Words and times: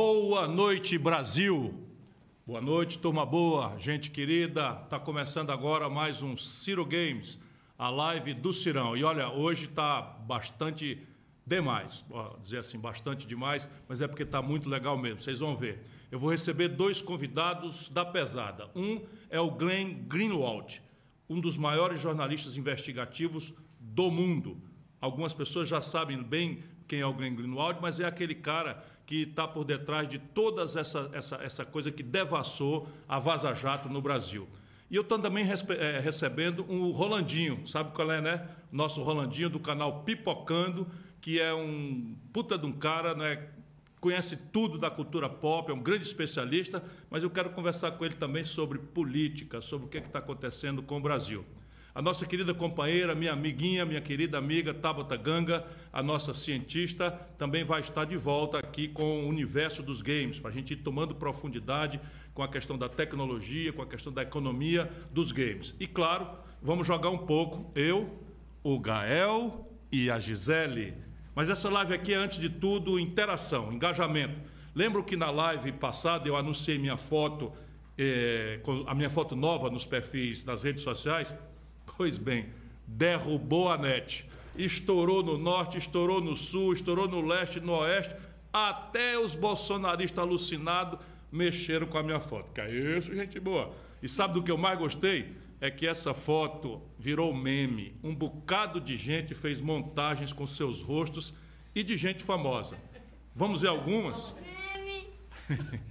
Boa 0.00 0.46
noite, 0.46 0.96
Brasil. 0.96 1.74
Boa 2.46 2.60
noite, 2.60 3.00
turma 3.00 3.26
boa, 3.26 3.76
gente 3.80 4.12
querida. 4.12 4.74
Tá 4.88 4.96
começando 4.96 5.50
agora 5.50 5.88
mais 5.88 6.22
um 6.22 6.36
Ciro 6.36 6.86
Games, 6.86 7.36
a 7.76 7.90
live 7.90 8.32
do 8.32 8.52
Cirão. 8.52 8.96
E 8.96 9.02
olha, 9.02 9.28
hoje 9.28 9.66
tá 9.66 10.00
bastante 10.00 11.04
demais, 11.44 12.04
Ó, 12.12 12.36
dizer 12.36 12.58
assim, 12.58 12.78
bastante 12.78 13.26
demais, 13.26 13.68
mas 13.88 14.00
é 14.00 14.06
porque 14.06 14.24
tá 14.24 14.40
muito 14.40 14.68
legal 14.68 14.96
mesmo. 14.96 15.18
Vocês 15.18 15.40
vão 15.40 15.56
ver. 15.56 15.84
Eu 16.12 16.18
vou 16.20 16.30
receber 16.30 16.68
dois 16.68 17.02
convidados 17.02 17.88
da 17.88 18.04
pesada. 18.04 18.70
Um 18.76 19.04
é 19.28 19.40
o 19.40 19.50
Glenn 19.50 19.94
Greenwald, 20.06 20.80
um 21.28 21.40
dos 21.40 21.56
maiores 21.56 22.00
jornalistas 22.00 22.56
investigativos 22.56 23.52
do 23.80 24.12
mundo. 24.12 24.62
Algumas 25.00 25.34
pessoas 25.34 25.68
já 25.68 25.80
sabem 25.80 26.22
bem 26.22 26.62
quem 26.86 27.00
é 27.00 27.06
o 27.06 27.12
Glenn 27.12 27.34
Greenwald, 27.34 27.80
mas 27.82 27.98
é 27.98 28.04
aquele 28.06 28.36
cara 28.36 28.80
que 29.08 29.22
está 29.22 29.48
por 29.48 29.64
detrás 29.64 30.06
de 30.06 30.18
toda 30.18 30.64
essa, 30.64 31.10
essa, 31.14 31.36
essa 31.36 31.64
coisa 31.64 31.90
que 31.90 32.02
devassou 32.02 32.86
a 33.08 33.18
Vaza 33.18 33.54
Jato 33.54 33.88
no 33.88 34.02
Brasil. 34.02 34.46
E 34.90 34.96
eu 34.96 35.00
estou 35.00 35.18
também 35.18 35.46
eh, 35.46 35.98
recebendo 35.98 36.62
um 36.68 36.90
Rolandinho, 36.90 37.66
sabe 37.66 37.94
qual 37.94 38.12
é, 38.12 38.20
né? 38.20 38.46
Nosso 38.70 39.02
Rolandinho 39.02 39.48
do 39.48 39.58
canal 39.58 40.02
Pipocando, 40.02 40.86
que 41.22 41.40
é 41.40 41.54
um 41.54 42.16
puta 42.34 42.58
de 42.58 42.66
um 42.66 42.72
cara, 42.72 43.14
né? 43.14 43.48
Conhece 43.98 44.36
tudo 44.36 44.76
da 44.76 44.90
cultura 44.90 45.26
pop, 45.26 45.70
é 45.70 45.74
um 45.74 45.80
grande 45.80 46.06
especialista, 46.06 46.84
mas 47.08 47.22
eu 47.22 47.30
quero 47.30 47.48
conversar 47.48 47.92
com 47.92 48.04
ele 48.04 48.14
também 48.14 48.44
sobre 48.44 48.78
política, 48.78 49.62
sobre 49.62 49.86
o 49.86 49.88
que 49.88 49.96
está 49.96 50.18
acontecendo 50.18 50.82
com 50.82 50.98
o 50.98 51.00
Brasil. 51.00 51.46
A 51.98 52.00
nossa 52.00 52.24
querida 52.24 52.54
companheira, 52.54 53.12
minha 53.12 53.32
amiguinha, 53.32 53.84
minha 53.84 54.00
querida 54.00 54.38
amiga 54.38 54.72
Tabata 54.72 55.16
Ganga, 55.16 55.66
a 55.92 56.00
nossa 56.00 56.32
cientista, 56.32 57.10
também 57.36 57.64
vai 57.64 57.80
estar 57.80 58.04
de 58.04 58.16
volta 58.16 58.56
aqui 58.56 58.86
com 58.86 59.24
o 59.24 59.28
universo 59.28 59.82
dos 59.82 60.00
games, 60.00 60.38
para 60.38 60.52
a 60.52 60.54
gente 60.54 60.74
ir 60.74 60.76
tomando 60.76 61.12
profundidade 61.12 62.00
com 62.32 62.40
a 62.40 62.46
questão 62.46 62.78
da 62.78 62.88
tecnologia, 62.88 63.72
com 63.72 63.82
a 63.82 63.86
questão 63.86 64.12
da 64.12 64.22
economia 64.22 64.88
dos 65.10 65.32
games. 65.32 65.74
E 65.80 65.88
claro, 65.88 66.28
vamos 66.62 66.86
jogar 66.86 67.10
um 67.10 67.18
pouco, 67.18 67.68
eu, 67.74 68.22
o 68.62 68.78
Gael 68.78 69.68
e 69.90 70.08
a 70.08 70.20
Gisele. 70.20 70.94
Mas 71.34 71.50
essa 71.50 71.68
live 71.68 71.94
aqui 71.94 72.14
é, 72.14 72.16
antes 72.16 72.38
de 72.38 72.48
tudo, 72.48 73.00
interação, 73.00 73.72
engajamento. 73.72 74.38
Lembro 74.72 75.02
que 75.02 75.16
na 75.16 75.32
live 75.32 75.72
passada 75.72 76.28
eu 76.28 76.36
anunciei 76.36 76.78
minha 76.78 76.96
foto, 76.96 77.52
eh, 77.98 78.60
a 78.86 78.94
minha 78.94 79.10
foto 79.10 79.34
nova 79.34 79.68
nos 79.68 79.84
perfis 79.84 80.44
das 80.44 80.62
redes 80.62 80.84
sociais. 80.84 81.34
Pois 81.98 82.16
bem, 82.16 82.46
derrubou 82.86 83.68
a 83.68 83.76
net. 83.76 84.24
Estourou 84.56 85.20
no 85.20 85.36
norte, 85.36 85.78
estourou 85.78 86.20
no 86.20 86.36
sul, 86.36 86.72
estourou 86.72 87.08
no 87.08 87.20
leste, 87.20 87.58
no 87.58 87.72
oeste. 87.72 88.14
Até 88.52 89.18
os 89.18 89.34
bolsonaristas 89.34 90.20
alucinados 90.20 91.00
mexeram 91.30 91.88
com 91.88 91.98
a 91.98 92.02
minha 92.04 92.20
foto. 92.20 92.52
Que 92.52 92.60
é 92.60 92.70
isso, 92.70 93.12
gente 93.12 93.40
boa. 93.40 93.74
E 94.00 94.08
sabe 94.08 94.34
do 94.34 94.42
que 94.44 94.50
eu 94.50 94.56
mais 94.56 94.78
gostei? 94.78 95.34
É 95.60 95.72
que 95.72 95.88
essa 95.88 96.14
foto 96.14 96.80
virou 96.96 97.34
meme. 97.34 97.96
Um 98.02 98.14
bocado 98.14 98.80
de 98.80 98.96
gente 98.96 99.34
fez 99.34 99.60
montagens 99.60 100.32
com 100.32 100.46
seus 100.46 100.80
rostos 100.80 101.34
e 101.74 101.82
de 101.82 101.96
gente 101.96 102.22
famosa. 102.22 102.76
Vamos 103.34 103.62
ver 103.62 103.68
algumas? 103.68 104.36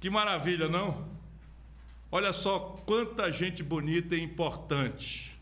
Que 0.00 0.10
maravilha, 0.10 0.68
não? 0.68 1.13
Olha 2.16 2.32
só 2.32 2.60
quanta 2.86 3.28
gente 3.32 3.60
bonita 3.60 4.14
e 4.14 4.22
importante. 4.22 5.36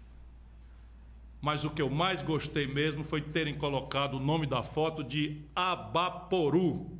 Mas 1.38 1.67
o 1.67 1.71
que 1.71 1.83
eu 1.83 1.91
mais 1.91 2.23
gostei 2.23 2.67
mesmo 2.67 3.05
foi 3.05 3.21
terem 3.21 3.52
colocado 3.52 4.17
o 4.17 4.19
nome 4.19 4.47
da 4.47 4.62
foto 4.62 5.05
de 5.05 5.43
Abaporu, 5.55 6.91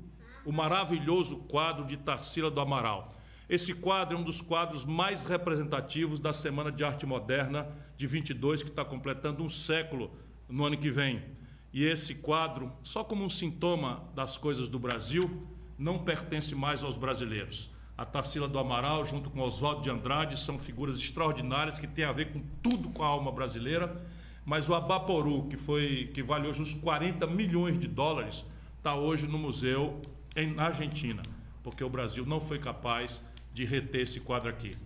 o 0.45 0.53
maravilhoso 0.53 1.39
quadro 1.49 1.87
de 1.87 1.97
Tarsila 1.97 2.51
do 2.51 2.61
Amaral. 2.61 3.15
Esse 3.49 3.73
quadro 3.73 4.15
é 4.15 4.21
um 4.21 4.23
dos 4.23 4.43
quadros 4.43 4.85
mais 4.85 5.23
representativos 5.23 6.21
da 6.21 6.35
Semana 6.35 6.71
de 6.71 6.85
Arte 6.85 7.07
Moderna 7.07 7.67
de 7.97 8.07
22, 8.07 8.63
que 8.63 8.69
está 8.69 8.85
completando 8.85 9.43
um 9.43 9.49
século 9.49 10.11
no 10.51 10.67
ano 10.67 10.77
que 10.77 10.91
vem. 10.91 11.25
E 11.73 11.83
esse 11.83 12.17
quadro, 12.17 12.71
só 12.83 13.03
como 13.03 13.25
um 13.25 13.31
sintoma 13.31 14.07
das 14.15 14.37
coisas 14.37 14.69
do 14.69 14.79
Brasil, 14.79 15.47
não 15.79 15.99
pertence 15.99 16.55
mais 16.55 16.83
aos 16.85 16.99
brasileiros. 16.99 17.72
A 18.03 18.05
Tarsila 18.05 18.49
do 18.49 18.59
Amaral, 18.59 19.07
junto 19.07 19.31
com 19.31 19.41
Oswaldo 19.43 19.81
de 19.81 19.89
Andrade, 19.89 20.37
são 20.37 20.59
figuras 20.59 20.97
extraordinárias 20.97 21.79
que 21.79 21.87
têm 21.87 22.05
a 22.05 22.11
ver 22.11 22.33
com 22.33 22.41
tudo 22.61 22.91
com 22.91 23.05
a 23.05 23.07
alma 23.07 23.31
brasileira. 23.31 23.97
Mas 24.45 24.69
o 24.69 24.75
Abaporu, 24.75 25.47
que, 25.47 25.57
foi, 25.57 26.11
que 26.13 26.21
vale 26.21 26.49
hoje 26.49 26.61
uns 26.61 26.75
40 26.75 27.25
milhões 27.29 27.79
de 27.79 27.87
dólares, 27.87 28.45
está 28.77 28.97
hoje 28.97 29.29
no 29.29 29.39
museu 29.39 30.03
em, 30.35 30.53
na 30.53 30.65
Argentina, 30.65 31.23
porque 31.63 31.85
o 31.85 31.89
Brasil 31.89 32.27
não 32.27 32.41
foi 32.41 32.59
capaz 32.59 33.25
de 33.55 33.65
reter 33.65 34.01
esse 34.01 34.19
quadro 34.19 34.49
aqui. 34.49 34.77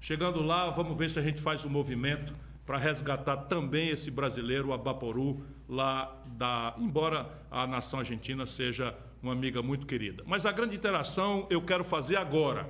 Chegando 0.00 0.40
lá, 0.40 0.70
vamos 0.70 0.96
ver 0.96 1.10
se 1.10 1.18
a 1.18 1.22
gente 1.22 1.42
faz 1.42 1.66
um 1.66 1.68
movimento 1.68 2.34
para 2.64 2.78
resgatar 2.78 3.36
também 3.36 3.90
esse 3.90 4.10
brasileiro, 4.10 4.68
o 4.68 4.72
Abaporu, 4.72 5.44
lá 5.68 6.10
da. 6.24 6.74
Embora 6.78 7.28
a 7.50 7.66
nação 7.66 7.98
argentina 7.98 8.46
seja 8.46 8.96
uma 9.22 9.32
amiga 9.32 9.62
muito 9.62 9.86
querida. 9.86 10.22
Mas 10.26 10.44
a 10.44 10.52
grande 10.52 10.74
interação 10.74 11.46
eu 11.48 11.62
quero 11.62 11.84
fazer 11.84 12.16
agora. 12.16 12.68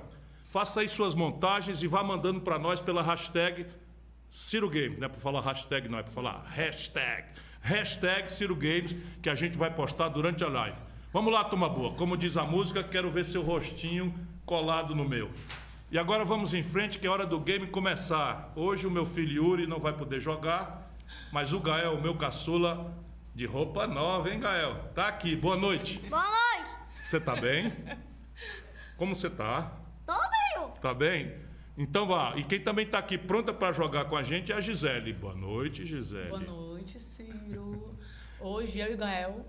Faça 0.49 0.81
aí 0.81 0.87
suas 0.87 1.15
montagens 1.15 1.81
e 1.81 1.87
vá 1.87 2.03
mandando 2.03 2.41
para 2.41 2.59
nós 2.59 2.79
pela 2.79 3.01
hashtag 3.01 3.65
Ciro 4.29 4.69
Games. 4.69 4.99
Não 4.99 5.07
é 5.07 5.09
para 5.09 5.19
falar 5.19 5.41
hashtag, 5.41 5.89
não, 5.89 5.97
é 5.97 6.03
para 6.03 6.11
falar 6.11 6.43
hashtag. 6.47 7.23
Hashtag 7.61 8.31
Ciro 8.31 8.55
Games, 8.55 8.95
que 9.21 9.29
a 9.29 9.35
gente 9.35 9.57
vai 9.57 9.73
postar 9.73 10.09
durante 10.09 10.43
a 10.43 10.47
live. 10.47 10.77
Vamos 11.11 11.33
lá, 11.33 11.43
turma 11.43 11.69
boa. 11.69 11.93
Como 11.93 12.15
diz 12.15 12.37
a 12.37 12.43
música, 12.43 12.83
quero 12.83 13.09
ver 13.09 13.25
seu 13.25 13.41
rostinho 13.41 14.13
colado 14.45 14.93
no 14.93 15.07
meu. 15.07 15.31
E 15.91 15.97
agora 15.97 16.25
vamos 16.25 16.53
em 16.53 16.63
frente, 16.63 16.99
que 16.99 17.07
é 17.07 17.09
hora 17.09 17.25
do 17.25 17.39
game 17.39 17.67
começar. 17.67 18.51
Hoje 18.55 18.85
o 18.85 18.91
meu 18.91 19.05
filho 19.05 19.43
Yuri 19.43 19.67
não 19.67 19.79
vai 19.79 19.93
poder 19.93 20.19
jogar, 20.19 20.91
mas 21.31 21.53
o 21.53 21.59
Gael, 21.59 21.93
o 21.93 22.01
meu 22.01 22.15
caçula, 22.15 22.91
de 23.33 23.45
roupa 23.45 23.87
nova, 23.87 24.29
hein, 24.29 24.39
Gael? 24.39 24.75
Tá 24.93 25.07
aqui. 25.07 25.35
Boa 25.35 25.55
noite. 25.55 25.97
Boa 25.99 26.23
noite! 26.23 26.71
Você 27.07 27.19
tá 27.19 27.35
bem? 27.35 27.73
Como 28.95 29.15
você 29.15 29.29
tá? 29.29 29.71
Tô 30.05 30.13
bem! 30.13 30.71
Tá 30.79 30.93
bem? 30.93 31.35
Então 31.75 32.05
vá. 32.05 32.33
E 32.35 32.43
quem 32.43 32.59
também 32.59 32.85
tá 32.85 32.99
aqui 32.99 33.17
pronta 33.17 33.51
para 33.51 33.71
jogar 33.71 34.05
com 34.05 34.15
a 34.15 34.21
gente 34.21 34.51
é 34.51 34.55
a 34.55 34.61
Gisele. 34.61 35.13
Boa 35.13 35.33
noite, 35.33 35.85
Gisele. 35.85 36.29
Boa 36.29 36.39
noite, 36.39 36.99
Ciro. 36.99 37.97
Hoje 38.39 38.79
eu 38.79 38.91
e 38.91 38.93
o 38.93 38.97
Gael. 38.97 39.45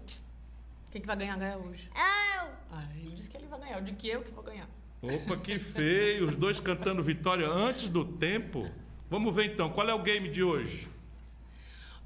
Quem 0.90 1.00
que 1.00 1.06
vai 1.06 1.16
ganhar 1.16 1.36
Gael 1.36 1.58
hoje? 1.60 1.90
Eu! 1.94 2.48
Ah, 2.70 2.84
ele 2.96 3.10
disse 3.10 3.28
que 3.28 3.36
ele 3.36 3.46
vai 3.46 3.60
ganhar. 3.60 3.76
Eu 3.78 3.82
digo 3.82 3.96
que 3.98 4.08
eu 4.08 4.22
que 4.22 4.32
vou 4.32 4.42
ganhar. 4.42 4.68
Opa, 5.02 5.36
que 5.36 5.58
feio. 5.58 6.26
Os 6.28 6.36
dois 6.36 6.58
cantando 6.58 7.02
vitória 7.02 7.46
antes 7.46 7.88
do 7.88 8.04
tempo. 8.04 8.66
Vamos 9.10 9.34
ver 9.34 9.52
então. 9.52 9.68
Qual 9.68 9.86
é 9.86 9.92
o 9.92 10.02
game 10.02 10.30
de 10.30 10.42
hoje? 10.42 10.88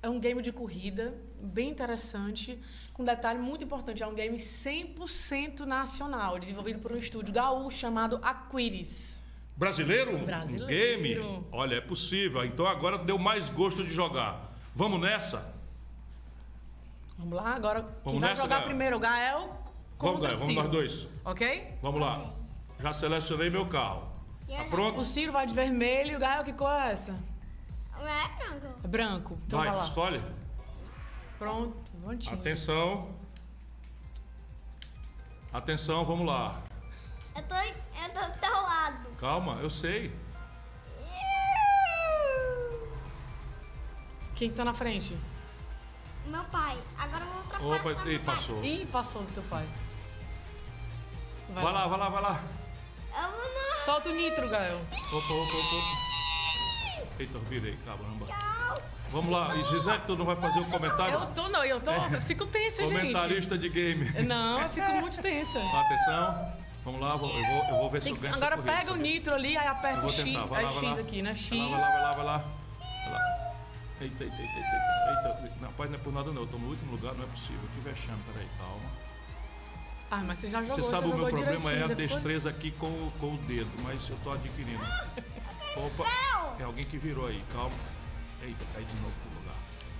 É 0.02 0.08
um 0.08 0.20
game 0.20 0.40
de 0.42 0.52
corrida, 0.52 1.12
bem 1.40 1.70
interessante, 1.70 2.58
com 2.92 3.02
um 3.02 3.06
detalhe 3.06 3.38
muito 3.40 3.64
importante. 3.64 4.02
É 4.02 4.06
um 4.06 4.14
game 4.14 4.36
100% 4.36 5.60
nacional, 5.60 6.38
desenvolvido 6.38 6.78
por 6.78 6.92
um 6.92 6.96
estúdio 6.96 7.34
gaúcho 7.34 7.78
chamado 7.78 8.20
Aquiris. 8.22 9.20
Brasileiro? 9.56 10.18
Brasileiro. 10.18 10.64
Um 10.64 10.68
game? 10.68 11.44
Olha, 11.50 11.76
é 11.76 11.80
possível. 11.80 12.44
Então 12.44 12.66
agora 12.66 12.96
deu 12.98 13.18
mais 13.18 13.48
gosto 13.48 13.82
de 13.82 13.90
jogar. 13.92 14.52
Vamos 14.72 15.00
nessa? 15.00 15.52
Vamos 17.18 17.34
lá, 17.34 17.54
agora 17.56 17.82
quem 17.82 17.90
Vamos 18.04 18.20
vai 18.20 18.30
nessa, 18.30 18.42
jogar 18.42 18.56
Gael? 18.58 18.66
primeiro? 18.68 18.96
O 18.96 19.00
Gael 19.00 19.38
Vamos, 19.40 19.58
contra 19.96 20.28
Gael, 20.30 20.36
o 20.36 20.38
vamos 20.38 20.54
nós 20.54 20.68
dois. 20.70 21.08
Ok? 21.24 21.66
Vamos 21.82 22.00
lá. 22.00 22.32
Já 22.80 22.92
selecionei 22.92 23.50
meu 23.50 23.66
carro. 23.66 24.06
Tá 24.46 24.62
O 24.62 24.70
pronto? 24.70 25.04
Ciro 25.04 25.32
vai 25.32 25.44
de 25.44 25.52
vermelho 25.52 26.12
e 26.12 26.16
o 26.16 26.20
Gael, 26.20 26.44
que 26.44 26.52
cor 26.52 26.70
é 26.70 26.92
essa? 26.92 27.18
Não 27.98 28.06
é 28.08 28.28
branco. 28.28 28.80
É 28.84 28.88
branco. 28.88 29.38
Então 29.46 29.58
vai, 29.60 29.70
Vai, 29.70 29.84
escolhe. 29.84 30.22
Pronto, 31.38 31.76
prontinho. 32.02 32.34
Atenção. 32.34 33.14
Atenção, 35.52 36.04
vamos 36.04 36.26
lá. 36.26 36.60
Eu 37.34 37.42
tô, 37.42 37.54
eu 37.54 38.10
tô 38.12 38.32
do 38.32 38.38
teu 38.40 38.52
lado. 38.52 39.10
Calma, 39.18 39.58
eu 39.60 39.70
sei. 39.70 40.14
Quem 44.34 44.50
que 44.50 44.56
tá 44.56 44.64
na 44.64 44.74
frente? 44.74 45.18
Meu 46.26 46.44
pai. 46.44 46.76
Agora 46.98 47.24
eu 47.24 47.30
vou 47.30 47.42
trocar 47.44 47.90
Opa, 47.90 48.02
e 48.02 48.04
minha 48.06 48.20
passou. 48.20 48.64
Ih, 48.64 48.86
passou 48.86 49.22
do 49.22 49.32
teu 49.32 49.42
pai. 49.44 49.66
Vai 51.50 51.64
lá, 51.64 51.86
vai 51.86 51.98
lá, 51.98 52.08
vai 52.08 52.22
lá. 52.22 52.40
Eu 53.16 53.30
vou 53.30 53.40
no... 53.40 53.78
Solta 53.84 54.10
o 54.10 54.14
nitro, 54.14 54.48
Gael. 54.48 54.76
Opa, 54.76 55.16
opa, 55.16 55.56
opa. 55.56 56.08
Eita, 57.18 57.38
virei, 57.50 57.76
caramba. 57.84 58.26
Vamos 59.10 59.32
lá. 59.32 59.56
E 59.56 59.64
Gisele, 59.64 60.00
tu 60.06 60.16
não 60.16 60.24
vai 60.24 60.36
fazer 60.36 60.60
um 60.60 60.70
comentário? 60.70 61.14
Eu 61.14 61.26
tô, 61.26 61.48
não, 61.48 61.64
eu 61.64 61.80
tô. 61.80 61.90
Eu 61.90 62.20
fico 62.22 62.46
tensa, 62.46 62.84
gente. 62.84 62.94
Comentarista 62.94 63.56
de 63.56 63.68
game. 63.68 64.04
Não, 64.22 64.60
eu 64.60 64.68
fico 64.68 64.92
muito 64.92 65.20
tensa. 65.20 65.58
Atenção. 65.58 66.52
Vamos 66.84 67.00
lá, 67.00 67.10
eu 67.12 67.18
vou, 67.18 67.30
eu 67.30 67.76
vou 67.76 67.90
ver 67.90 68.02
se 68.02 68.08
eu 68.10 68.16
ganho 68.16 68.34
agora 68.34 68.56
corrida, 68.56 68.76
pega 68.78 68.92
o 68.92 68.96
nitro 68.96 69.34
ali, 69.34 69.56
aí 69.56 69.66
aperta 69.66 70.06
o 70.06 70.10
X. 70.10 70.24
tentar. 70.24 70.44
Vai 70.46 70.62
é 70.62 70.66
lá, 70.66 70.72
vai 70.72 70.84
X 70.84 70.96
lá. 70.96 71.00
aqui, 71.00 71.22
né? 71.22 71.34
X. 71.34 71.58
Vai 71.58 71.68
lá, 71.68 71.76
vai 71.76 72.02
lá, 72.02 72.12
vai 72.12 72.24
lá. 72.24 72.38
Vai 72.38 73.12
lá. 73.12 73.54
Eita, 74.00 74.24
eita, 74.24 74.36
eita, 74.36 74.42
eita, 74.42 75.40
eita. 75.42 75.66
rapaz, 75.66 75.90
não 75.90 75.98
é 75.98 76.02
por 76.02 76.12
nada 76.14 76.30
não. 76.30 76.42
Eu 76.42 76.48
tô 76.48 76.56
no 76.56 76.68
último 76.68 76.92
lugar, 76.92 77.14
não 77.14 77.24
é 77.24 77.26
possível. 77.26 77.60
Que 77.74 77.80
vexame, 77.80 78.18
peraí, 78.32 78.48
calma. 78.58 79.08
Ah, 80.10 80.22
mas 80.26 80.38
você 80.38 80.48
já 80.48 80.62
jogou, 80.62 80.76
Você 80.76 80.82
sabe 80.90 81.08
o 81.08 81.14
meu 81.16 81.26
problema 81.26 81.72
é 81.72 81.78
a 81.84 81.88
ficou- 81.88 81.96
destreza 81.96 82.48
aqui 82.48 82.70
com, 82.70 83.10
com 83.20 83.34
o 83.34 83.36
dedo, 83.38 83.70
mas 83.82 84.08
eu 84.08 84.16
tô 84.24 84.30
adquirindo. 84.32 84.82
Opa, 85.86 86.56
é 86.58 86.62
alguém 86.64 86.84
que 86.84 86.98
virou 86.98 87.26
aí, 87.26 87.42
calma. 87.52 87.74
Eita, 88.42 88.64
cai 88.74 88.84
de 88.84 88.94
novo 88.96 89.12
pro 89.22 89.40
lugar. 89.40 89.54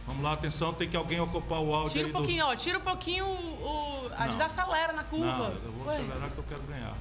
Vamos 0.07 0.23
lá, 0.23 0.33
atenção, 0.33 0.73
tem 0.75 0.89
que 0.89 0.97
alguém 0.97 1.21
ocupar 1.21 1.61
o 1.61 1.75
áudio 1.75 1.93
Tira 1.93 2.05
aí 2.07 2.11
um 2.11 2.13
pouquinho, 2.15 2.47
ó. 2.47 2.57
Tira 2.57 2.79
um 2.79 2.83
pouquinho 2.83 3.27
o. 3.27 4.07
o- 4.07 4.13
a 4.15 4.21
Não. 4.25 4.29
desacelera 4.33 4.93
na 4.93 5.03
do... 5.03 5.09
curva. 5.11 5.27
Não, 5.51 5.55
eu 5.65 5.73
vou 5.73 5.87
Ué, 5.87 5.97
acelerar 5.97 6.31
que 6.31 6.39
eu 6.39 6.45
quero 6.49 6.63
ganhar. 6.63 6.95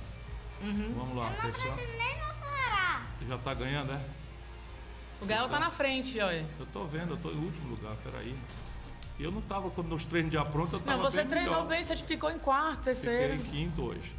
Vamos 0.59 1.15
lá, 1.15 1.25
Eu 1.25 1.31
não 1.31 1.39
atenção. 1.39 1.51
preciso 1.73 1.97
nem 1.97 2.17
não 2.19 2.25
acelerar. 2.29 3.07
Já 3.27 3.37
tá 3.37 3.53
ganhando, 3.53 3.93
é? 3.93 4.01
O 5.21 5.25
Gael 5.25 5.49
tá 5.49 5.59
na 5.59 5.71
frente, 5.71 6.19
olha. 6.19 6.45
Eu 6.59 6.65
tô 6.67 6.83
vendo, 6.85 7.13
eu 7.13 7.17
tô 7.17 7.31
em 7.31 7.37
último 7.43 7.69
lugar, 7.69 7.95
peraí. 8.03 8.37
E 9.17 9.23
eu 9.23 9.31
não 9.31 9.41
tava, 9.41 9.69
quando 9.71 9.87
nos 9.87 10.05
treinos 10.05 10.29
de 10.29 10.37
apronto, 10.37 10.75
eu 10.75 10.79
tava 10.79 10.97
Não, 10.97 11.03
você 11.09 11.21
bem 11.21 11.27
treinou 11.29 11.53
melhor. 11.55 11.67
bem, 11.67 11.83
você 11.83 11.97
ficou 11.97 12.29
em 12.29 12.37
quarto, 12.37 12.77
Fiquei 12.83 12.93
terceiro. 12.93 13.33
em 13.35 13.39
quinto 13.43 13.81
hoje. 13.83 14.15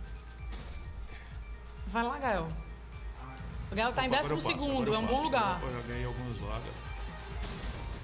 Vai 1.87 2.03
lá, 2.03 2.19
Gael. 2.19 2.49
O 3.71 3.75
Gael 3.75 3.93
tá 3.93 4.05
em 4.05 4.09
Opa, 4.09 4.17
agora 4.17 4.23
décimo 4.23 4.33
eu 4.33 4.37
passo, 4.37 4.49
segundo, 4.49 4.83
agora 4.83 4.97
é 4.97 4.99
um 4.99 5.07
bom 5.07 5.23
lugar. 5.23 5.61
Eu 5.63 5.73
já 5.73 5.89
ganhei 5.89 6.05
algumas 6.07 6.39
vagas. 6.39 6.73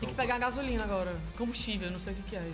Tem 0.00 0.08
que 0.08 0.14
pegar 0.14 0.38
gasolina 0.38 0.84
agora. 0.84 1.18
Combustível, 1.38 1.90
não 1.90 1.98
sei 1.98 2.12
o 2.12 2.16
que, 2.16 2.22
que 2.22 2.36
é. 2.36 2.52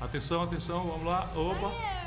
Atenção, 0.00 0.42
atenção, 0.42 0.84
vamos 0.84 1.04
lá. 1.04 1.28
Opa. 1.34 1.97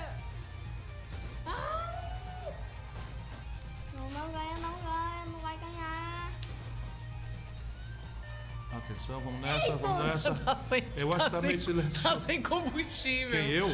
Atenção, 8.86 9.20
vamos 9.22 9.40
nessa, 9.42 9.76
vamos 9.78 10.06
nessa. 10.06 10.32
Tá 10.44 10.56
sem, 10.60 10.84
Eu 10.96 11.14
acho 11.14 11.26
que 11.26 11.32
tá 11.32 11.40
sem- 11.40 11.48
meio 11.48 11.60
silencioso. 11.60 12.04
Tá 12.04 12.16
sem 12.16 12.42
combustível. 12.42 13.32
Quem 13.32 13.50
eu? 13.52 13.68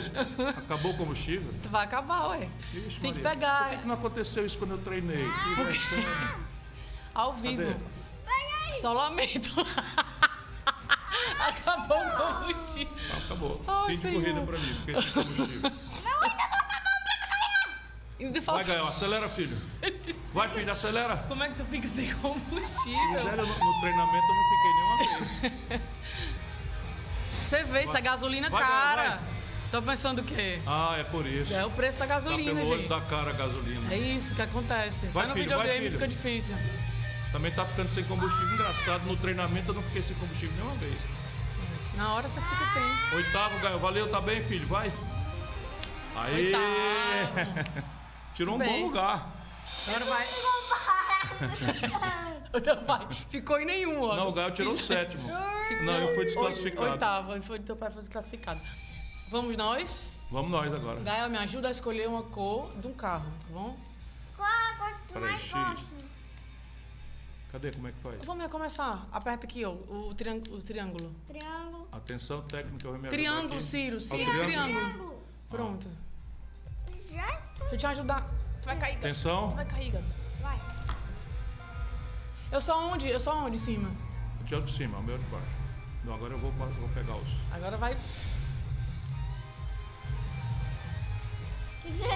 Acabou 0.57 0.91
o 0.91 0.97
combustível? 0.97 1.51
Vai 1.69 1.85
acabar, 1.85 2.27
ué. 2.29 2.47
Ixi, 2.73 2.99
Tem 2.99 3.13
que 3.13 3.21
Maria. 3.21 3.39
pegar 3.39 3.59
Por 3.63 3.69
que, 3.69 3.77
que 3.77 3.87
não 3.87 3.95
aconteceu 3.95 4.45
isso 4.45 4.57
quando 4.57 4.71
eu 4.71 4.77
treinei? 4.79 5.25
Que 5.27 5.63
vexame. 5.63 6.05
ao 7.13 7.33
vivo. 7.33 7.63
Cadê? 7.63 8.79
Só 8.81 8.93
lamento. 8.93 9.49
Acabou 11.39 11.97
o 11.97 12.11
combustível. 12.11 12.93
Ah, 13.13 13.17
acabou. 13.17 13.61
Ai, 13.67 13.95
Fim 13.95 14.09
de 14.09 14.13
corrida 14.15 14.41
pra 14.41 14.57
mim, 14.59 14.75
fiquei 14.85 15.01
sem 15.01 15.11
combustível. 15.23 15.71
Ainda 18.19 18.33
Vai, 18.33 18.41
falta... 18.41 18.63
Gael, 18.63 18.87
acelera, 18.87 19.29
filho. 19.29 19.55
Vai, 20.33 20.49
filho, 20.49 20.71
acelera. 20.71 21.17
Como 21.27 21.43
é 21.43 21.49
que 21.49 21.55
tu 21.55 21.65
fica 21.65 21.87
sem 21.87 22.11
combustível? 22.15 23.21
Sério, 23.21 23.45
no, 23.45 23.59
no 23.59 23.79
treinamento 23.81 24.25
eu 24.27 24.35
não 24.35 24.43
fiquei 24.49 24.71
vez. 24.73 24.86
Você 27.41 27.63
vê, 27.63 27.83
isso 27.83 27.95
é 27.95 28.01
gasolina 28.01 28.49
Vai, 28.49 28.61
cara. 28.61 29.09
vai. 29.09 29.19
Tô 29.71 29.81
pensando 29.81 30.19
o 30.19 30.23
quê? 30.23 30.59
Ah, 30.65 30.95
é 30.97 31.03
por 31.03 31.25
isso. 31.25 31.53
É 31.53 31.65
o 31.65 31.69
preço 31.71 31.99
da 31.99 32.05
Tá 32.07 32.13
gasolina, 32.15 32.55
pelo 32.55 32.67
olho 32.69 32.79
gente. 32.81 32.89
da 32.89 33.01
cara 33.01 33.29
a 33.31 33.33
gasolina. 33.33 33.93
É 33.93 33.97
isso 33.97 34.33
que 34.35 34.41
acontece. 34.41 35.07
Vai, 35.07 35.23
Mas 35.27 35.29
no 35.29 35.33
filho, 35.33 35.49
vai, 35.49 35.57
videogame 35.59 35.85
filho. 35.87 35.91
fica 35.99 36.07
difícil. 36.07 36.55
Também 37.31 37.51
tá 37.51 37.65
ficando 37.65 37.89
sem 37.89 38.03
combustível. 38.05 38.53
Engraçado, 38.53 39.05
no 39.05 39.17
treinamento 39.17 39.69
eu 39.71 39.75
não 39.75 39.83
fiquei 39.83 40.01
sem 40.03 40.15
combustível 40.15 40.55
nenhuma 40.55 40.75
vez. 40.77 40.97
Na 41.95 42.13
hora 42.13 42.27
você 42.29 42.39
fica 42.39 42.73
tenso. 42.73 43.15
Oitavo, 43.15 43.59
Gael. 43.59 43.79
Valeu, 43.79 44.09
tá 44.09 44.21
bem, 44.21 44.41
filho? 44.43 44.67
Vai. 44.67 44.91
Aí. 46.15 46.45
Oitavo. 46.45 47.83
Tirou 48.35 48.55
um 48.55 48.59
Tudo 48.59 48.67
bom 48.67 48.73
bem. 48.73 48.83
lugar. 48.85 49.29
Agora 49.87 50.05
vai. 50.05 50.27
Então 52.53 52.83
vai. 52.85 53.05
Ficou 53.29 53.59
em 53.59 53.65
nenhum, 53.65 54.01
ó. 54.01 54.15
Não, 54.15 54.29
o 54.29 54.31
Gael 54.31 54.51
tirou 54.51 54.73
o 54.73 54.77
sétimo. 54.77 55.27
Não, 55.83 55.93
eu 55.93 56.15
fui 56.15 56.25
desclassificado. 56.25 56.91
Oitavo, 56.91 57.41
foi, 57.41 57.59
teu 57.59 57.75
pai 57.75 57.91
foi 57.91 58.01
desclassificado. 58.01 58.59
Vamos 59.29 59.57
nós. 59.57 60.13
Vamos 60.31 60.49
nós 60.49 60.71
agora. 60.73 60.99
Gael, 61.01 61.29
me 61.29 61.37
ajuda 61.37 61.67
a 61.67 61.71
escolher 61.71 62.07
uma 62.07 62.23
cor 62.23 62.71
de 62.79 62.87
um 62.87 62.93
carro, 62.93 63.29
tá 63.41 63.47
bom? 63.53 63.77
Qual 64.35 64.47
a 64.47 64.75
cor 64.77 64.89
que 64.89 65.07
tu 65.07 65.13
Peraí, 65.13 65.29
mais 65.29 65.41
X. 65.41 65.51
gosta? 65.51 66.05
Cadê? 67.51 67.71
Como 67.71 67.87
é 67.87 67.91
que 67.91 67.99
faz? 67.99 68.25
Vamos 68.25 68.43
recomeçar. 68.43 69.07
Aperta 69.11 69.45
aqui, 69.45 69.65
ó, 69.65 69.71
o, 69.71 70.13
triângulo, 70.15 70.57
o 70.57 70.61
triângulo. 70.61 71.15
Triângulo. 71.27 71.87
Atenção 71.91 72.41
técnica, 72.43 72.87
eu 72.87 72.91
vou 72.93 73.01
me 73.01 73.09
Triângulo, 73.09 73.53
aqui. 73.55 73.63
Ciro, 73.63 73.99
Ciro, 73.99 74.17
triângulo. 74.17 74.45
triângulo. 74.45 74.79
Triângulo. 74.79 75.21
Pronto. 75.49 75.87
Já 77.11 77.27
estou. 77.39 77.59
Deixa 77.69 77.75
eu 77.75 77.77
te 77.77 77.85
ajudar. 77.87 78.29
Tu 78.61 78.65
vai 78.65 78.77
cair, 78.77 78.91
Gael. 78.93 78.99
Atenção. 78.99 79.49
Tu 79.49 79.55
vai 79.55 79.65
cair, 79.65 79.91
Gael. 79.91 80.03
Eu 82.51 82.61
sou 82.61 82.75
onde? 82.75 83.09
Eu 83.09 83.19
sou 83.19 83.33
onde, 83.33 83.55
em 83.57 83.59
cima? 83.59 83.89
O 84.41 84.43
teu 84.45 84.61
de 84.61 84.71
cima, 84.71 84.97
o 84.97 85.03
meu 85.03 85.17
de 85.17 85.25
baixo. 85.25 85.45
Não, 86.03 86.13
agora 86.13 86.33
eu 86.33 86.39
vou, 86.39 86.51
vou 86.51 86.89
pegar 86.89 87.15
os. 87.15 87.27
Agora 87.51 87.75
vai. 87.77 87.93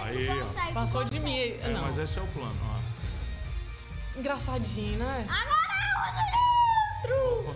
Aí, 0.03 0.27
ó. 0.29 0.73
Passou 0.73 1.03
de 1.05 1.19
mim. 1.19 1.38
É, 1.38 1.69
Não. 1.73 1.82
mas 1.82 1.97
esse 1.97 2.19
é 2.19 2.21
o 2.21 2.27
plano. 2.27 2.55
ó. 2.63 4.19
Engraçadinho, 4.19 4.97
né? 4.99 5.25
Agora 5.29 5.71
o 5.97 6.12
do 6.15 7.15
litro. 7.17 7.55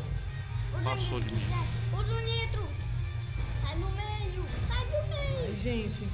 O 0.74 0.78
do 0.78 0.84
Passou 0.84 1.20
de 1.20 1.34
mim. 1.34 1.42
Zé. 1.42 1.98
O 1.98 2.04
do 2.04 2.20
litro. 2.20 2.68
Sai 3.62 3.76
do 3.76 3.90
meio. 3.92 4.46
Sai 4.68 4.86
do 4.86 5.08
meio. 5.10 5.46
Ai, 5.46 5.56
gente. 5.62 6.08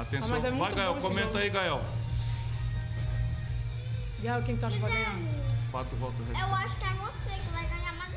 Atenção. 0.00 0.28
Ah, 0.28 0.30
mas 0.30 0.44
é 0.44 0.50
muito 0.50 0.60
vai, 0.60 0.74
Gael, 0.74 0.92
bom 0.92 0.98
esse 0.98 1.08
comenta 1.08 1.26
jogo. 1.26 1.38
aí, 1.38 1.50
Gael. 1.50 1.84
Gael, 4.22 4.42
quem 4.42 4.56
tu 4.56 4.66
acha 4.66 4.76
que 4.76 4.82
vai 4.82 4.92
ganhar? 4.92 5.18
Quatro 5.70 5.96
voltas 5.96 6.20
aí. 6.28 6.40
Eu 6.40 6.54
acho 6.54 6.76
que 6.76 6.84
é 6.84 6.88
você 6.88 7.30
que 7.34 7.52
vai 7.52 7.66
ganhar 7.66 7.92
mais. 7.94 8.12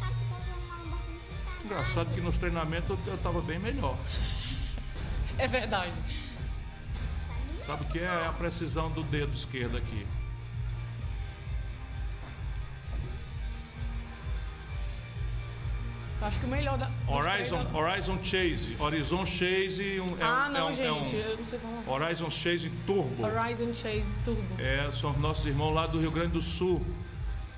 Tá 0.00 0.06
ficando 0.06 0.64
uma 0.64 0.76
bagunça. 0.76 1.64
Engraçado 1.64 2.14
que 2.14 2.20
nos 2.20 2.38
treinamentos 2.38 2.98
eu, 3.06 3.12
eu 3.12 3.18
tava 3.18 3.40
bem 3.42 3.58
melhor. 3.58 3.96
É 5.40 5.46
verdade. 5.46 5.92
Sabe 7.64 7.84
o 7.84 7.86
que 7.86 8.00
é 8.00 8.08
a 8.26 8.32
precisão 8.32 8.90
do 8.90 9.04
dedo 9.04 9.32
esquerdo 9.32 9.76
aqui? 9.76 10.04
Acho 16.20 16.38
que 16.38 16.46
o 16.46 16.48
melhor 16.48 16.76
da. 16.78 16.90
Horizon, 17.06 17.58
três- 17.64 17.74
Horizon 17.74 18.18
Chase. 18.24 18.76
Horizon 18.78 19.26
Chase 19.26 20.00
um- 20.00 20.16
é, 20.18 20.24
Ah, 20.24 20.46
um, 20.48 20.52
não, 20.52 20.68
é, 20.68 20.72
um, 20.72 20.74
gente. 21.04 21.16
é 21.16 21.32
Eu 21.32 21.36
não 21.38 21.44
sei 21.44 21.58
falar. 21.58 21.74
um 21.86 21.90
Horizon 21.90 22.30
Chase 22.30 22.70
Turbo. 22.86 23.24
Horizon 23.24 23.72
Chase 23.74 24.12
Turbo. 24.24 24.42
É, 24.60 24.90
são 24.92 25.12
nossos 25.18 25.46
irmãos 25.46 25.72
lá 25.72 25.86
do 25.86 26.00
Rio 26.00 26.10
Grande 26.10 26.32
do 26.32 26.42
Sul. 26.42 26.84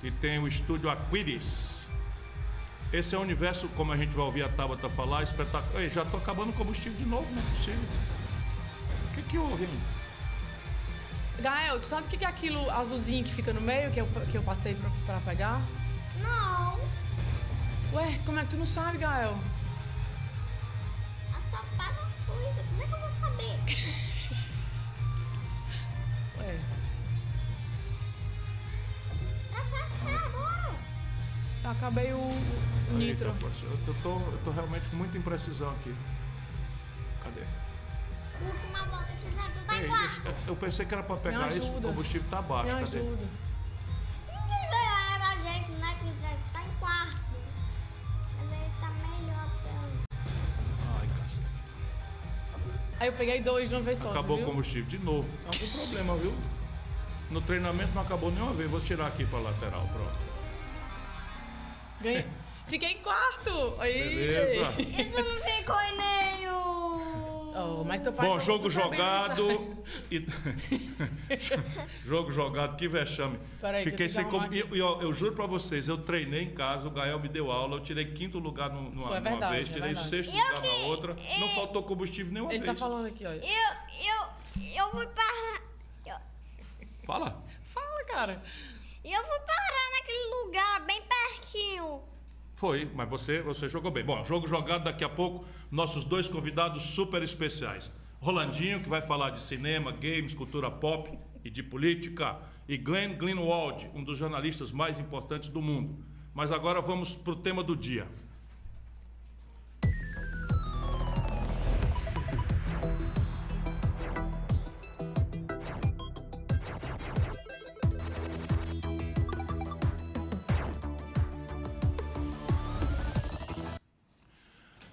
E 0.03 0.09
tem 0.09 0.39
o 0.39 0.47
estúdio 0.47 0.89
Aquiris. 0.89 1.91
Esse 2.91 3.15
é 3.15 3.17
um 3.17 3.21
universo, 3.21 3.67
como 3.69 3.91
a 3.93 3.97
gente 3.97 4.09
vai 4.09 4.25
ouvir 4.25 4.43
a 4.43 4.49
Tabata 4.49 4.89
falar, 4.89 5.23
espetacular. 5.23 5.81
Ei, 5.81 5.89
já 5.89 6.03
tô 6.03 6.17
acabando 6.17 6.49
o 6.49 6.53
combustível 6.53 6.97
de 6.97 7.05
novo, 7.05 7.25
não 7.31 7.41
é 7.41 7.45
possível. 7.55 7.79
O 9.11 9.15
que 9.15 9.21
que 9.23 9.37
houve, 9.37 9.63
hein? 9.63 9.69
Gael, 11.39 11.79
tu 11.79 11.85
sabe 11.87 12.05
o 12.07 12.09
que 12.09 12.17
que 12.17 12.25
é 12.25 12.27
aquilo 12.27 12.69
azulzinho 12.71 13.23
que 13.23 13.31
fica 13.33 13.53
no 13.53 13.61
meio 13.61 13.91
que 13.91 13.99
eu, 14.01 14.07
que 14.29 14.35
eu 14.35 14.43
passei 14.43 14.75
pra, 14.75 14.89
pra 15.05 15.19
pegar? 15.21 15.61
Não. 16.21 16.79
Ué, 17.93 18.19
como 18.25 18.39
é 18.39 18.43
que 18.43 18.49
tu 18.51 18.57
não 18.57 18.65
sabe, 18.65 18.97
Gael? 18.97 19.37
Eu 21.33 21.41
só 21.51 21.57
faço 21.77 22.01
as 22.01 22.15
coisas. 22.25 22.65
Como 22.69 22.81
é 22.81 22.85
que 22.87 22.93
eu 22.93 22.99
vou 22.99 23.11
saber? 23.19 23.57
Ué. 26.39 26.59
É 29.51 29.61
fácil 29.61 30.25
agora. 30.25 30.73
Eu 31.63 31.71
acabei 31.71 32.13
o, 32.13 32.17
o 32.21 32.93
nitro. 32.93 33.27
Eita, 33.27 33.37
poxa, 33.39 33.65
eu, 33.65 33.77
tô, 34.01 34.09
eu 34.09 34.39
tô 34.45 34.51
realmente 34.51 34.87
com 34.89 34.95
muita 34.97 35.17
imprecisão 35.17 35.69
aqui. 35.71 35.93
Cadê? 37.23 37.41
Última 38.43 38.83
volta 38.85 39.07
tá 39.67 39.77
em 39.77 39.87
quarto. 39.87 40.27
esse- 40.29 40.47
eu 40.47 40.55
pensei 40.55 40.85
que 40.85 40.93
era 40.93 41.03
pra 41.03 41.17
pegar 41.17 41.47
Me 41.51 41.57
isso, 41.57 41.67
o 41.69 41.81
combustível 41.81 42.27
tá 42.29 42.41
Me 42.41 42.47
baixo. 42.47 42.71
Cadê? 42.85 42.97
ajuda. 42.99 43.27
Aí 53.01 53.07
eu 53.07 53.13
peguei 53.13 53.41
dois 53.41 53.67
de 53.67 53.73
uma 53.73 53.81
vez 53.81 53.97
só. 53.97 54.11
Acabou 54.11 54.39
o 54.39 54.45
combustível 54.45 54.87
de 54.87 54.99
novo. 54.99 55.27
Algum 55.43 55.67
problema, 55.71 56.15
viu? 56.17 56.35
No 57.31 57.41
treinamento 57.41 57.95
não 57.95 58.03
acabou 58.03 58.29
nenhuma 58.29 58.53
vez. 58.53 58.69
Vou 58.69 58.79
tirar 58.79 59.07
aqui 59.07 59.25
pra 59.25 59.39
lateral, 59.39 59.89
pronto. 59.91 60.19
Ganhei. 61.99 62.27
Fiquei 62.67 62.91
em 62.91 62.97
quarto. 62.99 63.75
Aí. 63.79 64.03
Beleza. 64.03 64.71
Isso 64.79 65.19
não 65.19 65.41
ficou 65.41 65.81
em 65.81 65.97
nenhum. 65.97 66.90
Mas 67.83 68.01
teu 68.01 68.13
pai 68.13 68.27
Bom, 68.27 68.39
jogou 68.39 68.69
jogo 68.69 68.95
jogado. 68.95 69.83
e- 70.11 70.25
jogo 72.05 72.31
jogado, 72.31 72.75
que 72.77 72.87
vexame. 72.87 73.39
Peraí, 73.59 73.83
Fiquei 73.83 74.07
sem 74.09 74.23
eu 74.23 74.29
com... 74.29 74.43
e, 74.53 74.59
e, 74.59 74.81
ó, 74.81 75.01
Eu 75.01 75.13
juro 75.13 75.33
pra 75.35 75.45
vocês, 75.45 75.87
eu 75.87 75.97
treinei 75.97 76.43
em 76.43 76.53
casa, 76.53 76.87
o 76.87 76.91
Gael 76.91 77.19
me 77.19 77.27
deu 77.29 77.51
aula, 77.51 77.77
eu 77.77 77.81
tirei 77.81 78.05
quinto 78.05 78.39
lugar 78.39 78.69
no- 78.69 78.89
numa, 78.89 79.07
Foi, 79.07 79.17
é 79.17 79.19
numa 79.19 79.29
verdade, 79.31 79.55
vez, 79.55 79.69
é 79.69 79.73
tirei 79.73 79.95
sexto 79.95 80.35
Eu 80.35 80.43
lugar 80.43 80.61
na 80.61 80.85
outra. 80.87 81.13
Não 81.13 81.47
é- 81.47 81.55
faltou 81.55 81.83
combustível 81.83 82.33
nenhuma 82.33 82.53
Ele 82.53 82.63
vez. 82.63 82.79
tá 82.79 82.85
falando 82.85 83.05
aqui, 83.07 83.25
olha. 83.25 83.41
Eu, 83.43 84.05
eu, 84.05 84.73
eu 84.75 84.89
fui 84.91 85.07
para. 85.07 85.61
Eu, 86.05 86.15
Fala. 87.05 87.43
Fala, 87.63 88.03
cara. 88.05 88.43
E 89.03 89.11
eu 89.11 89.21
fui 89.21 89.39
parar 89.39 89.91
naquele 89.97 90.43
lugar 90.45 90.79
bem 90.85 91.01
pertinho. 91.01 92.01
Foi, 92.61 92.87
mas 92.93 93.09
você, 93.09 93.41
você 93.41 93.67
jogou 93.67 93.89
bem. 93.89 94.03
Bom, 94.03 94.23
jogo 94.23 94.47
jogado 94.47 94.83
daqui 94.83 95.03
a 95.03 95.09
pouco, 95.09 95.43
nossos 95.71 96.03
dois 96.03 96.27
convidados 96.27 96.83
super 96.83 97.23
especiais. 97.23 97.91
Rolandinho, 98.19 98.83
que 98.83 98.87
vai 98.87 99.01
falar 99.01 99.31
de 99.31 99.39
cinema, 99.39 99.91
games, 99.91 100.35
cultura 100.35 100.69
pop 100.69 101.11
e 101.43 101.49
de 101.49 101.63
política, 101.63 102.37
e 102.69 102.77
Glenn 102.77 103.15
Greenwald, 103.15 103.89
um 103.95 104.03
dos 104.03 104.15
jornalistas 104.15 104.71
mais 104.71 104.99
importantes 104.99 105.49
do 105.49 105.59
mundo. 105.59 106.05
Mas 106.35 106.51
agora 106.51 106.79
vamos 106.81 107.15
para 107.15 107.33
o 107.33 107.35
tema 107.35 107.63
do 107.63 107.75
dia. 107.75 108.07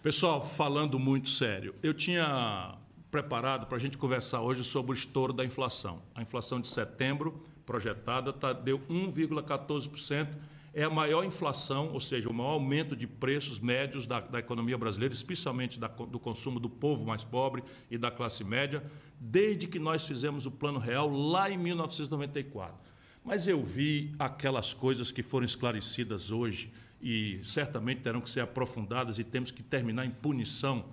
Pessoal, 0.09 0.42
falando 0.42 0.99
muito 0.99 1.29
sério, 1.29 1.75
eu 1.83 1.92
tinha 1.92 2.79
preparado 3.11 3.66
para 3.66 3.77
a 3.77 3.79
gente 3.79 3.99
conversar 3.99 4.40
hoje 4.40 4.64
sobre 4.64 4.92
o 4.92 4.94
estouro 4.94 5.35
da 5.35 5.44
inflação. 5.44 6.01
A 6.14 6.23
inflação 6.23 6.62
de 6.62 6.68
setembro, 6.71 7.44
projetada, 7.66 8.33
tá, 8.33 8.55
deu 8.55 8.79
1,14%. 8.88 10.29
É 10.73 10.85
a 10.85 10.88
maior 10.88 11.25
inflação, 11.25 11.92
ou 11.92 12.01
seja, 12.01 12.27
o 12.27 12.33
maior 12.33 12.53
aumento 12.53 12.97
de 12.97 13.07
preços 13.07 13.61
médios 13.61 14.07
da, 14.07 14.18
da 14.18 14.38
economia 14.38 14.79
brasileira, 14.79 15.14
especialmente 15.14 15.79
da, 15.79 15.88
do 15.88 16.18
consumo 16.18 16.59
do 16.59 16.71
povo 16.71 17.05
mais 17.05 17.23
pobre 17.23 17.62
e 17.90 17.99
da 17.99 18.11
classe 18.11 18.42
média, 18.42 18.83
desde 19.21 19.66
que 19.66 19.79
nós 19.79 20.07
fizemos 20.07 20.47
o 20.47 20.51
Plano 20.51 20.79
Real 20.79 21.11
lá 21.11 21.51
em 21.51 21.59
1994. 21.59 22.75
Mas 23.23 23.47
eu 23.47 23.62
vi 23.62 24.14
aquelas 24.18 24.73
coisas 24.73 25.12
que 25.12 25.23
foram 25.23 25.44
esclarecidas 25.44 26.31
hoje 26.31 26.73
e 27.01 27.41
certamente 27.43 28.01
terão 28.01 28.21
que 28.21 28.31
ser 28.31 28.41
aprofundadas 28.41 29.19
e 29.19 29.25
temos 29.25 29.51
que 29.51 29.63
terminar 29.63 30.05
em 30.05 30.11
punição 30.11 30.85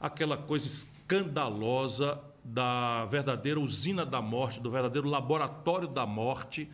aquela 0.00 0.36
coisa 0.36 0.66
escandalosa 0.66 2.20
da 2.44 3.04
verdadeira 3.06 3.58
usina 3.60 4.06
da 4.06 4.22
morte, 4.22 4.60
do 4.60 4.70
verdadeiro 4.70 5.08
laboratório 5.08 5.88
da 5.88 6.06
morte 6.06 6.68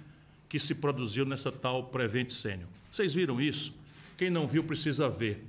que 0.49 0.59
se 0.59 0.75
produziu 0.75 1.25
nessa 1.25 1.51
tal 1.51 1.85
Prevent 1.85 2.31
Senior. 2.31 2.69
Vocês 2.91 3.13
viram 3.13 3.41
isso? 3.41 3.75
Quem 4.17 4.31
não 4.31 4.47
viu 4.47 4.63
precisa 4.63 5.09
ver. 5.09 5.45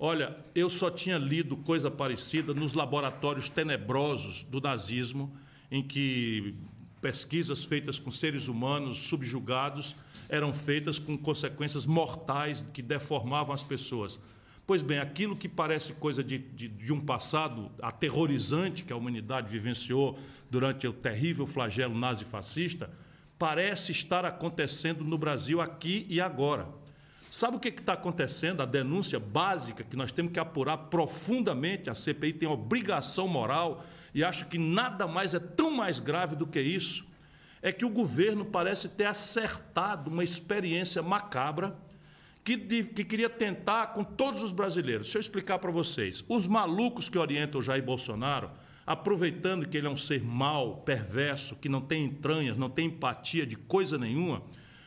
Olha, 0.00 0.36
eu 0.54 0.70
só 0.70 0.90
tinha 0.90 1.18
lido 1.18 1.56
coisa 1.56 1.90
parecida 1.90 2.54
nos 2.54 2.72
laboratórios 2.72 3.48
tenebrosos 3.48 4.42
do 4.44 4.60
nazismo, 4.60 5.30
em 5.70 5.82
que 5.82 6.54
pesquisas 7.00 7.64
feitas 7.64 7.98
com 7.98 8.10
seres 8.10 8.48
humanos 8.48 8.98
subjugados 8.98 9.94
eram 10.28 10.52
feitas 10.52 10.98
com 10.98 11.16
consequências 11.16 11.86
mortais 11.86 12.64
que 12.72 12.82
deformavam 12.82 13.54
as 13.54 13.64
pessoas. 13.64 14.20
Pois 14.66 14.82
bem, 14.82 14.98
aquilo 14.98 15.34
que 15.34 15.48
parece 15.48 15.94
coisa 15.94 16.22
de, 16.22 16.36
de, 16.36 16.68
de, 16.68 16.92
um 16.92 17.00
passado 17.00 17.70
aterrorizante 17.80 18.84
que 18.84 18.92
a 18.92 18.96
humanidade 18.96 19.50
vivenciou 19.50 20.18
durante 20.50 20.86
o 20.86 20.92
terrível 20.92 21.46
flagelo 21.46 21.98
nazi-fascista, 21.98 22.90
parece 23.38 23.92
estar 23.92 24.26
acontecendo 24.26 25.02
no 25.04 25.16
Brasil 25.16 25.60
aqui 25.62 26.04
e 26.10 26.20
agora. 26.20 26.68
Sabe 27.30 27.56
o 27.56 27.60
que 27.60 27.68
está 27.68 27.94
acontecendo? 27.94 28.62
A 28.62 28.66
denúncia 28.66 29.18
básica 29.18 29.82
que 29.82 29.96
nós 29.96 30.12
temos 30.12 30.32
que 30.32 30.40
apurar 30.40 30.76
profundamente, 30.76 31.88
a 31.88 31.94
CPI 31.94 32.34
tem 32.34 32.48
obrigação 32.48 33.26
moral, 33.26 33.82
e 34.14 34.22
acho 34.22 34.48
que 34.48 34.58
nada 34.58 35.06
mais 35.06 35.34
é 35.34 35.38
tão 35.38 35.70
mais 35.70 35.98
grave 35.98 36.36
do 36.36 36.46
que 36.46 36.60
isso, 36.60 37.07
é 37.62 37.72
que 37.72 37.84
o 37.84 37.90
governo 37.90 38.44
parece 38.44 38.88
ter 38.88 39.06
acertado 39.06 40.10
uma 40.10 40.22
experiência 40.22 41.02
macabra 41.02 41.76
que, 42.44 42.56
de, 42.56 42.84
que 42.84 43.04
queria 43.04 43.28
tentar 43.28 43.88
com 43.88 44.02
todos 44.02 44.42
os 44.42 44.52
brasileiros. 44.52 45.08
Deixa 45.08 45.18
eu 45.18 45.20
explicar 45.20 45.58
para 45.58 45.70
vocês. 45.70 46.24
Os 46.28 46.46
malucos 46.46 47.08
que 47.08 47.18
orientam 47.18 47.60
o 47.60 47.62
Jair 47.62 47.82
Bolsonaro, 47.82 48.50
aproveitando 48.86 49.68
que 49.68 49.76
ele 49.76 49.86
é 49.86 49.90
um 49.90 49.96
ser 49.96 50.22
mau, 50.22 50.78
perverso, 50.78 51.56
que 51.56 51.68
não 51.68 51.80
tem 51.80 52.04
entranhas, 52.04 52.56
não 52.56 52.70
tem 52.70 52.86
empatia 52.86 53.46
de 53.46 53.56
coisa 53.56 53.98
nenhuma, 53.98 54.42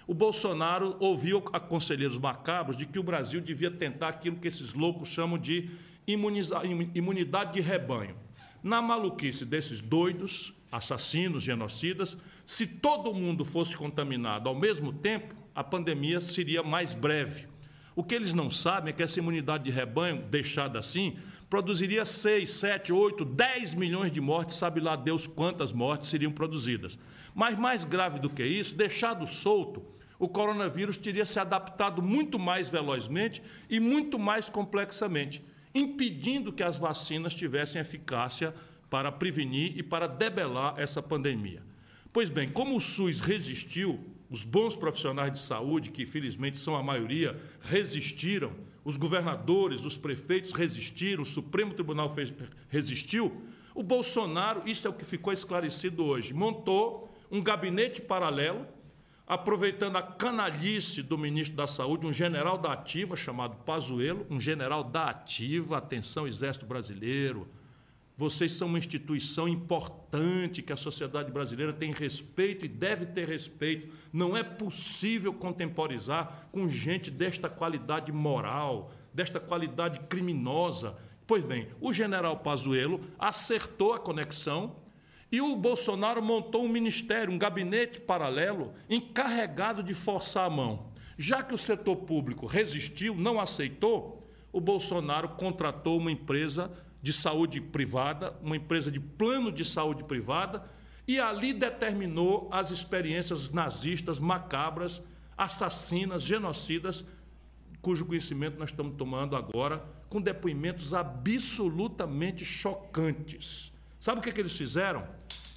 o 0.08 0.14
Bolsonaro 0.14 0.98
ouviu 1.00 1.44
a 1.54 1.60
conselheiros 1.60 2.18
macabros 2.18 2.76
de 2.76 2.86
que 2.86 3.00
o 3.00 3.04
Brasil 3.04 3.40
devia 3.40 3.70
tentar 3.70 4.10
aquilo 4.10 4.38
que 4.38 4.48
esses 4.48 4.74
loucos 4.74 5.10
chamam 5.10 5.38
de 5.38 5.70
imunidade 6.08 7.54
de 7.54 7.62
rebanho. 7.62 8.16
Na 8.64 8.82
maluquice 8.82 9.46
desses 9.46 9.82
doidos, 9.82 10.54
assassinos, 10.72 11.44
genocidas, 11.44 12.18
se 12.52 12.68
todo 12.68 13.14
mundo 13.14 13.46
fosse 13.46 13.78
contaminado 13.78 14.50
ao 14.50 14.54
mesmo 14.54 14.92
tempo, 14.92 15.34
a 15.56 15.64
pandemia 15.64 16.20
seria 16.20 16.62
mais 16.62 16.94
breve. 16.94 17.48
O 17.96 18.04
que 18.04 18.14
eles 18.14 18.34
não 18.34 18.52
sabem 18.52 18.90
é 18.90 18.94
que 18.94 19.02
essa 19.02 19.20
imunidade 19.20 19.64
de 19.64 19.72
rebanho, 19.72 20.24
deixada 20.24 20.78
assim, 20.78 21.16
produziria 21.50 22.04
6, 22.04 22.52
7, 22.52 22.92
8, 22.92 23.24
10 23.24 23.76
milhões 23.76 24.12
de 24.12 24.20
mortes, 24.20 24.58
sabe 24.58 24.82
lá 24.82 24.98
Deus 24.98 25.26
quantas 25.28 25.72
mortes 25.72 26.10
seriam 26.10 26.30
produzidas. 26.30 27.00
Mas 27.34 27.58
mais 27.58 27.86
grave 27.86 28.20
do 28.20 28.30
que 28.30 28.44
isso, 28.44 28.76
deixado 28.76 29.26
solto, 29.26 29.82
o 30.20 30.28
coronavírus 30.28 30.98
teria 30.98 31.24
se 31.24 31.40
adaptado 31.40 32.02
muito 32.04 32.38
mais 32.38 32.68
velozmente 32.68 33.42
e 33.70 33.80
muito 33.80 34.20
mais 34.20 34.50
complexamente, 34.50 35.42
impedindo 35.74 36.52
que 36.52 36.64
as 36.64 36.78
vacinas 36.78 37.34
tivessem 37.34 37.80
eficácia 37.80 38.54
para 38.90 39.10
prevenir 39.10 39.78
e 39.78 39.82
para 39.82 40.06
debelar 40.06 40.74
essa 40.78 41.02
pandemia. 41.02 41.71
Pois 42.14 42.30
bem, 42.30 42.50
como 42.50 42.76
o 42.76 42.82
SUS 42.82 43.22
resistiu, 43.22 44.00
os 44.30 44.44
bons 44.44 44.76
profissionais 44.76 45.32
de 45.32 45.40
saúde, 45.40 45.92
que 45.92 46.06
felizmente 46.06 46.60
são 46.60 46.76
a 46.76 46.84
maioria, 46.84 47.38
resistiram, 47.62 48.52
os 48.84 48.98
governadores, 48.98 49.86
os 49.86 49.98
prefeitos 49.98 50.52
resistiram, 50.52 51.24
o 51.24 51.26
Supremo 51.26 51.74
Tribunal 51.74 52.10
fez, 52.10 52.34
resistiu, 52.70 53.42
o 53.74 53.82
Bolsonaro, 53.82 54.64
isso 54.66 54.88
é 54.88 54.90
o 54.90 54.94
que 54.94 55.06
ficou 55.06 55.32
esclarecido 55.32 56.04
hoje, 56.04 56.34
montou 56.34 57.10
um 57.32 57.42
gabinete 57.42 58.02
paralelo, 58.02 58.68
aproveitando 59.26 59.96
a 59.96 60.02
canalice 60.02 61.02
do 61.02 61.18
ministro 61.18 61.56
da 61.56 61.68
Saúde, 61.68 62.06
um 62.06 62.12
general 62.12 62.58
da 62.58 62.74
Ativa 62.74 63.16
chamado 63.16 63.56
Pazuello, 63.64 64.26
um 64.30 64.40
general 64.40 64.84
da 64.84 65.10
Ativa, 65.10 65.78
atenção 65.78 66.28
Exército 66.28 66.66
Brasileiro, 66.66 67.48
vocês 68.22 68.52
são 68.52 68.68
uma 68.68 68.78
instituição 68.78 69.48
importante 69.48 70.62
que 70.62 70.72
a 70.72 70.78
sociedade 70.78 71.32
brasileira 71.32 71.74
tem 71.74 71.92
respeito 71.92 72.64
e 72.64 72.70
deve 72.70 73.08
ter 73.08 73.28
respeito. 73.28 73.92
Não 74.14 74.38
é 74.38 74.44
possível 74.44 75.34
contemporizar 75.34 76.48
com 76.52 76.70
gente 76.70 77.10
desta 77.10 77.50
qualidade 77.50 78.12
moral, 78.12 78.92
desta 79.12 79.40
qualidade 79.40 80.02
criminosa. 80.02 80.96
Pois 81.26 81.44
bem, 81.44 81.70
o 81.82 81.92
general 81.92 82.38
Pazuello 82.38 83.02
acertou 83.18 83.92
a 83.92 84.00
conexão 84.00 84.76
e 85.32 85.42
o 85.42 85.56
Bolsonaro 85.56 86.22
montou 86.22 86.64
um 86.64 86.70
ministério, 86.70 87.34
um 87.34 87.40
gabinete 87.40 88.00
paralelo, 88.00 88.72
encarregado 88.88 89.82
de 89.82 89.96
forçar 89.96 90.46
a 90.46 90.50
mão. 90.50 90.92
Já 91.18 91.42
que 91.42 91.56
o 91.56 91.58
setor 91.58 91.96
público 91.96 92.46
resistiu, 92.46 93.16
não 93.16 93.40
aceitou, 93.40 94.30
o 94.54 94.62
Bolsonaro 94.62 95.30
contratou 95.30 95.98
uma 95.98 96.12
empresa 96.12 96.72
de 97.02 97.12
saúde 97.12 97.60
privada, 97.60 98.36
uma 98.42 98.56
empresa 98.56 98.92
de 98.92 99.00
plano 99.00 99.52
de 99.52 99.66
saúde 99.66 100.04
privada, 100.04 100.64
e 101.08 101.20
ali 101.20 101.54
determinou 101.54 102.48
as 102.52 102.72
experiências 102.72 103.50
nazistas 103.50 104.20
macabras, 104.20 105.02
assassinas, 105.38 106.24
genocidas, 106.24 107.04
cujo 107.82 108.06
conhecimento 108.06 108.60
nós 108.60 108.70
estamos 108.70 108.96
tomando 108.96 109.36
agora, 109.36 109.84
com 110.08 110.22
depoimentos 110.22 110.94
absolutamente 110.94 112.46
chocantes. 112.46 113.74
Sabe 114.00 114.20
o 114.20 114.22
que, 114.22 114.30
é 114.30 114.32
que 114.32 114.42
eles 114.42 114.56
fizeram? 114.56 115.08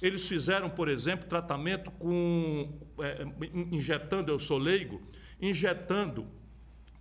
Eles 0.01 0.27
fizeram, 0.27 0.69
por 0.69 0.89
exemplo, 0.89 1.27
tratamento 1.27 1.91
com. 1.91 2.77
É, 2.99 3.25
injetando, 3.71 4.31
eu 4.31 4.39
sou 4.39 4.57
leigo, 4.57 5.01
injetando 5.39 6.27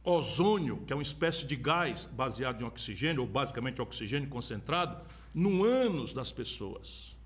ozônio, 0.05 0.83
que 0.87 0.93
é 0.93 0.97
uma 0.97 1.03
espécie 1.03 1.47
de 1.47 1.57
gás 1.57 2.05
baseado 2.05 2.61
em 2.61 2.65
oxigênio, 2.65 3.23
ou 3.23 3.27
basicamente 3.27 3.81
oxigênio 3.81 4.29
concentrado, 4.29 5.03
no 5.33 5.65
ânus 5.65 6.13
das 6.13 6.31
pessoas. 6.31 7.17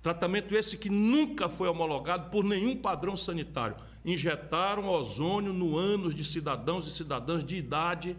Tratamento 0.00 0.56
esse 0.56 0.76
que 0.76 0.88
nunca 0.88 1.48
foi 1.48 1.68
homologado 1.68 2.30
por 2.30 2.44
nenhum 2.44 2.76
padrão 2.76 3.16
sanitário. 3.16 3.76
Injetaram 4.04 4.88
ozônio 4.88 5.52
no 5.52 5.76
ânus 5.76 6.14
de 6.14 6.24
cidadãos 6.24 6.86
e 6.86 6.90
cidadãs 6.90 7.44
de 7.44 7.56
idade 7.56 8.16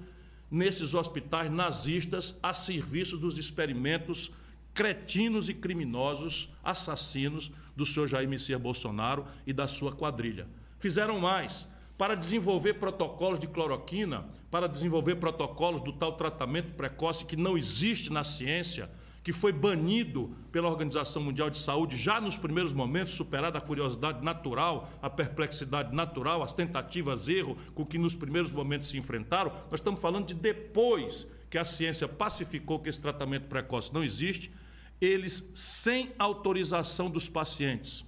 nesses 0.50 0.94
hospitais 0.94 1.52
nazistas 1.52 2.36
a 2.42 2.54
serviço 2.54 3.18
dos 3.18 3.38
experimentos 3.38 4.32
cretinos 4.74 5.50
e 5.50 5.54
criminosos, 5.54 6.50
assassinos 6.64 7.52
do 7.76 7.86
senhor 7.86 8.08
Jair 8.08 8.30
Messias 8.30 8.62
Bolsonaro 8.62 9.26
e 9.46 9.54
da 9.54 9.68
sua 9.68 9.92
quadrilha. 9.92 10.48
Fizeram 10.80 11.20
mais, 11.20 11.68
para 11.98 12.16
desenvolver 12.16 12.76
protocolos 12.76 13.40
de 13.40 13.48
cloroquina, 13.48 14.26
para 14.50 14.68
desenvolver 14.68 15.16
protocolos 15.16 15.82
do 15.82 15.94
tal 15.94 16.14
tratamento 16.14 16.74
precoce 16.74 17.26
que 17.26 17.36
não 17.36 17.58
existe 17.58 18.12
na 18.12 18.24
ciência, 18.24 18.90
que 19.24 19.32
foi 19.32 19.54
banido 19.54 20.36
pela 20.52 20.68
Organização 20.68 21.24
Mundial 21.24 21.50
de 21.50 21.58
Saúde 21.58 21.96
já 21.96 22.20
nos 22.20 22.36
primeiros 22.36 22.74
momentos, 22.74 23.14
superada 23.14 23.58
a 23.58 23.62
curiosidade 23.62 24.24
natural, 24.24 24.90
a 25.02 25.10
perplexidade 25.10 25.96
natural, 25.96 26.44
as 26.44 26.52
tentativas, 26.52 27.30
erro 27.30 27.58
com 27.74 27.86
que 27.86 27.98
nos 27.98 28.16
primeiros 28.16 28.52
momentos 28.52 28.90
se 28.90 28.98
enfrentaram. 28.98 29.52
Nós 29.72 29.80
estamos 29.80 30.02
falando 30.02 30.28
de 30.28 30.34
depois 30.34 31.26
que 31.50 31.58
a 31.58 31.64
ciência 31.64 32.08
pacificou 32.08 32.80
que 32.80 32.90
esse 32.90 33.00
tratamento 33.00 33.48
precoce 33.48 33.94
não 33.94 34.04
existe, 34.04 34.52
eles, 35.00 35.50
sem 35.54 36.12
autorização 36.18 37.10
dos 37.10 37.30
pacientes, 37.30 38.04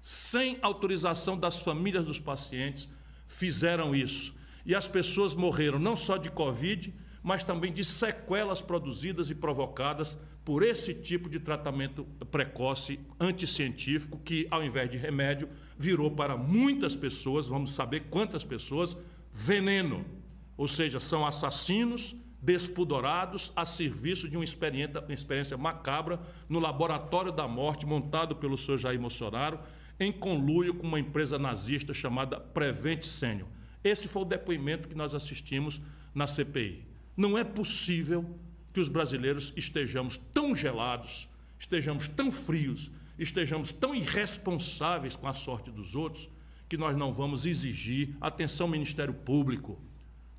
sem 0.00 0.58
autorização 0.60 1.38
das 1.38 1.60
famílias 1.60 2.04
dos 2.04 2.20
pacientes, 2.20 2.88
fizeram 3.28 3.94
isso. 3.94 4.34
E 4.66 4.74
as 4.74 4.88
pessoas 4.88 5.34
morreram 5.34 5.78
não 5.78 5.94
só 5.94 6.16
de 6.16 6.30
Covid, 6.30 6.92
mas 7.22 7.44
também 7.44 7.72
de 7.72 7.84
sequelas 7.84 8.60
produzidas 8.60 9.30
e 9.30 9.34
provocadas 9.34 10.18
por 10.44 10.62
esse 10.62 10.94
tipo 10.94 11.28
de 11.28 11.38
tratamento 11.38 12.04
precoce 12.30 12.98
anticientífico, 13.20 14.18
que, 14.18 14.48
ao 14.50 14.64
invés 14.64 14.90
de 14.90 14.96
remédio, 14.96 15.48
virou 15.76 16.10
para 16.10 16.36
muitas 16.36 16.96
pessoas, 16.96 17.46
vamos 17.46 17.72
saber 17.72 18.06
quantas 18.08 18.44
pessoas, 18.44 18.96
veneno. 19.30 20.04
Ou 20.56 20.66
seja, 20.66 20.98
são 20.98 21.26
assassinos 21.26 22.16
despudorados 22.40 23.52
a 23.54 23.66
serviço 23.66 24.28
de 24.28 24.36
uma 24.36 24.44
experiência, 24.44 25.00
uma 25.00 25.12
experiência 25.12 25.56
macabra 25.56 26.20
no 26.48 26.58
laboratório 26.58 27.32
da 27.32 27.46
morte 27.46 27.84
montado 27.84 28.36
pelo 28.36 28.56
senhor 28.56 28.78
Jair 28.78 28.98
Bolsonaro 28.98 29.58
em 30.00 30.12
conluio 30.12 30.74
com 30.74 30.86
uma 30.86 31.00
empresa 31.00 31.38
nazista 31.38 31.92
chamada 31.92 32.38
Prevent 32.38 33.02
Senior. 33.02 33.48
Esse 33.82 34.08
foi 34.08 34.22
o 34.22 34.26
depoimento 34.26 34.88
que 34.88 34.94
nós 34.94 35.14
assistimos 35.14 35.80
na 36.14 36.26
CPI. 36.26 36.84
Não 37.16 37.36
é 37.36 37.44
possível 37.44 38.24
que 38.72 38.80
os 38.80 38.88
brasileiros 38.88 39.52
estejamos 39.56 40.16
tão 40.32 40.54
gelados, 40.54 41.28
estejamos 41.58 42.06
tão 42.06 42.30
frios, 42.30 42.90
estejamos 43.18 43.72
tão 43.72 43.94
irresponsáveis 43.94 45.16
com 45.16 45.26
a 45.26 45.34
sorte 45.34 45.70
dos 45.70 45.94
outros, 45.94 46.28
que 46.68 46.76
nós 46.76 46.96
não 46.96 47.12
vamos 47.12 47.46
exigir 47.46 48.14
atenção 48.20 48.68
Ministério 48.68 49.14
Público. 49.14 49.80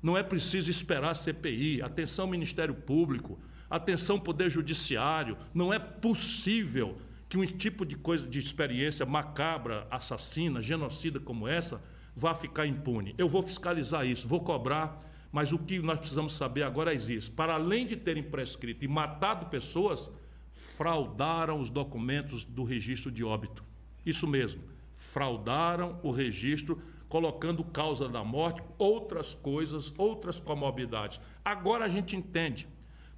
Não 0.02 0.16
é 0.16 0.22
preciso 0.22 0.70
esperar 0.70 1.10
a 1.10 1.14
CPI, 1.14 1.82
atenção 1.82 2.26
Ministério 2.26 2.74
Público, 2.74 3.38
atenção 3.68 4.18
Poder 4.18 4.48
Judiciário. 4.48 5.36
Não 5.52 5.74
é 5.74 5.78
possível 5.78 6.96
que 7.30 7.38
um 7.38 7.46
tipo 7.46 7.86
de 7.86 7.96
coisa, 7.96 8.26
de 8.26 8.40
experiência 8.40 9.06
macabra, 9.06 9.86
assassina, 9.88 10.60
genocida 10.60 11.20
como 11.20 11.46
essa, 11.46 11.80
vá 12.14 12.34
ficar 12.34 12.66
impune. 12.66 13.14
Eu 13.16 13.28
vou 13.28 13.40
fiscalizar 13.40 14.04
isso, 14.04 14.26
vou 14.26 14.40
cobrar, 14.40 14.98
mas 15.30 15.52
o 15.52 15.58
que 15.58 15.78
nós 15.78 16.00
precisamos 16.00 16.32
saber 16.32 16.64
agora 16.64 16.92
é 16.92 16.96
isso. 16.96 17.30
Para 17.30 17.54
além 17.54 17.86
de 17.86 17.94
terem 17.94 18.24
prescrito 18.24 18.84
e 18.84 18.88
matado 18.88 19.46
pessoas, 19.46 20.10
fraudaram 20.52 21.60
os 21.60 21.70
documentos 21.70 22.44
do 22.44 22.64
registro 22.64 23.12
de 23.12 23.22
óbito. 23.22 23.62
Isso 24.04 24.26
mesmo, 24.26 24.64
fraudaram 24.92 26.00
o 26.02 26.10
registro, 26.10 26.82
colocando 27.08 27.62
causa 27.62 28.08
da 28.08 28.24
morte, 28.24 28.60
outras 28.76 29.34
coisas, 29.34 29.94
outras 29.96 30.40
comorbidades. 30.40 31.20
Agora 31.44 31.84
a 31.84 31.88
gente 31.88 32.16
entende 32.16 32.66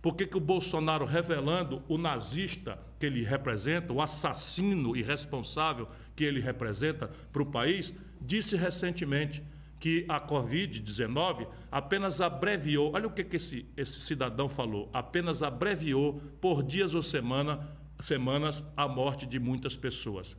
por 0.03 0.17
que, 0.17 0.27
que 0.27 0.37
o 0.37 0.41
Bolsonaro, 0.41 1.05
revelando 1.05 1.81
o 1.89 1.97
nazista 1.97 2.77
que 2.99 3.07
ele 3.07 3.23
representa, 3.23 3.93
o 3.93 4.03
assassino 4.03 4.97
irresponsável 4.97 5.89
que 6.17 6.25
ele 6.25 6.41
representa 6.41 7.09
para 7.33 7.43
o 7.43 7.47
país, 7.47 7.95
disse 8.21 8.57
recentemente 8.57 9.41
que 9.79 10.05
a 10.09 10.21
Covid-19 10.21 11.47
apenas 11.71 12.21
abreviou, 12.21 12.93
olha 12.95 13.07
o 13.07 13.13
que, 13.13 13.23
que 13.23 13.37
esse, 13.37 13.65
esse 13.77 14.01
cidadão 14.01 14.49
falou, 14.49 14.91
apenas 14.93 15.41
abreviou 15.41 16.21
por 16.41 16.65
dias 16.65 16.95
ou 16.95 17.03
semana, 17.03 17.69
semanas 18.01 18.65
a 18.77 18.89
morte 18.89 19.25
de 19.25 19.39
muitas 19.39 19.77
pessoas. 19.77 20.37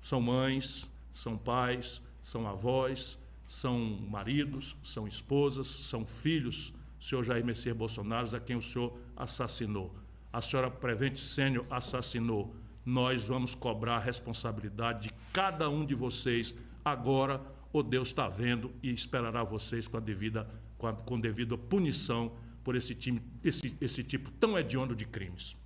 São 0.00 0.20
mães, 0.20 0.88
são 1.12 1.36
pais, 1.36 2.00
são 2.20 2.46
avós, 2.46 3.18
são 3.48 3.78
maridos, 4.08 4.76
são 4.82 5.06
esposas, 5.08 5.66
são 5.66 6.06
filhos, 6.06 6.72
senhor 7.02 7.24
Jair 7.24 7.44
Messias 7.44 7.76
Bolsonaro, 7.76 8.34
a 8.34 8.38
quem 8.38 8.54
o 8.54 8.62
senhor 8.62 8.96
assassinou. 9.16 9.92
A 10.32 10.40
senhora 10.40 10.70
Prevente 10.70 11.18
Sênior 11.18 11.66
assassinou. 11.68 12.54
Nós 12.86 13.24
vamos 13.24 13.56
cobrar 13.56 13.96
a 13.96 13.98
responsabilidade 13.98 15.08
de 15.08 15.14
cada 15.32 15.68
um 15.68 15.84
de 15.84 15.96
vocês 15.96 16.54
agora, 16.84 17.40
ou 17.72 17.82
Deus 17.82 18.08
está 18.08 18.28
vendo 18.28 18.72
e 18.82 18.92
esperará 18.92 19.42
vocês 19.42 19.88
com 19.88 19.96
a 19.96 20.00
devida, 20.00 20.48
com, 20.78 20.86
a, 20.86 20.92
com 20.92 21.18
devida 21.18 21.58
punição 21.58 22.32
por 22.62 22.76
esse, 22.76 22.94
time, 22.94 23.20
esse, 23.42 23.76
esse 23.80 24.04
tipo 24.04 24.30
tão 24.30 24.56
hediondo 24.56 24.94
de 24.94 25.04
crimes. 25.04 25.56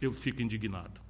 Eu 0.00 0.12
fico 0.12 0.40
indignado. 0.40 1.00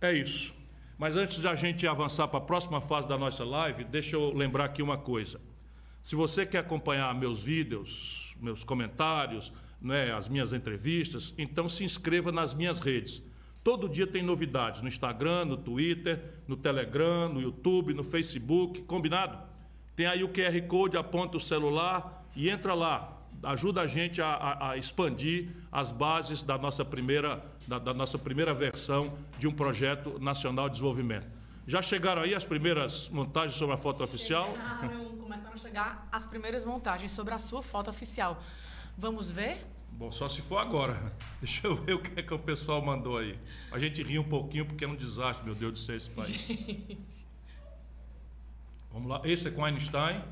É 0.00 0.10
isso. 0.12 0.54
Mas 0.96 1.16
antes 1.16 1.38
de 1.38 1.48
a 1.48 1.54
gente 1.54 1.86
avançar 1.86 2.28
para 2.28 2.38
a 2.38 2.42
próxima 2.42 2.80
fase 2.80 3.06
da 3.06 3.18
nossa 3.18 3.44
live, 3.44 3.84
deixa 3.84 4.16
eu 4.16 4.32
lembrar 4.32 4.64
aqui 4.64 4.82
uma 4.82 4.96
coisa. 4.96 5.38
Se 6.04 6.14
você 6.14 6.44
quer 6.44 6.58
acompanhar 6.58 7.14
meus 7.14 7.42
vídeos, 7.42 8.36
meus 8.38 8.62
comentários, 8.62 9.50
né, 9.80 10.12
as 10.12 10.28
minhas 10.28 10.52
entrevistas, 10.52 11.32
então 11.38 11.66
se 11.66 11.82
inscreva 11.82 12.30
nas 12.30 12.52
minhas 12.52 12.78
redes. 12.78 13.22
Todo 13.64 13.88
dia 13.88 14.06
tem 14.06 14.22
novidades 14.22 14.82
no 14.82 14.88
Instagram, 14.88 15.46
no 15.46 15.56
Twitter, 15.56 16.22
no 16.46 16.58
Telegram, 16.58 17.30
no 17.30 17.40
YouTube, 17.40 17.94
no 17.94 18.04
Facebook, 18.04 18.82
combinado? 18.82 19.38
Tem 19.96 20.04
aí 20.04 20.22
o 20.22 20.28
QR 20.28 20.60
Code, 20.68 20.98
aponta 20.98 21.38
o 21.38 21.40
celular 21.40 22.28
e 22.36 22.50
entra 22.50 22.74
lá. 22.74 23.22
Ajuda 23.42 23.80
a 23.80 23.86
gente 23.86 24.20
a, 24.20 24.26
a, 24.26 24.70
a 24.72 24.76
expandir 24.76 25.52
as 25.72 25.90
bases 25.90 26.42
da 26.42 26.58
nossa, 26.58 26.84
primeira, 26.84 27.42
da, 27.66 27.78
da 27.78 27.94
nossa 27.94 28.18
primeira 28.18 28.52
versão 28.52 29.16
de 29.38 29.48
um 29.48 29.52
projeto 29.52 30.18
nacional 30.18 30.68
de 30.68 30.74
desenvolvimento. 30.74 31.33
Já 31.66 31.80
chegaram 31.80 32.22
aí 32.22 32.34
as 32.34 32.44
primeiras 32.44 33.08
montagens 33.08 33.56
sobre 33.56 33.74
a 33.74 33.78
foto 33.78 34.04
oficial? 34.04 34.52
Chegaram, 34.52 35.16
começaram 35.16 35.54
a 35.54 35.56
chegar 35.56 36.08
as 36.12 36.26
primeiras 36.26 36.64
montagens 36.64 37.10
sobre 37.12 37.32
a 37.32 37.38
sua 37.38 37.62
foto 37.62 37.88
oficial. 37.88 38.42
Vamos 38.98 39.30
ver? 39.30 39.58
Bom, 39.90 40.12
só 40.12 40.28
se 40.28 40.42
for 40.42 40.58
agora. 40.58 41.12
Deixa 41.40 41.66
eu 41.66 41.74
ver 41.74 41.94
o 41.94 42.02
que 42.02 42.20
é 42.20 42.22
que 42.22 42.34
o 42.34 42.38
pessoal 42.38 42.82
mandou 42.82 43.16
aí. 43.16 43.38
A 43.72 43.78
gente 43.78 44.02
ri 44.02 44.18
um 44.18 44.28
pouquinho 44.28 44.66
porque 44.66 44.84
é 44.84 44.88
um 44.88 44.94
desastre, 44.94 45.44
meu 45.44 45.54
Deus 45.54 45.72
do 45.72 45.78
céu, 45.78 45.96
esse 45.96 46.10
país. 46.10 46.46
Vamos 48.92 49.08
lá. 49.08 49.22
Esse 49.24 49.48
é 49.48 49.50
com 49.50 49.64
Einstein. 49.64 50.22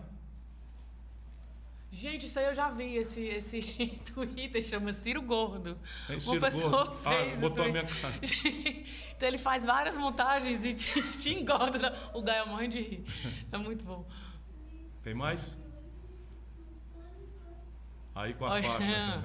Gente, 1.95 2.25
isso 2.25 2.39
aí 2.39 2.47
eu 2.47 2.55
já 2.55 2.71
vi, 2.71 2.97
esse, 2.97 3.21
esse 3.21 3.61
Twitter 4.15 4.63
chama 4.63 4.95
Ciro 4.95 5.21
Gordo. 5.21 5.79
É 6.09 6.19
Ciro 6.19 6.33
Uma 6.37 6.41
pessoa 6.41 6.71
Gordo. 6.87 6.97
fez. 6.97 7.35
Ah, 7.35 7.41
botou 7.41 7.71
minha 7.71 7.85
cara. 7.85 8.15
então 9.15 9.29
ele 9.29 9.37
faz 9.37 9.67
várias 9.67 9.95
montagens 9.95 10.65
e 10.65 10.73
te, 10.73 11.03
te 11.13 11.35
engorda. 11.35 11.95
O 12.15 12.23
Gaio 12.23 12.49
morre 12.49 12.67
de 12.67 12.81
rir. 12.81 13.05
É 13.53 13.59
muito 13.59 13.85
bom. 13.85 14.09
Tem 15.05 15.13
mais? 15.13 15.59
Aí 18.15 18.33
com 18.33 18.47
a 18.47 18.53
Olha. 18.53 18.63
faixa. 18.63 19.25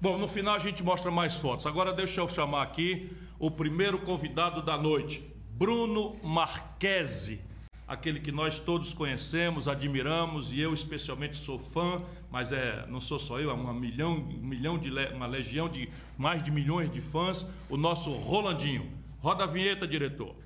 Bom, 0.00 0.16
no 0.16 0.28
final 0.28 0.54
a 0.54 0.58
gente 0.60 0.80
mostra 0.84 1.10
mais 1.10 1.34
fotos. 1.34 1.66
Agora 1.66 1.92
deixa 1.92 2.20
eu 2.20 2.28
chamar 2.28 2.62
aqui 2.62 3.10
o 3.36 3.50
primeiro 3.50 3.98
convidado 3.98 4.62
da 4.62 4.76
noite, 4.78 5.28
Bruno 5.58 6.14
Marquese, 6.22 7.40
aquele 7.84 8.20
que 8.20 8.30
nós 8.30 8.60
todos 8.60 8.94
conhecemos, 8.94 9.66
admiramos 9.66 10.52
e 10.52 10.60
eu 10.60 10.72
especialmente 10.72 11.36
sou 11.36 11.58
fã, 11.58 12.00
mas 12.30 12.52
é 12.52 12.86
não 12.86 13.00
sou 13.00 13.18
só 13.18 13.40
eu, 13.40 13.50
é 13.50 13.52
uma 13.52 13.74
milhão, 13.74 14.12
um 14.14 14.46
milhão 14.46 14.78
de 14.78 14.88
uma 14.88 15.26
legião 15.26 15.68
de 15.68 15.88
mais 16.16 16.44
de 16.44 16.52
milhões 16.52 16.92
de 16.92 17.00
fãs, 17.00 17.44
o 17.68 17.76
nosso 17.76 18.12
Rolandinho. 18.12 18.88
Roda 19.18 19.42
a 19.42 19.46
vinheta, 19.48 19.84
diretor. 19.84 20.36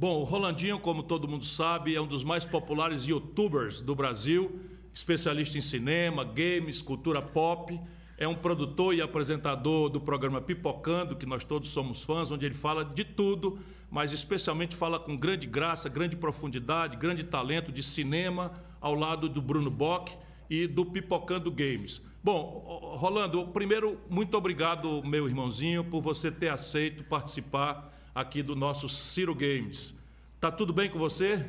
Bom, 0.00 0.20
o 0.20 0.22
Rolandinho, 0.22 0.78
como 0.78 1.02
todo 1.02 1.26
mundo 1.26 1.44
sabe, 1.44 1.96
é 1.96 2.00
um 2.00 2.06
dos 2.06 2.22
mais 2.22 2.44
populares 2.44 3.04
youtubers 3.04 3.80
do 3.80 3.96
Brasil, 3.96 4.60
especialista 4.94 5.58
em 5.58 5.60
cinema, 5.60 6.22
games, 6.22 6.80
cultura 6.80 7.20
pop. 7.20 7.80
É 8.16 8.28
um 8.28 8.34
produtor 8.36 8.94
e 8.94 9.02
apresentador 9.02 9.88
do 9.88 10.00
programa 10.00 10.40
Pipocando, 10.40 11.16
que 11.16 11.26
nós 11.26 11.42
todos 11.42 11.70
somos 11.70 12.00
fãs, 12.00 12.30
onde 12.30 12.46
ele 12.46 12.54
fala 12.54 12.84
de 12.84 13.02
tudo, 13.02 13.58
mas 13.90 14.12
especialmente 14.12 14.76
fala 14.76 15.00
com 15.00 15.16
grande 15.16 15.48
graça, 15.48 15.88
grande 15.88 16.14
profundidade, 16.14 16.96
grande 16.96 17.24
talento 17.24 17.72
de 17.72 17.82
cinema, 17.82 18.52
ao 18.80 18.94
lado 18.94 19.28
do 19.28 19.42
Bruno 19.42 19.68
Bock 19.68 20.12
e 20.48 20.68
do 20.68 20.86
Pipocando 20.86 21.50
Games. 21.50 22.00
Bom, 22.22 22.94
Rolando, 23.00 23.48
primeiro, 23.48 23.98
muito 24.08 24.36
obrigado, 24.36 25.02
meu 25.04 25.26
irmãozinho, 25.26 25.82
por 25.82 26.00
você 26.00 26.30
ter 26.30 26.50
aceito 26.50 27.02
participar 27.02 27.97
aqui 28.18 28.42
do 28.42 28.56
nosso 28.56 28.88
Ciro 28.88 29.32
Games. 29.32 29.94
Tá 30.40 30.50
tudo 30.50 30.72
bem 30.72 30.90
com 30.90 30.98
você? 30.98 31.44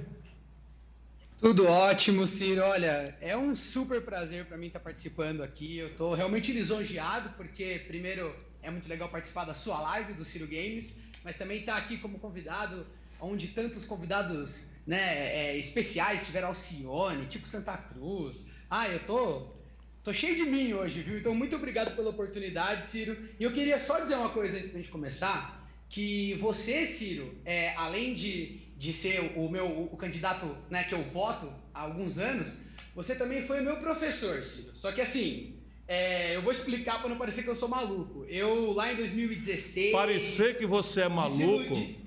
Tudo 1.42 1.66
ótimo, 1.66 2.28
Ciro. 2.28 2.62
Olha, 2.62 3.18
é 3.20 3.36
um 3.36 3.56
super 3.56 4.04
prazer 4.04 4.46
para 4.46 4.56
mim 4.56 4.68
estar 4.68 4.80
participando 4.80 5.42
aqui. 5.42 5.80
Eu 5.80 5.88
estou 5.88 6.14
realmente 6.14 6.52
lisonjeado, 6.52 7.32
porque, 7.36 7.86
primeiro, 7.88 8.36
é 8.62 8.70
muito 8.70 8.88
legal 8.88 9.10
participar 9.10 9.46
da 9.46 9.56
sua 9.56 9.82
live 9.82 10.14
do 10.14 10.24
Ciro 10.24 10.46
Games, 10.46 11.00
mas 11.24 11.38
também 11.38 11.62
estar 11.62 11.74
tá 11.74 11.80
aqui 11.80 11.98
como 11.98 12.20
convidado, 12.20 12.86
onde 13.20 13.48
tantos 13.48 13.84
convidados 13.84 14.72
né, 14.86 15.00
é, 15.00 15.58
especiais 15.58 16.24
tiveram 16.28 16.50
Alcione, 16.50 17.26
tipo 17.26 17.48
Santa 17.48 17.76
Cruz. 17.78 18.52
Ah, 18.70 18.88
eu 18.88 19.00
tô, 19.08 19.48
tô 20.04 20.14
cheio 20.14 20.36
de 20.36 20.46
mim 20.46 20.74
hoje, 20.74 21.02
viu? 21.02 21.18
Então, 21.18 21.34
muito 21.34 21.56
obrigado 21.56 21.96
pela 21.96 22.12
oportunidade, 22.12 22.86
Ciro. 22.86 23.18
E 23.40 23.44
eu 23.44 23.52
queria 23.52 23.80
só 23.80 24.00
dizer 24.00 24.14
uma 24.14 24.30
coisa 24.30 24.60
antes 24.60 24.72
da 24.72 24.78
gente 24.78 24.92
começar, 24.92 25.59
que 25.90 26.36
você, 26.36 26.86
Ciro, 26.86 27.36
é, 27.44 27.76
além 27.76 28.14
de 28.14 28.70
de 28.80 28.94
ser 28.94 29.34
o 29.36 29.50
meu 29.50 29.90
o 29.92 29.98
candidato 29.98 30.56
né, 30.70 30.86
que 30.86 30.96
eu 30.96 31.04
voto 31.04 31.54
há 31.74 31.82
alguns 31.82 32.18
anos, 32.18 32.62
você 32.96 33.14
também 33.14 33.42
foi 33.42 33.60
meu 33.60 33.76
professor, 33.76 34.42
Ciro. 34.42 34.70
Só 34.74 34.94
que 34.94 35.02
assim, 35.02 35.58
é, 35.86 36.38
eu 36.38 36.42
vou 36.42 36.54
explicar 36.54 37.00
para 37.00 37.10
não 37.10 37.18
parecer 37.18 37.44
que 37.44 37.50
eu 37.50 37.56
sou 37.56 37.68
maluco. 37.68 38.26
Eu, 38.30 38.72
lá 38.72 38.94
em 38.94 38.96
2016. 38.96 39.92
Parecer 39.92 40.58
que 40.58 40.66
você 40.66 41.02
é 41.02 41.10
maluco. 41.10 41.76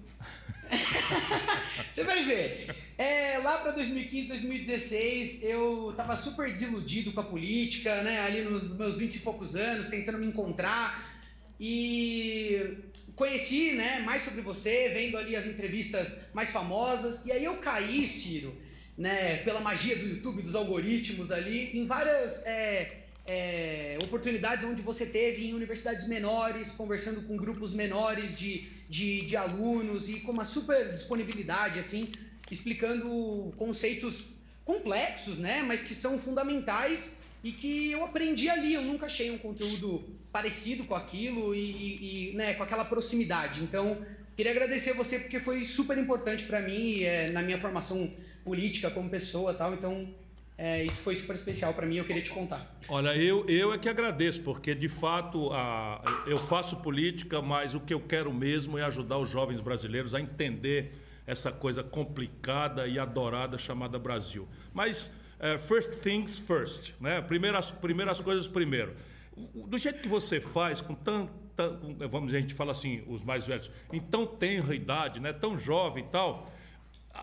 você 1.90 2.04
vai 2.04 2.24
ver. 2.24 2.74
É, 2.96 3.36
lá 3.38 3.58
para 3.58 3.72
2015, 3.72 4.28
2016, 4.28 5.42
eu 5.42 5.92
tava 5.94 6.16
super 6.16 6.50
desiludido 6.50 7.12
com 7.12 7.20
a 7.20 7.24
política, 7.24 8.02
né? 8.02 8.20
Ali 8.20 8.40
nos 8.40 8.74
meus 8.74 8.96
20 8.96 9.16
e 9.16 9.20
poucos 9.20 9.56
anos, 9.56 9.88
tentando 9.88 10.16
me 10.16 10.26
encontrar. 10.26 11.20
E 11.60 12.78
conheci 13.14 13.72
né, 13.72 14.00
mais 14.00 14.22
sobre 14.22 14.40
você, 14.40 14.88
vendo 14.88 15.16
ali 15.16 15.36
as 15.36 15.46
entrevistas 15.46 16.22
mais 16.32 16.50
famosas, 16.50 17.24
e 17.26 17.32
aí 17.32 17.44
eu 17.44 17.56
caí, 17.56 18.06
Ciro, 18.06 18.56
né, 18.96 19.38
pela 19.38 19.60
magia 19.60 19.96
do 19.96 20.06
YouTube, 20.06 20.42
dos 20.42 20.54
algoritmos 20.54 21.30
ali, 21.30 21.76
em 21.78 21.86
várias 21.86 22.44
é, 22.46 23.02
é, 23.26 23.98
oportunidades 24.02 24.64
onde 24.64 24.82
você 24.82 25.06
teve 25.06 25.46
em 25.46 25.54
universidades 25.54 26.08
menores, 26.08 26.72
conversando 26.72 27.22
com 27.22 27.36
grupos 27.36 27.72
menores 27.72 28.38
de, 28.38 28.68
de, 28.88 29.22
de 29.22 29.36
alunos 29.36 30.08
e 30.08 30.20
com 30.20 30.32
uma 30.32 30.44
super 30.44 30.92
disponibilidade, 30.92 31.78
assim, 31.78 32.10
explicando 32.50 33.52
conceitos 33.56 34.26
complexos, 34.64 35.38
né, 35.38 35.62
mas 35.62 35.82
que 35.82 35.94
são 35.94 36.18
fundamentais 36.18 37.18
e 37.42 37.52
que 37.52 37.90
eu 37.90 38.04
aprendi 38.04 38.48
ali. 38.48 38.74
Eu 38.74 38.82
nunca 38.82 39.06
achei 39.06 39.30
um 39.30 39.38
conteúdo 39.38 40.04
parecido 40.30 40.84
com 40.84 40.94
aquilo 40.94 41.54
e, 41.54 41.58
e, 41.58 42.30
e 42.30 42.36
né, 42.36 42.54
com 42.54 42.62
aquela 42.62 42.84
proximidade. 42.84 43.62
Então, 43.62 44.04
queria 44.36 44.52
agradecer 44.52 44.94
você 44.94 45.18
porque 45.18 45.40
foi 45.40 45.64
super 45.64 45.98
importante 45.98 46.44
para 46.44 46.60
mim 46.60 47.02
é, 47.02 47.30
na 47.30 47.42
minha 47.42 47.58
formação 47.58 48.10
política 48.44 48.90
como 48.90 49.08
pessoa, 49.10 49.54
tal. 49.54 49.74
Então, 49.74 50.08
é, 50.56 50.84
isso 50.84 51.02
foi 51.02 51.14
super 51.16 51.34
especial 51.34 51.74
para 51.74 51.86
mim. 51.86 51.96
Eu 51.96 52.04
queria 52.04 52.22
te 52.22 52.30
contar. 52.30 52.78
Olha, 52.88 53.16
eu 53.16 53.48
eu 53.48 53.72
é 53.72 53.78
que 53.78 53.88
agradeço 53.88 54.42
porque 54.42 54.74
de 54.74 54.88
fato 54.88 55.52
a, 55.52 56.24
eu 56.26 56.38
faço 56.38 56.76
política, 56.76 57.42
mas 57.42 57.74
o 57.74 57.80
que 57.80 57.92
eu 57.92 58.00
quero 58.00 58.32
mesmo 58.32 58.78
é 58.78 58.82
ajudar 58.84 59.18
os 59.18 59.28
jovens 59.28 59.60
brasileiros 59.60 60.14
a 60.14 60.20
entender 60.20 60.92
essa 61.26 61.50
coisa 61.52 61.82
complicada 61.82 62.86
e 62.86 62.98
adorada 62.98 63.56
chamada 63.56 63.98
Brasil. 63.98 64.48
Mas 64.72 65.10
é, 65.42 65.58
first 65.58 65.90
things 66.02 66.38
first, 66.38 66.92
né? 67.00 67.20
Primeiras, 67.20 67.72
primeiras 67.72 68.20
coisas 68.20 68.46
primeiro. 68.46 68.94
Do 69.36 69.76
jeito 69.76 70.00
que 70.00 70.08
você 70.08 70.40
faz, 70.40 70.80
com 70.80 70.94
tanta, 70.94 71.68
vamos 72.08 72.26
dizer, 72.26 72.38
a 72.38 72.40
gente 72.40 72.54
fala 72.54 72.70
assim, 72.70 73.02
os 73.08 73.24
mais 73.24 73.44
velhos, 73.44 73.68
em 73.92 73.98
tão 73.98 74.24
tenra 74.24 74.72
idade, 74.72 75.18
né? 75.18 75.32
Tão 75.32 75.58
jovem 75.58 76.04
e 76.04 76.06
tal. 76.06 76.48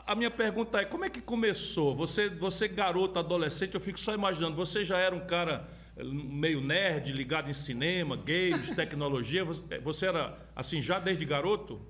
A 0.06 0.14
minha 0.16 0.30
pergunta 0.30 0.80
é, 0.80 0.86
como 0.86 1.06
é 1.06 1.10
que 1.10 1.22
começou? 1.22 1.96
Você, 1.96 2.30
você 2.30 2.68
garoto, 2.68 3.18
adolescente, 3.18 3.76
eu 3.76 3.80
fico 3.80 4.00
só 4.00 4.14
imaginando, 4.14 4.56
você 4.56 4.84
já 4.84 5.00
era 5.00 5.16
um 5.16 5.26
cara 5.26 5.68
eh, 5.96 6.04
meio 6.04 6.60
nerd, 6.62 7.14
ligado 7.14 7.50
em 7.50 7.54
cinema, 7.54 8.18
games, 8.18 8.70
tecnologia, 8.76 9.46
você 9.46 10.08
era 10.08 10.38
assim 10.56 10.82
já 10.82 11.00
desde 11.00 11.24
garoto? 11.24 11.82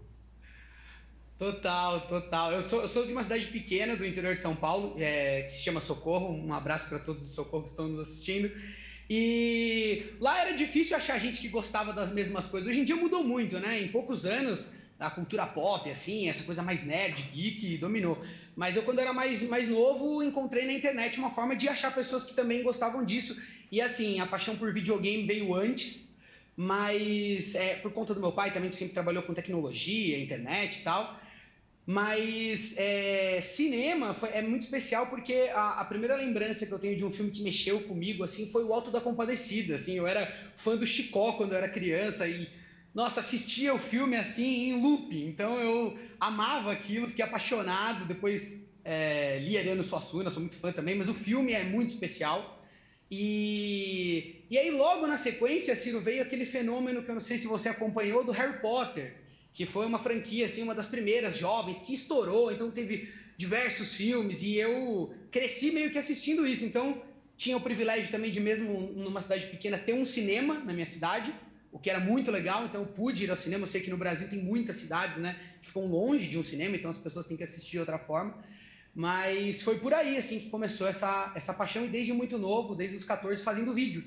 Total, 1.39 2.01
total. 2.01 2.51
Eu 2.51 2.61
sou, 2.61 2.81
eu 2.81 2.87
sou 2.89 3.05
de 3.05 3.13
uma 3.13 3.23
cidade 3.23 3.47
pequena 3.47 3.95
do 3.95 4.05
interior 4.05 4.35
de 4.35 4.41
São 4.41 4.53
Paulo, 4.53 4.97
é, 4.99 5.41
que 5.43 5.49
se 5.49 5.63
chama 5.63 5.79
Socorro. 5.79 6.33
Um 6.33 6.53
abraço 6.53 6.89
para 6.89 6.99
todos 6.99 7.23
do 7.23 7.29
Socorro 7.29 7.63
que 7.63 7.69
estão 7.69 7.87
nos 7.87 7.97
assistindo. 7.97 8.51
E 9.09 10.03
lá 10.19 10.41
era 10.41 10.51
difícil 10.51 10.97
achar 10.97 11.17
gente 11.17 11.39
que 11.39 11.47
gostava 11.47 11.93
das 11.93 12.11
mesmas 12.11 12.47
coisas. 12.47 12.69
Hoje 12.69 12.81
em 12.81 12.83
dia 12.83 12.97
mudou 12.97 13.23
muito, 13.23 13.57
né? 13.57 13.81
Em 13.81 13.87
poucos 13.87 14.25
anos, 14.25 14.75
a 14.99 15.09
cultura 15.09 15.47
pop, 15.47 15.89
assim, 15.89 16.27
essa 16.27 16.43
coisa 16.43 16.61
mais 16.61 16.83
nerd, 16.83 17.21
geek, 17.33 17.77
dominou. 17.77 18.21
Mas 18.53 18.75
eu, 18.75 18.83
quando 18.83 18.99
era 18.99 19.13
mais, 19.13 19.41
mais 19.43 19.69
novo, 19.69 20.21
encontrei 20.21 20.65
na 20.65 20.73
internet 20.73 21.17
uma 21.19 21.29
forma 21.29 21.55
de 21.55 21.69
achar 21.69 21.95
pessoas 21.95 22.25
que 22.25 22.33
também 22.33 22.61
gostavam 22.63 23.05
disso. 23.05 23.41
E 23.71 23.79
assim, 23.79 24.19
a 24.19 24.27
paixão 24.27 24.57
por 24.57 24.73
videogame 24.73 25.23
veio 25.23 25.55
antes, 25.55 26.09
mas 26.57 27.55
é, 27.55 27.75
por 27.75 27.93
conta 27.93 28.13
do 28.13 28.19
meu 28.19 28.33
pai 28.33 28.51
também, 28.51 28.69
que 28.69 28.75
sempre 28.75 28.93
trabalhou 28.93 29.23
com 29.23 29.33
tecnologia, 29.33 30.19
internet 30.19 30.81
e 30.81 30.83
tal. 30.83 31.28
Mas 31.91 32.75
é, 32.77 33.41
cinema 33.41 34.13
foi, 34.13 34.29
é 34.29 34.43
muito 34.43 34.61
especial 34.61 35.07
porque 35.07 35.49
a, 35.55 35.81
a, 35.81 35.85
primeira 35.85 36.15
lembrança 36.15 36.63
que 36.63 36.71
eu 36.71 36.77
tenho 36.77 36.95
de 36.95 37.03
um 37.03 37.09
filme 37.09 37.31
que 37.31 37.41
mexeu 37.41 37.81
comigo 37.81 38.23
assim 38.23 38.47
foi 38.47 38.63
o 38.63 38.71
Alto 38.71 38.91
da 38.91 39.01
Compadecida. 39.01 39.73
Assim, 39.73 39.95
eu 39.95 40.05
era 40.05 40.31
fã 40.55 40.77
do 40.77 40.85
Chicó 40.85 41.33
quando 41.33 41.53
eu 41.53 41.57
era 41.57 41.67
criança 41.67 42.27
e 42.27 42.47
nossa 42.93 43.21
assistia 43.21 43.73
o 43.73 43.79
filme 43.79 44.15
assim 44.15 44.69
em 44.69 44.79
loop. 44.83 45.17
Então 45.17 45.59
eu 45.59 45.97
amava 46.19 46.71
aquilo, 46.71 47.09
fiquei 47.09 47.25
apaixonado. 47.25 48.05
Depois 48.05 48.69
é, 48.85 49.39
li 49.39 49.57
Ariano 49.57 49.83
Suassuna, 49.83 50.29
sou 50.29 50.41
muito 50.41 50.57
fã 50.57 50.71
também. 50.71 50.93
Mas 50.93 51.09
o 51.09 51.13
filme 51.15 51.53
é 51.53 51.63
muito 51.63 51.89
especial. 51.89 52.63
E, 53.09 54.45
e 54.47 54.59
aí 54.59 54.69
logo 54.69 55.07
na 55.07 55.17
sequência, 55.17 55.75
Ciro, 55.75 55.99
veio 56.01 56.21
aquele 56.21 56.45
fenômeno 56.45 57.01
que 57.01 57.09
eu 57.09 57.15
não 57.15 57.21
sei 57.21 57.39
se 57.39 57.47
você 57.47 57.67
acompanhou 57.67 58.23
do 58.23 58.31
Harry 58.31 58.61
Potter 58.61 59.27
que 59.59 59.65
foi 59.65 59.85
uma 59.85 59.99
franquia, 59.99 60.45
assim, 60.45 60.63
uma 60.63 60.73
das 60.73 60.85
primeiras 60.85 61.37
jovens 61.37 61.79
que 61.79 61.93
estourou, 61.93 62.49
então 62.49 62.71
teve 62.71 63.09
diversos 63.35 63.93
filmes 63.93 64.41
e 64.41 64.55
eu 64.55 65.13
cresci 65.29 65.69
meio 65.69 65.91
que 65.91 65.97
assistindo 65.97 66.47
isso. 66.47 66.63
Então 66.63 67.01
tinha 67.35 67.57
o 67.57 67.59
privilégio 67.59 68.09
também 68.09 68.31
de, 68.31 68.39
mesmo 68.39 68.93
numa 68.95 69.21
cidade 69.21 69.47
pequena, 69.47 69.77
ter 69.77 69.91
um 69.91 70.05
cinema 70.05 70.61
na 70.61 70.71
minha 70.71 70.85
cidade, 70.85 71.33
o 71.73 71.77
que 71.77 71.89
era 71.89 71.99
muito 71.99 72.31
legal. 72.31 72.63
Então 72.63 72.83
eu 72.83 72.87
pude 72.87 73.25
ir 73.25 73.29
ao 73.29 73.35
cinema. 73.35 73.63
Eu 73.63 73.67
sei 73.67 73.81
que 73.81 73.89
no 73.89 73.97
Brasil 73.97 74.29
tem 74.29 74.39
muitas 74.41 74.77
cidades, 74.77 75.17
né, 75.17 75.37
que 75.61 75.67
ficam 75.67 75.87
longe 75.87 76.29
de 76.29 76.39
um 76.39 76.43
cinema, 76.51 76.77
então 76.77 76.89
as 76.89 76.97
pessoas 76.97 77.25
têm 77.25 77.35
que 77.35 77.43
assistir 77.43 77.71
de 77.71 77.79
outra 77.79 77.99
forma. 77.99 78.41
Mas 78.95 79.61
foi 79.61 79.77
por 79.77 79.93
aí, 79.93 80.15
assim, 80.15 80.39
que 80.39 80.49
começou 80.49 80.87
essa, 80.87 81.33
essa 81.35 81.53
paixão 81.53 81.83
e 81.83 81.89
desde 81.89 82.13
muito 82.13 82.37
novo, 82.37 82.75
desde 82.75 82.95
os 82.95 83.03
14, 83.03 83.43
fazendo 83.43 83.73
vídeo. 83.73 84.05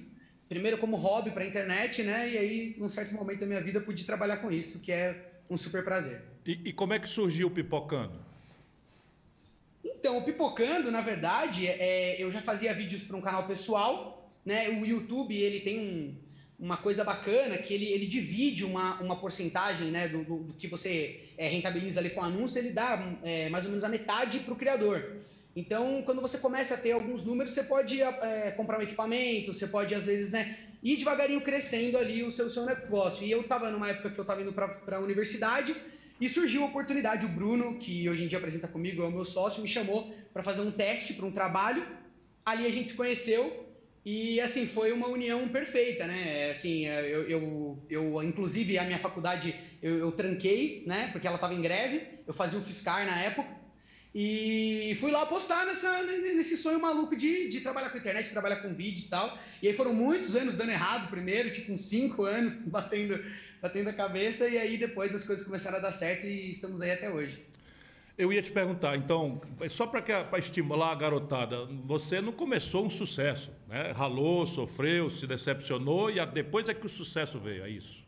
Primeiro 0.49 0.79
como 0.79 0.97
hobby 0.97 1.31
para 1.31 1.45
a 1.45 1.47
internet, 1.47 2.03
né? 2.03 2.31
E 2.31 2.39
aí, 2.39 2.75
num 2.79 2.89
certo 2.89 3.15
momento 3.15 3.41
da 3.41 3.47
minha 3.47 3.61
vida, 3.61 3.81
eu 3.81 3.83
pude 3.83 4.05
trabalhar 4.05 4.39
com 4.39 4.51
isso, 4.51 4.81
que 4.81 4.91
é 4.91 5.32
um 5.51 5.57
super 5.57 5.85
prazer. 5.85 6.23
E, 6.47 6.59
e 6.65 6.73
como 6.73 6.93
é 6.93 6.99
que 6.99 7.09
surgiu 7.09 7.49
o 7.49 7.51
Pipocando? 7.51 8.19
Então, 9.85 10.19
o 10.19 10.25
Pipocando, 10.25 10.91
na 10.91 11.01
verdade, 11.01 11.67
é, 11.67 12.23
eu 12.23 12.31
já 12.31 12.43
fazia 12.43 12.75
vídeos 12.75 13.03
para 13.03 13.17
um 13.17 13.21
canal 13.21 13.47
pessoal, 13.47 14.31
né? 14.45 14.69
O 14.69 14.85
YouTube, 14.85 15.37
ele 15.37 15.61
tem 15.61 15.79
um, 15.79 16.17
uma 16.59 16.77
coisa 16.77 17.05
bacana 17.05 17.59
que 17.59 17.75
ele, 17.75 17.87
ele 17.87 18.07
divide 18.07 18.65
uma, 18.65 19.01
uma 19.01 19.17
porcentagem 19.17 19.91
né, 19.91 20.09
do, 20.09 20.25
do, 20.25 20.37
do 20.45 20.53
que 20.55 20.69
você 20.69 21.29
é, 21.37 21.49
rentabiliza 21.49 22.01
ali 22.01 22.11
com 22.11 22.23
anúncio, 22.23 22.59
ele 22.59 22.71
dá 22.71 23.17
é, 23.23 23.49
mais 23.49 23.65
ou 23.65 23.71
menos 23.71 23.85
a 23.85 23.89
metade 23.89 24.41
para 24.41 24.53
o 24.53 24.57
criador. 24.57 25.17
Então, 25.55 26.03
quando 26.03 26.21
você 26.21 26.39
começa 26.39 26.75
a 26.75 26.77
ter 26.77 26.93
alguns 26.93 27.25
números, 27.25 27.53
você 27.53 27.63
pode 27.63 28.01
é, 28.01 28.53
comprar 28.53 28.79
um 28.79 28.83
equipamento, 28.83 29.53
você 29.53 29.67
pode, 29.67 29.95
às 29.95 30.07
vezes, 30.07 30.33
né, 30.33 30.57
ir 30.83 30.97
devagarinho 30.97 31.41
crescendo 31.41 31.97
ali 31.97 32.23
o 32.23 32.31
seu, 32.31 32.51
seu 32.51 32.67
negócio. 32.67 33.25
E 33.25 33.31
eu 33.31 33.43
estava 33.43 33.71
numa 33.71 33.89
época 33.89 34.11
que 34.11 34.19
eu 34.19 34.23
estava 34.23 34.43
indo 34.43 34.53
para 34.53 34.97
a 34.97 35.01
universidade 35.01 35.77
e 36.21 36.29
surgiu 36.29 36.63
a 36.63 36.67
oportunidade. 36.67 37.27
O 37.27 37.29
Bruno, 37.29 37.79
que 37.79 38.09
hoje 38.09 38.25
em 38.25 38.29
dia 38.29 38.39
apresenta 38.39 38.67
comigo, 38.67 39.03
é 39.03 39.07
o 39.07 39.11
meu 39.11 39.25
sócio, 39.25 39.63
me 39.63 39.69
chamou 39.69 40.13
para 40.33 40.43
fazer 40.43 40.63
um 40.63 40.71
teste 40.71 41.15
para 41.15 41.27
um 41.27 41.33
trabalho. 41.33 41.87
Ali 42.45 42.67
a 42.67 42.71
gente 42.71 42.91
se 42.91 42.97
conheceu 42.97 43.69
e 44.05 44.41
assim 44.41 44.67
foi 44.67 44.91
uma 44.93 45.07
união 45.07 45.49
perfeita, 45.49 46.07
né? 46.07 46.51
Assim, 46.51 46.87
eu, 46.87 47.29
eu, 47.29 47.87
eu 47.89 48.23
inclusive 48.25 48.77
a 48.77 48.85
minha 48.85 48.99
faculdade 48.99 49.55
eu, 49.81 49.99
eu 49.99 50.13
tranquei, 50.13 50.83
né? 50.87 51.09
Porque 51.13 51.27
ela 51.27 51.37
estava 51.37 51.55
em 51.55 51.63
greve. 51.63 52.03
Eu 52.27 52.35
fazia 52.35 52.59
o 52.59 52.63
fiscar 52.63 53.07
na 53.07 53.21
época. 53.21 53.62
E 54.15 54.95
fui 55.01 55.11
lá 55.11 55.23
apostar 55.23 55.65
nessa, 55.65 56.03
nesse 56.03 56.57
sonho 56.57 56.79
maluco 56.79 57.17
de, 57.17 57.49
de 57.49 57.61
trabalhar 57.61 57.89
com 57.89 57.97
internet, 57.97 58.31
trabalhar 58.31 58.57
com 58.57 58.75
vídeos 58.75 59.07
e 59.07 59.11
tal. 59.11 59.39
E 59.63 59.69
aí 59.69 59.75
foram 59.75 59.95
muitos 59.95 60.37
anos 60.37 60.55
dando 60.55 60.71
errado 60.71 61.09
primeiro, 61.09 61.51
tipo 61.51 61.73
uns 61.73 61.87
5 61.87 62.23
anos 62.25 62.61
batendo, 62.69 63.25
batendo 63.61 63.89
a 63.89 63.93
cabeça, 63.93 64.47
e 64.49 64.59
aí 64.59 64.77
depois 64.77 65.15
as 65.15 65.25
coisas 65.25 65.45
começaram 65.45 65.79
a 65.79 65.81
dar 65.81 65.93
certo 65.93 66.27
e 66.27 66.51
estamos 66.51 66.83
aí 66.83 66.91
até 66.91 67.11
hoje. 67.11 67.43
Eu 68.19 68.31
ia 68.31 68.43
te 68.43 68.51
perguntar, 68.51 68.95
então, 68.97 69.41
só 69.71 69.87
para 69.87 70.39
estimular 70.39 70.93
a 70.93 70.95
garotada, 70.95 71.65
você 71.87 72.21
não 72.21 72.31
começou 72.31 72.85
um 72.85 72.91
sucesso, 72.91 73.51
né? 73.67 73.93
Ralou, 73.93 74.47
sofreu, 74.47 75.09
se 75.09 75.27
decepcionou 75.27 76.11
e 76.11 76.25
depois 76.27 76.69
é 76.69 76.75
que 76.75 76.85
o 76.85 76.91
sucesso 76.91 77.41
veio, 77.41 77.65
é 77.65 77.71
isso? 77.71 78.02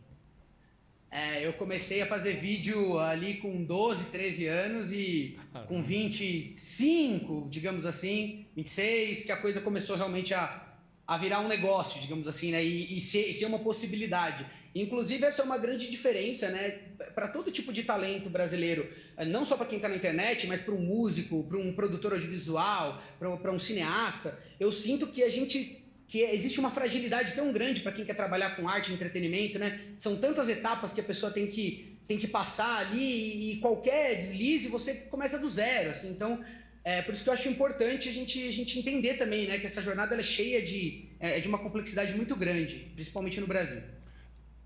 É, 1.15 1.47
eu 1.47 1.53
comecei 1.53 2.03
a 2.03 2.07
fazer 2.07 2.41
vídeo 2.41 2.99
ali 2.99 3.35
com 3.35 3.63
12, 3.63 4.07
13 4.07 4.49
anos 4.49 4.91
e 4.91 5.39
com 5.69 5.81
25, 5.81 7.47
digamos 7.49 7.87
assim, 7.87 8.47
26, 8.57 9.23
que 9.23 9.31
a 9.31 9.37
coisa 9.37 9.61
começou 9.61 9.95
realmente 9.95 10.35
a, 10.35 10.75
a 11.07 11.17
virar 11.17 11.39
um 11.39 11.47
negócio, 11.47 12.01
digamos 12.01 12.27
assim, 12.27 12.51
né? 12.51 12.65
E, 12.65 12.99
e 12.99 13.01
ser, 13.01 13.33
ser 13.33 13.45
uma 13.45 13.61
possibilidade. 13.61 14.45
Inclusive, 14.75 15.25
essa 15.25 15.43
é 15.43 15.45
uma 15.45 15.57
grande 15.57 15.89
diferença, 15.89 16.51
né? 16.51 16.81
Para 17.15 17.29
todo 17.29 17.53
tipo 17.53 17.73
de 17.73 17.85
talento 17.85 18.29
brasileiro, 18.29 18.85
não 19.29 19.45
só 19.45 19.57
para 19.57 19.67
quem 19.67 19.77
está 19.77 19.89
na 19.89 19.95
internet, 19.95 20.49
mas 20.49 20.63
para 20.63 20.75
um 20.75 20.83
músico, 20.83 21.45
para 21.45 21.59
um 21.59 21.73
produtor 21.73 22.15
audiovisual, 22.15 23.01
para 23.21 23.53
um 23.53 23.59
cineasta. 23.61 24.37
Eu 24.59 24.73
sinto 24.73 25.07
que 25.07 25.23
a 25.23 25.31
gente 25.31 25.84
que 26.07 26.21
existe 26.21 26.61
uma 26.61 26.71
fragilidade 26.71 27.35
tão 27.35 27.53
grande 27.53 27.81
para 27.81 27.93
quem 27.93 28.05
quer 28.05 28.15
trabalhar 28.15 28.57
com 28.57 28.69
arte 28.69 28.91
e 28.91 28.95
entretenimento, 28.95 29.59
né? 29.59 29.81
São 29.99 30.17
tantas 30.17 30.49
etapas 30.49 30.93
que 30.93 31.01
a 31.01 31.05
pessoa 31.05 31.33
tem 31.33 31.47
que, 31.47 31.99
tem 32.07 32.19
que 32.19 32.29
passar 32.29 32.79
ali 32.79 33.53
e 33.53 33.57
qualquer 33.61 34.17
deslize 34.17 34.69
você 34.69 34.95
começa 34.95 35.39
do 35.39 35.49
zero, 35.49 35.91
assim. 35.91 36.11
Então, 36.11 36.45
é 36.85 37.01
por 37.03 37.15
isso 37.15 37.25
que 37.25 37.31
eu 37.31 37.33
acho 37.33 37.49
importante 37.49 38.09
a 38.09 38.13
gente, 38.13 38.47
a 38.47 38.53
gente 38.53 38.79
entender 38.79 39.15
também, 39.15 39.47
né? 39.47 39.59
Que 39.59 39.67
essa 39.67 39.81
jornada 39.81 40.15
é 40.15 40.23
cheia 40.23 40.61
de, 40.63 41.09
é, 41.19 41.41
de 41.41 41.49
uma 41.49 41.59
complexidade 41.59 42.15
muito 42.15 42.37
grande, 42.37 42.93
principalmente 42.95 43.41
no 43.41 43.47
Brasil. 43.47 43.81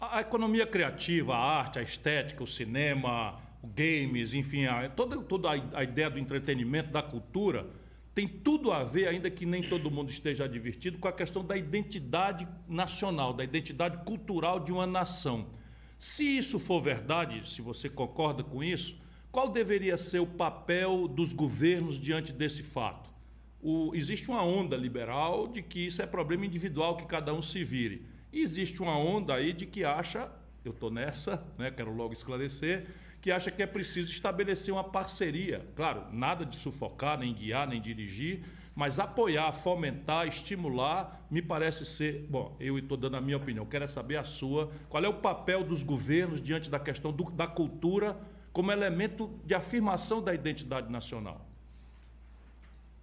A 0.01 0.21
economia 0.21 0.67
criativa, 0.67 1.35
a 1.35 1.59
arte, 1.59 1.79
a 1.79 1.83
estética, 1.83 2.43
o 2.43 2.47
cinema, 2.47 3.41
o 3.63 3.67
games, 3.69 4.35
enfim, 4.35 4.67
a, 4.67 4.89
toda, 4.89 5.17
toda 5.19 5.51
a 5.51 5.83
ideia 5.85 6.11
do 6.11 6.19
entretenimento, 6.19 6.91
da 6.91 7.03
cultura 7.03 7.67
tem 8.19 8.27
tudo 8.27 8.73
a 8.73 8.83
ver, 8.83 9.07
ainda 9.07 9.31
que 9.31 9.47
nem 9.47 9.63
todo 9.63 9.93
mundo 9.93 10.11
esteja 10.11 10.43
advertido, 10.43 10.99
com 10.99 11.07
a 11.07 11.13
questão 11.13 11.45
da 11.45 11.57
identidade 11.57 12.49
nacional, 12.67 13.33
da 13.33 13.45
identidade 13.45 13.99
cultural 13.99 14.59
de 14.59 14.73
uma 14.73 14.89
nação. 14.89 15.47
Se 16.01 16.25
isso 16.25 16.59
for 16.59 16.81
verdade, 16.83 17.49
se 17.49 17.63
você 17.63 17.89
concorda 17.89 18.43
com 18.43 18.65
isso, 18.65 18.99
qual 19.31 19.49
deveria 19.49 19.97
ser 19.97 20.19
o 20.19 20.27
papel 20.27 21.07
dos 21.07 21.33
governos 21.33 21.97
diante 21.97 22.33
desse 22.33 22.61
fato? 22.61 23.09
O, 23.63 23.95
existe 23.95 24.29
uma 24.29 24.43
onda 24.43 24.77
liberal 24.77 25.47
de 25.47 25.63
que 25.63 25.87
isso 25.87 26.03
é 26.03 26.07
problema 26.07 26.45
individual, 26.45 26.97
que 26.97 27.07
cada 27.07 27.33
um 27.33 27.41
se 27.41 27.63
vire. 27.63 28.05
E 28.33 28.41
existe 28.41 28.83
uma 28.83 28.99
onda 28.99 29.33
aí 29.35 29.53
de 29.53 29.65
que 29.65 29.85
acha, 29.85 30.29
eu 30.65 30.73
estou 30.73 30.91
nessa, 30.91 31.47
né, 31.57 31.71
quero 31.71 31.95
logo 31.95 32.13
esclarecer, 32.13 32.85
que 33.21 33.31
acha 33.31 33.51
que 33.51 33.63
é 33.63 33.67
preciso 33.67 34.11
estabelecer 34.11 34.73
uma 34.73 34.85
parceria. 34.85 35.67
Claro, 35.75 36.05
nada 36.13 36.45
de 36.45 36.57
sufocar, 36.57 37.19
nem 37.19 37.35
guiar, 37.35 37.67
nem 37.67 37.81
dirigir, 37.81 38.43
mas 38.75 39.01
apoiar, 39.01 39.51
fomentar, 39.53 40.27
estimular, 40.27 41.27
me 41.31 41.43
parece 41.43 41.85
ser. 41.85 42.27
Bom, 42.31 42.57
eu 42.61 42.79
estou 42.79 42.97
dando 42.97 43.17
a 43.17 43.21
minha 43.21 43.37
opinião, 43.37 43.67
quero 43.67 43.85
é 43.85 43.89
saber 43.89 44.17
a 44.17 44.25
sua. 44.25 44.71
Qual 44.89 45.05
é 45.05 45.09
o 45.09 45.15
papel 45.15 45.65
dos 45.65 45.83
governos 45.83 46.41
diante 46.41 46.71
da 46.71 46.79
questão 46.79 47.13
do, 47.13 47.25
da 47.31 47.47
cultura 47.47 48.17
como 48.53 48.71
elemento 48.71 49.41
de 49.45 49.55
afirmação 49.55 50.23
da 50.23 50.33
identidade 50.33 50.91
nacional? 50.93 51.48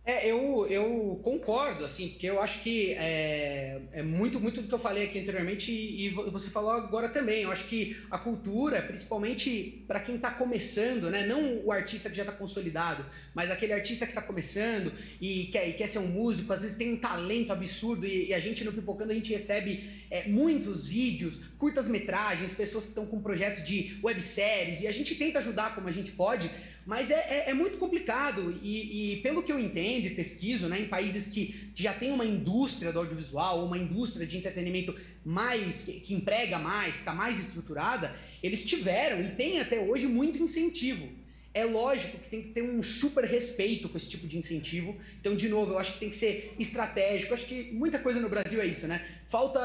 É, 0.07 0.29
eu, 0.29 0.67
eu 0.69 1.19
concordo, 1.23 1.83
assim, 1.83 2.09
porque 2.09 2.27
eu 2.27 2.39
acho 2.39 2.61
que 2.61 2.91
é, 2.91 3.81
é 3.91 4.03
muito, 4.03 4.39
muito 4.39 4.61
do 4.61 4.67
que 4.67 4.73
eu 4.73 4.77
falei 4.77 5.05
aqui 5.05 5.17
anteriormente 5.19 5.71
e, 5.71 6.05
e 6.05 6.09
você 6.09 6.51
falou 6.51 6.73
agora 6.73 7.09
também. 7.09 7.41
Eu 7.41 7.51
acho 7.51 7.65
que 7.65 7.97
a 8.11 8.19
cultura, 8.19 8.83
principalmente 8.83 9.83
para 9.87 9.99
quem 9.99 10.17
está 10.17 10.29
começando, 10.29 11.09
né, 11.09 11.25
não 11.25 11.65
o 11.65 11.71
artista 11.71 12.07
que 12.07 12.15
já 12.15 12.21
está 12.21 12.33
consolidado, 12.33 13.03
mas 13.33 13.49
aquele 13.49 13.73
artista 13.73 14.05
que 14.05 14.11
está 14.11 14.21
começando 14.21 14.93
e 15.19 15.45
quer, 15.45 15.69
e 15.69 15.73
quer 15.73 15.89
ser 15.89 15.97
um 15.97 16.07
músico, 16.07 16.53
às 16.53 16.61
vezes 16.61 16.77
tem 16.77 16.93
um 16.93 16.97
talento 16.97 17.51
absurdo 17.51 18.05
e, 18.05 18.27
e 18.27 18.33
a 18.35 18.39
gente 18.39 18.63
no 18.63 18.71
Pipocando 18.71 19.11
a 19.11 19.15
gente 19.15 19.33
recebe 19.33 19.89
é, 20.11 20.27
muitos 20.27 20.85
vídeos, 20.85 21.39
curtas 21.57 21.87
metragens, 21.87 22.53
pessoas 22.53 22.83
que 22.83 22.91
estão 22.91 23.07
com 23.07 23.19
projeto 23.23 23.63
de 23.63 23.97
webséries 24.03 24.81
e 24.81 24.87
a 24.87 24.91
gente 24.91 25.15
tenta 25.15 25.39
ajudar 25.39 25.73
como 25.73 25.87
a 25.87 25.91
gente 25.91 26.11
pode 26.11 26.51
mas 26.85 27.09
é, 27.09 27.15
é, 27.15 27.49
é 27.49 27.53
muito 27.53 27.77
complicado 27.77 28.57
e, 28.61 29.13
e, 29.13 29.21
pelo 29.21 29.41
que 29.41 29.51
eu 29.51 29.59
entendo 29.59 30.05
e 30.05 30.11
pesquiso, 30.11 30.67
né, 30.67 30.79
em 30.79 30.87
países 30.87 31.27
que 31.27 31.71
já 31.73 31.93
tem 31.93 32.11
uma 32.11 32.25
indústria 32.25 32.93
do 32.93 32.99
audiovisual, 32.99 33.65
uma 33.65 33.77
indústria 33.77 34.27
de 34.27 34.37
entretenimento 34.37 34.95
mais 35.23 35.81
que, 35.81 35.93
que 35.99 36.13
emprega 36.13 36.59
mais, 36.59 36.93
que 36.93 36.99
está 36.99 37.13
mais 37.13 37.39
estruturada, 37.39 38.15
eles 38.43 38.63
tiveram 38.63 39.21
e 39.21 39.29
têm 39.29 39.59
até 39.59 39.79
hoje 39.79 40.05
muito 40.05 40.37
incentivo. 40.37 41.09
É 41.51 41.63
lógico 41.63 42.19
que 42.19 42.29
tem 42.29 42.41
que 42.43 42.49
ter 42.49 42.61
um 42.61 42.83
super 42.83 43.23
respeito 43.23 43.87
com 43.87 43.97
esse 43.97 44.09
tipo 44.09 44.27
de 44.27 44.37
incentivo. 44.37 44.95
Então, 45.19 45.35
de 45.35 45.47
novo, 45.47 45.71
eu 45.71 45.79
acho 45.79 45.93
que 45.93 45.99
tem 45.99 46.09
que 46.09 46.15
ser 46.17 46.53
estratégico. 46.59 47.31
Eu 47.31 47.35
acho 47.35 47.45
que 47.45 47.71
muita 47.71 47.97
coisa 47.97 48.19
no 48.19 48.27
Brasil 48.27 48.61
é 48.61 48.65
isso, 48.65 48.85
né? 48.87 49.07
Falta 49.29 49.59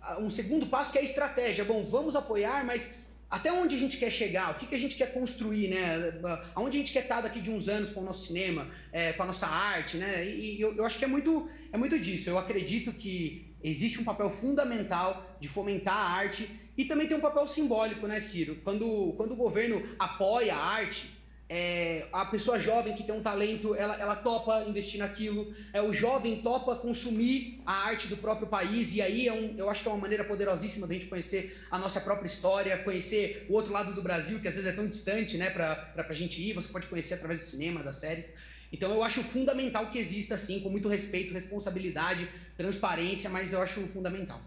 ah, 0.00 0.18
um 0.18 0.30
segundo 0.30 0.66
passo 0.66 0.90
que 0.90 0.96
é 0.96 1.02
a 1.02 1.04
estratégia. 1.04 1.62
Bom, 1.62 1.84
vamos 1.84 2.16
apoiar, 2.16 2.64
mas 2.64 2.94
até 3.28 3.52
onde 3.52 3.74
a 3.74 3.78
gente 3.78 3.96
quer 3.96 4.10
chegar, 4.10 4.52
o 4.52 4.54
que, 4.54 4.66
que 4.66 4.74
a 4.74 4.78
gente 4.78 4.96
quer 4.96 5.12
construir, 5.12 5.68
né? 5.68 6.20
Aonde 6.54 6.76
a 6.76 6.80
gente 6.80 6.92
quer 6.92 7.02
estar 7.02 7.20
daqui 7.20 7.40
de 7.40 7.50
uns 7.50 7.68
anos 7.68 7.90
com 7.90 8.00
o 8.00 8.04
nosso 8.04 8.26
cinema, 8.26 8.70
é, 8.92 9.12
com 9.12 9.22
a 9.22 9.26
nossa 9.26 9.46
arte, 9.46 9.96
né? 9.96 10.24
E, 10.24 10.56
e 10.56 10.60
eu, 10.60 10.76
eu, 10.76 10.84
acho 10.84 10.98
que 10.98 11.04
é 11.04 11.08
muito, 11.08 11.48
é 11.72 11.76
muito 11.76 11.98
disso. 11.98 12.30
Eu 12.30 12.38
acredito 12.38 12.92
que 12.92 13.54
existe 13.62 14.00
um 14.00 14.04
papel 14.04 14.30
fundamental 14.30 15.36
de 15.40 15.48
fomentar 15.48 15.96
a 15.96 16.10
arte 16.10 16.48
e 16.76 16.84
também 16.84 17.08
tem 17.08 17.16
um 17.16 17.20
papel 17.20 17.48
simbólico, 17.48 18.06
né, 18.06 18.20
Ciro? 18.20 18.60
Quando, 18.62 19.14
quando 19.16 19.32
o 19.32 19.36
governo 19.36 19.82
apoia 19.98 20.54
a 20.54 20.64
arte, 20.64 21.15
é, 21.48 22.08
a 22.12 22.24
pessoa 22.24 22.58
jovem 22.58 22.94
que 22.94 23.04
tem 23.04 23.14
um 23.14 23.22
talento, 23.22 23.74
ela, 23.74 23.94
ela 24.00 24.16
topa 24.16 24.64
investir 24.66 24.98
naquilo. 24.98 25.54
É, 25.72 25.80
o 25.80 25.92
jovem 25.92 26.42
topa 26.42 26.74
consumir 26.74 27.60
a 27.64 27.86
arte 27.86 28.08
do 28.08 28.16
próprio 28.16 28.48
país. 28.48 28.94
E 28.94 29.00
aí 29.00 29.28
é 29.28 29.32
um, 29.32 29.54
eu 29.56 29.70
acho 29.70 29.82
que 29.82 29.88
é 29.88 29.92
uma 29.92 30.00
maneira 30.00 30.24
poderosíssima 30.24 30.86
da 30.86 30.94
gente 30.94 31.06
conhecer 31.06 31.56
a 31.70 31.78
nossa 31.78 32.00
própria 32.00 32.26
história, 32.26 32.76
conhecer 32.78 33.46
o 33.48 33.54
outro 33.54 33.72
lado 33.72 33.94
do 33.94 34.02
Brasil, 34.02 34.40
que 34.40 34.48
às 34.48 34.54
vezes 34.54 34.68
é 34.68 34.74
tão 34.74 34.88
distante 34.88 35.36
né, 35.36 35.50
para 35.50 35.94
a 35.96 36.14
gente 36.14 36.42
ir. 36.42 36.52
Você 36.52 36.72
pode 36.72 36.88
conhecer 36.88 37.14
através 37.14 37.40
do 37.40 37.46
cinema, 37.46 37.80
das 37.82 37.96
séries. 37.96 38.34
Então 38.72 38.92
eu 38.92 39.04
acho 39.04 39.22
fundamental 39.22 39.86
que 39.86 39.98
exista 39.98 40.34
assim, 40.34 40.58
com 40.58 40.68
muito 40.68 40.88
respeito, 40.88 41.32
responsabilidade, 41.32 42.28
transparência, 42.56 43.30
mas 43.30 43.52
eu 43.52 43.62
acho 43.62 43.80
fundamental. 43.86 44.40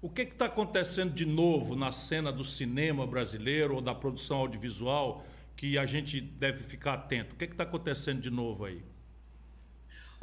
O 0.00 0.08
que 0.08 0.22
está 0.22 0.46
acontecendo 0.46 1.12
de 1.12 1.26
novo 1.26 1.76
na 1.76 1.92
cena 1.92 2.32
do 2.32 2.42
cinema 2.42 3.06
brasileiro 3.06 3.74
ou 3.74 3.80
da 3.82 3.94
produção 3.94 4.38
audiovisual? 4.38 5.24
Que 5.56 5.78
a 5.78 5.86
gente 5.86 6.20
deve 6.20 6.62
ficar 6.62 6.94
atento? 6.94 7.34
O 7.34 7.36
que 7.36 7.44
é 7.44 7.48
está 7.48 7.62
acontecendo 7.62 8.20
de 8.20 8.30
novo 8.30 8.64
aí? 8.64 8.82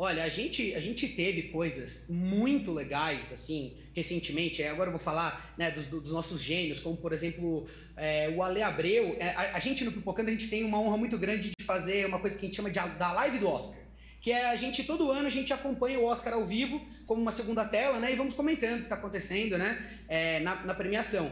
Olha, 0.02 0.24
a 0.24 0.30
gente, 0.30 0.74
a 0.76 0.80
gente 0.80 1.10
teve 1.10 1.50
coisas 1.50 2.06
muito 2.08 2.72
legais, 2.72 3.34
assim, 3.34 3.74
recentemente. 3.94 4.64
Agora 4.64 4.88
eu 4.88 4.94
vou 4.94 5.00
falar 5.00 5.54
né, 5.58 5.72
dos, 5.72 5.88
dos 5.88 6.12
nossos 6.12 6.42
gênios, 6.42 6.80
como, 6.80 6.96
por 6.96 7.12
exemplo, 7.12 7.68
é, 7.98 8.30
o 8.30 8.42
Ale 8.42 8.62
Abreu. 8.62 9.18
É, 9.20 9.32
a, 9.32 9.58
a, 9.58 9.60
gente 9.60 9.84
no 9.84 9.92
Pipocando, 9.92 10.30
a 10.30 10.32
gente 10.32 10.50
tem 10.50 10.64
uma 10.64 10.80
honra 10.80 10.96
muito 10.96 11.18
grande 11.18 11.50
de 11.50 11.66
fazer 11.66 12.06
uma 12.06 12.18
coisa 12.18 12.38
que 12.38 12.46
a 12.46 12.48
gente 12.48 12.56
chama 12.56 12.72
de 12.72 12.80
da 12.80 13.12
live 13.12 13.40
do 13.40 13.50
Oscar. 13.50 13.84
Que 14.22 14.32
é 14.32 14.50
a 14.50 14.56
gente, 14.56 14.86
todo 14.86 15.12
ano, 15.12 15.28
a 15.28 15.30
gente 15.30 15.52
acompanha 15.52 16.00
o 16.00 16.06
Oscar 16.06 16.34
ao 16.34 16.46
vivo, 16.46 16.82
como 17.06 17.22
uma 17.22 17.34
segunda 17.34 17.66
tela, 17.66 18.00
né? 18.00 18.14
E 18.14 18.16
vamos 18.16 18.36
comentando 18.36 18.76
o 18.76 18.78
que 18.78 18.84
está 18.84 18.96
acontecendo, 18.96 19.58
né? 19.58 20.00
É, 20.08 20.40
na, 20.40 20.64
na 20.64 20.74
premiação. 20.74 21.30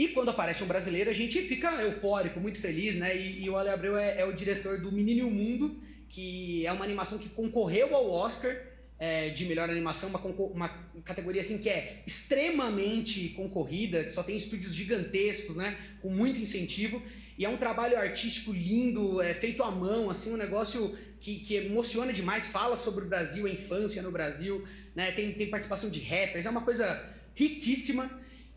E 0.00 0.08
quando 0.08 0.30
aparece 0.30 0.64
um 0.64 0.66
brasileiro, 0.66 1.10
a 1.10 1.12
gente 1.12 1.42
fica 1.42 1.70
eufórico, 1.82 2.40
muito 2.40 2.58
feliz, 2.58 2.96
né? 2.96 3.14
E, 3.14 3.44
e 3.44 3.50
o 3.50 3.54
Ale 3.54 3.68
Abreu 3.68 3.98
é, 3.98 4.20
é, 4.22 4.24
o 4.24 4.32
diretor 4.32 4.80
do 4.80 4.90
Menino 4.90 5.20
e 5.20 5.22
o 5.24 5.30
Mundo, 5.30 5.78
que 6.08 6.64
é 6.64 6.72
uma 6.72 6.86
animação 6.86 7.18
que 7.18 7.28
concorreu 7.28 7.94
ao 7.94 8.10
Oscar 8.10 8.56
é, 8.98 9.28
de 9.28 9.44
melhor 9.44 9.68
animação, 9.68 10.08
uma, 10.08 10.18
uma, 10.18 10.68
categoria 11.04 11.42
assim 11.42 11.58
que 11.58 11.68
é 11.68 12.02
extremamente 12.06 13.28
concorrida, 13.40 14.02
que 14.02 14.10
só 14.10 14.22
tem 14.22 14.36
estúdios 14.36 14.74
gigantescos, 14.74 15.56
né? 15.56 15.76
Com 16.00 16.08
muito 16.08 16.40
incentivo. 16.40 17.02
E 17.36 17.44
é 17.44 17.48
um 17.50 17.58
trabalho 17.58 17.98
artístico 17.98 18.52
lindo, 18.52 19.20
é 19.20 19.34
feito 19.34 19.62
à 19.62 19.70
mão, 19.70 20.08
assim, 20.08 20.32
um 20.32 20.38
negócio 20.38 20.96
que, 21.20 21.40
que 21.40 21.56
emociona 21.56 22.10
demais, 22.10 22.46
fala 22.46 22.78
sobre 22.78 23.04
o 23.04 23.06
Brasil, 23.06 23.44
a 23.44 23.50
infância 23.50 24.00
no 24.00 24.10
Brasil, 24.10 24.66
né? 24.94 25.12
Tem, 25.12 25.30
tem 25.34 25.50
participação 25.50 25.90
de 25.90 26.00
rappers, 26.00 26.46
é 26.46 26.48
uma 26.48 26.62
coisa 26.62 27.06
riquíssima. 27.34 28.10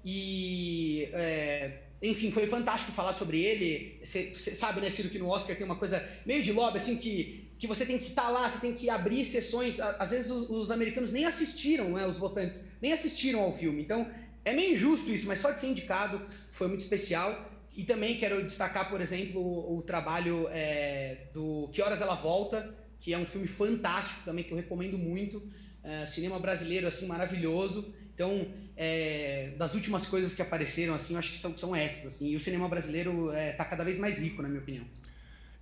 E, 0.04 1.10
é, 1.14 1.80
enfim, 2.02 2.32
foi 2.32 2.48
fantástico 2.48 2.92
falar 2.92 3.14
sobre 3.14 3.42
ele. 3.42 4.00
Você 4.04 4.54
sabe, 4.54 4.82
né, 4.82 4.90
Ciro, 4.90 5.10
que 5.10 5.20
no 5.20 5.30
Oscar 5.30 5.56
tem 5.56 5.66
uma 5.66 5.78
coisa 5.78 6.06
meio 6.26 6.44
de 6.44 6.52
lobby, 6.52 6.78
assim, 6.78 6.98
que, 6.98 7.50
que 7.58 7.66
você 7.66 7.86
tem 7.86 7.98
que 7.98 8.10
estar 8.10 8.24
tá 8.24 8.30
lá, 8.30 8.50
você 8.50 8.60
tem 8.60 8.74
que 8.74 8.90
abrir 8.90 9.24
sessões. 9.24 9.80
Às 9.80 10.12
vezes 10.12 10.30
os, 10.30 10.50
os 10.50 10.72
americanos 10.72 11.12
nem 11.12 11.26
assistiram, 11.26 11.92
né, 11.92 12.06
os 12.06 12.18
votantes, 12.18 12.68
nem 12.82 12.92
assistiram 12.92 13.42
ao 13.42 13.54
filme. 13.54 13.82
Então, 13.82 14.12
é 14.44 14.54
meio 14.54 14.74
injusto 14.74 15.10
isso, 15.10 15.28
mas 15.28 15.40
só 15.40 15.52
de 15.52 15.60
ser 15.60 15.68
indicado 15.68 16.22
foi 16.52 16.68
muito 16.68 16.82
especial. 16.82 17.52
E 17.76 17.84
também 17.84 18.18
quero 18.18 18.44
destacar, 18.44 18.90
por 18.90 19.02
exemplo, 19.02 19.42
o, 19.42 19.78
o 19.78 19.82
trabalho 19.82 20.48
é, 20.52 21.28
do 21.34 21.70
Que 21.72 21.82
Horas 21.82 22.02
Ela 22.02 22.16
Volta, 22.16 22.76
que 23.00 23.14
é 23.14 23.18
um 23.18 23.26
filme 23.26 23.48
fantástico 23.48 24.22
também, 24.24 24.44
que 24.44 24.52
eu 24.52 24.58
recomendo 24.58 24.98
muito. 24.98 25.42
É, 25.84 26.06
cinema 26.06 26.40
brasileiro, 26.40 26.88
assim, 26.88 27.08
maravilhoso. 27.08 27.94
Então, 28.14 28.48
é, 28.78 29.54
das 29.58 29.74
últimas 29.74 30.06
coisas 30.06 30.36
que 30.36 30.42
apareceram, 30.42 30.94
assim, 30.94 31.14
eu 31.14 31.20
acho 31.20 31.32
que 31.32 31.38
são, 31.38 31.56
são 31.58 31.76
essas, 31.76 32.14
assim. 32.14 32.32
E 32.32 32.36
o 32.36 32.40
cinema 32.40 32.68
brasileiro 32.68 33.30
está 33.30 33.40
é, 33.40 33.52
tá 33.54 33.66
cada 33.66 33.84
vez 33.84 33.98
mais 33.98 34.20
rico, 34.20 34.42
na 34.42 34.48
minha 34.48 34.62
opinião. 34.62 34.86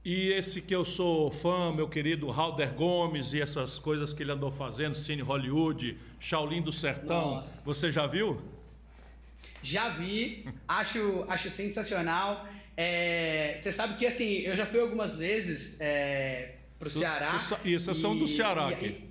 E 0.03 0.31
esse 0.31 0.61
que 0.61 0.73
eu 0.73 0.83
sou 0.83 1.29
fã, 1.29 1.71
meu 1.71 1.87
querido 1.87 2.27
Halder 2.31 2.73
Gomes 2.73 3.33
e 3.33 3.41
essas 3.41 3.77
coisas 3.77 4.13
que 4.13 4.23
ele 4.23 4.31
andou 4.31 4.51
fazendo, 4.51 4.95
Cine 4.95 5.21
Hollywood, 5.21 5.95
Shaolin 6.19 6.61
do 6.61 6.71
Sertão, 6.71 7.35
Nossa. 7.35 7.61
você 7.63 7.91
já 7.91 8.07
viu? 8.07 8.41
Já 9.61 9.89
vi, 9.89 10.45
acho, 10.67 11.23
acho 11.29 11.51
sensacional. 11.51 12.47
É, 12.75 13.55
você 13.59 13.71
sabe 13.71 13.95
que 13.95 14.07
assim, 14.07 14.39
eu 14.39 14.55
já 14.55 14.65
fui 14.65 14.79
algumas 14.79 15.17
vezes 15.17 15.79
é, 15.79 16.55
pro 16.79 16.89
Ceará. 16.89 17.39
Isso, 17.63 17.93
são 17.93 18.17
do 18.17 18.27
Ceará 18.27 18.71
e, 18.71 18.73
aqui. 18.73 19.10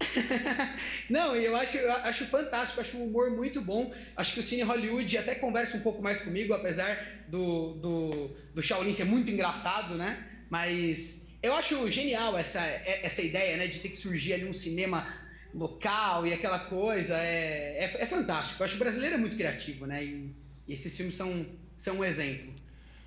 Não, 1.08 1.36
eu 1.36 1.54
acho, 1.56 1.76
eu 1.76 1.92
acho 1.92 2.26
fantástico, 2.26 2.80
acho 2.80 2.96
um 2.96 3.04
humor 3.04 3.30
muito 3.30 3.60
bom. 3.60 3.92
Acho 4.16 4.34
que 4.34 4.40
o 4.40 4.42
Cine 4.42 4.62
Hollywood 4.62 5.18
até 5.18 5.34
conversa 5.34 5.76
um 5.76 5.80
pouco 5.80 6.02
mais 6.02 6.20
comigo, 6.22 6.54
apesar 6.54 7.22
do, 7.28 7.74
do, 7.74 8.30
do 8.54 8.62
Shaolin 8.62 8.92
ser 8.92 9.04
muito 9.04 9.30
engraçado, 9.30 9.94
né? 9.94 10.26
Mas 10.48 11.26
eu 11.42 11.54
acho 11.54 11.90
genial 11.90 12.36
essa, 12.36 12.60
essa 12.60 13.22
ideia, 13.22 13.56
né, 13.56 13.66
de 13.66 13.78
ter 13.78 13.90
que 13.90 13.98
surgir 13.98 14.34
ali 14.34 14.46
um 14.46 14.52
cinema 14.52 15.06
local 15.54 16.26
e 16.26 16.32
aquela 16.32 16.58
coisa. 16.58 17.16
É, 17.18 17.84
é, 17.84 18.02
é 18.02 18.06
fantástico. 18.06 18.62
Eu 18.62 18.64
acho 18.64 18.74
que 18.74 18.80
o 18.80 18.84
brasileiro 18.84 19.14
é 19.14 19.18
muito 19.18 19.36
criativo, 19.36 19.86
né? 19.86 20.04
E, 20.04 20.34
e, 20.66 20.72
esses 20.72 20.96
filmes 20.96 21.14
são, 21.14 21.46
são 21.76 21.98
um 21.98 22.04
exemplo. 22.04 22.52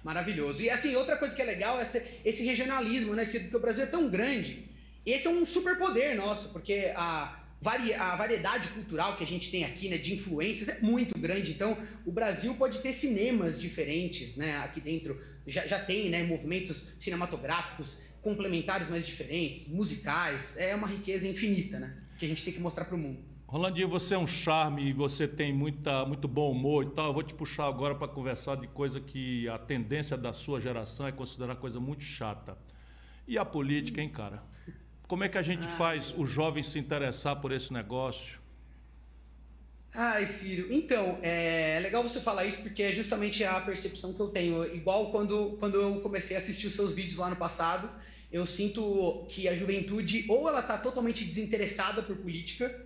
Maravilhoso. 0.04 0.62
E 0.62 0.70
assim, 0.70 0.96
outra 0.96 1.16
coisa 1.16 1.36
que 1.36 1.42
é 1.42 1.46
legal 1.46 1.80
é 1.80 1.84
esse, 1.84 2.04
esse 2.26 2.46
regionalismo, 2.46 3.16
né? 3.16 3.24
Porque 3.26 3.56
o 3.56 3.60
Brasil 3.60 3.84
é 3.84 3.88
tão 3.88 4.10
grande 4.10 4.73
esse 5.06 5.28
é 5.28 5.30
um 5.30 5.46
superpoder 5.46 6.16
nosso, 6.16 6.50
porque 6.50 6.92
a, 6.96 7.40
vari, 7.62 7.94
a 7.94 8.16
variedade 8.16 8.70
cultural 8.70 9.16
que 9.18 9.24
a 9.24 9.28
gente 9.28 9.50
tem 9.50 9.64
aqui, 9.64 9.90
né, 9.90 9.98
de 9.98 10.14
influências, 10.14 10.70
é 10.70 10.80
muito 10.82 11.18
grande. 11.18 11.52
Então, 11.52 11.78
o 12.06 12.12
Brasil 12.12 12.54
pode 12.56 12.80
ter 12.80 12.92
cinemas 12.94 13.60
diferentes, 13.60 14.38
né, 14.38 14.58
aqui 14.58 14.82
dentro. 14.82 15.20
Já, 15.48 15.68
já 15.68 15.80
tem, 15.80 16.10
né, 16.10 16.24
movimentos 16.24 16.88
cinematográficos 17.00 18.02
complementares 18.22 18.90
mais 18.90 19.06
diferentes, 19.06 19.68
musicais. 19.68 20.58
É 20.58 20.76
uma 20.76 20.88
riqueza 20.88 21.28
infinita, 21.28 21.80
né, 21.80 21.98
que 22.18 22.26
a 22.26 22.28
gente 22.28 22.44
tem 22.44 22.54
que 22.54 22.60
mostrar 22.60 22.86
para 22.86 22.96
o 22.96 22.98
mundo. 22.98 23.34
Rolandinho, 23.54 23.88
você 23.88 24.16
é 24.16 24.18
um 24.18 24.26
charme 24.26 24.90
e 24.90 24.94
você 24.94 25.28
tem 25.28 25.54
muita, 25.54 26.06
muito 26.06 26.28
bom 26.28 26.52
humor 26.52 26.86
e 26.86 26.90
tal. 26.90 27.08
Eu 27.08 27.14
vou 27.14 27.22
te 27.22 27.36
puxar 27.36 27.68
agora 27.68 27.94
para 27.94 28.08
conversar 28.08 28.56
de 28.56 28.68
coisa 28.68 29.00
que 29.00 29.48
a 29.48 29.60
tendência 29.60 30.18
da 30.18 30.34
sua 30.34 30.60
geração 30.60 31.06
é 31.06 31.12
considerar 31.12 31.58
coisa 31.58 31.80
muito 31.80 32.04
chata. 32.04 32.58
E 33.28 33.38
a 33.38 33.46
política, 33.46 34.02
hein, 34.02 34.10
cara? 34.10 34.42
Como 35.08 35.24
é 35.24 35.30
que 35.30 35.38
a 35.38 35.42
gente 35.42 35.68
faz 35.68 36.14
o 36.18 36.26
jovem 36.26 36.64
se 36.64 36.80
interessar 36.80 37.40
por 37.40 37.52
esse 37.52 37.72
negócio? 37.72 38.42
Ai, 39.94 40.26
Ciro. 40.26 40.74
Então, 40.74 41.20
é 41.22 41.80
legal 41.82 42.02
você 42.02 42.20
falar 42.20 42.46
isso 42.46 42.62
porque 42.62 42.82
é 42.82 42.92
justamente 42.92 43.44
a 43.44 43.62
percepção 43.62 44.14
que 44.14 44.20
eu 44.20 44.30
tenho. 44.30 44.66
Igual 44.74 45.12
quando, 45.12 45.56
quando 45.60 45.76
eu 45.76 46.02
comecei 46.02 46.36
a 46.36 46.40
assistir 46.40 46.66
os 46.66 46.74
seus 46.74 46.96
vídeos 46.96 47.18
lá 47.18 47.30
no 47.30 47.36
passado, 47.36 47.90
eu 48.32 48.48
sinto 48.48 49.26
que 49.30 49.48
a 49.48 49.54
juventude 49.54 50.26
ou 50.28 50.50
ela 50.50 50.62
está 50.62 50.80
totalmente 50.80 51.24
desinteressada 51.24 52.02
por 52.02 52.16
política, 52.18 52.84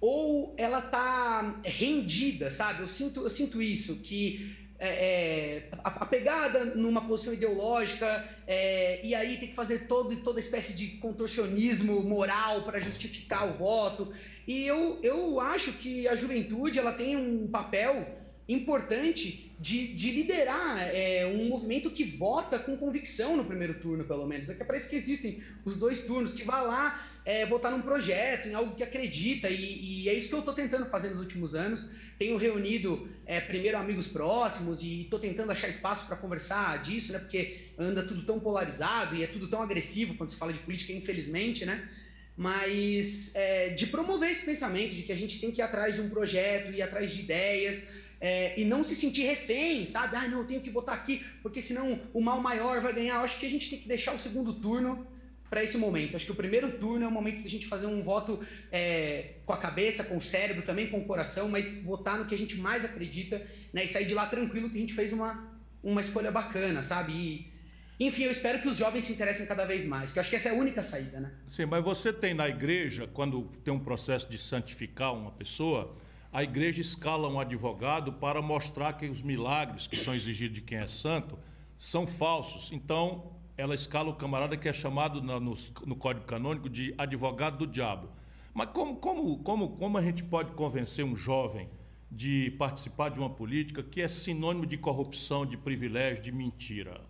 ou 0.00 0.54
ela 0.56 0.78
está 0.78 1.60
rendida, 1.64 2.52
sabe? 2.52 2.82
Eu 2.82 2.88
sinto, 2.88 3.22
eu 3.22 3.30
sinto 3.30 3.60
isso, 3.60 3.96
que 3.96 4.56
é, 4.78 4.88
é, 4.88 5.68
a, 5.82 5.88
a, 5.88 6.06
pegada 6.06 6.64
numa 6.64 7.00
posição 7.00 7.32
ideológica 7.32 8.28
é, 8.46 9.00
e 9.04 9.14
aí 9.14 9.36
tem 9.36 9.48
que 9.48 9.54
fazer 9.54 9.88
todo, 9.88 10.14
toda 10.18 10.38
espécie 10.38 10.72
de 10.74 10.86
contorcionismo 10.98 12.00
moral 12.02 12.62
para 12.62 12.78
justificar 12.78 13.48
o 13.48 13.54
voto. 13.54 14.12
E 14.46 14.66
eu, 14.66 14.98
eu 15.02 15.40
acho 15.40 15.72
que 15.72 16.06
a 16.06 16.14
juventude 16.14 16.78
ela 16.78 16.92
tem 16.92 17.16
um 17.16 17.48
papel 17.48 18.06
importante 18.48 19.52
de, 19.60 19.88
de 19.88 20.10
liderar 20.10 20.78
é, 20.94 21.26
um 21.26 21.48
movimento 21.48 21.90
que 21.90 22.04
vota 22.04 22.58
com 22.58 22.76
convicção 22.76 23.36
no 23.36 23.44
primeiro 23.44 23.74
turno, 23.74 24.04
pelo 24.04 24.26
menos. 24.26 24.48
É 24.48 24.54
que 24.54 24.62
é 24.62 24.64
para 24.64 24.78
isso 24.78 24.88
que 24.88 24.96
existem 24.96 25.42
os 25.64 25.76
dois 25.76 26.02
turnos, 26.02 26.32
que 26.32 26.44
vá 26.44 26.62
lá 26.62 27.06
é, 27.24 27.44
votar 27.44 27.70
num 27.70 27.82
projeto, 27.82 28.48
em 28.48 28.54
algo 28.54 28.74
que 28.74 28.82
acredita, 28.82 29.50
e, 29.50 30.04
e 30.04 30.08
é 30.08 30.14
isso 30.14 30.28
que 30.28 30.34
eu 30.34 30.38
estou 30.38 30.54
tentando 30.54 30.86
fazer 30.86 31.10
nos 31.10 31.18
últimos 31.18 31.54
anos. 31.54 31.90
Tenho 32.18 32.36
reunido 32.36 33.08
é, 33.26 33.40
primeiro 33.40 33.76
amigos 33.76 34.08
próximos 34.08 34.82
e 34.82 35.02
estou 35.02 35.18
tentando 35.18 35.52
achar 35.52 35.68
espaço 35.68 36.06
para 36.06 36.16
conversar 36.16 36.80
disso, 36.82 37.12
né? 37.12 37.18
Porque 37.18 37.72
anda 37.78 38.02
tudo 38.02 38.22
tão 38.22 38.40
polarizado 38.40 39.14
e 39.14 39.22
é 39.22 39.26
tudo 39.26 39.48
tão 39.48 39.60
agressivo 39.60 40.14
quando 40.14 40.30
se 40.30 40.36
fala 40.36 40.52
de 40.52 40.60
política, 40.60 40.92
infelizmente, 40.92 41.66
né? 41.66 41.88
Mas 42.36 43.32
é, 43.34 43.70
de 43.70 43.88
promover 43.88 44.30
esse 44.30 44.44
pensamento 44.44 44.94
de 44.94 45.02
que 45.02 45.12
a 45.12 45.16
gente 45.16 45.40
tem 45.40 45.50
que 45.50 45.60
ir 45.60 45.62
atrás 45.62 45.96
de 45.96 46.00
um 46.00 46.08
projeto, 46.08 46.72
ir 46.72 46.80
atrás 46.80 47.12
de 47.12 47.20
ideias, 47.20 47.88
é, 48.20 48.60
e 48.60 48.64
não 48.64 48.82
se 48.82 48.96
sentir 48.96 49.22
refém, 49.22 49.86
sabe? 49.86 50.16
Ah, 50.16 50.26
não, 50.26 50.38
eu 50.38 50.44
tenho 50.44 50.60
que 50.60 50.70
votar 50.70 50.94
aqui, 50.94 51.24
porque 51.42 51.62
senão 51.62 52.00
o 52.12 52.20
mal 52.20 52.40
maior 52.40 52.80
vai 52.80 52.92
ganhar. 52.92 53.16
Eu 53.16 53.22
acho 53.22 53.38
que 53.38 53.46
a 53.46 53.50
gente 53.50 53.70
tem 53.70 53.78
que 53.78 53.88
deixar 53.88 54.14
o 54.14 54.18
segundo 54.18 54.52
turno 54.54 55.06
para 55.48 55.62
esse 55.62 55.78
momento. 55.78 56.16
Acho 56.16 56.26
que 56.26 56.32
o 56.32 56.36
primeiro 56.36 56.72
turno 56.72 57.04
é 57.04 57.08
o 57.08 57.10
momento 57.10 57.42
da 57.42 57.48
gente 57.48 57.66
fazer 57.66 57.86
um 57.86 58.02
voto 58.02 58.40
é, 58.70 59.34
com 59.46 59.52
a 59.52 59.56
cabeça, 59.56 60.04
com 60.04 60.16
o 60.16 60.22
cérebro, 60.22 60.62
também 60.62 60.88
com 60.88 60.98
o 60.98 61.04
coração, 61.04 61.48
mas 61.48 61.82
votar 61.82 62.18
no 62.18 62.26
que 62.26 62.34
a 62.34 62.38
gente 62.38 62.56
mais 62.56 62.84
acredita 62.84 63.46
né, 63.72 63.84
e 63.84 63.88
sair 63.88 64.04
de 64.04 64.14
lá 64.14 64.26
tranquilo 64.26 64.68
que 64.68 64.76
a 64.76 64.80
gente 64.80 64.94
fez 64.94 65.12
uma, 65.12 65.48
uma 65.82 66.00
escolha 66.00 66.30
bacana, 66.30 66.82
sabe? 66.82 67.12
E, 67.12 67.52
enfim, 67.98 68.24
eu 68.24 68.30
espero 68.30 68.60
que 68.60 68.68
os 68.68 68.76
jovens 68.76 69.04
se 69.04 69.12
interessem 69.12 69.46
cada 69.46 69.64
vez 69.64 69.84
mais, 69.84 70.12
que 70.12 70.18
eu 70.18 70.20
acho 70.20 70.30
que 70.30 70.36
essa 70.36 70.50
é 70.50 70.52
a 70.52 70.54
única 70.54 70.82
saída, 70.82 71.18
né? 71.18 71.32
Sim, 71.48 71.66
mas 71.66 71.82
você 71.82 72.12
tem 72.12 72.34
na 72.34 72.48
igreja, 72.48 73.08
quando 73.08 73.44
tem 73.64 73.72
um 73.72 73.80
processo 73.80 74.28
de 74.28 74.38
santificar 74.38 75.14
uma 75.14 75.32
pessoa, 75.32 75.96
a 76.32 76.42
igreja 76.42 76.80
escala 76.80 77.28
um 77.28 77.40
advogado 77.40 78.12
para 78.12 78.42
mostrar 78.42 78.92
que 78.94 79.06
os 79.06 79.22
milagres 79.22 79.86
que 79.86 79.96
são 79.96 80.14
exigidos 80.14 80.54
de 80.54 80.60
quem 80.60 80.78
é 80.78 80.86
santo 80.86 81.38
são 81.76 82.06
falsos. 82.06 82.70
Então, 82.72 83.32
ela 83.56 83.74
escala 83.74 84.10
o 84.10 84.14
camarada 84.14 84.56
que 84.56 84.68
é 84.68 84.72
chamado 84.72 85.22
no, 85.22 85.40
no, 85.40 85.54
no 85.86 85.96
Código 85.96 86.26
Canônico 86.26 86.68
de 86.68 86.94
advogado 86.98 87.58
do 87.58 87.66
diabo. 87.66 88.10
Mas 88.52 88.70
como, 88.70 88.96
como, 88.96 89.38
como, 89.38 89.68
como 89.76 89.98
a 89.98 90.02
gente 90.02 90.22
pode 90.22 90.52
convencer 90.52 91.04
um 91.04 91.16
jovem 91.16 91.68
de 92.10 92.50
participar 92.58 93.10
de 93.10 93.18
uma 93.18 93.30
política 93.30 93.82
que 93.82 94.00
é 94.00 94.08
sinônimo 94.08 94.66
de 94.66 94.76
corrupção, 94.76 95.46
de 95.46 95.56
privilégio, 95.56 96.22
de 96.22 96.32
mentira? 96.32 97.00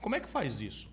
Como 0.00 0.14
é 0.14 0.20
que 0.20 0.28
faz 0.28 0.60
isso? 0.60 0.88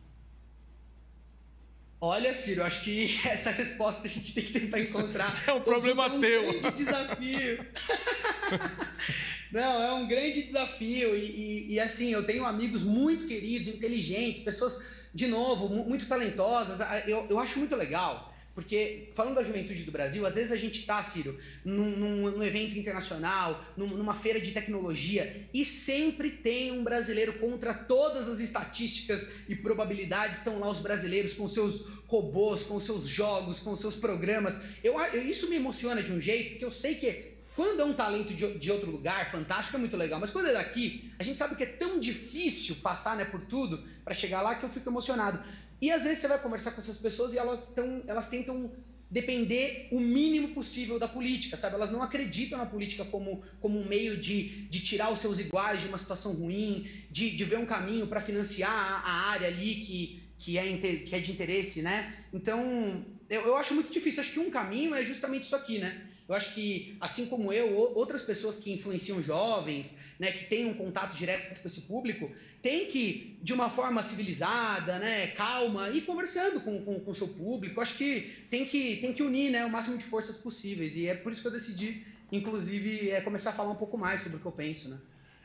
Olha, 2.04 2.34
Ciro, 2.34 2.64
acho 2.64 2.84
que 2.84 3.16
essa 3.30 3.52
resposta 3.52 4.08
a 4.08 4.10
gente 4.10 4.34
tem 4.34 4.44
que 4.44 4.54
tentar 4.54 4.80
encontrar. 4.80 5.30
Isso 5.30 5.44
é 5.48 5.54
um 5.54 5.62
problema 5.62 6.06
é 6.06 6.10
um 6.10 6.20
teu. 6.20 6.60
grande 6.60 6.72
desafio. 6.72 7.66
Não, 9.54 9.84
é 9.84 9.94
um 9.94 10.08
grande 10.08 10.42
desafio. 10.42 11.16
E, 11.16 11.20
e, 11.20 11.74
e, 11.74 11.80
assim, 11.80 12.12
eu 12.12 12.26
tenho 12.26 12.44
amigos 12.44 12.84
muito 12.84 13.28
queridos, 13.28 13.68
inteligentes, 13.68 14.42
pessoas, 14.42 14.82
de 15.14 15.28
novo, 15.28 15.70
muito 15.70 16.08
talentosas. 16.08 16.80
Eu, 17.06 17.28
eu 17.30 17.40
acho 17.40 17.60
muito 17.60 17.76
legal. 17.76 18.31
Porque, 18.54 19.10
falando 19.14 19.36
da 19.36 19.44
juventude 19.44 19.84
do 19.84 19.92
Brasil, 19.92 20.26
às 20.26 20.36
vezes 20.36 20.52
a 20.52 20.58
gente 20.58 20.80
está, 20.80 21.02
Ciro, 21.02 21.40
num, 21.64 21.92
num, 21.92 22.32
num, 22.32 22.44
evento 22.44 22.78
internacional, 22.78 23.64
numa 23.78 24.14
feira 24.14 24.42
de 24.42 24.52
tecnologia, 24.52 25.48
e 25.54 25.64
sempre 25.64 26.32
tem 26.32 26.72
um 26.72 26.84
brasileiro 26.84 27.40
contra 27.40 27.74
todas 27.74 28.28
as 28.28 28.42
estatísticas 28.42 29.30
e 29.48 29.56
probabilidades. 29.56 30.40
Estão 30.40 30.60
lá 30.60 30.70
os 30.70 30.80
brasileiros 30.80 31.34
com 31.34 31.48
seus 31.48 31.88
robôs, 32.08 32.64
com 32.64 32.78
seus 32.80 33.08
jogos, 33.08 33.60
com 33.60 33.74
seus 33.76 33.96
programas. 33.96 34.60
Eu, 34.84 35.00
eu, 35.00 35.22
isso 35.24 35.50
me 35.50 35.56
emociona 35.56 36.04
de 36.04 36.12
um 36.12 36.20
jeito, 36.20 36.52
porque 36.52 36.66
eu 36.66 36.72
sei 36.74 36.96
que 36.96 37.32
quando 37.56 37.82
é 37.82 37.86
um 37.86 37.94
talento 37.94 38.34
de, 38.34 38.58
de, 38.58 38.72
outro 38.72 38.90
lugar, 38.90 39.30
fantástico, 39.32 39.78
é 39.78 39.80
muito 39.80 39.96
legal. 39.96 40.20
Mas 40.20 40.32
quando 40.32 40.48
é 40.48 40.54
daqui, 40.54 41.12
a 41.20 41.24
gente 41.24 41.38
sabe 41.38 41.56
que 41.56 41.64
é 41.64 41.68
tão 41.68 42.00
difícil 42.00 42.76
passar 42.78 43.16
né, 43.16 43.26
por 43.26 43.42
tudo 43.42 43.84
para 44.04 44.14
chegar 44.14 44.42
lá 44.42 44.56
que 44.56 44.64
eu 44.64 44.70
fico 44.70 44.90
emocionado. 44.90 45.42
E 45.82 45.92
às 45.92 46.04
vezes 46.04 46.20
você 46.20 46.28
vai 46.28 46.40
conversar 46.40 46.72
com 46.72 46.80
essas 46.80 46.98
pessoas 46.98 47.34
e 47.34 47.40
elas, 47.40 47.74
tão, 47.74 48.04
elas 48.08 48.30
tentam 48.30 48.72
depender 49.10 49.90
o 49.92 50.00
mínimo 50.00 50.50
possível 50.50 50.98
da 50.98 51.08
política, 51.08 51.58
sabe? 51.58 51.76
Elas 51.76 51.92
não 51.92 52.02
acreditam 52.02 52.58
na 52.58 52.66
política 52.66 53.04
como, 53.04 53.42
como 53.60 53.78
um 53.78 53.86
meio 53.86 54.16
de, 54.16 54.68
de 54.70 54.80
tirar 54.80 55.12
os 55.12 55.20
seus 55.20 55.38
iguais 55.38 55.82
de 55.82 55.88
uma 55.88 55.98
situação 55.98 56.32
ruim, 56.34 56.88
de, 57.10 57.32
de 57.32 57.44
ver 57.44 57.58
um 57.58 57.66
caminho 57.66 58.08
para 58.08 58.22
financiar 58.22 58.72
a, 58.72 59.32
área 59.32 59.50
ali 59.50 59.76
que, 59.76 60.24
que, 60.38 60.58
é, 60.58 60.78
que 60.78 61.14
é 61.14 61.20
de 61.20 61.32
interesse, 61.32 61.82
né? 61.82 62.16
Então, 62.32 63.06
eu, 63.30 63.42
eu 63.48 63.58
acho 63.58 63.74
muito 63.74 63.92
difícil. 63.92 64.22
Acho 64.22 64.32
que 64.32 64.40
um 64.40 64.50
caminho 64.50 64.96
é 64.96 65.04
justamente 65.04 65.44
isso 65.44 65.56
aqui, 65.56 65.80
né? 65.80 66.08
Eu 66.30 66.36
acho 66.36 66.54
que, 66.54 66.96
assim 67.02 67.26
como 67.26 67.52
eu, 67.52 67.76
outras 67.76 68.22
pessoas 68.22 68.58
que 68.58 68.72
influenciam 68.72 69.22
jovens, 69.22 69.98
né, 70.22 70.32
que 70.32 70.46
têm 70.46 70.68
um 70.68 70.76
contato 70.76 71.18
direto 71.18 71.60
com 71.60 71.68
esse 71.68 71.82
público, 71.82 72.30
tem 72.62 72.86
que, 72.86 73.40
de 73.42 73.54
uma 73.54 73.72
forma 73.72 74.04
civilizada, 74.04 75.00
né, 75.00 75.26
calma, 75.30 75.90
ir 75.90 76.02
conversando 76.02 76.62
com 76.62 76.78
o 76.78 76.82
com, 76.84 77.00
com 77.00 77.12
seu 77.12 77.28
público. 77.28 77.82
Acho 77.82 77.98
que 77.98 78.46
tem, 78.48 78.64
que 78.64 78.98
tem 78.98 79.14
que 79.14 79.24
unir 79.24 79.50
né, 79.50 79.66
o 79.66 79.70
máximo 79.72 79.98
de 79.98 80.04
forças 80.04 80.38
possíveis. 80.38 80.96
E 80.96 81.08
é 81.08 81.16
por 81.16 81.32
isso 81.32 81.42
que 81.42 81.48
eu 81.48 81.52
decidi, 81.52 82.06
inclusive, 82.32 83.10
é, 83.10 83.20
começar 83.20 83.50
a 83.50 83.54
falar 83.54 83.72
um 83.72 83.76
pouco 83.76 83.98
mais 83.98 84.22
sobre 84.22 84.38
o 84.38 84.40
que 84.40 84.46
eu 84.46 84.52
penso. 84.52 84.90
Né? 84.90 85.00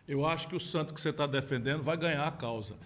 Eu 0.07 0.27
acho 0.27 0.47
que 0.47 0.55
o 0.55 0.61
santo 0.61 0.93
que 0.93 1.01
você 1.01 1.09
está 1.09 1.27
defendendo 1.27 1.83
vai 1.83 1.97
ganhar 1.97 2.27
a 2.27 2.33
causa. 2.33 2.77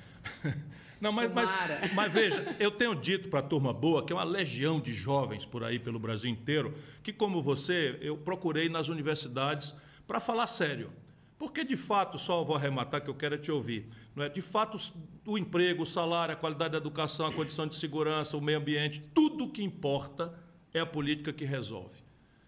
Não, 1.01 1.11
mas, 1.11 1.33
mas, 1.33 1.51
mas, 1.93 2.13
veja, 2.13 2.57
eu 2.61 2.71
tenho 2.71 2.95
dito 2.95 3.29
para 3.31 3.41
a 3.41 3.43
turma 3.43 3.73
boa, 3.73 4.05
que 4.05 4.13
é 4.13 4.17
uma 4.17 4.23
legião 4.23 4.79
de 4.79 4.95
jovens 4.95 5.45
por 5.45 5.65
aí 5.65 5.79
pelo 5.79 5.99
Brasil 5.99 6.31
inteiro, 6.31 6.73
que 7.03 7.13
como 7.13 7.43
você, 7.43 7.99
eu 8.01 8.17
procurei 8.17 8.69
nas 8.69 8.89
universidades 8.89 9.75
para 10.07 10.21
falar 10.21 10.47
sério. 10.47 10.93
Porque 11.41 11.65
de 11.65 11.75
fato, 11.75 12.19
só 12.19 12.45
vou 12.45 12.55
arrematar 12.55 13.03
que 13.03 13.09
eu 13.09 13.15
quero 13.15 13.35
é 13.35 13.39
te 13.39 13.51
ouvir. 13.51 13.89
Não 14.15 14.23
é? 14.23 14.29
De 14.29 14.43
fato, 14.43 14.79
o 15.25 15.39
emprego, 15.39 15.85
o 15.85 15.87
salário, 15.87 16.35
a 16.35 16.37
qualidade 16.37 16.73
da 16.73 16.77
educação, 16.77 17.27
a 17.27 17.33
condição 17.33 17.67
de 17.67 17.77
segurança, 17.77 18.37
o 18.37 18.43
meio 18.43 18.59
ambiente, 18.59 19.01
tudo 19.15 19.45
o 19.45 19.51
que 19.51 19.63
importa 19.63 20.39
é 20.75 20.81
a 20.81 20.85
política 20.85 21.33
que 21.33 21.47
resolve. 21.47 21.99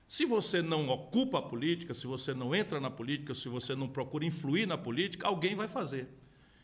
Se 0.06 0.26
você 0.26 0.60
não 0.60 0.90
ocupa 0.90 1.38
a 1.38 1.42
política, 1.42 1.94
se 1.94 2.06
você 2.06 2.34
não 2.34 2.54
entra 2.54 2.78
na 2.78 2.90
política, 2.90 3.34
se 3.34 3.48
você 3.48 3.74
não 3.74 3.88
procura 3.88 4.26
influir 4.26 4.66
na 4.66 4.76
política, 4.76 5.26
alguém 5.26 5.54
vai 5.54 5.68
fazer. 5.68 6.10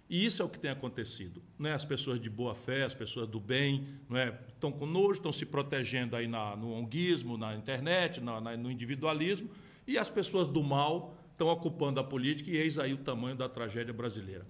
E 0.07 0.27
isso 0.27 0.43
é 0.43 0.45
o 0.45 0.51
que 0.51 0.59
tem 0.59 0.71
acontecido. 0.71 1.43
Né? 1.59 1.73
As 1.73 1.87
pessoas 1.87 2.21
de 2.21 2.29
boa 2.29 2.55
fé, 2.55 2.83
as 2.85 2.93
pessoas 2.93 3.27
do 3.27 3.41
bem, 3.41 3.89
não 4.07 4.19
é? 4.19 4.39
estão 4.49 4.71
conosco, 4.71 5.13
estão 5.13 5.33
se 5.33 5.47
protegendo 5.47 6.15
aí 6.15 6.29
na, 6.29 6.55
no 6.55 6.75
onguismo, 6.75 7.39
na 7.39 7.55
internet, 7.55 8.21
na, 8.21 8.39
na, 8.39 8.55
no 8.55 8.71
individualismo, 8.71 9.49
e 9.87 9.97
as 9.97 10.11
pessoas 10.11 10.47
do 10.47 10.63
mal 10.63 11.17
estão 11.39 11.49
ocupando 11.49 12.01
a 12.01 12.05
política, 12.05 12.51
e 12.51 12.57
eis 12.57 12.81
aí 12.81 12.93
o 12.93 12.99
tamanho 12.99 13.37
da 13.37 13.49
tragédia 13.49 13.95
brasileira. 13.95 14.45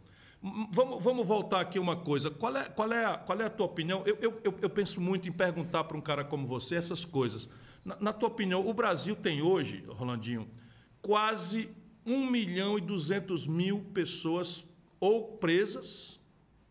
Vamos, 0.72 1.03
vamos 1.03 1.26
voltar 1.26 1.61
aqui 1.61 1.78
uma 1.78 1.97
coisa. 1.97 2.30
Qual 2.30 2.57
é, 2.57 2.64
qual 2.64 2.91
é, 2.91 3.05
a, 3.05 3.18
qual 3.18 3.39
é 3.41 3.45
a 3.45 3.51
tua 3.51 3.66
opinião? 3.66 4.03
Eu, 4.07 4.16
eu, 4.22 4.55
eu 4.62 4.70
penso 4.70 5.01
muito 5.01 5.28
em 5.28 5.32
perguntar 5.32 5.84
para 5.84 5.97
um 5.97 6.01
cara 6.01 6.24
como 6.24 6.47
você 6.47 6.76
essas 6.76 7.05
coisas. 7.05 7.51
Na, 7.84 7.97
na 8.01 8.12
tua 8.12 8.28
opinião, 8.28 8.66
o 8.66 8.72
Brasil 8.72 9.14
tem 9.14 9.43
hoje, 9.43 9.84
Rolandinho, 9.89 10.49
quase 11.03 11.68
1 12.07 12.30
milhão 12.30 12.78
e 12.78 12.80
200 12.80 13.47
mil 13.47 13.80
pessoas 13.93 14.64
ou 14.99 15.36
presas 15.36 16.18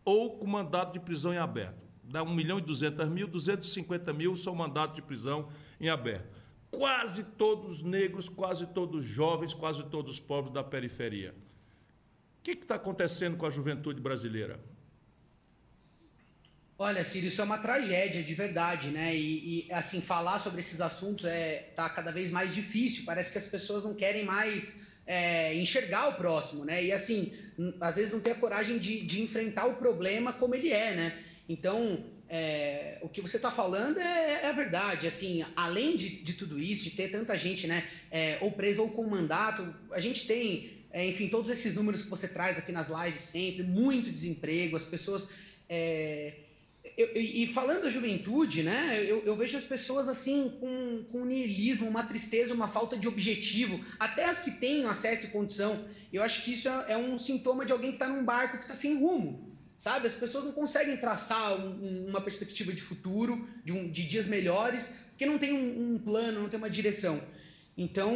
ou 0.04 0.38
com 0.38 0.46
mandato 0.46 0.94
de 0.94 1.00
prisão 1.00 1.32
em 1.32 1.38
aberto. 1.38 1.86
Dá 2.02 2.22
1 2.22 2.34
milhão 2.34 2.58
e 2.58 2.62
200 2.62 3.08
mil, 3.08 3.28
250 3.28 4.12
mil 4.14 4.34
são 4.34 4.54
mandatos 4.54 4.96
de 4.96 5.02
prisão 5.02 5.48
em 5.78 5.90
aberto. 5.90 6.37
Quase 6.70 7.24
todos 7.24 7.82
negros, 7.82 8.28
quase 8.28 8.66
todos 8.66 9.04
jovens, 9.04 9.54
quase 9.54 9.82
todos 9.84 10.20
pobres 10.20 10.52
da 10.52 10.62
periferia. 10.62 11.34
O 12.38 12.42
que 12.42 12.52
está 12.52 12.74
acontecendo 12.76 13.36
com 13.36 13.46
a 13.46 13.50
juventude 13.50 14.00
brasileira? 14.00 14.60
Olha, 16.80 17.02
Ciro, 17.02 17.26
isso 17.26 17.40
é 17.40 17.44
uma 17.44 17.58
tragédia 17.58 18.22
de 18.22 18.34
verdade, 18.34 18.90
né? 18.90 19.14
E, 19.16 19.66
e, 19.66 19.72
assim, 19.72 20.00
falar 20.00 20.38
sobre 20.38 20.60
esses 20.60 20.80
assuntos 20.80 21.24
é 21.24 21.72
tá 21.74 21.88
cada 21.90 22.12
vez 22.12 22.30
mais 22.30 22.54
difícil. 22.54 23.04
Parece 23.04 23.32
que 23.32 23.38
as 23.38 23.46
pessoas 23.46 23.82
não 23.82 23.94
querem 23.94 24.24
mais 24.24 24.80
é, 25.04 25.54
enxergar 25.54 26.10
o 26.10 26.14
próximo, 26.14 26.64
né? 26.64 26.84
E 26.84 26.92
assim, 26.92 27.32
às 27.80 27.96
vezes 27.96 28.12
não 28.12 28.20
tem 28.20 28.32
a 28.32 28.38
coragem 28.38 28.78
de, 28.78 29.00
de 29.00 29.22
enfrentar 29.22 29.66
o 29.66 29.74
problema 29.74 30.32
como 30.32 30.54
ele 30.54 30.70
é, 30.70 30.94
né? 30.94 31.24
Então, 31.48 32.04
é, 32.28 32.98
o 33.00 33.08
que 33.08 33.20
você 33.20 33.36
está 33.36 33.50
falando 33.50 33.98
é, 33.98 34.42
é, 34.42 34.48
a 34.48 34.52
verdade. 34.52 35.06
Assim, 35.06 35.44
além 35.56 35.96
de, 35.96 36.08
de 36.08 36.34
tudo 36.34 36.58
isso, 36.58 36.84
de 36.84 36.90
ter 36.90 37.08
tanta 37.08 37.36
gente, 37.36 37.66
né, 37.66 37.88
é, 38.10 38.38
ou 38.40 38.52
presa 38.52 38.82
ou 38.82 38.90
com 38.90 39.04
mandato, 39.04 39.74
a 39.92 40.00
gente 40.00 40.26
tem, 40.26 40.70
é, 40.90 41.06
enfim, 41.06 41.28
todos 41.28 41.50
esses 41.50 41.74
números 41.74 42.02
que 42.02 42.10
você 42.10 42.28
traz 42.28 42.58
aqui 42.58 42.72
nas 42.72 42.88
lives 42.88 43.20
sempre, 43.20 43.62
muito 43.62 44.10
desemprego, 44.10 44.76
as 44.76 44.84
pessoas 44.84 45.28
é, 45.68 46.34
eu, 46.96 47.10
e 47.14 47.46
falando 47.46 47.82
da 47.82 47.90
juventude, 47.90 48.62
né, 48.62 49.04
eu, 49.06 49.22
eu, 49.24 49.36
vejo 49.36 49.56
as 49.56 49.64
pessoas 49.64 50.08
assim 50.08 50.52
com, 50.58 51.04
com 51.12 51.24
niilismo, 51.24 51.88
uma 51.88 52.02
tristeza, 52.02 52.54
uma 52.54 52.66
falta 52.66 52.96
de 52.96 53.06
objetivo, 53.06 53.84
até 53.98 54.24
as 54.24 54.40
que 54.40 54.50
têm 54.50 54.84
acesso 54.84 55.26
e 55.26 55.30
condição. 55.30 55.86
Eu 56.12 56.22
acho 56.22 56.44
que 56.44 56.52
isso 56.52 56.68
é, 56.68 56.92
é 56.92 56.96
um 56.96 57.16
sintoma 57.18 57.64
de 57.64 57.72
alguém 57.72 57.90
que 57.90 57.96
está 57.96 58.08
num 58.08 58.24
barco 58.24 58.56
que 58.56 58.64
está 58.64 58.74
sem 58.74 58.98
rumo, 58.98 59.47
sabe? 59.78 60.08
As 60.08 60.14
pessoas 60.14 60.44
não 60.44 60.52
conseguem 60.52 60.96
traçar 60.96 61.54
um, 61.54 62.06
uma 62.08 62.20
perspectiva 62.20 62.72
de 62.72 62.82
futuro, 62.82 63.48
de, 63.64 63.72
um, 63.72 63.88
de 63.88 64.06
dias 64.06 64.26
melhores, 64.26 64.94
porque 65.10 65.24
não 65.24 65.38
tem 65.38 65.52
um, 65.52 65.94
um 65.94 65.98
plano, 65.98 66.40
não 66.40 66.48
tem 66.48 66.58
uma 66.58 66.68
direção. 66.68 67.22
Então, 67.80 68.12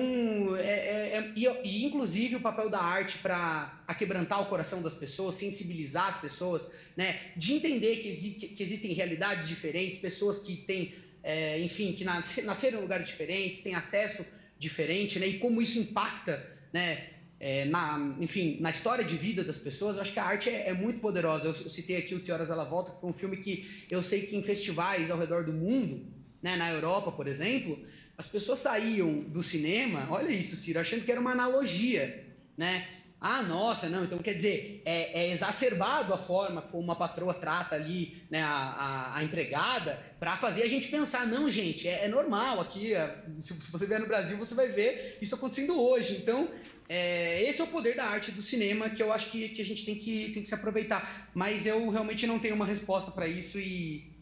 é, 0.57 0.63
é, 0.63 1.17
é 1.19 1.33
e, 1.37 1.47
e, 1.65 1.85
inclusive 1.85 2.35
o 2.35 2.41
papel 2.41 2.69
da 2.69 2.81
arte 2.81 3.19
para 3.19 3.81
aquebrantar 3.87 4.43
o 4.43 4.47
coração 4.47 4.83
das 4.83 4.95
pessoas, 4.95 5.37
sensibilizar 5.37 6.09
as 6.09 6.21
pessoas, 6.21 6.73
né, 6.97 7.21
de 7.37 7.53
entender 7.53 7.99
que, 7.99 8.09
exi 8.09 8.31
que 8.33 8.61
existem 8.61 8.93
realidades 8.93 9.47
diferentes, 9.47 10.01
pessoas 10.01 10.41
que 10.41 10.57
têm, 10.57 10.93
é, 11.23 11.61
enfim, 11.61 11.93
que 11.93 12.03
nas 12.03 12.39
nasceram 12.39 12.81
em 12.81 12.83
lugares 12.83 13.07
diferentes, 13.07 13.63
têm 13.63 13.77
acesso 13.77 14.27
diferente, 14.59 15.21
né, 15.21 15.29
e 15.29 15.39
como 15.39 15.63
isso 15.63 15.79
impacta, 15.79 16.45
né, 16.73 17.11
é, 17.45 17.65
na, 17.65 18.15
enfim, 18.21 18.57
na 18.61 18.71
história 18.71 19.05
de 19.05 19.17
vida 19.17 19.43
das 19.43 19.59
pessoas, 19.59 19.97
eu 19.97 20.03
acho 20.03 20.13
que 20.13 20.21
a 20.21 20.25
arte 20.25 20.49
é, 20.49 20.69
é 20.69 20.73
muito 20.73 21.01
poderosa. 21.01 21.49
Eu, 21.49 21.55
eu, 21.65 21.69
citei 21.69 21.97
aqui 21.97 22.15
o 22.15 22.21
Que 22.21 22.31
Horas 22.31 22.53
Ela 22.53 22.63
Volta, 22.63 22.93
que 22.93 23.01
foi 23.01 23.11
um 23.11 23.13
filme 23.13 23.37
que 23.37 23.85
eu 23.91 24.01
sei 24.01 24.23
que 24.23 24.37
em 24.37 24.45
festivais 24.45 25.11
ao 25.11 25.19
redor 25.19 25.45
do 25.45 25.53
mundo, 25.53 26.07
né, 26.41 26.55
na 26.55 26.71
Europa, 26.71 27.11
por 27.11 27.27
exemplo, 27.27 27.77
as 28.17 28.29
pessoas 28.29 28.61
saíam 28.61 29.25
do 29.25 29.43
cinema, 29.43 30.07
olha 30.09 30.31
isso, 30.31 30.55
Ciro, 30.55 30.79
achando 30.79 31.05
que 31.05 31.11
era 31.11 31.21
uma 31.21 31.33
analogia, 31.33 32.25
né? 32.57 32.87
Ah, 33.21 33.43
nossa, 33.43 33.89
não, 33.89 34.05
então 34.05 34.19
quer 34.19 34.35
dizer, 34.35 34.83
é, 34.85 35.27
é 35.27 35.33
exacerbado 35.33 36.13
a 36.13 36.19
forma 36.19 36.61
como 36.63 36.83
uma 36.83 36.97
patroa 36.97 37.35
trata 37.35 37.77
ali 37.77 38.21
né, 38.29 38.43
a, 38.43 38.49
a, 38.49 39.17
a 39.19 39.25
empregada 39.25 39.97
para 40.19 40.37
fazer 40.37 40.63
a 40.65 40.69
gente 40.69 40.89
pensar, 40.89 41.25
não, 41.27 41.49
gente, 41.49 41.87
é, 41.87 42.05
é 42.05 42.09
normal 42.09 42.61
aqui, 42.61 42.95
se, 43.41 43.55
se, 43.61 43.71
você 43.71 43.87
vier 43.87 44.01
no 44.01 44.07
Brasil, 44.07 44.37
você 44.37 44.57
vai 44.57 44.69
ver 44.69 45.19
isso 45.21 45.37
acontecendo 45.37 45.81
hoje. 45.81 46.17
Então, 46.17 46.49
é, 46.95 47.43
esse 47.49 47.61
é 47.61 47.65
o 47.65 47.69
poder 47.69 47.97
da 47.97 48.05
arte 48.05 48.31
do 48.31 48.43
cinema 48.43 48.91
que 48.91 49.03
eu 49.03 49.11
acho 49.13 49.31
que, 49.31 49.49
que 49.49 49.63
a 49.63 49.65
gente 49.65 49.85
tem 49.87 49.95
que, 49.95 50.31
tem 50.33 50.43
que 50.43 50.49
se 50.49 50.55
aproveitar. 50.55 51.31
Mas 51.35 51.65
eu 51.65 51.89
realmente 51.89 52.27
não 52.27 52.39
tenho 52.39 52.55
uma 52.55 52.67
resposta 52.67 53.11
para 53.11 53.27
isso 53.27 53.59
e 53.59 54.13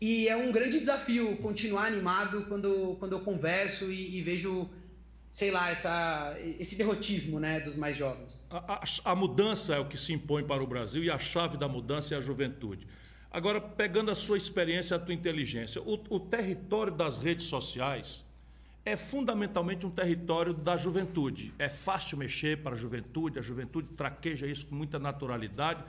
e 0.00 0.28
é 0.28 0.36
um 0.36 0.52
grande 0.52 0.78
desafio 0.78 1.36
continuar 1.38 1.86
animado 1.86 2.44
quando, 2.48 2.96
quando 2.98 3.12
eu 3.12 3.20
converso 3.20 3.90
e, 3.90 4.18
e 4.18 4.20
vejo, 4.20 4.68
sei 5.30 5.50
lá, 5.50 5.70
essa, 5.70 6.36
esse 6.58 6.76
derrotismo 6.76 7.40
né, 7.40 7.60
dos 7.60 7.76
mais 7.76 7.96
jovens. 7.96 8.46
A, 8.50 8.74
a, 8.74 8.84
a, 9.04 9.14
mudança 9.14 9.74
é 9.74 9.78
o 9.78 9.88
que 9.88 9.96
se 9.96 10.12
impõe 10.12 10.44
para 10.44 10.62
o 10.62 10.66
Brasil 10.66 11.02
e 11.02 11.10
a 11.10 11.18
chave 11.18 11.56
da 11.56 11.66
mudança 11.66 12.14
é 12.14 12.18
a 12.18 12.20
juventude. 12.20 12.86
Agora, 13.30 13.58
pegando 13.58 14.10
a 14.10 14.14
sua 14.14 14.36
experiência, 14.36 14.96
a 14.96 15.00
tua 15.00 15.14
inteligência, 15.14 15.80
o, 15.80 15.94
o 16.10 16.20
território 16.20 16.92
das 16.92 17.18
redes 17.18 17.46
sociais 17.46 18.25
é 18.86 18.96
fundamentalmente 18.96 19.84
um 19.84 19.90
território 19.90 20.54
da 20.54 20.76
juventude. 20.76 21.52
É 21.58 21.68
fácil 21.68 22.16
mexer 22.16 22.62
para 22.62 22.74
a 22.74 22.78
juventude, 22.78 23.38
a 23.38 23.42
juventude 23.42 23.88
traqueja 23.88 24.46
isso 24.46 24.64
com 24.66 24.74
muita 24.74 24.98
naturalidade 24.98 25.84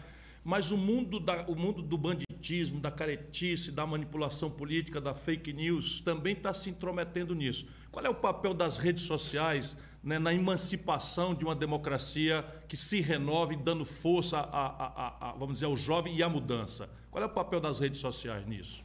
mas 0.47 0.71
o 0.71 0.77
mundo, 0.77 1.19
da, 1.19 1.41
o 1.41 1.55
mundo 1.57 1.81
do 1.81 1.97
banditismo, 1.97 2.79
da 2.79 2.89
caretice, 2.89 3.69
da 3.69 3.85
manipulação 3.85 4.49
política, 4.49 5.01
da 5.01 5.13
fake 5.13 5.51
news, 5.51 5.99
também 5.99 6.31
está 6.31 6.53
se 6.53 6.69
intrometendo 6.69 7.35
nisso. 7.35 7.67
Qual 7.91 8.05
é 8.05 8.09
o 8.09 8.15
papel 8.15 8.53
das 8.53 8.77
redes 8.77 9.03
sociais 9.03 9.75
né, 10.01 10.17
na 10.17 10.33
emancipação 10.33 11.35
de 11.35 11.43
uma 11.43 11.53
democracia 11.53 12.45
que 12.65 12.77
se 12.77 13.01
renove, 13.01 13.57
dando 13.57 13.83
força, 13.83 14.37
a, 14.37 14.67
a, 14.67 15.29
a, 15.29 15.31
vamos 15.33 15.55
dizer, 15.55 15.65
ao 15.65 15.75
jovem 15.75 16.15
e 16.15 16.23
à 16.23 16.29
mudança? 16.29 16.89
Qual 17.11 17.21
é 17.21 17.27
o 17.27 17.29
papel 17.29 17.59
das 17.59 17.77
redes 17.79 17.99
sociais 17.99 18.47
nisso? 18.47 18.81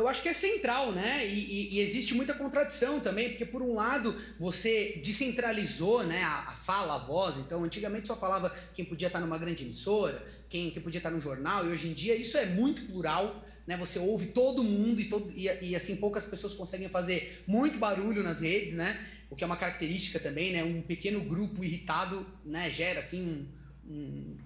Eu 0.00 0.08
acho 0.08 0.22
que 0.22 0.28
é 0.28 0.32
central, 0.32 0.92
né? 0.92 1.26
E, 1.26 1.38
e, 1.38 1.74
e, 1.74 1.80
existe 1.80 2.14
muita 2.14 2.34
contradição 2.34 3.00
também, 3.00 3.28
porque 3.30 3.44
por 3.44 3.62
um 3.62 3.74
lado 3.74 4.16
você 4.38 5.00
descentralizou 5.04 6.02
né, 6.02 6.22
a, 6.22 6.38
a, 6.48 6.52
fala, 6.52 6.94
a 6.94 6.98
voz. 6.98 7.36
Então, 7.38 7.62
antigamente 7.62 8.06
só 8.06 8.16
falava 8.16 8.54
quem 8.74 8.84
podia 8.84 9.08
estar 9.08 9.20
numa 9.20 9.38
grande 9.38 9.64
emissora, 9.64 10.26
quem, 10.48 10.70
quem 10.70 10.82
podia 10.82 10.98
estar 10.98 11.10
no 11.10 11.20
jornal, 11.20 11.66
e 11.66 11.70
hoje 11.70 11.88
em 11.88 11.92
dia 11.92 12.14
isso 12.14 12.36
é 12.36 12.46
muito 12.46 12.86
plural. 12.86 13.44
Né? 13.66 13.76
Você 13.76 13.98
ouve 13.98 14.28
todo 14.28 14.64
mundo 14.64 15.00
e, 15.00 15.04
todo, 15.04 15.30
e, 15.36 15.48
e 15.60 15.76
assim 15.76 15.96
poucas 15.96 16.24
pessoas 16.24 16.54
conseguem 16.54 16.88
fazer 16.88 17.44
muito 17.46 17.78
barulho 17.78 18.22
nas 18.22 18.40
redes, 18.40 18.74
né? 18.74 19.06
O 19.30 19.36
que 19.36 19.44
é 19.44 19.46
uma 19.46 19.56
característica 19.56 20.18
também, 20.18 20.52
né? 20.52 20.64
Um 20.64 20.82
pequeno 20.82 21.20
grupo 21.20 21.62
irritado 21.62 22.26
né, 22.44 22.68
gera 22.68 22.98
assim 22.98 23.46
um, 23.86 23.92
um 23.92 24.36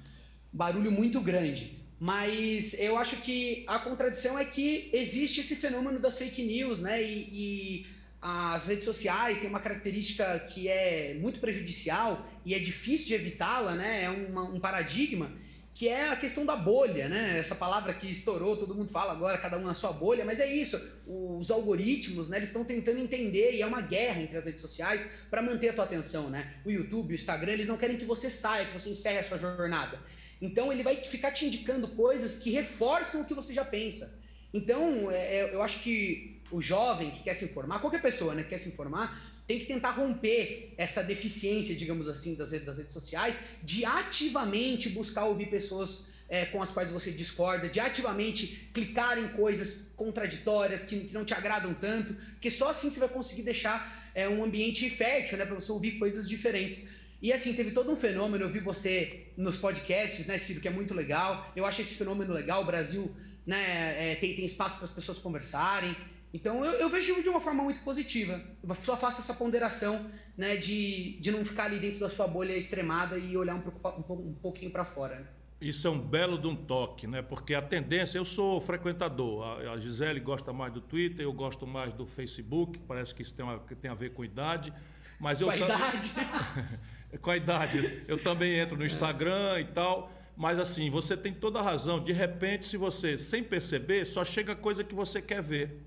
barulho 0.53 0.93
muito 0.93 1.21
grande. 1.23 1.84
Mas 2.05 2.79
eu 2.79 2.99
acho 2.99 3.17
que 3.23 3.65
a 3.67 3.79
contradição 3.79 4.39
é 4.39 4.45
que 4.45 4.91
existe 4.93 5.41
esse 5.41 5.57
fenômeno 5.57 5.99
das 5.99 6.19
fake 6.19 6.43
news, 6.43 6.79
né? 6.81 7.03
E, 7.03 7.17
e, 7.33 7.87
as 8.21 8.67
redes 8.67 8.85
sociais 8.85 9.39
têm 9.39 9.49
uma 9.49 9.59
característica 9.59 10.39
que 10.41 10.69
é 10.69 11.15
muito 11.19 11.41
prejudicial 11.41 12.29
e 12.45 12.53
é 12.53 12.59
difícil 12.59 13.07
de 13.07 13.15
evitá-la, 13.15 13.75
né? 13.75 14.05
É 14.05 14.11
uma, 14.11 14.43
um 14.43 14.61
paradigma 14.61 15.33
que 15.73 15.89
é 15.89 16.11
a 16.11 16.17
questão 16.17 16.45
da 16.45 16.55
bolha, 16.55 17.09
né? 17.09 17.39
Essa 17.39 17.55
palavra 17.55 17.95
que 17.95 18.07
estourou, 18.07 18.59
todo 18.59 18.75
mundo 18.75 18.91
fala 18.91 19.13
agora, 19.13 19.39
cada 19.39 19.57
um 19.57 19.65
na 19.65 19.73
sua 19.73 19.91
bolha, 19.91 20.27
mas 20.27 20.41
é 20.41 20.47
isso. 20.47 20.79
Os 21.07 21.51
algoritmos, 21.51 22.29
né? 22.29 22.37
Eles 22.37 22.51
estão 22.51 22.65
tentando 22.65 22.99
entender 22.99 23.55
e 23.55 23.63
é 23.63 23.67
uma 23.67 23.81
guerra 23.81 24.21
entre 24.21 24.37
as 24.37 24.45
redes 24.45 24.61
sociais 24.61 25.09
para 25.31 25.41
manter 25.41 25.71
a 25.71 25.73
tua 25.73 25.85
atenção, 25.85 26.29
né? 26.29 26.53
O 26.67 26.71
YouTube, 26.71 27.13
o 27.13 27.15
Instagram, 27.15 27.53
eles 27.53 27.67
não 27.67 27.79
querem 27.79 27.97
que 27.97 28.05
você 28.05 28.29
saia, 28.29 28.67
que 28.67 28.79
você 28.79 28.91
encerre 28.91 29.21
a 29.21 29.25
sua 29.25 29.39
jornada. 29.39 29.99
Então 30.41 30.73
ele 30.73 30.83
vai 30.83 30.97
ficar 30.97 31.31
te 31.31 31.47
indicando 31.47 31.89
coisas 31.89 32.39
que 32.39 32.51
reforçam 32.51 33.23
o 33.23 33.25
que 33.25 33.35
você 33.35 33.53
já 33.53 33.65
pensa. 33.65 34.19
Então 34.53 35.11
é, 35.11 35.37
é, 35.37 35.55
eu 35.55 35.63
acho 35.63 35.81
que 35.81 36.41
o 36.51 36.61
jovem 36.61 37.11
que 37.11 37.23
quer 37.23 37.35
se 37.35 37.45
informar, 37.45 37.81
qualquer 37.81 38.03
pessoa 38.03 38.35
né, 38.35 38.43
que 38.43 38.51
quer 38.51 38.59
se 38.59 38.69
informar, 38.69 39.35
tem 39.47 39.59
que 39.59 39.67
tentar 39.67 39.91
romper 39.91 40.73
essa 40.79 41.03
deficiência, 41.03 41.75
digamos 41.75 42.09
assim, 42.09 42.35
das 42.35 42.53
redes, 42.53 42.67
das 42.67 42.79
redes 42.79 42.93
sociais, 42.93 43.41
de 43.63 43.85
ativamente 43.85 44.89
buscar 44.89 45.27
ouvir 45.27 45.51
pessoas 45.51 46.09
é, 46.29 46.47
com 46.47 46.63
as 46.63 46.71
quais 46.71 46.91
você 46.91 47.11
discorda, 47.11 47.69
de 47.69 47.79
ativamente 47.79 48.71
clicar 48.73 49.19
em 49.19 49.29
coisas 49.29 49.83
contraditórias 49.95 50.85
que, 50.85 51.01
que 51.01 51.13
não 51.13 51.25
te 51.25 51.35
agradam 51.35 51.75
tanto, 51.75 52.15
porque 52.15 52.51
só 52.51 52.71
assim 52.71 52.91
você 52.91 53.01
vai 53.01 53.09
conseguir 53.09 53.43
deixar 53.43 54.11
é, 54.15 54.29
um 54.29 54.43
ambiente 54.43 54.89
fértil 54.89 55.37
né, 55.37 55.45
para 55.45 55.55
você 55.55 55.71
ouvir 55.71 55.99
coisas 55.99 56.29
diferentes. 56.29 56.89
E 57.25 57.33
assim, 57.33 57.55
teve 57.55 57.71
todo 57.71 57.91
um 57.91 57.97
fenômeno, 57.97 58.45
eu 58.45 58.51
vi 58.51 58.61
você 58.61 59.29
nos 59.35 59.57
podcasts, 59.57 60.27
né, 60.27 60.37
Ciro, 60.37 60.61
que 60.61 60.69
é 60.69 60.71
muito 60.71 60.93
legal. 60.93 61.51
Eu 61.57 61.65
acho 61.65 61.81
esse 61.81 61.95
fenômeno 61.95 62.35
legal. 62.35 62.63
O 62.63 62.67
Brasil 62.67 63.11
né, 63.47 64.13
é, 64.13 64.15
tem, 64.17 64.35
tem 64.35 64.45
espaço 64.45 64.77
para 64.77 64.85
as 64.85 64.91
pessoas 64.91 65.19
conversarem. 65.19 65.97
Então 66.35 66.63
eu, 66.63 66.73
eu, 66.73 66.91
vejo 66.91 67.23
de 67.23 67.29
uma 67.31 67.41
forma 67.41 67.63
muito 67.63 67.81
positiva. 67.81 68.39
Eu 68.63 68.75
só 68.75 68.95
faço 68.95 69.23
essa 69.23 69.33
ponderação 69.33 70.11
né, 70.37 70.57
de, 70.57 71.19
de 71.19 71.31
não 71.31 71.43
ficar 71.47 71.65
ali 71.65 71.79
dentro 71.79 71.99
da 71.99 72.11
sua 72.11 72.29
bolha 72.29 72.55
extremada 72.55 73.17
e 73.17 73.35
olhar 73.39 73.55
um, 73.55 74.13
um, 74.13 74.13
um 74.13 74.35
pouquinho 74.35 74.71
para 74.71 74.85
fora. 74.85 75.21
Né? 75.21 75.27
Isso 75.63 75.87
é 75.87 75.91
um 75.91 75.99
belo 75.99 76.39
de 76.39 76.47
um 76.47 76.55
toque, 76.55 77.07
né? 77.07 77.23
Porque 77.23 77.55
a 77.55 77.63
tendência, 77.63 78.19
eu 78.19 78.27
sou 78.27 78.61
frequentador. 78.61 79.63
A, 79.67 79.79
Gisele 79.79 80.21
gosta 80.21 80.53
mais 80.53 80.75
do 80.75 80.83
Twitter, 80.83 81.25
eu 81.25 81.33
gosto 81.33 81.67
mais 81.67 81.95
do 81.95 82.05
Facebook, 82.05 82.79
parece 82.81 83.15
que 83.15 83.23
isso 83.23 83.35
tem, 83.35 83.47
uma, 83.47 83.59
tem 83.59 83.91
a 83.91 83.95
ver 83.95 84.13
com 84.13 84.23
idade. 84.23 84.75
Mas 85.19 85.41
eu 85.41 85.47
com 85.47 85.55
a 85.55 85.57
idade? 85.57 86.13
com 87.21 87.31
a 87.31 87.37
idade. 87.37 88.03
Eu 88.07 88.19
também 88.19 88.59
entro 88.59 88.77
no 88.77 88.85
Instagram 88.85 89.61
e 89.61 89.65
tal. 89.65 90.11
Mas 90.37 90.59
assim, 90.59 90.91
você 90.91 91.17
tem 91.17 91.33
toda 91.33 91.61
a 91.61 91.63
razão. 91.63 92.03
De 92.03 92.13
repente, 92.13 92.67
se 92.67 92.77
você, 92.77 93.17
sem 93.17 93.43
perceber, 93.43 94.05
só 94.05 94.25
chega 94.25 94.53
a 94.53 94.57
coisa 94.57 94.83
que 94.83 94.95
você 94.95 95.23
quer 95.23 95.43
ver. 95.43 95.81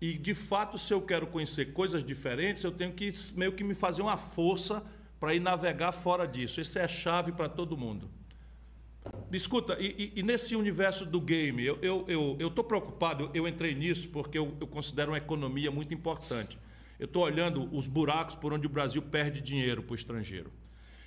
E 0.00 0.14
de 0.14 0.34
fato, 0.34 0.78
se 0.78 0.92
eu 0.92 1.00
quero 1.00 1.26
conhecer 1.26 1.72
coisas 1.72 2.04
diferentes, 2.04 2.64
eu 2.64 2.72
tenho 2.72 2.92
que 2.92 3.12
meio 3.34 3.52
que 3.52 3.64
me 3.64 3.74
fazer 3.74 4.02
uma 4.02 4.16
força 4.16 4.82
para 5.20 5.34
ir 5.34 5.40
navegar 5.40 5.92
fora 5.92 6.26
disso. 6.26 6.60
Isso 6.60 6.78
é 6.78 6.84
a 6.84 6.88
chave 6.88 7.32
para 7.32 7.48
todo 7.48 7.76
mundo. 7.76 8.10
Escuta, 9.32 9.76
e, 9.78 10.12
e, 10.14 10.20
e, 10.20 10.22
nesse 10.22 10.56
universo 10.56 11.04
do 11.04 11.20
game, 11.20 11.64
eu 11.64 11.74
estou 11.74 12.04
eu, 12.08 12.36
eu, 12.38 12.50
eu 12.56 12.64
preocupado, 12.64 13.30
eu 13.34 13.46
entrei 13.46 13.74
nisso 13.74 14.08
porque 14.08 14.38
eu, 14.38 14.54
eu 14.58 14.66
considero 14.66 15.10
uma 15.12 15.18
economia 15.18 15.70
muito 15.70 15.92
importante. 15.92 16.58
Eu 16.98 17.06
estou 17.06 17.22
olhando 17.22 17.68
os 17.76 17.88
buracos 17.88 18.34
por 18.34 18.52
onde 18.52 18.66
o 18.66 18.70
Brasil 18.70 19.02
perde 19.02 19.40
dinheiro 19.40 19.82
para 19.82 19.92
o 19.92 19.96
estrangeiro. 19.96 20.52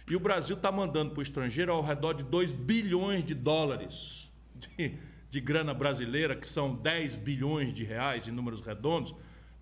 E 0.10 0.16
o 0.16 0.20
Brasil 0.20 0.56
está 0.56 0.72
mandando 0.72 1.12
para 1.12 1.20
o 1.20 1.24
estrangeiro 1.24 1.72
ao 1.72 1.84
redor 1.84 2.14
de 2.14 2.24
2 2.24 2.52
bilhões 2.52 3.26
de 3.26 3.34
dólares 3.34 4.32
de, 4.56 4.94
de 5.30 5.42
grana 5.42 5.74
brasileira, 5.74 6.36
que 6.36 6.48
são 6.48 6.74
10 6.76 7.18
bilhões 7.18 7.74
de 7.74 7.84
reais 7.84 8.28
em 8.28 8.32
números 8.32 8.62
redondos, 8.62 9.14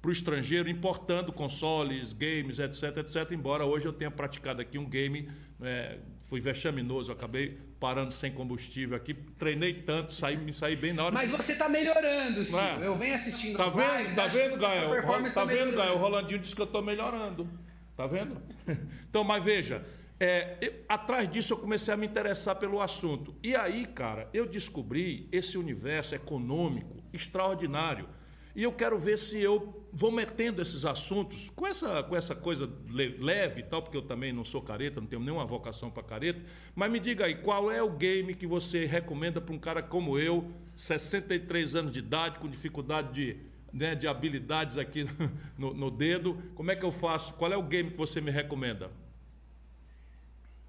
para 0.01 0.09
o 0.09 0.11
estrangeiro, 0.11 0.69
importando 0.69 1.33
consoles, 1.33 2.13
games, 2.13 2.59
etc, 2.59 2.97
etc. 2.97 3.31
Embora 3.31 3.65
hoje 3.65 3.87
eu 3.87 3.93
tenha 3.93 4.11
praticado 4.11 4.61
aqui 4.61 4.77
um 4.77 4.87
game, 4.87 5.27
é, 5.59 5.97
fui 6.21 6.39
vexaminoso, 6.39 7.11
acabei 7.11 7.57
parando 7.79 8.11
sem 8.11 8.31
combustível 8.31 8.95
aqui, 8.95 9.13
treinei 9.13 9.73
tanto, 9.81 10.13
saí, 10.13 10.37
me 10.37 10.53
saí 10.53 10.75
bem 10.75 10.93
na 10.93 11.05
hora. 11.05 11.13
Mas 11.13 11.31
você 11.31 11.53
está 11.53 11.69
melhorando, 11.69 12.43
sim. 12.43 12.57
É. 12.57 12.87
Eu 12.87 12.97
venho 12.97 13.13
assistindo 13.13 13.57
tá 13.57 13.65
vendo, 13.65 13.97
lives, 13.97 14.15
Tá 14.15 14.27
vendo, 14.27 14.57
Gael? 14.57 15.01
Tá, 15.01 15.29
tá 15.29 15.45
vendo, 15.45 15.75
Gael? 15.75 15.95
O 15.95 15.97
Rolandinho 15.97 16.39
disse 16.39 16.55
que 16.55 16.61
eu 16.61 16.65
estou 16.65 16.81
melhorando. 16.81 17.49
Tá 17.95 18.07
vendo? 18.07 18.41
então, 19.09 19.23
mas 19.23 19.43
veja, 19.43 19.85
é, 20.19 20.57
eu, 20.61 20.73
atrás 20.87 21.29
disso 21.29 21.53
eu 21.53 21.57
comecei 21.57 21.93
a 21.93 21.97
me 21.97 22.05
interessar 22.05 22.55
pelo 22.55 22.81
assunto. 22.81 23.35
E 23.43 23.55
aí, 23.55 23.85
cara, 23.85 24.29
eu 24.33 24.45
descobri 24.45 25.27
esse 25.31 25.57
universo 25.57 26.15
econômico 26.15 27.03
extraordinário. 27.13 28.07
E 28.55 28.63
eu 28.63 28.71
quero 28.71 28.97
ver 28.97 29.17
se 29.17 29.41
eu 29.41 29.85
vou 29.91 30.11
metendo 30.11 30.61
esses 30.61 30.85
assuntos 30.85 31.51
com 31.53 31.67
essa, 31.67 32.01
com 32.03 32.15
essa 32.15 32.33
coisa 32.33 32.69
leve 32.89 33.59
e 33.59 33.63
tal, 33.63 33.81
porque 33.81 33.97
eu 33.97 34.01
também 34.01 34.31
não 34.31 34.45
sou 34.45 34.61
careta, 34.61 35.01
não 35.01 35.07
tenho 35.07 35.21
nenhuma 35.21 35.45
vocação 35.45 35.91
para 35.91 36.03
careta. 36.03 36.41
Mas 36.73 36.89
me 36.89 36.99
diga 36.99 37.25
aí, 37.25 37.35
qual 37.35 37.69
é 37.69 37.83
o 37.83 37.89
game 37.89 38.33
que 38.33 38.47
você 38.47 38.85
recomenda 38.85 39.41
para 39.41 39.53
um 39.53 39.59
cara 39.59 39.83
como 39.83 40.17
eu, 40.17 40.49
63 40.75 41.75
anos 41.75 41.91
de 41.91 41.99
idade, 41.99 42.39
com 42.39 42.49
dificuldade 42.49 43.13
de, 43.13 43.37
né, 43.73 43.93
de 43.93 44.07
habilidades 44.07 44.77
aqui 44.77 45.05
no, 45.57 45.73
no 45.73 45.91
dedo? 45.91 46.41
Como 46.55 46.71
é 46.71 46.77
que 46.77 46.85
eu 46.85 46.91
faço? 46.91 47.33
Qual 47.33 47.51
é 47.51 47.57
o 47.57 47.63
game 47.63 47.91
que 47.91 47.97
você 47.97 48.21
me 48.21 48.31
recomenda? 48.31 48.89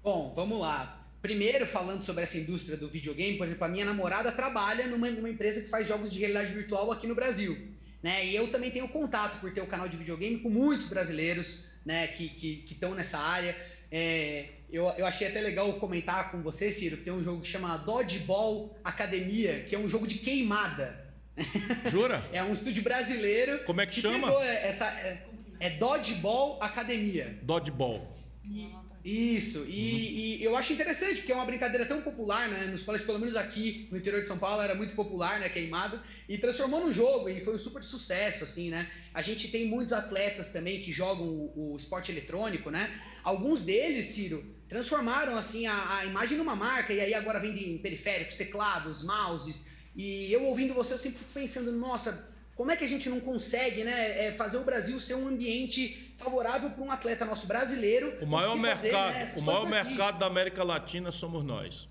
Bom, 0.03 0.33
vamos 0.35 0.59
lá. 0.59 1.05
Primeiro, 1.21 1.65
falando 1.65 2.03
sobre 2.03 2.23
essa 2.23 2.37
indústria 2.37 2.77
do 2.77 2.89
videogame, 2.89 3.37
por 3.37 3.47
exemplo, 3.47 3.65
a 3.65 3.69
minha 3.69 3.85
namorada 3.85 4.31
trabalha 4.31 4.87
numa, 4.87 5.09
numa 5.09 5.29
empresa 5.29 5.61
que 5.61 5.69
faz 5.69 5.87
jogos 5.87 6.11
de 6.11 6.19
realidade 6.19 6.53
virtual 6.53 6.91
aqui 6.91 7.07
no 7.07 7.15
Brasil. 7.15 7.76
Né? 8.01 8.25
E 8.27 8.35
eu 8.35 8.51
também 8.51 8.71
tenho 8.71 8.87
contato 8.87 9.39
por 9.39 9.51
ter 9.51 9.61
o 9.61 9.67
canal 9.67 9.87
de 9.87 9.97
videogame 9.97 10.39
com 10.39 10.49
muitos 10.49 10.87
brasileiros 10.87 11.65
né, 11.85 12.07
que 12.07 12.25
estão 12.25 12.35
que, 12.39 12.75
que 12.75 12.95
nessa 12.95 13.17
área. 13.17 13.55
É, 13.91 14.49
eu, 14.69 14.85
eu 14.97 15.05
achei 15.05 15.27
até 15.27 15.39
legal 15.39 15.71
comentar 15.73 16.31
com 16.31 16.41
você, 16.41 16.71
Ciro, 16.71 16.97
que 16.97 17.03
tem 17.03 17.13
um 17.13 17.23
jogo 17.23 17.41
que 17.41 17.47
chama 17.47 17.77
Dodgeball 17.77 18.77
Academia, 18.83 19.63
que 19.63 19.75
é 19.75 19.79
um 19.79 19.87
jogo 19.87 20.05
de 20.05 20.19
queimada. 20.19 21.05
Jura? 21.91 22.27
é 22.33 22.43
um 22.43 22.51
estúdio 22.51 22.83
brasileiro. 22.83 23.63
Como 23.63 23.79
é 23.79 23.85
que, 23.85 23.95
que 23.95 24.01
chama? 24.01 24.29
Essa, 24.43 24.87
é, 24.87 25.23
é 25.59 25.69
Dodgeball 25.71 26.61
Academia. 26.61 27.39
Dodgeball. 27.43 28.07
E, 28.43 28.71
isso, 29.09 29.59
e, 29.59 29.61
uhum. 29.61 29.69
e, 29.69 30.43
eu 30.43 30.57
acho 30.57 30.73
interessante, 30.73 31.19
porque 31.19 31.31
é 31.31 31.35
uma 31.35 31.45
brincadeira 31.45 31.85
tão 31.85 32.01
popular, 32.01 32.49
né? 32.49 32.65
Nos 32.65 32.83
colégios, 32.83 33.05
pelo 33.05 33.19
menos 33.19 33.37
aqui 33.37 33.87
no 33.89 33.97
interior 33.97 34.21
de 34.21 34.27
São 34.27 34.37
Paulo, 34.37 34.61
era 34.61 34.75
muito 34.75 34.95
popular, 34.95 35.39
né? 35.39 35.47
Queimado, 35.47 35.97
e 36.27 36.37
transformou 36.37 36.85
num 36.85 36.91
jogo, 36.91 37.29
e 37.29 37.39
foi 37.41 37.55
um 37.55 37.57
super 37.57 37.81
sucesso, 37.81 38.43
assim, 38.43 38.69
né? 38.69 38.91
A 39.13 39.21
gente 39.21 39.49
tem 39.49 39.65
muitos 39.65 39.93
atletas 39.93 40.49
também 40.49 40.81
que 40.81 40.91
jogam 40.91 41.25
o, 41.25 41.73
o 41.73 41.77
esporte 41.77 42.11
eletrônico, 42.11 42.69
né? 42.69 42.99
Alguns 43.23 43.61
deles, 43.61 44.07
Ciro, 44.07 44.43
transformaram, 44.67 45.37
assim, 45.37 45.65
a, 45.67 45.99
a 45.99 46.05
imagem 46.05 46.37
numa 46.37 46.55
marca, 46.55 46.91
e 46.91 46.99
aí 46.99 47.13
agora 47.13 47.39
vendem 47.39 47.77
periféricos, 47.77 48.35
teclados, 48.35 49.03
mouses, 49.03 49.67
e 49.95 50.29
eu 50.33 50.43
ouvindo 50.43 50.73
você, 50.73 50.95
eu 50.95 50.97
sempre 50.97 51.19
fico 51.19 51.31
pensando, 51.31 51.71
nossa, 51.71 52.29
como 52.57 52.71
é 52.71 52.75
que 52.75 52.83
a 52.83 52.87
gente 52.87 53.07
não 53.07 53.19
consegue 53.19 53.83
né, 53.83 54.25
é, 54.25 54.31
fazer 54.31 54.57
o 54.57 54.63
Brasil 54.63 54.99
ser 54.99 55.13
um 55.13 55.27
ambiente 55.27 56.11
favorável 56.17 56.71
para 56.71 56.83
um 56.83 56.91
atleta 56.91 57.23
nosso 57.23 57.45
brasileiro? 57.45 58.17
O 58.19 58.25
maior 58.25 58.57
mercado, 58.57 59.13
fazer, 59.13 59.35
né, 59.35 59.41
o 59.41 59.41
maior 59.43 59.69
mercado 59.69 60.17
da 60.17 60.25
América 60.25 60.63
Latina 60.63 61.11
somos 61.11 61.45
nós. 61.45 61.87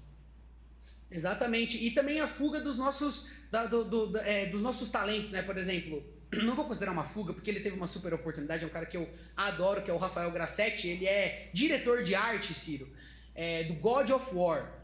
Exatamente. 1.08 1.78
E 1.86 1.92
também 1.92 2.20
a 2.20 2.26
fuga 2.26 2.60
dos 2.60 2.76
nossos, 2.76 3.30
da, 3.48 3.66
do, 3.66 3.84
do, 3.84 4.18
é, 4.18 4.46
dos 4.46 4.60
nossos 4.60 4.90
talentos, 4.90 5.30
né? 5.30 5.40
Por 5.40 5.56
exemplo, 5.56 6.02
não 6.42 6.56
vou 6.56 6.64
considerar 6.64 6.90
uma 6.90 7.04
fuga, 7.04 7.32
porque 7.32 7.48
ele 7.48 7.60
teve 7.60 7.76
uma 7.76 7.86
super 7.86 8.12
oportunidade, 8.12 8.64
é 8.64 8.66
um 8.66 8.70
cara 8.70 8.86
que 8.86 8.96
eu 8.96 9.08
adoro, 9.36 9.82
que 9.82 9.90
é 9.90 9.94
o 9.94 9.98
Rafael 9.98 10.32
Grassetti. 10.32 10.88
Ele 10.88 11.06
é 11.06 11.48
diretor 11.54 12.02
de 12.02 12.16
arte, 12.16 12.52
Ciro, 12.52 12.92
é, 13.36 13.62
do 13.62 13.74
God 13.74 14.10
of 14.10 14.34
War 14.34 14.75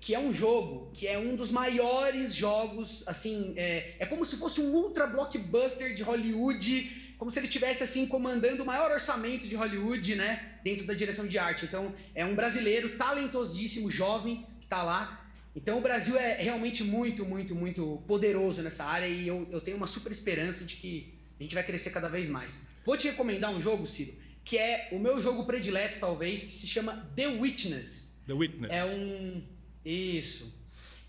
que 0.00 0.14
é 0.14 0.18
um 0.18 0.32
jogo 0.32 0.90
que 0.92 1.06
é 1.06 1.18
um 1.18 1.34
dos 1.34 1.50
maiores 1.50 2.34
jogos, 2.34 3.02
assim, 3.06 3.54
é, 3.56 3.96
é 3.98 4.06
como 4.06 4.24
se 4.24 4.36
fosse 4.36 4.60
um 4.60 4.72
ultra 4.72 5.06
blockbuster 5.06 5.94
de 5.94 6.02
Hollywood, 6.02 7.14
como 7.18 7.30
se 7.30 7.38
ele 7.38 7.48
tivesse 7.48 7.82
assim 7.82 8.06
comandando 8.06 8.62
o 8.62 8.66
maior 8.66 8.90
orçamento 8.90 9.46
de 9.46 9.54
Hollywood, 9.54 10.14
né, 10.14 10.58
dentro 10.64 10.86
da 10.86 10.94
direção 10.94 11.26
de 11.26 11.38
arte. 11.38 11.66
Então, 11.66 11.94
é 12.14 12.24
um 12.24 12.34
brasileiro 12.34 12.96
talentosíssimo, 12.96 13.90
jovem, 13.90 14.46
que 14.58 14.66
está 14.66 14.82
lá. 14.82 15.28
Então, 15.54 15.78
o 15.78 15.80
Brasil 15.80 16.16
é 16.16 16.40
realmente 16.40 16.82
muito, 16.84 17.24
muito, 17.24 17.54
muito 17.54 18.02
poderoso 18.06 18.62
nessa 18.62 18.84
área 18.84 19.06
e 19.06 19.26
eu, 19.26 19.46
eu 19.50 19.60
tenho 19.60 19.76
uma 19.76 19.86
super 19.86 20.12
esperança 20.12 20.64
de 20.64 20.76
que 20.76 21.18
a 21.38 21.42
gente 21.42 21.54
vai 21.54 21.64
crescer 21.64 21.90
cada 21.90 22.08
vez 22.08 22.28
mais. 22.28 22.66
Vou 22.84 22.96
te 22.96 23.08
recomendar 23.08 23.50
um 23.50 23.60
jogo, 23.60 23.86
Ciro, 23.86 24.14
que 24.44 24.56
é 24.56 24.88
o 24.92 24.98
meu 24.98 25.20
jogo 25.20 25.44
predileto, 25.44 25.98
talvez, 25.98 26.42
que 26.42 26.52
se 26.52 26.66
chama 26.66 27.10
The 27.16 27.26
Witness. 27.26 28.18
The 28.26 28.32
Witness. 28.32 28.70
É 28.72 28.84
um 28.84 29.42
isso. 29.84 30.52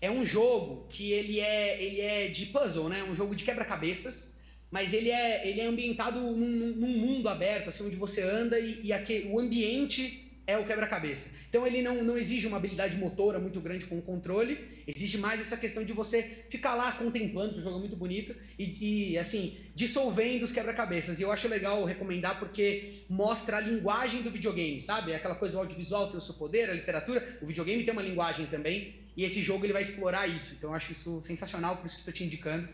É 0.00 0.10
um 0.10 0.26
jogo 0.26 0.86
que 0.88 1.12
ele 1.12 1.40
é, 1.40 1.82
ele 1.82 2.00
é 2.00 2.28
de 2.28 2.46
puzzle, 2.46 2.88
né? 2.88 3.04
Um 3.04 3.14
jogo 3.14 3.34
de 3.34 3.44
quebra-cabeças, 3.44 4.34
mas 4.70 4.92
ele 4.92 5.10
é, 5.10 5.46
ele 5.46 5.60
é 5.60 5.66
ambientado 5.66 6.20
num, 6.20 6.74
num 6.74 6.98
mundo 6.98 7.28
aberto, 7.28 7.68
assim, 7.68 7.86
onde 7.86 7.96
você 7.96 8.22
anda 8.22 8.58
e, 8.58 8.80
e 8.82 8.92
o 9.30 9.38
ambiente 9.38 10.21
é 10.46 10.58
o 10.58 10.64
quebra-cabeça. 10.64 11.30
Então 11.48 11.66
ele 11.66 11.82
não, 11.82 12.02
não 12.02 12.16
exige 12.16 12.46
uma 12.46 12.56
habilidade 12.56 12.96
motora 12.96 13.38
muito 13.38 13.60
grande 13.60 13.86
com 13.86 13.98
o 13.98 14.02
controle, 14.02 14.82
exige 14.86 15.18
mais 15.18 15.40
essa 15.40 15.56
questão 15.56 15.84
de 15.84 15.92
você 15.92 16.44
ficar 16.48 16.74
lá 16.74 16.92
contemplando, 16.92 17.54
que 17.54 17.60
o 17.60 17.62
jogo 17.62 17.76
é 17.76 17.80
muito 17.80 17.96
bonito, 17.96 18.34
e, 18.58 19.12
e 19.12 19.18
assim, 19.18 19.56
dissolvendo 19.74 20.42
os 20.42 20.52
quebra-cabeças. 20.52 21.20
E 21.20 21.22
eu 21.22 21.30
acho 21.30 21.46
legal 21.48 21.84
recomendar 21.84 22.38
porque 22.38 23.04
mostra 23.08 23.58
a 23.58 23.60
linguagem 23.60 24.22
do 24.22 24.30
videogame, 24.30 24.80
sabe? 24.80 25.14
Aquela 25.14 25.34
coisa, 25.34 25.56
o 25.56 25.60
audiovisual 25.60 26.08
tem 26.08 26.18
o 26.18 26.22
seu 26.22 26.34
poder, 26.34 26.70
a 26.70 26.74
literatura, 26.74 27.38
o 27.40 27.46
videogame 27.46 27.84
tem 27.84 27.92
uma 27.92 28.02
linguagem 28.02 28.46
também, 28.46 28.96
e 29.16 29.24
esse 29.24 29.42
jogo 29.42 29.64
ele 29.64 29.72
vai 29.72 29.82
explorar 29.82 30.26
isso. 30.26 30.54
Então 30.54 30.70
eu 30.70 30.74
acho 30.74 30.92
isso 30.92 31.20
sensacional, 31.20 31.76
por 31.76 31.86
isso 31.86 31.96
que 31.96 32.00
estou 32.00 32.14
te 32.14 32.24
indicando. 32.24 32.68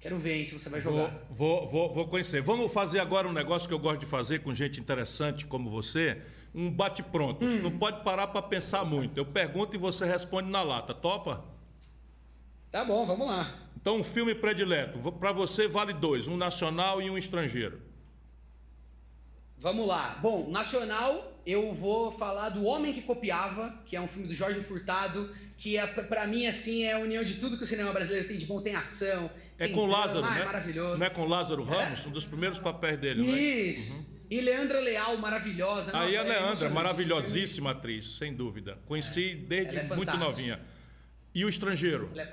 Quero 0.00 0.18
ver 0.18 0.36
hein, 0.36 0.44
se 0.44 0.52
você 0.52 0.68
vai 0.68 0.80
jogar. 0.80 1.26
Vou, 1.30 1.66
vou, 1.66 1.92
vou 1.92 2.06
conhecer. 2.06 2.42
Vamos 2.42 2.72
fazer 2.72 2.98
agora 2.98 3.26
um 3.26 3.32
negócio 3.32 3.66
que 3.66 3.72
eu 3.72 3.78
gosto 3.78 4.00
de 4.00 4.06
fazer 4.06 4.40
com 4.40 4.52
gente 4.52 4.78
interessante 4.78 5.46
como 5.46 5.70
você 5.70 6.18
um 6.56 6.70
bate-pronto. 6.70 7.44
Hum. 7.44 7.60
Não 7.62 7.70
pode 7.70 8.02
parar 8.02 8.28
para 8.28 8.40
pensar 8.40 8.82
muito. 8.82 9.18
Eu 9.18 9.26
pergunto 9.26 9.76
e 9.76 9.78
você 9.78 10.06
responde 10.06 10.48
na 10.48 10.62
lata. 10.62 10.94
Topa? 10.94 11.44
Tá 12.72 12.82
bom, 12.82 13.06
vamos 13.06 13.26
lá. 13.26 13.54
Então, 13.76 13.98
um 13.98 14.02
filme 14.02 14.34
predileto. 14.34 15.12
Para 15.12 15.32
você 15.32 15.68
vale 15.68 15.92
dois: 15.92 16.26
um 16.26 16.36
nacional 16.36 17.02
e 17.02 17.10
um 17.10 17.18
estrangeiro. 17.18 17.82
Vamos 19.58 19.86
lá. 19.86 20.18
Bom, 20.20 20.50
nacional, 20.50 21.32
eu 21.46 21.72
vou 21.74 22.10
falar 22.10 22.48
do 22.48 22.64
Homem 22.64 22.92
que 22.92 23.02
Copiava, 23.02 23.74
que 23.86 23.94
é 23.94 24.00
um 24.00 24.08
filme 24.08 24.26
do 24.26 24.34
Jorge 24.34 24.60
Furtado, 24.60 25.34
que 25.56 25.76
é, 25.76 25.86
para 25.86 26.26
mim 26.26 26.46
assim 26.46 26.82
é 26.82 26.94
a 26.94 26.98
união 26.98 27.22
de 27.22 27.34
tudo 27.34 27.56
que 27.56 27.62
o 27.62 27.66
cinema 27.66 27.92
brasileiro 27.92 28.28
tem 28.28 28.38
de 28.38 28.46
bom, 28.46 28.60
tem 28.60 28.74
ação. 28.74 29.30
É 29.58 29.66
tem 29.66 29.74
com 29.74 29.86
drama, 29.86 30.04
Lázaro, 30.04 30.24
ah, 30.24 30.30
né? 30.30 30.40
É 30.40 30.44
maravilhoso. 30.44 30.98
Não 30.98 31.06
é 31.06 31.10
com 31.10 31.24
Lázaro 31.24 31.62
Ramos, 31.62 32.04
é. 32.04 32.08
um 32.08 32.10
dos 32.10 32.26
primeiros 32.26 32.58
papéis 32.58 32.98
dele, 32.98 33.22
Isso. 33.22 33.98
Uhum. 33.98 34.15
E 34.30 34.40
Leandra 34.40 34.80
Leal, 34.80 35.16
maravilhosa. 35.18 35.92
Nossa, 35.92 36.04
Aí 36.04 36.16
a 36.16 36.20
é 36.20 36.24
Leandra, 36.24 36.68
maravilhosíssima 36.70 37.70
atriz, 37.70 38.16
sem 38.16 38.34
dúvida. 38.34 38.78
Conheci 38.86 39.32
é. 39.32 39.34
desde 39.34 39.76
é 39.76 39.82
muito 39.84 40.16
novinha. 40.16 40.60
E 41.34 41.44
o 41.44 41.48
estrangeiro? 41.48 42.10
É 42.16 42.26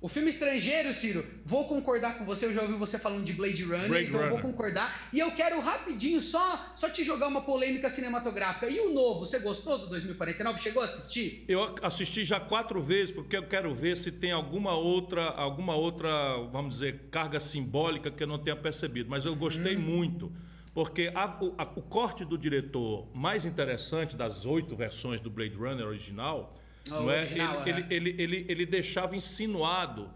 O 0.00 0.08
filme 0.08 0.30
estrangeiro, 0.30 0.92
Ciro, 0.92 1.24
vou 1.44 1.68
concordar 1.68 2.18
com 2.18 2.24
você. 2.24 2.46
Eu 2.46 2.54
já 2.54 2.62
ouvi 2.62 2.72
você 2.74 2.98
falando 2.98 3.22
de 3.22 3.32
Blade 3.34 3.62
Runner, 3.62 3.86
Blade 3.86 4.08
então 4.08 4.20
eu 4.22 4.28
vou 4.30 4.38
Runner. 4.38 4.50
concordar. 4.50 5.08
E 5.12 5.20
eu 5.20 5.30
quero 5.32 5.60
rapidinho 5.60 6.20
só, 6.20 6.72
só 6.74 6.88
te 6.88 7.04
jogar 7.04 7.28
uma 7.28 7.42
polêmica 7.42 7.88
cinematográfica. 7.88 8.66
E 8.66 8.80
o 8.80 8.92
novo, 8.92 9.20
você 9.20 9.38
gostou 9.38 9.78
do 9.78 9.86
2049? 9.88 10.60
Chegou 10.60 10.82
a 10.82 10.86
assistir? 10.86 11.44
Eu 11.46 11.74
assisti 11.82 12.24
já 12.24 12.40
quatro 12.40 12.82
vezes 12.82 13.14
porque 13.14 13.36
eu 13.36 13.46
quero 13.46 13.72
ver 13.74 13.96
se 13.96 14.10
tem 14.10 14.32
alguma 14.32 14.72
outra, 14.74 15.26
alguma 15.26 15.76
outra, 15.76 16.10
vamos 16.50 16.74
dizer, 16.74 17.08
carga 17.10 17.38
simbólica 17.38 18.10
que 18.10 18.22
eu 18.22 18.26
não 18.26 18.38
tenha 18.38 18.56
percebido. 18.56 19.08
Mas 19.10 19.24
eu 19.24 19.36
gostei 19.36 19.76
muito 19.76 20.32
porque 20.74 21.10
a- 21.14 21.38
o, 21.40 21.54
a- 21.56 21.72
o 21.76 21.82
corte 21.82 22.24
do 22.24 22.36
diretor 22.36 23.06
mais 23.14 23.46
interessante 23.46 24.16
das 24.16 24.44
oito 24.44 24.74
versões 24.74 25.20
do 25.20 25.30
Blade 25.30 25.54
Runner 25.54 25.86
original, 25.86 26.54
Ah, 26.90 27.00
não 27.00 27.10
é? 27.10 27.20
original, 27.20 27.62
ele, 27.66 27.80
é. 27.82 27.86
ele, 27.90 28.10
ele, 28.10 28.22
ele, 28.22 28.46
ele 28.48 28.66
deixava 28.66 29.16
insinuado 29.16 30.10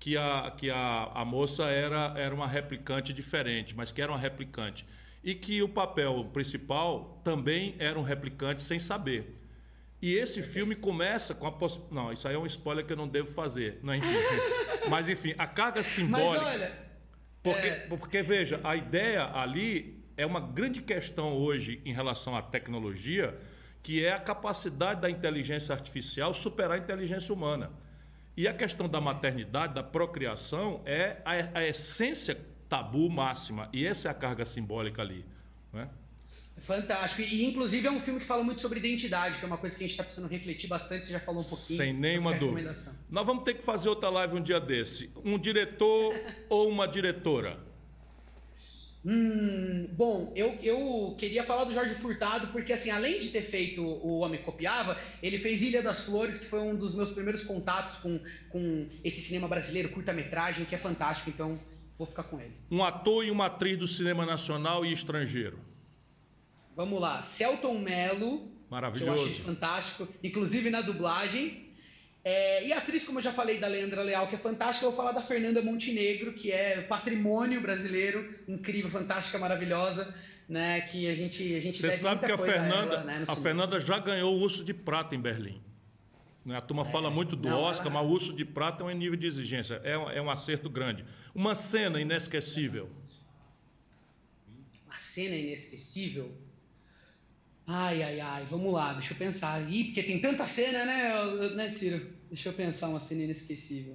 que 0.00 0.16
a, 0.16 0.52
que 0.56 0.70
a, 0.70 1.10
a 1.14 1.24
moça 1.24 1.64
era, 1.64 2.14
era 2.16 2.34
uma 2.34 2.46
replicante 2.46 3.12
diferente, 3.12 3.76
mas 3.76 3.92
que 3.92 4.00
era 4.00 4.10
uma 4.10 4.18
replicante. 4.18 4.86
E 5.22 5.34
que 5.34 5.60
o 5.62 5.68
papel 5.68 6.24
principal 6.32 7.20
também 7.24 7.74
era 7.78 7.98
um 7.98 8.02
replicante 8.02 8.62
sem 8.62 8.78
saber. 8.78 9.34
E 10.00 10.14
esse 10.14 10.42
filme 10.42 10.76
começa 10.76 11.34
com 11.34 11.44
a 11.44 11.50
poss... 11.52 11.80
Não, 11.90 12.12
isso 12.12 12.26
aí 12.28 12.36
é 12.36 12.38
um 12.38 12.46
spoiler 12.46 12.86
que 12.86 12.92
eu 12.92 12.96
não 12.96 13.08
devo 13.08 13.28
fazer. 13.28 13.80
Não, 13.82 13.92
enfim. 13.94 14.08
Mas, 14.88 15.08
enfim, 15.08 15.34
a 15.36 15.46
carga 15.46 15.78
Mas 15.80 15.86
simbólica. 15.86 16.46
olha, 16.46 16.72
Porque, 17.42 17.66
É. 17.66 17.74
porque, 17.88 18.22
veja, 18.22 18.60
a 18.62 18.76
ideia 18.76 19.24
ali 19.34 19.97
é 20.18 20.26
uma 20.26 20.40
grande 20.40 20.82
questão 20.82 21.32
hoje 21.32 21.80
em 21.84 21.92
relação 21.92 22.36
à 22.36 22.42
tecnologia, 22.42 23.38
que 23.82 24.04
é 24.04 24.12
a 24.12 24.18
capacidade 24.18 25.00
da 25.00 25.08
inteligência 25.08 25.72
artificial 25.72 26.34
superar 26.34 26.72
a 26.72 26.78
inteligência 26.78 27.32
humana. 27.32 27.70
E 28.36 28.46
a 28.46 28.52
questão 28.52 28.88
da 28.88 29.00
maternidade, 29.00 29.74
da 29.74 29.82
procriação, 29.82 30.82
é 30.84 31.22
a, 31.24 31.60
a 31.60 31.66
essência 31.66 32.38
tabu 32.68 33.08
máxima. 33.08 33.68
E 33.72 33.86
essa 33.86 34.08
é 34.08 34.10
a 34.10 34.14
carga 34.14 34.44
simbólica 34.44 35.00
ali. 35.00 35.24
Né? 35.72 35.88
fantástico. 36.60 37.22
E 37.22 37.44
inclusive 37.44 37.86
é 37.86 37.90
um 37.90 38.00
filme 38.00 38.18
que 38.18 38.26
fala 38.26 38.42
muito 38.42 38.60
sobre 38.60 38.80
identidade, 38.80 39.38
que 39.38 39.44
é 39.44 39.46
uma 39.46 39.56
coisa 39.56 39.76
que 39.76 39.84
a 39.84 39.86
gente 39.86 39.92
está 39.92 40.02
precisando 40.02 40.28
refletir 40.28 40.68
bastante. 40.68 41.06
Você 41.06 41.12
já 41.12 41.20
falou 41.20 41.40
um 41.40 41.44
pouquinho. 41.44 41.78
Sem 41.78 41.92
nenhuma 41.92 42.34
dúvida. 42.34 42.72
Nós 43.08 43.24
vamos 43.24 43.44
ter 43.44 43.54
que 43.54 43.64
fazer 43.64 43.88
outra 43.88 44.10
live 44.10 44.36
um 44.36 44.42
dia 44.42 44.58
desse. 44.58 45.08
Um 45.24 45.38
diretor 45.38 46.12
ou 46.50 46.68
uma 46.68 46.88
diretora? 46.88 47.67
Hum, 49.04 49.88
bom, 49.92 50.32
eu, 50.34 50.58
eu 50.62 51.14
queria 51.16 51.44
falar 51.44 51.64
do 51.64 51.72
Jorge 51.72 51.94
Furtado, 51.94 52.48
porque 52.48 52.72
assim, 52.72 52.90
além 52.90 53.20
de 53.20 53.28
ter 53.28 53.42
feito 53.42 53.82
O 53.82 54.18
Homem 54.18 54.42
Copiava, 54.42 54.98
ele 55.22 55.38
fez 55.38 55.62
Ilha 55.62 55.82
das 55.82 56.02
Flores, 56.02 56.38
que 56.38 56.46
foi 56.46 56.60
um 56.60 56.74
dos 56.74 56.94
meus 56.94 57.10
primeiros 57.10 57.42
contatos 57.42 57.96
com, 57.96 58.20
com 58.50 58.88
esse 59.04 59.20
cinema 59.20 59.46
brasileiro, 59.46 59.90
curta-metragem, 59.90 60.64
que 60.64 60.74
é 60.74 60.78
fantástico, 60.78 61.30
então 61.30 61.60
vou 61.96 62.06
ficar 62.06 62.24
com 62.24 62.40
ele. 62.40 62.52
Um 62.70 62.84
ator 62.84 63.24
e 63.24 63.30
uma 63.30 63.46
atriz 63.46 63.78
do 63.78 63.86
cinema 63.86 64.26
nacional 64.26 64.84
e 64.84 64.92
estrangeiro. 64.92 65.58
Vamos 66.76 67.00
lá, 67.00 67.22
Celton 67.22 67.78
Mello, 67.78 68.38
que 68.38 68.44
eu 68.44 68.70
Maravilhoso. 68.70 69.24
achei 69.24 69.34
fantástico, 69.40 70.08
inclusive 70.22 70.70
na 70.70 70.80
dublagem. 70.80 71.67
É, 72.24 72.66
e 72.66 72.72
a 72.72 72.78
atriz, 72.78 73.04
como 73.04 73.18
eu 73.18 73.22
já 73.22 73.32
falei, 73.32 73.58
da 73.58 73.66
Leandra 73.68 74.02
Leal, 74.02 74.26
que 74.26 74.34
é 74.34 74.38
fantástica, 74.38 74.84
eu 74.84 74.90
vou 74.90 74.96
falar 74.96 75.12
da 75.12 75.22
Fernanda 75.22 75.62
Montenegro, 75.62 76.32
que 76.34 76.50
é 76.50 76.82
patrimônio 76.82 77.60
brasileiro, 77.60 78.34
incrível, 78.46 78.90
fantástica, 78.90 79.38
maravilhosa, 79.38 80.14
né? 80.48 80.80
Que 80.82 81.08
a 81.08 81.14
gente, 81.14 81.54
a 81.54 81.60
gente 81.60 81.78
Você 81.78 81.92
sabe 81.92 82.26
que 82.26 82.32
a 82.32 82.36
Fernanda, 82.36 82.94
ela, 82.94 83.04
né, 83.04 83.24
a. 83.26 83.36
Fernanda 83.36 83.78
já 83.80 83.98
ganhou 83.98 84.34
o 84.34 84.40
Urso 84.40 84.64
de 84.64 84.74
Prata 84.74 85.14
em 85.14 85.20
Berlim. 85.20 85.62
Né, 86.44 86.56
A 86.56 86.60
turma 86.60 86.84
fala 86.84 87.10
muito 87.10 87.36
do 87.36 87.48
Não, 87.48 87.60
Oscar, 87.60 87.86
ela- 87.90 88.02
mas 88.02 88.10
o 88.10 88.14
Urso 88.14 88.32
de 88.34 88.44
Prata 88.44 88.82
é 88.82 88.86
um 88.86 88.90
nível 88.90 89.16
de 89.16 89.26
exigência, 89.26 89.80
é 89.84 89.96
um, 89.96 90.10
é 90.10 90.20
um 90.20 90.30
acerto 90.30 90.68
grande. 90.68 91.04
Uma 91.34 91.54
cena 91.54 92.00
inesquecível. 92.00 92.90
Uma 94.86 94.96
cena 94.96 95.34
inesquecível. 95.36 96.34
Ai, 97.70 98.02
ai, 98.02 98.18
ai, 98.20 98.46
vamos 98.48 98.72
lá, 98.72 98.94
deixa 98.94 99.12
eu 99.12 99.18
pensar. 99.18 99.60
Ih, 99.70 99.84
porque 99.84 100.02
tem 100.02 100.18
tanta 100.18 100.48
cena, 100.48 100.86
né, 100.86 101.12
né, 101.54 101.68
Ciro? 101.68 102.14
Deixa 102.30 102.48
eu 102.48 102.54
pensar 102.54 102.88
uma 102.88 102.98
cena 103.00 103.22
inesquecível. 103.24 103.94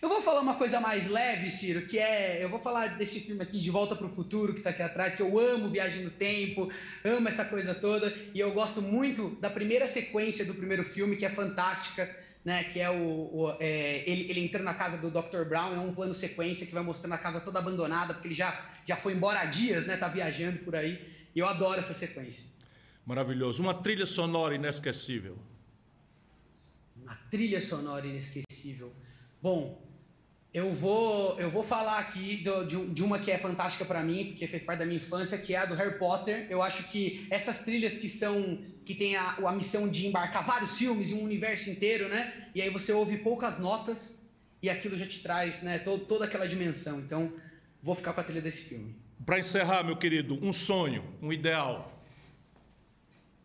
Eu 0.00 0.08
vou 0.08 0.20
falar 0.22 0.40
uma 0.40 0.54
coisa 0.54 0.80
mais 0.80 1.08
leve, 1.08 1.50
Ciro, 1.50 1.82
que 1.86 1.98
é. 1.98 2.38
Eu 2.42 2.48
vou 2.48 2.60
falar 2.60 2.96
desse 2.98 3.20
filme 3.20 3.42
aqui, 3.42 3.58
De 3.60 3.70
Volta 3.70 3.96
para 3.96 4.06
o 4.06 4.10
Futuro, 4.10 4.54
que 4.54 4.60
tá 4.60 4.70
aqui 4.70 4.82
atrás, 4.82 5.16
que 5.16 5.22
eu 5.22 5.36
amo 5.38 5.68
Viagem 5.68 6.04
no 6.04 6.10
Tempo, 6.10 6.70
amo 7.04 7.28
essa 7.28 7.44
coisa 7.44 7.74
toda, 7.74 8.12
e 8.34 8.38
eu 8.38 8.52
gosto 8.52 8.80
muito 8.80 9.30
da 9.40 9.50
primeira 9.50 9.86
sequência 9.88 10.44
do 10.44 10.54
primeiro 10.54 10.84
filme, 10.84 11.16
que 11.16 11.24
é 11.24 11.30
fantástica, 11.30 12.08
né? 12.44 12.64
Que 12.64 12.78
é 12.80 12.90
o. 12.90 12.94
o- 13.32 13.56
é, 13.58 14.02
ele, 14.08 14.30
ele 14.30 14.40
entrando 14.44 14.64
na 14.64 14.74
casa 14.74 14.96
do 14.98 15.10
Dr. 15.10 15.44
Brown, 15.48 15.74
é 15.74 15.78
um 15.78 15.92
plano 15.94 16.14
sequência 16.14 16.66
que 16.66 16.72
vai 16.74 16.82
mostrando 16.84 17.14
a 17.14 17.18
casa 17.18 17.40
toda 17.40 17.58
abandonada, 17.58 18.14
porque 18.14 18.28
ele 18.28 18.34
já, 18.34 18.70
já 18.86 18.94
foi 18.96 19.12
embora 19.12 19.40
há 19.40 19.44
dias, 19.44 19.86
né? 19.88 19.96
Tá 19.96 20.06
viajando 20.08 20.58
por 20.58 20.74
aí. 20.76 21.00
E 21.34 21.38
eu 21.40 21.46
adoro 21.48 21.78
essa 21.80 21.94
sequência. 21.94 22.51
Maravilhoso. 23.06 23.62
Uma 23.62 23.74
trilha 23.74 24.06
sonora 24.06 24.54
inesquecível. 24.54 25.36
Uma 26.96 27.14
trilha 27.30 27.60
sonora 27.60 28.06
inesquecível. 28.06 28.92
Bom, 29.42 29.82
eu 30.54 30.70
vou, 30.72 31.38
eu 31.40 31.50
vou 31.50 31.64
falar 31.64 31.98
aqui 31.98 32.36
do- 32.38 32.64
de, 32.66 32.86
de 32.90 33.02
uma 33.02 33.18
que 33.18 33.30
é 33.30 33.38
fantástica 33.38 33.84
pra 33.84 34.02
mim, 34.02 34.26
porque 34.26 34.46
fez 34.46 34.62
parte 34.64 34.80
da 34.80 34.84
minha 34.84 34.98
infância, 34.98 35.36
que 35.38 35.54
é 35.54 35.58
a 35.58 35.66
do 35.66 35.74
Harry 35.74 35.98
Potter. 35.98 36.46
Eu 36.48 36.62
acho 36.62 36.84
que 36.90 37.26
essas 37.30 37.58
trilhas 37.60 37.96
que 37.96 38.08
são 38.08 38.58
que 38.84 38.94
tem 38.94 39.14
a, 39.16 39.34
a 39.36 39.52
missão 39.52 39.88
de 39.88 40.06
embarcar 40.08 40.44
vários 40.44 40.76
filmes 40.76 41.10
e 41.10 41.14
um 41.14 41.22
universo 41.22 41.70
inteiro, 41.70 42.08
né? 42.08 42.50
E 42.54 42.60
aí 42.60 42.68
você 42.68 42.92
ouve 42.92 43.18
poucas 43.18 43.58
notas 43.60 44.20
e 44.60 44.68
aquilo 44.68 44.96
já 44.96 45.06
te 45.06 45.22
traz, 45.22 45.62
né, 45.62 45.78
to- 45.80 46.00
toda 46.00 46.24
aquela 46.24 46.46
dimensão. 46.46 46.98
Então, 47.00 47.32
vou 47.80 47.94
ficar 47.94 48.12
com 48.12 48.20
a 48.20 48.24
trilha 48.24 48.42
desse 48.42 48.64
filme. 48.68 48.94
Para 49.24 49.38
encerrar, 49.38 49.82
meu 49.84 49.96
querido, 49.96 50.38
um 50.42 50.52
sonho, 50.52 51.04
um 51.22 51.32
ideal. 51.32 51.91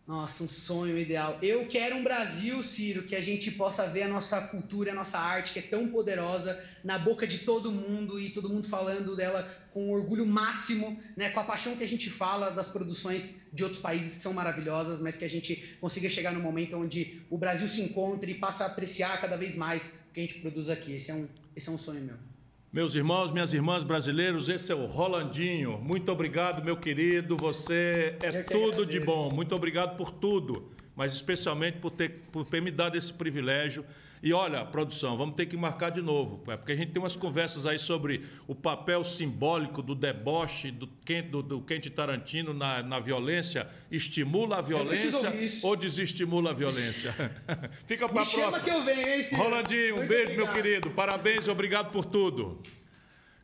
Nossa, 0.08 0.42
um 0.46 0.48
sonho 0.48 0.98
ideal. 0.98 1.38
Eu 1.42 1.68
quero 1.68 1.98
um 1.98 2.04
Brasil, 2.04 2.64
Ciro, 2.64 3.04
que 3.04 3.14
a 3.14 3.22
gente 3.22 3.52
possa 3.52 3.86
ver 3.90 4.04
a 4.04 4.08
nossa 4.08 4.40
cultura, 4.40 4.94
a 4.94 4.96
nossa 4.96 5.20
arte, 5.20 5.52
que 5.52 5.60
é 5.60 5.62
tão 5.62 5.90
poderosa, 5.90 6.64
na 6.82 6.98
boca 6.98 7.28
de 7.28 7.40
todo 7.40 7.74
mundo 7.74 8.18
e 8.18 8.30
todo 8.30 8.48
mundo 8.48 8.70
falando 8.70 9.18
dela 9.18 9.44
com 9.74 9.92
orgulho 9.92 10.26
máximo, 10.26 10.98
né? 11.18 11.30
Com 11.32 11.42
a 11.42 11.44
paixão 11.44 11.76
que 11.76 11.84
a 11.84 11.88
gente 11.88 12.10
fala 12.10 12.50
das 12.52 12.70
produções 12.70 13.42
de 13.52 13.66
outros 13.66 13.82
países 13.82 14.16
que 14.16 14.22
são 14.22 14.32
maravilhosas, 14.32 15.02
mas 15.02 15.18
que 15.18 15.26
a 15.26 15.30
gente 15.30 15.78
consiga 15.82 16.08
chegar 16.08 16.32
no 16.32 16.40
momento 16.40 16.78
onde 16.78 17.22
o 17.30 17.38
Brasil 17.38 17.68
se 17.68 17.82
encontre 17.82 18.32
e 18.32 18.36
passa 18.36 18.64
a 18.64 18.68
apreciar 18.68 19.20
cada 19.20 19.36
vez 19.36 19.56
mais 19.56 20.00
o 20.10 20.14
que 20.14 20.22
a 20.22 20.24
gente 20.24 20.40
produz 20.40 20.70
aqui. 20.70 20.94
Esse 20.94 21.12
é 21.12 21.16
um, 21.16 21.28
esse 21.54 21.68
é 21.68 21.72
um 21.74 21.78
sonho 21.78 22.02
meu. 22.02 22.37
Meus 22.78 22.94
irmãos, 22.94 23.32
minhas 23.32 23.56
irmãs 23.56 23.84
brasileiros, 23.84 24.50
esse 24.50 24.72
é 24.72 24.76
o 24.76 24.86
Rolandinho. 24.86 25.80
Muito 25.80 26.12
obrigado, 26.12 26.64
meu 26.64 26.78
querido. 26.78 27.36
Você 27.36 28.16
é 28.22 28.44
tudo 28.44 28.86
de 28.86 29.00
bom. 29.00 29.32
Muito 29.32 29.56
obrigado 29.56 29.98
por 29.98 30.12
tudo, 30.12 30.70
mas 30.96 31.12
especialmente 31.12 31.80
por 31.80 31.90
ter, 31.90 32.28
por 32.32 32.46
ter 32.46 32.62
me 32.62 32.70
dado 32.70 32.96
esse 32.96 33.12
privilégio. 33.12 33.84
E 34.22 34.34
olha, 34.34 34.66
produção, 34.66 35.16
vamos 35.16 35.36
ter 35.36 35.46
que 35.46 35.56
marcar 35.56 35.92
de 35.92 36.02
novo, 36.02 36.44
é, 36.52 36.58
porque 36.58 36.72
a 36.72 36.76
gente 36.76 36.92
tem 36.92 37.02
umas 37.02 37.16
conversas 37.16 37.68
aí 37.68 37.78
sobre 37.78 38.24
o 38.48 38.56
papel 38.56 39.04
simbólico 39.04 39.82
do 39.82 39.94
deboche 39.94 40.72
do 40.72 40.88
Quentin, 41.06 41.30
do, 41.30 41.44
do 41.44 41.62
Quentin 41.62 41.90
Tarantino 41.90 42.54
na, 42.54 42.82
na 42.82 43.00
violência. 43.00 43.68
Estimula 43.92 44.58
a 44.58 44.62
violência 44.62 45.32
ou 45.64 45.76
desestimula 45.76 46.50
a 46.50 46.54
violência? 46.54 47.14
Fica 47.86 48.10
para 48.10 48.22
a 48.22 48.26
Me 48.26 48.32
chama 48.32 48.60
próxima. 48.60 48.64
que 48.64 48.70
eu 48.72 48.84
venho, 48.84 49.08
hein, 49.08 49.22
Ciro? 49.22 49.44
Rolandinho, 49.44 49.94
um 49.94 49.98
Muito 49.98 50.10
beijo, 50.10 50.32
meu 50.34 50.46
obrigado. 50.46 50.56
querido. 50.64 50.90
Parabéns 50.92 51.48
e 51.48 51.52
obrigado 51.52 51.92
por 51.92 52.06
tudo. 52.06 52.60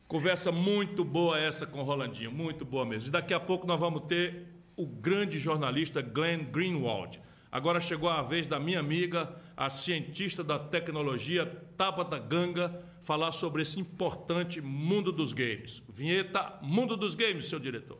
Conversa 0.08 0.52
muito 0.52 1.04
boa 1.04 1.38
essa 1.38 1.66
com 1.66 1.80
o 1.80 1.82
Rolandinho, 1.82 2.30
muito 2.30 2.64
boa 2.64 2.84
mesmo. 2.84 3.08
E 3.08 3.10
daqui 3.10 3.32
a 3.32 3.40
pouco 3.40 3.66
nós 3.66 3.80
vamos 3.80 4.02
ter 4.02 4.46
o 4.76 4.86
grande 4.86 5.38
jornalista 5.38 6.02
Glenn 6.02 6.44
Greenwald. 6.50 7.20
Agora 7.54 7.80
chegou 7.80 8.08
a 8.08 8.20
vez 8.20 8.48
da 8.48 8.58
minha 8.58 8.80
amiga, 8.80 9.32
a 9.56 9.70
cientista 9.70 10.42
da 10.42 10.58
tecnologia 10.58 11.46
Tabata 11.76 12.18
Ganga, 12.18 12.82
falar 13.00 13.30
sobre 13.30 13.62
esse 13.62 13.78
importante 13.78 14.60
mundo 14.60 15.12
dos 15.12 15.32
games. 15.32 15.80
Vinheta 15.88 16.58
Mundo 16.60 16.96
dos 16.96 17.14
Games, 17.14 17.48
seu 17.48 17.60
diretor. 17.60 17.98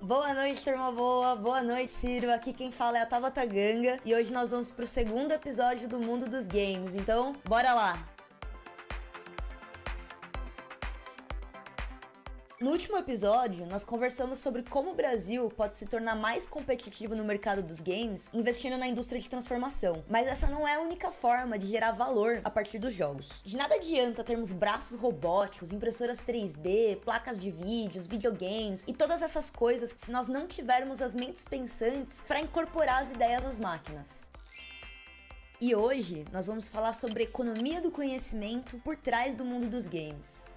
Boa 0.00 0.32
noite, 0.32 0.62
turma 0.62 0.92
boa. 0.92 1.34
Boa 1.34 1.64
noite, 1.64 1.90
Ciro. 1.90 2.32
Aqui 2.32 2.52
quem 2.52 2.70
fala 2.70 2.98
é 2.98 3.02
a 3.02 3.06
Tabata 3.06 3.44
Ganga 3.44 3.98
e 4.04 4.14
hoje 4.14 4.32
nós 4.32 4.52
vamos 4.52 4.70
pro 4.70 4.86
segundo 4.86 5.32
episódio 5.32 5.88
do 5.88 5.98
Mundo 5.98 6.30
dos 6.30 6.46
Games. 6.46 6.94
Então, 6.94 7.34
bora 7.44 7.74
lá. 7.74 8.17
No 12.60 12.72
último 12.72 12.98
episódio, 12.98 13.64
nós 13.66 13.84
conversamos 13.84 14.40
sobre 14.40 14.64
como 14.64 14.90
o 14.90 14.94
Brasil 14.94 15.48
pode 15.48 15.76
se 15.76 15.86
tornar 15.86 16.16
mais 16.16 16.44
competitivo 16.44 17.14
no 17.14 17.22
mercado 17.22 17.62
dos 17.62 17.80
games 17.80 18.28
investindo 18.34 18.76
na 18.76 18.88
indústria 18.88 19.20
de 19.20 19.30
transformação. 19.30 20.02
Mas 20.08 20.26
essa 20.26 20.48
não 20.48 20.66
é 20.66 20.74
a 20.74 20.80
única 20.80 21.12
forma 21.12 21.56
de 21.56 21.68
gerar 21.68 21.92
valor 21.92 22.40
a 22.42 22.50
partir 22.50 22.80
dos 22.80 22.92
jogos. 22.92 23.40
De 23.44 23.56
nada 23.56 23.76
adianta 23.76 24.24
termos 24.24 24.50
braços 24.50 24.98
robóticos, 24.98 25.72
impressoras 25.72 26.18
3D, 26.18 26.96
placas 26.96 27.40
de 27.40 27.48
vídeos, 27.48 28.08
videogames 28.08 28.82
e 28.88 28.92
todas 28.92 29.22
essas 29.22 29.48
coisas 29.50 29.94
se 29.96 30.10
nós 30.10 30.26
não 30.26 30.48
tivermos 30.48 31.00
as 31.00 31.14
mentes 31.14 31.44
pensantes 31.44 32.24
para 32.26 32.40
incorporar 32.40 33.02
as 33.02 33.12
ideias 33.12 33.46
às 33.46 33.60
máquinas. 33.60 34.26
E 35.60 35.76
hoje 35.76 36.24
nós 36.32 36.48
vamos 36.48 36.68
falar 36.68 36.92
sobre 36.92 37.22
a 37.22 37.26
economia 37.26 37.80
do 37.80 37.92
conhecimento 37.92 38.78
por 38.78 38.96
trás 38.96 39.36
do 39.36 39.44
mundo 39.44 39.68
dos 39.68 39.86
games. 39.86 40.50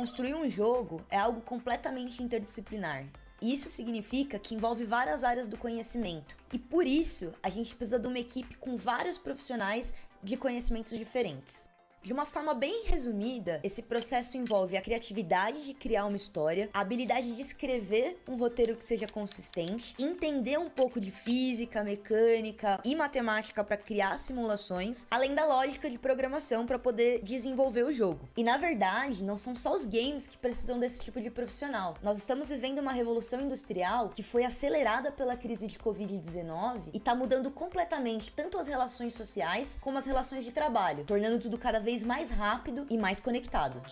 Construir 0.00 0.32
um 0.32 0.48
jogo 0.48 1.04
é 1.10 1.18
algo 1.18 1.42
completamente 1.42 2.22
interdisciplinar. 2.22 3.04
Isso 3.38 3.68
significa 3.68 4.38
que 4.38 4.54
envolve 4.54 4.82
várias 4.82 5.22
áreas 5.22 5.46
do 5.46 5.58
conhecimento. 5.58 6.34
E 6.50 6.58
por 6.58 6.86
isso, 6.86 7.34
a 7.42 7.50
gente 7.50 7.76
precisa 7.76 7.98
de 7.98 8.06
uma 8.06 8.18
equipe 8.18 8.56
com 8.56 8.78
vários 8.78 9.18
profissionais 9.18 9.92
de 10.22 10.38
conhecimentos 10.38 10.96
diferentes. 10.96 11.68
De 12.02 12.14
uma 12.14 12.24
forma 12.24 12.54
bem 12.54 12.84
resumida, 12.86 13.60
esse 13.62 13.82
processo 13.82 14.38
envolve 14.38 14.74
a 14.74 14.80
criatividade 14.80 15.66
de 15.66 15.74
criar 15.74 16.06
uma 16.06 16.16
história, 16.16 16.70
a 16.72 16.80
habilidade 16.80 17.30
de 17.30 17.42
escrever 17.42 18.18
um 18.26 18.36
roteiro 18.36 18.74
que 18.74 18.84
seja 18.84 19.06
consistente, 19.06 19.94
entender 19.98 20.58
um 20.58 20.70
pouco 20.70 20.98
de 20.98 21.10
física, 21.10 21.84
mecânica 21.84 22.80
e 22.86 22.96
matemática 22.96 23.62
para 23.62 23.76
criar 23.76 24.16
simulações, 24.16 25.06
além 25.10 25.34
da 25.34 25.44
lógica 25.44 25.90
de 25.90 25.98
programação 25.98 26.64
para 26.64 26.78
poder 26.78 27.20
desenvolver 27.22 27.84
o 27.84 27.92
jogo. 27.92 28.26
E 28.34 28.42
na 28.42 28.56
verdade, 28.56 29.22
não 29.22 29.36
são 29.36 29.54
só 29.54 29.74
os 29.74 29.84
games 29.84 30.26
que 30.26 30.38
precisam 30.38 30.80
desse 30.80 31.00
tipo 31.00 31.20
de 31.20 31.30
profissional. 31.30 31.96
Nós 32.02 32.16
estamos 32.16 32.48
vivendo 32.48 32.78
uma 32.78 32.92
revolução 32.92 33.42
industrial 33.42 34.08
que 34.08 34.22
foi 34.22 34.42
acelerada 34.42 35.12
pela 35.12 35.36
crise 35.36 35.66
de 35.66 35.78
Covid-19 35.78 36.80
e 36.94 36.96
está 36.96 37.14
mudando 37.14 37.50
completamente 37.50 38.32
tanto 38.32 38.56
as 38.56 38.66
relações 38.66 39.12
sociais 39.12 39.76
como 39.82 39.98
as 39.98 40.06
relações 40.06 40.46
de 40.46 40.50
trabalho, 40.50 41.04
tornando 41.04 41.38
tudo 41.38 41.58
cada 41.58 41.78
vez 41.78 41.89
vez 41.90 42.04
mais 42.04 42.30
rápido 42.30 42.86
e 42.88 42.96
mais 42.96 43.18
conectado. 43.18 43.82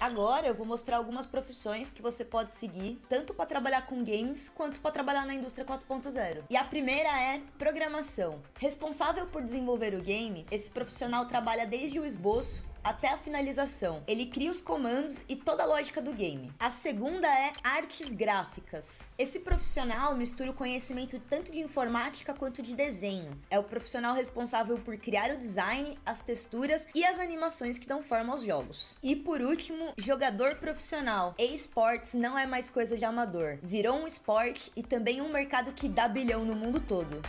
Agora 0.00 0.48
eu 0.48 0.54
vou 0.54 0.66
mostrar 0.66 0.96
algumas 0.96 1.24
profissões 1.24 1.88
que 1.88 2.02
você 2.02 2.24
pode 2.24 2.52
seguir, 2.52 3.00
tanto 3.08 3.32
para 3.32 3.46
trabalhar 3.46 3.82
com 3.82 4.02
games 4.02 4.48
quanto 4.48 4.80
para 4.80 4.90
trabalhar 4.90 5.24
na 5.24 5.34
indústria 5.34 5.64
4.0. 5.64 6.44
E 6.50 6.56
a 6.56 6.64
primeira 6.64 7.10
é 7.20 7.42
programação. 7.58 8.40
Responsável 8.58 9.26
por 9.26 9.42
desenvolver 9.42 9.94
o 9.94 10.00
game, 10.00 10.46
esse 10.50 10.70
profissional 10.70 11.26
trabalha 11.26 11.64
desde 11.64 12.00
o 12.00 12.04
esboço 12.04 12.64
até 12.82 13.08
a 13.08 13.16
finalização. 13.16 14.02
Ele 14.06 14.26
cria 14.26 14.50
os 14.50 14.60
comandos 14.60 15.22
e 15.28 15.36
toda 15.36 15.62
a 15.62 15.66
lógica 15.66 16.00
do 16.00 16.12
game. 16.12 16.52
A 16.58 16.70
segunda 16.70 17.26
é 17.26 17.52
artes 17.62 18.12
gráficas. 18.12 19.06
Esse 19.18 19.40
profissional 19.40 20.14
mistura 20.14 20.50
o 20.50 20.54
conhecimento 20.54 21.20
tanto 21.28 21.52
de 21.52 21.60
informática 21.60 22.34
quanto 22.34 22.62
de 22.62 22.74
desenho. 22.74 23.38
É 23.50 23.58
o 23.58 23.64
profissional 23.64 24.14
responsável 24.14 24.78
por 24.78 24.96
criar 24.96 25.30
o 25.30 25.38
design, 25.38 25.98
as 26.04 26.22
texturas 26.22 26.86
e 26.94 27.04
as 27.04 27.18
animações 27.18 27.78
que 27.78 27.88
dão 27.88 28.02
forma 28.02 28.32
aos 28.32 28.42
jogos. 28.42 28.98
E 29.02 29.16
por 29.16 29.40
último, 29.40 29.92
jogador 29.96 30.56
profissional. 30.56 31.34
E-sports 31.38 32.14
não 32.14 32.38
é 32.38 32.46
mais 32.46 32.70
coisa 32.70 32.96
de 32.96 33.04
amador. 33.04 33.58
Virou 33.62 33.98
um 33.98 34.06
esporte 34.06 34.70
e 34.74 34.82
também 34.82 35.20
um 35.20 35.32
mercado 35.32 35.72
que 35.72 35.88
dá 35.88 36.08
bilhão 36.08 36.44
no 36.44 36.54
mundo 36.54 36.80
todo. 36.80 37.20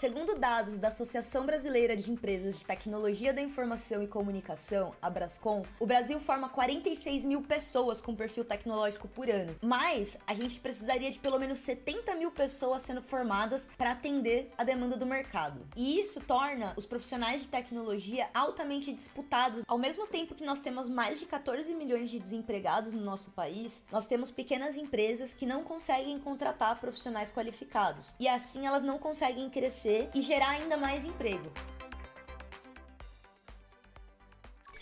Segundo 0.00 0.34
dados 0.34 0.78
da 0.78 0.88
Associação 0.88 1.44
Brasileira 1.44 1.94
de 1.94 2.10
Empresas 2.10 2.58
de 2.58 2.64
Tecnologia 2.64 3.34
da 3.34 3.42
Informação 3.42 4.02
e 4.02 4.06
Comunicação, 4.06 4.94
a 5.02 5.10
Brascom, 5.10 5.62
o 5.78 5.84
Brasil 5.84 6.18
forma 6.18 6.48
46 6.48 7.26
mil 7.26 7.42
pessoas 7.42 8.00
com 8.00 8.16
perfil 8.16 8.42
tecnológico 8.42 9.06
por 9.08 9.28
ano. 9.28 9.54
Mas 9.60 10.16
a 10.26 10.32
gente 10.32 10.58
precisaria 10.58 11.10
de 11.10 11.18
pelo 11.18 11.38
menos 11.38 11.58
70 11.58 12.14
mil 12.14 12.30
pessoas 12.30 12.80
sendo 12.80 13.02
formadas 13.02 13.68
para 13.76 13.90
atender 13.90 14.50
a 14.56 14.64
demanda 14.64 14.96
do 14.96 15.04
mercado. 15.04 15.66
E 15.76 16.00
isso 16.00 16.18
torna 16.22 16.72
os 16.78 16.86
profissionais 16.86 17.42
de 17.42 17.48
tecnologia 17.48 18.30
altamente 18.32 18.94
disputados. 18.94 19.64
Ao 19.68 19.76
mesmo 19.76 20.06
tempo 20.06 20.34
que 20.34 20.46
nós 20.46 20.60
temos 20.60 20.88
mais 20.88 21.20
de 21.20 21.26
14 21.26 21.74
milhões 21.74 22.08
de 22.08 22.18
desempregados 22.18 22.94
no 22.94 23.02
nosso 23.02 23.32
país, 23.32 23.84
nós 23.92 24.06
temos 24.06 24.30
pequenas 24.30 24.78
empresas 24.78 25.34
que 25.34 25.44
não 25.44 25.62
conseguem 25.62 26.18
contratar 26.18 26.80
profissionais 26.80 27.30
qualificados. 27.30 28.16
E 28.18 28.26
assim 28.26 28.66
elas 28.66 28.82
não 28.82 28.98
conseguem 28.98 29.50
crescer 29.50 29.89
crescer 29.90 30.08
e 30.14 30.22
gerar 30.22 30.50
ainda 30.50 30.76
mais 30.76 31.04
emprego. 31.04 31.50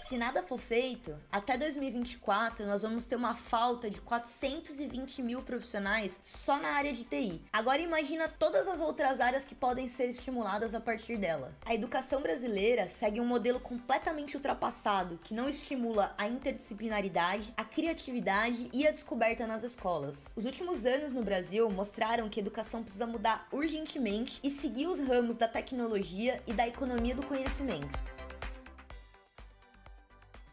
Se 0.08 0.16
nada 0.16 0.42
for 0.42 0.56
feito, 0.56 1.14
até 1.30 1.58
2024 1.58 2.64
nós 2.64 2.80
vamos 2.80 3.04
ter 3.04 3.14
uma 3.14 3.34
falta 3.34 3.90
de 3.90 4.00
420 4.00 5.20
mil 5.20 5.42
profissionais 5.42 6.18
só 6.22 6.58
na 6.58 6.70
área 6.70 6.94
de 6.94 7.04
TI. 7.04 7.42
Agora 7.52 7.82
imagina 7.82 8.26
todas 8.26 8.66
as 8.68 8.80
outras 8.80 9.20
áreas 9.20 9.44
que 9.44 9.54
podem 9.54 9.86
ser 9.86 10.08
estimuladas 10.08 10.74
a 10.74 10.80
partir 10.80 11.18
dela. 11.18 11.54
A 11.62 11.74
educação 11.74 12.22
brasileira 12.22 12.88
segue 12.88 13.20
um 13.20 13.26
modelo 13.26 13.60
completamente 13.60 14.34
ultrapassado 14.34 15.20
que 15.22 15.34
não 15.34 15.46
estimula 15.46 16.14
a 16.16 16.26
interdisciplinaridade, 16.26 17.52
a 17.54 17.62
criatividade 17.62 18.70
e 18.72 18.86
a 18.86 18.90
descoberta 18.90 19.46
nas 19.46 19.62
escolas. 19.62 20.32
Os 20.34 20.46
últimos 20.46 20.86
anos 20.86 21.12
no 21.12 21.22
Brasil 21.22 21.68
mostraram 21.68 22.30
que 22.30 22.40
a 22.40 22.42
educação 22.42 22.82
precisa 22.82 23.06
mudar 23.06 23.46
urgentemente 23.52 24.40
e 24.42 24.50
seguir 24.50 24.86
os 24.86 25.00
ramos 25.00 25.36
da 25.36 25.46
tecnologia 25.46 26.42
e 26.46 26.54
da 26.54 26.66
economia 26.66 27.14
do 27.14 27.26
conhecimento. 27.26 28.17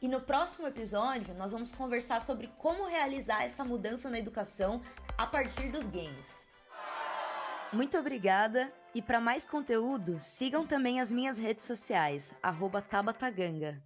E 0.01 0.07
no 0.07 0.21
próximo 0.21 0.67
episódio, 0.67 1.33
nós 1.33 1.51
vamos 1.51 1.71
conversar 1.71 2.21
sobre 2.21 2.47
como 2.57 2.87
realizar 2.87 3.43
essa 3.43 3.63
mudança 3.63 4.09
na 4.09 4.19
educação 4.19 4.81
a 5.17 5.25
partir 5.25 5.71
dos 5.71 5.87
games. 5.87 6.49
Muito 7.73 7.97
obrigada 7.97 8.71
e 8.93 9.01
para 9.01 9.19
mais 9.19 9.43
conteúdo, 9.43 10.17
sigam 10.19 10.65
também 10.65 10.99
as 10.99 11.11
minhas 11.11 11.37
redes 11.37 11.65
sociais, 11.65 12.33
@tabataganga. 12.89 13.81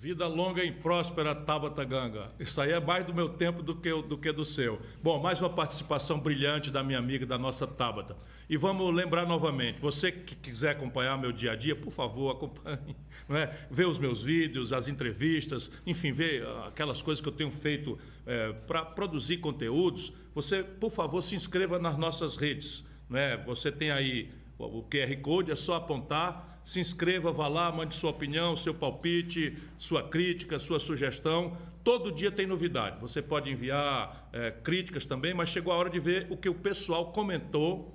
Vida 0.00 0.26
longa 0.26 0.64
e 0.64 0.72
próspera, 0.72 1.34
Tabata 1.34 1.84
Ganga. 1.84 2.32
Isso 2.40 2.58
aí 2.58 2.72
é 2.72 2.80
mais 2.80 3.04
do 3.04 3.12
meu 3.12 3.28
tempo 3.28 3.62
do 3.62 3.76
que, 3.76 3.90
do 3.90 4.16
que 4.16 4.32
do 4.32 4.46
seu. 4.46 4.80
Bom, 5.02 5.20
mais 5.20 5.38
uma 5.40 5.50
participação 5.50 6.18
brilhante 6.18 6.70
da 6.70 6.82
minha 6.82 6.98
amiga, 6.98 7.26
da 7.26 7.36
nossa 7.36 7.66
Tabata. 7.66 8.16
E 8.48 8.56
vamos 8.56 8.94
lembrar 8.94 9.26
novamente, 9.26 9.78
você 9.78 10.10
que 10.10 10.34
quiser 10.34 10.70
acompanhar 10.70 11.18
meu 11.18 11.32
dia 11.32 11.52
a 11.52 11.54
dia, 11.54 11.76
por 11.76 11.90
favor, 11.90 12.30
acompanhe. 12.30 12.96
Não 13.28 13.36
é? 13.36 13.54
Vê 13.70 13.84
os 13.84 13.98
meus 13.98 14.22
vídeos, 14.22 14.72
as 14.72 14.88
entrevistas, 14.88 15.70
enfim, 15.86 16.12
vê 16.12 16.42
ah, 16.46 16.68
aquelas 16.68 17.02
coisas 17.02 17.20
que 17.20 17.28
eu 17.28 17.32
tenho 17.32 17.50
feito 17.50 17.98
é, 18.24 18.54
para 18.66 18.82
produzir 18.82 19.36
conteúdos. 19.36 20.14
Você, 20.34 20.62
por 20.62 20.90
favor, 20.90 21.20
se 21.20 21.34
inscreva 21.34 21.78
nas 21.78 21.98
nossas 21.98 22.36
redes. 22.36 22.82
Não 23.06 23.18
é? 23.18 23.36
Você 23.44 23.70
tem 23.70 23.90
aí 23.90 24.30
o 24.66 24.82
QR 24.82 25.16
Code, 25.20 25.50
é 25.50 25.56
só 25.56 25.74
apontar 25.74 26.50
se 26.64 26.78
inscreva, 26.78 27.32
vá 27.32 27.48
lá, 27.48 27.72
mande 27.72 27.96
sua 27.96 28.10
opinião, 28.10 28.56
seu 28.56 28.74
palpite, 28.74 29.58
sua 29.76 30.08
crítica, 30.08 30.58
sua 30.58 30.78
sugestão. 30.78 31.56
Todo 31.82 32.12
dia 32.12 32.30
tem 32.30 32.46
novidade. 32.46 33.00
Você 33.00 33.22
pode 33.22 33.50
enviar 33.50 34.28
é, 34.32 34.50
críticas 34.50 35.04
também, 35.04 35.32
mas 35.32 35.48
chegou 35.48 35.72
a 35.72 35.76
hora 35.76 35.90
de 35.90 35.98
ver 35.98 36.26
o 36.30 36.36
que 36.36 36.48
o 36.48 36.54
pessoal 36.54 37.12
comentou 37.12 37.94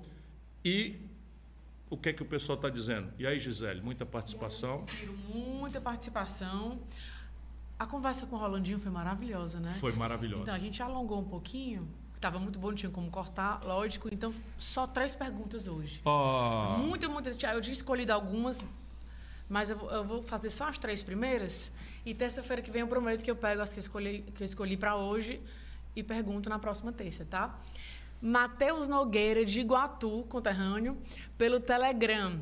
e 0.64 0.96
o 1.88 1.96
que 1.96 2.08
é 2.08 2.12
que 2.12 2.22
o 2.22 2.26
pessoal 2.26 2.56
está 2.56 2.68
dizendo. 2.68 3.12
E 3.18 3.26
aí, 3.26 3.38
Gisele, 3.38 3.80
muita 3.80 4.04
participação? 4.04 4.86
Ciro, 4.88 5.14
muita 5.32 5.80
participação. 5.80 6.80
A 7.78 7.86
conversa 7.86 8.26
com 8.26 8.34
o 8.34 8.38
Rolandinho 8.38 8.78
foi 8.78 8.90
maravilhosa, 8.90 9.60
né? 9.60 9.70
Foi 9.72 9.92
maravilhosa. 9.92 10.42
Então, 10.42 10.54
a 10.54 10.58
gente 10.58 10.82
alongou 10.82 11.20
um 11.20 11.28
pouquinho, 11.28 11.88
Estava 12.16 12.38
muito 12.38 12.58
bom, 12.58 12.68
não 12.68 12.74
tinha 12.74 12.90
como 12.90 13.10
cortar, 13.10 13.60
lógico. 13.62 14.08
Então, 14.10 14.34
só 14.58 14.86
três 14.86 15.14
perguntas 15.14 15.68
hoje. 15.68 16.00
Oh. 16.04 16.78
Muito, 16.78 17.08
muito. 17.10 17.28
Eu 17.28 17.60
tinha 17.60 17.72
escolhido 17.72 18.12
algumas, 18.12 18.64
mas 19.48 19.68
eu, 19.68 19.78
eu 19.90 20.02
vou 20.02 20.22
fazer 20.22 20.48
só 20.48 20.66
as 20.66 20.78
três 20.78 21.02
primeiras. 21.02 21.70
E 22.06 22.14
terça-feira 22.14 22.62
que 22.62 22.70
vem 22.70 22.80
eu 22.80 22.88
prometo 22.88 23.22
que 23.22 23.30
eu 23.30 23.36
pego 23.36 23.60
as 23.60 23.72
que 23.72 23.78
eu 23.78 23.82
escolhi, 23.82 24.22
que 24.34 24.42
eu 24.42 24.46
escolhi 24.46 24.76
para 24.78 24.96
hoje 24.96 25.40
e 25.94 26.02
pergunto 26.02 26.48
na 26.48 26.58
próxima 26.58 26.90
terça, 26.90 27.24
tá? 27.24 27.54
Matheus 28.20 28.88
Nogueira, 28.88 29.44
de 29.44 29.60
Iguatu, 29.60 30.24
conterrâneo, 30.28 30.96
pelo 31.36 31.60
Telegram. 31.60 32.40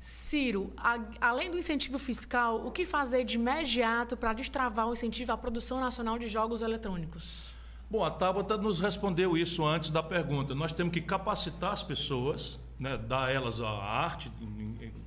Ciro, 0.00 0.72
a, 0.76 0.98
além 1.20 1.48
do 1.48 1.56
incentivo 1.56 1.96
fiscal, 1.96 2.66
o 2.66 2.72
que 2.72 2.84
fazer 2.84 3.22
de 3.22 3.36
imediato 3.36 4.16
para 4.16 4.32
destravar 4.32 4.88
o 4.88 4.92
incentivo 4.94 5.30
à 5.30 5.36
produção 5.36 5.78
nacional 5.78 6.18
de 6.18 6.26
jogos 6.26 6.60
eletrônicos? 6.60 7.51
Bom, 7.92 8.02
a 8.02 8.10
Tabata 8.10 8.56
nos 8.56 8.80
respondeu 8.80 9.36
isso 9.36 9.66
antes 9.66 9.90
da 9.90 10.02
pergunta. 10.02 10.54
Nós 10.54 10.72
temos 10.72 10.94
que 10.94 11.00
capacitar 11.02 11.74
as 11.74 11.82
pessoas, 11.82 12.58
né, 12.78 12.96
dar 12.96 13.30
elas 13.30 13.60
a 13.60 13.68
arte, 13.68 14.32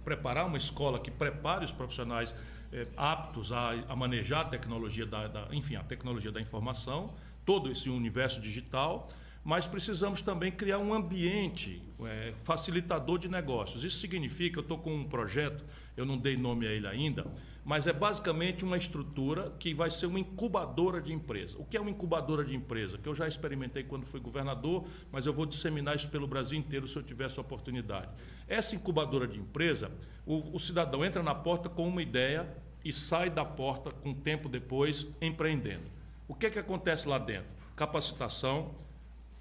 preparar 0.03 0.45
uma 0.45 0.55
escola 0.55 0.99
que 0.99 1.09
prepare 1.09 1.65
os 1.65 1.71
profissionais 1.71 2.35
é, 2.71 2.85
aptos 2.95 3.51
a, 3.51 3.71
a, 3.89 3.95
manejar 3.95 4.41
a 4.41 4.45
tecnologia 4.45 5.03
da, 5.03 5.27
da, 5.27 5.47
enfim, 5.49 5.75
a 5.75 5.83
tecnologia 5.83 6.31
da 6.31 6.39
informação, 6.39 7.15
todo 7.43 7.71
esse 7.71 7.89
universo 7.89 8.39
digital 8.39 9.09
mas 9.45 9.67
precisamos 9.67 10.23
também 10.23 10.51
criar 10.51 10.79
um 10.79 10.91
ambiente 10.91 11.79
é, 12.03 12.33
facilitador 12.35 13.19
de 13.19 13.29
negócios. 13.29 13.83
Isso 13.83 13.99
significa, 13.99 14.57
eu 14.57 14.63
estou 14.63 14.79
com 14.79 14.91
um 14.91 15.05
projeto, 15.05 15.63
eu 15.95 16.03
não 16.03 16.17
dei 16.17 16.35
nome 16.35 16.65
a 16.65 16.71
ele 16.71 16.87
ainda, 16.87 17.27
mas 17.65 17.87
é 17.87 17.91
basicamente 17.91 18.63
uma 18.63 18.77
estrutura 18.77 19.51
que 19.59 19.73
vai 19.73 19.89
ser 19.89 20.05
uma 20.05 20.19
incubadora 20.19 21.01
de 21.01 21.11
empresa. 21.11 21.57
O 21.57 21.65
que 21.65 21.75
é 21.75 21.81
uma 21.81 21.89
incubadora 21.89 22.45
de 22.45 22.55
empresa? 22.55 22.97
Que 22.97 23.09
eu 23.09 23.15
já 23.15 23.27
experimentei 23.27 23.83
quando 23.83 24.05
fui 24.05 24.19
governador, 24.19 24.85
mas 25.11 25.25
eu 25.25 25.33
vou 25.33 25.47
disseminar 25.47 25.95
isso 25.95 26.09
pelo 26.09 26.27
Brasil 26.27 26.57
inteiro 26.57 26.87
se 26.87 26.95
eu 26.95 27.01
tiver 27.01 27.25
essa 27.25 27.41
oportunidade. 27.41 28.09
Essa 28.47 28.75
incubadora 28.75 29.27
de 29.27 29.39
empresa, 29.39 29.91
o, 30.25 30.55
o 30.55 30.59
cidadão 30.59 31.03
entra 31.03 31.23
na 31.23 31.33
porta 31.33 31.67
com 31.67 31.87
uma 31.87 32.03
ideia 32.03 32.47
e 32.85 32.93
sai 32.93 33.31
da 33.31 33.43
porta 33.43 33.89
com 33.89 34.13
tempo 34.13 34.47
depois 34.47 35.07
empreendendo. 35.19 35.85
O 36.27 36.35
que 36.35 36.45
é 36.45 36.49
que 36.51 36.59
acontece 36.59 37.07
lá 37.07 37.17
dentro? 37.17 37.55
capacitação, 37.75 38.71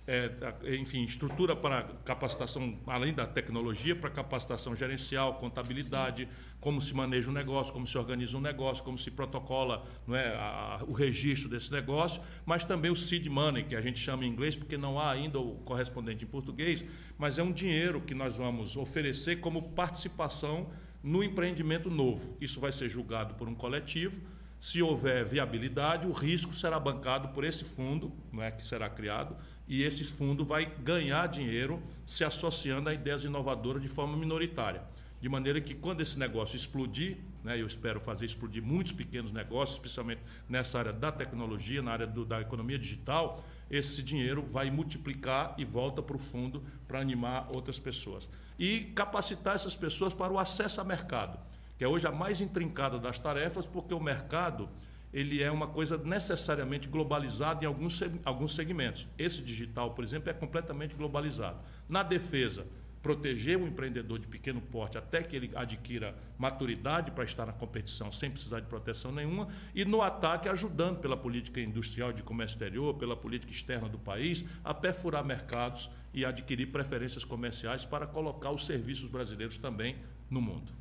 é, 0.07 0.31
enfim, 0.77 1.03
estrutura 1.05 1.57
para 1.57 1.85
capacitação, 2.05 2.79
além 2.87 3.15
da 3.15 3.27
tecnologia, 3.27 3.97
para 3.97 4.11
capacitação 4.11 4.77
gerencial, 4.77 5.35
contabilidade, 5.37 6.25
Sim. 6.25 6.31
como 6.61 6.83
se 6.83 6.95
maneja 6.95 7.31
um 7.31 7.33
negócio, 7.33 7.73
como 7.73 7.87
se 7.87 7.97
organiza 7.97 8.37
um 8.37 8.41
negócio, 8.41 8.85
como 8.85 8.99
se 8.99 9.11
protocola 9.11 9.87
não 10.07 10.15
é, 10.15 10.29
a, 10.35 10.81
o 10.87 10.93
registro 10.93 11.49
desse 11.49 11.73
negócio, 11.73 12.21
mas 12.45 12.65
também 12.65 12.91
o 12.91 12.97
seed 12.97 13.27
money, 13.29 13.65
que 13.65 13.75
a 13.75 13.81
gente 13.81 13.99
chama 13.99 14.27
em 14.27 14.29
inglês, 14.29 14.55
porque 14.55 14.77
não 14.77 15.01
há 15.01 15.11
ainda 15.11 15.39
o 15.41 15.55
correspondente 15.65 16.25
em 16.25 16.29
português, 16.29 16.85
mas 17.17 17.39
é 17.39 17.43
um 17.43 17.53
dinheiro 17.53 18.03
que 18.03 18.15
nós 18.15 18.37
vamos 18.37 18.77
oferecer 18.77 19.41
como 19.41 19.71
participação 19.71 20.69
no 21.03 21.25
empreendimento 21.25 21.89
novo. 21.91 22.37
Isso 22.43 22.61
vai 22.61 22.73
ser 22.73 22.91
julgado 22.91 23.35
por 23.35 23.49
um 23.49 23.55
coletivo. 23.55 24.21
Se 24.61 24.81
houver 24.81 25.25
viabilidade, 25.27 26.07
o 26.07 26.13
risco 26.13 26.55
será 26.55 26.81
bancado 26.81 27.29
por 27.29 27.45
esse 27.45 27.65
fundo, 27.65 28.13
não 28.33 28.43
é, 28.43 28.51
que 28.51 28.67
será 28.67 28.89
criado 28.89 29.37
e 29.67 29.83
esse 29.83 30.05
fundo 30.05 30.45
vai 30.45 30.67
ganhar 30.67 31.27
dinheiro 31.29 31.83
se 32.07 32.25
associando 32.25 32.89
a 32.89 32.95
ideias 32.95 33.25
inovadoras 33.25 33.83
de 33.83 33.89
forma 33.89 34.17
minoritária. 34.17 34.83
De 35.21 35.29
maneira 35.29 35.59
que 35.59 35.75
quando 35.75 36.03
esse 36.03 36.19
negócio 36.19 36.55
explodir, 36.55 37.17
né, 37.43 37.59
eu 37.59 37.67
espero 37.67 37.99
fazer 37.99 38.27
explodir 38.27 38.62
muitos 38.62 38.93
pequenos 38.93 39.33
negócios, 39.33 39.79
especialmente 39.79 40.21
nessa 40.47 40.79
área 40.79 40.93
da 40.93 41.11
tecnologia, 41.11 41.81
na 41.81 41.93
área 41.93 42.07
do, 42.07 42.27
da 42.27 42.43
economia 42.43 42.79
digital, 42.79 43.43
esse 43.71 44.03
dinheiro 44.03 44.43
vai 44.43 44.71
multiplicar 44.71 45.55
e 45.57 45.65
volta 45.65 46.03
para 46.03 46.17
o 46.17 46.19
fundo 46.19 46.62
para 46.87 47.01
animar 47.01 47.49
outras 47.55 47.79
pessoas. 47.79 48.29
E 48.59 48.93
capacitar 48.95 49.55
essas 49.55 49.75
pessoas 49.75 50.12
para 50.12 50.31
o 50.31 50.39
acesso 50.39 50.81
ao 50.81 50.87
mercado, 50.87 51.39
que 51.79 51.85
é 51.85 51.89
hoje 51.89 52.07
a 52.07 52.12
mais 52.12 52.43
intrincada 52.43 52.99
das 52.99 53.19
tarefas, 53.19 53.65
porque 53.65 53.95
o 53.95 54.01
mercado 54.01 54.69
ele 55.15 55.41
é 55.41 55.49
uma 55.51 55.69
coisa 55.69 55.97
necessariamente 55.97 56.89
globalizada 56.89 57.65
em 57.65 57.69
alguns, 57.69 58.03
alguns 58.25 58.53
segmentos. 58.57 59.07
Esse 59.17 59.41
digital, 59.41 59.93
por 59.93 60.03
exemplo, 60.03 60.29
é 60.29 60.33
completamente 60.33 60.97
globalizado. 60.97 61.61
Na 61.89 62.03
defesa, 62.03 62.67
proteger 63.01 63.57
o 63.57 63.67
empreendedor 63.67 64.19
de 64.19 64.27
pequeno 64.27 64.61
porte 64.61 64.99
até 64.99 65.23
que 65.23 65.37
ele 65.37 65.53
adquira 65.55 66.17
maturidade 66.37 67.12
para 67.12 67.23
estar 67.23 67.47
na 67.47 67.53
competição 67.53 68.11
sem 68.11 68.29
precisar 68.29 68.59
de 68.59 68.67
proteção 68.67 69.12
nenhuma, 69.12 69.47
e 69.73 69.85
no 69.85 70.03
ataque, 70.03 70.49
ajudando 70.49 70.99
pela 70.99 71.17
política 71.17 71.61
industrial 71.61 72.12
de 72.12 72.25
comércio 72.25 72.57
exterior, 72.57 72.95
pela 72.95 73.15
política 73.15 73.53
externa 73.53 73.89
do 73.89 73.99
país, 73.99 74.45
a 74.65 74.75
perfurar 74.75 75.25
mercados 75.25 75.89
e 76.12 76.25
adquirir 76.25 76.73
preferências 76.73 77.25
comerciais 77.25 77.85
para 77.85 78.05
colocar 78.05 78.51
os 78.51 78.67
serviços 78.67 79.09
brasileiros 79.09 79.59
também 79.59 79.97
no 80.29 80.41
mundo. 80.41 80.73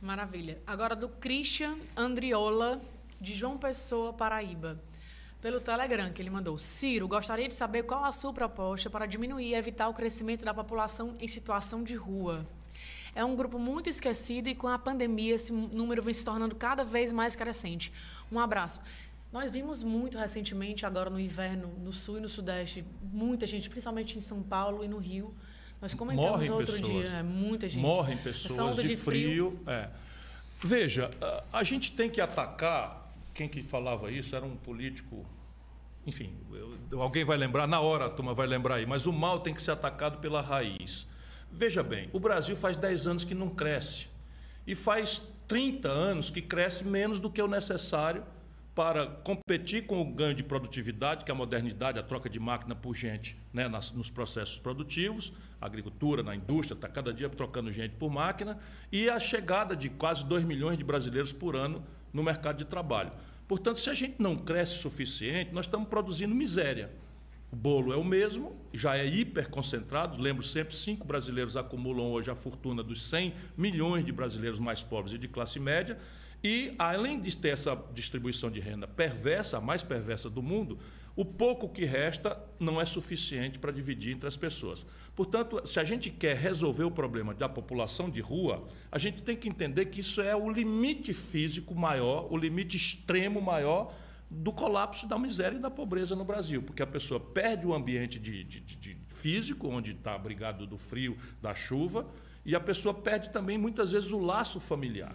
Maravilha. 0.00 0.58
Agora 0.66 0.94
do 0.94 1.08
Christian 1.08 1.76
Andriola, 1.96 2.80
de 3.24 3.34
João 3.34 3.56
Pessoa, 3.56 4.12
Paraíba. 4.12 4.78
Pelo 5.40 5.60
Telegram, 5.60 6.12
que 6.12 6.22
ele 6.22 6.30
mandou. 6.30 6.58
Ciro, 6.58 7.08
gostaria 7.08 7.48
de 7.48 7.54
saber 7.54 7.82
qual 7.82 8.04
a 8.04 8.12
sua 8.12 8.32
proposta 8.32 8.88
para 8.88 9.06
diminuir 9.06 9.48
e 9.48 9.54
evitar 9.54 9.88
o 9.88 9.94
crescimento 9.94 10.44
da 10.44 10.54
população 10.54 11.16
em 11.18 11.26
situação 11.26 11.82
de 11.82 11.94
rua. 11.94 12.46
É 13.14 13.24
um 13.24 13.34
grupo 13.34 13.58
muito 13.58 13.88
esquecido 13.88 14.48
e 14.48 14.54
com 14.54 14.68
a 14.68 14.78
pandemia 14.78 15.34
esse 15.34 15.52
número 15.52 16.02
vem 16.02 16.12
se 16.12 16.24
tornando 16.24 16.54
cada 16.54 16.84
vez 16.84 17.12
mais 17.12 17.34
crescente. 17.34 17.92
Um 18.30 18.38
abraço. 18.38 18.80
Nós 19.32 19.50
vimos 19.50 19.82
muito 19.82 20.16
recentemente, 20.16 20.86
agora 20.86 21.10
no 21.10 21.18
inverno, 21.18 21.68
no 21.82 21.92
sul 21.92 22.18
e 22.18 22.20
no 22.20 22.28
sudeste, 22.28 22.84
muita 23.02 23.46
gente, 23.46 23.68
principalmente 23.68 24.16
em 24.16 24.20
São 24.20 24.42
Paulo 24.42 24.84
e 24.84 24.88
no 24.88 24.98
Rio, 24.98 25.34
nós 25.80 25.92
comentamos 25.92 26.30
Morrem 26.30 26.50
outro 26.50 26.74
pessoas. 26.74 27.08
dia, 27.08 27.18
é, 27.18 27.22
muita 27.22 27.68
gente. 27.68 27.82
Morrem 27.82 28.16
pessoas 28.18 28.76
de, 28.76 28.82
de, 28.82 28.96
frio. 28.96 29.58
frio 29.58 29.60
é. 29.66 29.88
Veja, 30.62 31.10
a 31.52 31.62
gente 31.62 31.92
tem 31.92 32.08
que 32.08 32.20
atacar. 32.20 33.03
Quem 33.34 33.48
que 33.48 33.62
falava 33.62 34.10
isso 34.10 34.34
era 34.36 34.46
um 34.46 34.56
político. 34.56 35.26
Enfim, 36.06 36.34
eu, 36.90 37.02
alguém 37.02 37.24
vai 37.24 37.36
lembrar, 37.36 37.66
na 37.66 37.80
hora 37.80 38.06
a 38.06 38.10
turma 38.10 38.32
vai 38.32 38.46
lembrar 38.46 38.76
aí, 38.76 38.86
mas 38.86 39.06
o 39.06 39.12
mal 39.12 39.40
tem 39.40 39.52
que 39.52 39.60
ser 39.60 39.72
atacado 39.72 40.18
pela 40.18 40.40
raiz. 40.40 41.08
Veja 41.50 41.82
bem, 41.82 42.08
o 42.12 42.20
Brasil 42.20 42.54
faz 42.54 42.76
10 42.76 43.06
anos 43.06 43.24
que 43.24 43.34
não 43.34 43.50
cresce. 43.50 44.06
E 44.66 44.74
faz 44.74 45.22
30 45.48 45.88
anos 45.88 46.30
que 46.30 46.40
cresce 46.40 46.84
menos 46.84 47.18
do 47.18 47.30
que 47.30 47.42
o 47.42 47.48
necessário 47.48 48.24
para 48.74 49.06
competir 49.06 49.86
com 49.86 50.00
o 50.00 50.04
ganho 50.04 50.34
de 50.34 50.42
produtividade, 50.42 51.24
que 51.24 51.30
é 51.30 51.34
a 51.34 51.36
modernidade, 51.36 51.98
a 51.98 52.02
troca 52.02 52.28
de 52.28 52.40
máquina 52.40 52.74
por 52.74 52.94
gente 52.94 53.36
né, 53.52 53.68
nas, 53.68 53.92
nos 53.92 54.10
processos 54.10 54.58
produtivos, 54.58 55.32
a 55.60 55.66
agricultura, 55.66 56.22
na 56.22 56.34
indústria, 56.34 56.74
está 56.74 56.88
cada 56.88 57.12
dia 57.12 57.28
trocando 57.28 57.70
gente 57.70 57.94
por 57.94 58.10
máquina, 58.10 58.58
e 58.90 59.08
a 59.08 59.20
chegada 59.20 59.76
de 59.76 59.88
quase 59.88 60.24
2 60.24 60.44
milhões 60.44 60.76
de 60.76 60.82
brasileiros 60.82 61.32
por 61.32 61.54
ano 61.54 61.84
no 62.14 62.22
mercado 62.22 62.56
de 62.56 62.64
trabalho. 62.64 63.12
Portanto, 63.46 63.80
se 63.80 63.90
a 63.90 63.94
gente 63.94 64.14
não 64.18 64.36
cresce 64.36 64.76
o 64.76 64.78
suficiente, 64.78 65.52
nós 65.52 65.66
estamos 65.66 65.88
produzindo 65.88 66.34
miséria. 66.34 66.90
O 67.52 67.56
bolo 67.56 67.92
é 67.92 67.96
o 67.96 68.02
mesmo, 68.02 68.56
já 68.72 68.96
é 68.96 69.06
hiperconcentrado. 69.06 70.20
Lembro 70.20 70.42
sempre, 70.42 70.74
cinco 70.74 71.06
brasileiros 71.06 71.56
acumulam 71.56 72.10
hoje 72.10 72.30
a 72.30 72.34
fortuna 72.34 72.82
dos 72.82 73.02
100 73.02 73.34
milhões 73.56 74.04
de 74.04 74.12
brasileiros 74.12 74.58
mais 74.58 74.82
pobres 74.82 75.12
e 75.12 75.18
de 75.18 75.28
classe 75.28 75.60
média. 75.60 75.98
E, 76.42 76.74
além 76.78 77.20
de 77.20 77.36
ter 77.36 77.50
essa 77.50 77.78
distribuição 77.92 78.50
de 78.50 78.60
renda 78.60 78.86
perversa, 78.86 79.58
a 79.58 79.60
mais 79.60 79.82
perversa 79.82 80.28
do 80.28 80.42
mundo, 80.42 80.78
o 81.16 81.24
pouco 81.24 81.68
que 81.68 81.84
resta 81.84 82.38
não 82.58 82.80
é 82.80 82.84
suficiente 82.84 83.58
para 83.58 83.70
dividir 83.70 84.12
entre 84.12 84.26
as 84.26 84.36
pessoas. 84.36 84.84
Portanto, 85.14 85.62
se 85.66 85.78
a 85.78 85.84
gente 85.84 86.10
quer 86.10 86.36
resolver 86.36 86.84
o 86.84 86.90
problema 86.90 87.32
da 87.32 87.48
população 87.48 88.10
de 88.10 88.20
rua, 88.20 88.64
a 88.90 88.98
gente 88.98 89.22
tem 89.22 89.36
que 89.36 89.48
entender 89.48 89.86
que 89.86 90.00
isso 90.00 90.20
é 90.20 90.34
o 90.34 90.50
limite 90.50 91.12
físico 91.12 91.74
maior, 91.74 92.26
o 92.32 92.36
limite 92.36 92.76
extremo 92.76 93.40
maior 93.40 93.94
do 94.28 94.52
colapso 94.52 95.06
da 95.06 95.18
miséria 95.18 95.56
e 95.56 95.60
da 95.60 95.70
pobreza 95.70 96.16
no 96.16 96.24
Brasil, 96.24 96.62
porque 96.62 96.82
a 96.82 96.86
pessoa 96.86 97.20
perde 97.20 97.66
o 97.66 97.74
ambiente 97.74 98.18
de, 98.18 98.42
de, 98.42 98.60
de 98.60 98.96
físico, 99.08 99.68
onde 99.68 99.92
está 99.92 100.14
abrigado 100.14 100.66
do 100.66 100.76
frio, 100.76 101.16
da 101.40 101.54
chuva, 101.54 102.06
e 102.44 102.56
a 102.56 102.60
pessoa 102.60 102.92
perde 102.92 103.30
também 103.30 103.56
muitas 103.56 103.92
vezes 103.92 104.10
o 104.10 104.18
laço 104.18 104.58
familiar. 104.58 105.14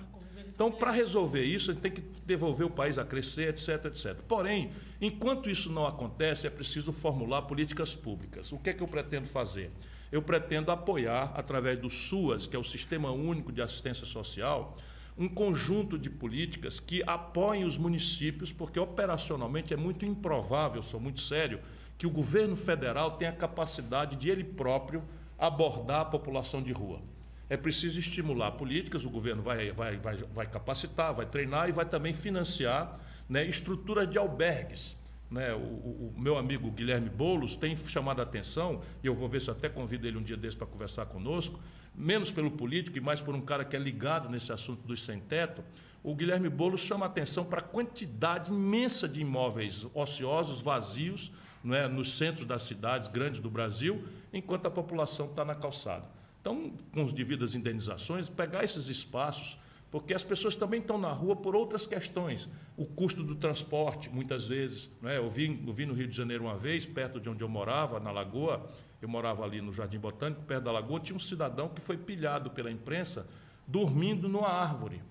Então, 0.60 0.70
para 0.70 0.92
resolver 0.92 1.46
isso, 1.46 1.72
a 1.72 1.74
gente 1.74 1.82
tem 1.82 1.90
que 1.90 2.04
devolver 2.26 2.68
o 2.68 2.70
país 2.70 2.98
a 2.98 3.06
crescer, 3.06 3.48
etc, 3.48 3.86
etc. 3.86 4.16
Porém, 4.28 4.72
enquanto 5.00 5.50
isso 5.50 5.72
não 5.72 5.88
acontece, 5.88 6.48
é 6.48 6.50
preciso 6.50 6.92
formular 6.92 7.44
políticas 7.44 7.96
públicas. 7.96 8.52
O 8.52 8.58
que 8.58 8.72
é 8.72 8.74
que 8.74 8.84
eu 8.84 8.88
pretendo 8.90 9.26
fazer? 9.26 9.72
Eu 10.12 10.22
pretendo 10.22 10.70
apoiar, 10.70 11.32
através 11.34 11.80
do 11.80 11.90
SUAS, 11.90 12.46
que 12.46 12.58
é 12.58 12.60
o 12.60 12.64
Sistema 12.66 13.10
Único 13.10 13.54
de 13.54 13.62
Assistência 13.62 14.06
Social, 14.06 14.76
um 15.18 15.30
conjunto 15.30 15.98
de 15.98 16.10
políticas 16.10 16.78
que 16.78 17.02
apoiem 17.08 17.64
os 17.64 17.78
municípios, 17.78 18.52
porque 18.52 18.82
operacionalmente 18.82 19.74
é 19.74 19.78
muito 19.78 20.06
improvável, 20.06 20.84
sou 20.84 21.00
muito 21.00 21.22
sério, 21.22 21.62
que 21.98 22.06
o 22.06 22.12
governo 22.12 22.58
federal 22.58 23.12
tenha 23.12 23.32
capacidade 23.32 24.18
de 24.18 24.30
ele 24.30 24.44
próprio 24.44 25.06
abordar 25.38 26.02
a 26.02 26.06
população 26.06 26.62
de 26.62 26.74
rua. 26.74 27.02
É 27.50 27.58
preciso 27.58 28.00
estimular 28.00 28.52
políticas, 28.52 29.04
o 29.06 29.10
governo 29.10 29.42
vai, 29.42 29.72
vai, 29.72 29.98
vai, 29.98 30.16
vai 30.18 30.46
capacitar, 30.46 31.14
vai 31.14 31.26
treinar 31.26 31.68
e 31.68 31.72
vai 31.72 31.86
também 31.86 32.14
financiar 32.14 33.00
né, 33.28 33.46
estruturas 33.46 34.08
de 34.10 34.18
albergues. 34.18 34.96
Né? 35.30 35.54
O, 35.54 35.58
o, 35.58 36.14
meu 36.18 36.38
amigo 36.38 36.72
Guilherme 36.72 37.10
Boulos 37.10 37.56
tem 37.56 37.76
chamado 37.76 38.20
a 38.20 38.24
atenção, 38.24 38.82
e 39.04 39.08
eu 39.08 39.14
vou 39.14 39.28
ver 39.28 39.42
se 39.42 39.50
até 39.50 39.68
convido 39.68 40.08
ele 40.08 40.18
um 40.18 40.24
dia 40.24 40.38
desse 40.38 40.58
para 40.58 40.68
conversar 40.68 41.06
conosco, 41.08 41.60
menos 41.96 42.32
pelo 42.32 42.52
político 42.52 42.98
e 42.98 43.02
mais 43.02 43.22
por 43.22 43.36
um 43.36 43.42
cara 43.42 43.66
que 43.66 43.76
é 43.76 43.80
ligado 43.80 44.30
nesse 44.30 44.52
assunto 44.52 44.82
dos 44.88 45.04
sem-teto. 45.04 45.64
O 46.04 46.16
Guilherme 46.16 46.50
Boulos 46.50 46.82
chama 46.82 47.06
a 47.06 47.10
atenção 47.10 47.44
para 47.44 47.60
a 47.60 47.64
quantidade 47.64 48.52
imensa 48.52 49.08
de 49.08 49.22
imóveis 49.22 49.86
ociosos, 49.94 50.62
vazios, 50.62 51.32
não 51.64 51.76
é, 51.76 51.88
nos 51.88 52.14
centros 52.14 52.46
das 52.46 52.64
cidades 52.64 53.08
grandes 53.08 53.40
do 53.42 53.50
Brasil, 53.50 54.08
enquanto 54.32 54.66
a 54.66 54.72
população 54.72 55.26
está 55.26 55.44
na 55.44 55.56
calçada. 55.56 56.19
Então, 56.42 56.74
com 56.94 57.04
as 57.04 57.14
devidas 57.14 57.56
indenizações, 57.56 58.30
pegar 58.30 58.64
esses 58.64 58.88
espaços, 58.88 59.58
porque 59.92 60.14
as 60.14 60.24
pessoas 60.24 60.56
também 60.56 60.80
estão 60.80 60.98
na 60.98 61.12
rua 61.12 61.36
por 61.36 61.56
outras 61.56 61.86
questões. 61.86 62.48
O 62.78 62.86
custo 62.86 63.24
do 63.24 63.36
transporte, 63.36 64.10
muitas 64.10 64.48
vezes. 64.48 64.90
Né? 65.02 65.18
Eu, 65.18 65.24
eu 65.24 65.30
vi 65.30 65.86
no 65.86 65.94
Rio 65.94 66.08
de 66.08 66.16
Janeiro 66.16 66.44
uma 66.44 66.56
vez, 66.56 66.86
perto 66.86 67.20
de 67.20 67.30
onde 67.30 67.44
eu 67.44 67.50
morava, 67.50 68.00
na 68.00 68.12
Lagoa, 68.12 68.70
eu 69.02 69.10
morava 69.10 69.44
ali 69.44 69.62
no 69.62 69.72
Jardim 69.72 69.98
Botânico, 69.98 70.44
perto 70.44 70.64
da 70.64 70.72
Lagoa, 70.72 71.00
tinha 71.00 71.16
um 71.16 71.20
cidadão 71.20 71.70
que 71.70 71.82
foi 71.82 71.98
pilhado 71.98 72.52
pela 72.52 72.70
imprensa 72.70 73.26
dormindo 73.68 74.28
numa 74.28 74.50
árvore. 74.50 75.02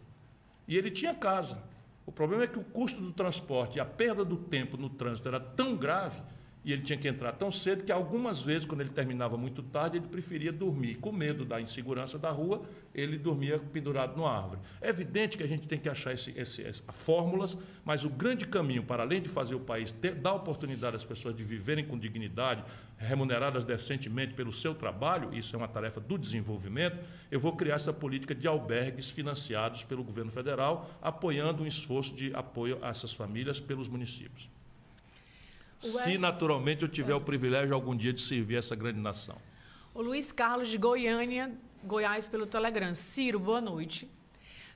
E 0.67 0.77
ele 0.77 0.91
tinha 0.91 1.15
casa. 1.15 1.63
O 2.05 2.13
problema 2.13 2.45
é 2.45 2.47
que 2.47 2.59
o 2.59 2.65
custo 2.65 3.01
do 3.01 3.13
transporte 3.13 3.77
e 3.77 3.81
a 3.81 3.85
perda 3.85 4.25
do 4.25 4.37
tempo 4.37 4.77
no 4.77 4.89
trânsito 4.89 5.29
era 5.29 5.41
tão 5.41 5.77
grave 5.77 6.21
e 6.69 6.73
ele 6.73 6.83
tinha 6.83 6.99
que 6.99 7.09
entrar 7.09 7.33
tão 7.33 7.51
cedo 7.51 7.83
que 7.83 7.91
algumas 7.91 8.43
vezes, 8.43 8.67
quando 8.67 8.83
ele 8.83 8.91
terminava 8.91 9.39
muito 9.39 9.63
tarde, 9.63 9.97
ele 9.97 10.07
preferia 10.07 10.53
dormir. 10.53 10.97
Com 10.97 11.11
medo 11.11 11.43
da 11.43 11.59
insegurança 11.59 12.19
da 12.19 12.31
rua, 12.31 12.61
ele 12.95 13.17
dormia 13.17 13.59
pendurado 13.59 14.15
numa 14.15 14.31
árvore. 14.31 14.61
É 14.79 14.91
evidente 14.91 15.39
que 15.39 15.43
a 15.43 15.47
gente 15.47 15.67
tem 15.67 15.79
que 15.79 15.89
achar 15.89 16.13
esse, 16.13 16.31
esse, 16.39 16.61
esse, 16.61 16.83
fórmulas, 16.93 17.57
mas 17.87 18.05
o 18.05 18.11
grande 18.11 18.47
caminho, 18.47 18.83
para 18.83 19.03
além 19.03 19.23
de 19.23 19.31
fazer 19.31 19.55
o 19.55 19.61
país 19.61 19.93
ter, 19.93 20.15
dar 20.15 20.35
oportunidade 20.35 20.95
às 20.95 21.07
pessoas 21.07 21.35
de 21.35 21.43
viverem 21.43 21.87
com 21.87 21.99
dignidade, 21.99 22.63
remuneradas 22.99 23.65
decentemente 23.65 24.35
pelo 24.35 24.53
seu 24.53 24.75
trabalho, 24.75 25.33
isso 25.33 25.57
é 25.57 25.59
uma 25.59 25.69
tarefa 25.69 26.03
do 26.03 26.19
desenvolvimento, 26.19 26.99
eu 27.31 27.41
vou 27.41 27.57
criar 27.57 27.77
essa 27.77 27.95
política 27.95 28.35
de 28.35 28.47
albergues 28.47 29.09
financiados 29.09 29.85
pelo 29.85 30.05
governo 30.05 30.31
federal, 30.31 30.91
apoiando 31.01 31.63
um 31.63 31.67
esforço 31.67 32.15
de 32.15 32.31
apoio 32.35 32.79
a 32.83 32.91
essas 32.91 33.15
famílias 33.15 33.59
pelos 33.59 33.89
municípios. 33.89 34.58
Se 35.79 36.19
naturalmente 36.19 36.83
eu 36.83 36.89
tiver 36.89 37.15
o 37.15 37.21
privilégio 37.21 37.75
algum 37.75 37.97
dia 37.97 38.13
de 38.13 38.23
servir 38.23 38.57
essa 38.57 38.75
grande 38.75 39.01
nação. 39.01 39.37
O 39.95 40.03
Luiz 40.03 40.33
Carlos 40.33 40.69
de 40.69 40.79
Goiânia, 40.79 41.53
Goiás, 41.85 42.29
pelo 42.29 42.47
Telegram. 42.47 42.95
Ciro, 42.95 43.39
boa 43.39 43.61
noite. 43.61 44.11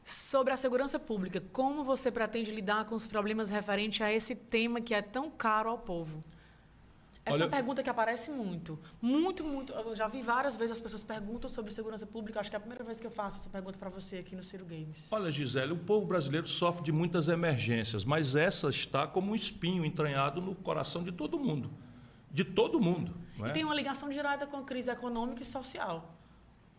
Sobre 0.04 0.52
a 0.52 0.56
segurança 0.56 0.98
pública, 0.98 1.42
como 1.52 1.84
você 1.84 2.10
pretende 2.10 2.50
lidar 2.50 2.84
com 2.86 2.94
os 2.94 3.06
problemas 3.06 3.50
referentes 3.50 4.00
a 4.00 4.12
esse 4.12 4.34
tema 4.34 4.80
que 4.80 4.94
é 4.94 5.02
tão 5.02 5.30
caro 5.30 5.70
ao 5.70 5.78
povo? 5.78 6.24
Essa 7.24 7.36
Olha- 7.36 7.43
é 7.43 7.47
uma 7.47 7.53
pergunta 7.53 7.82
que 7.85 7.90
aparece 7.90 8.31
muito. 8.31 8.78
Muito, 9.01 9.44
muito. 9.44 9.73
Eu 9.73 9.94
já 9.94 10.09
vi 10.09 10.23
várias 10.23 10.57
vezes 10.57 10.73
as 10.73 10.81
pessoas 10.81 11.05
perguntam 11.05 11.49
sobre 11.49 11.73
segurança 11.73 12.05
pública. 12.05 12.40
Acho 12.40 12.51
que 12.51 12.57
é 12.57 12.59
a 12.59 12.61
primeira 12.61 12.82
vez 12.82 12.99
que 12.99 13.07
eu 13.07 13.12
faço 13.12 13.36
essa 13.39 13.49
pergunta 13.49 13.78
para 13.78 13.89
você 13.89 14.19
aqui 14.19 14.35
no 14.35 14.43
Ciro 14.43 14.65
Games. 14.65 15.07
Olha, 15.11 15.31
Gisele, 15.31 15.73
o 15.73 15.77
povo 15.77 16.05
brasileiro 16.07 16.49
sofre 16.49 16.82
de 16.82 16.90
muitas 16.90 17.28
emergências, 17.28 18.05
mas 18.05 18.35
essa 18.35 18.69
está 18.69 19.07
como 19.07 19.31
um 19.31 19.35
espinho 19.36 19.85
entranhado 19.85 20.40
no 20.40 20.55
coração 20.55 21.05
de 21.05 21.12
todo 21.12 21.39
mundo. 21.39 21.70
De 22.28 22.44
todo 22.44 22.81
mundo. 22.81 23.15
É? 23.40 23.49
E 23.51 23.53
tem 23.53 23.65
uma 23.65 23.74
ligação 23.74 24.09
direta 24.09 24.44
com 24.47 24.57
a 24.57 24.62
crise 24.62 24.90
econômica 24.90 25.43
e 25.43 25.47
social. 25.47 26.19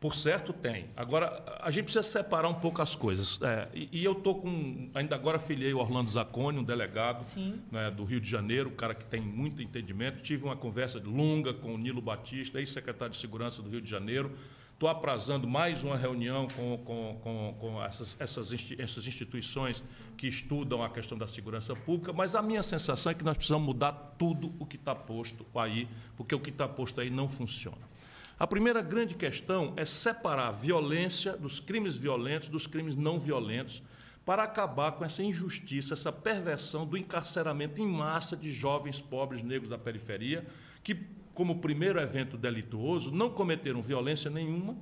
Por 0.03 0.17
certo, 0.17 0.51
tem. 0.51 0.88
Agora, 0.97 1.41
a 1.61 1.71
gente 1.71 1.85
precisa 1.85 2.03
separar 2.03 2.49
um 2.49 2.55
pouco 2.55 2.81
as 2.81 2.93
coisas. 2.93 3.39
É, 3.41 3.69
e, 3.73 4.01
e 4.01 4.03
eu 4.03 4.11
estou 4.11 4.35
com. 4.35 4.89
Ainda 4.93 5.15
agora 5.15 5.39
filiei 5.39 5.73
o 5.73 5.77
Orlando 5.77 6.09
Zacconi, 6.09 6.59
um 6.59 6.63
delegado 6.63 7.25
né, 7.71 7.89
do 7.89 8.03
Rio 8.03 8.19
de 8.19 8.30
Janeiro, 8.30 8.69
um 8.69 8.75
cara 8.75 8.93
que 8.93 9.05
tem 9.05 9.21
muito 9.21 9.61
entendimento. 9.61 10.21
Tive 10.21 10.43
uma 10.43 10.57
conversa 10.57 11.01
longa 11.05 11.53
com 11.53 11.73
o 11.73 11.77
Nilo 11.77 12.01
Batista, 12.01 12.59
ex-secretário 12.59 13.13
de 13.13 13.17
Segurança 13.17 13.61
do 13.61 13.69
Rio 13.69 13.80
de 13.80 13.89
Janeiro. 13.89 14.34
Estou 14.73 14.89
aprazando 14.89 15.47
mais 15.47 15.85
uma 15.85 15.95
reunião 15.95 16.49
com, 16.49 16.77
com, 16.80 17.19
com, 17.23 17.55
com 17.57 17.81
essas, 17.81 18.17
essas, 18.19 18.51
essas 18.77 19.07
instituições 19.07 19.81
que 20.17 20.27
estudam 20.27 20.84
a 20.84 20.89
questão 20.89 21.17
da 21.17 21.27
segurança 21.27 21.73
pública, 21.77 22.11
mas 22.11 22.35
a 22.35 22.41
minha 22.41 22.61
sensação 22.61 23.09
é 23.09 23.15
que 23.15 23.23
nós 23.23 23.38
precisamos 23.38 23.65
mudar 23.65 23.93
tudo 24.17 24.53
o 24.59 24.65
que 24.65 24.75
está 24.75 24.93
posto 24.93 25.45
aí, 25.55 25.88
porque 26.17 26.35
o 26.35 26.41
que 26.41 26.49
está 26.49 26.67
posto 26.67 26.99
aí 26.99 27.09
não 27.09 27.30
funciona. 27.30 27.93
A 28.44 28.48
primeira 28.53 28.82
grande 28.82 29.15
questão 29.15 29.72
é 29.78 29.86
separar 29.86 30.49
a 30.49 30.52
violência 30.52 31.38
dos 31.38 31.61
crimes 31.61 31.95
violentos 31.95 32.49
dos 32.49 32.68
crimes 32.68 32.94
não 32.94 33.18
violentos 33.18 33.82
para 34.26 34.44
acabar 34.44 34.91
com 34.91 35.06
essa 35.06 35.24
injustiça, 35.24 35.94
essa 35.94 36.11
perversão 36.11 36.86
do 36.86 36.98
encarceramento 36.98 37.82
em 37.82 37.88
massa 37.88 38.36
de 38.36 38.52
jovens 38.52 39.02
pobres 39.02 39.41
negros 39.41 39.70
da 39.70 39.78
periferia 39.78 40.45
que, 40.84 40.94
como 41.34 41.61
primeiro 41.61 42.02
evento 42.02 42.38
delituoso, 42.38 43.14
não 43.14 43.30
cometeram 43.30 43.82
violência 43.82 44.30
nenhuma, 44.30 44.76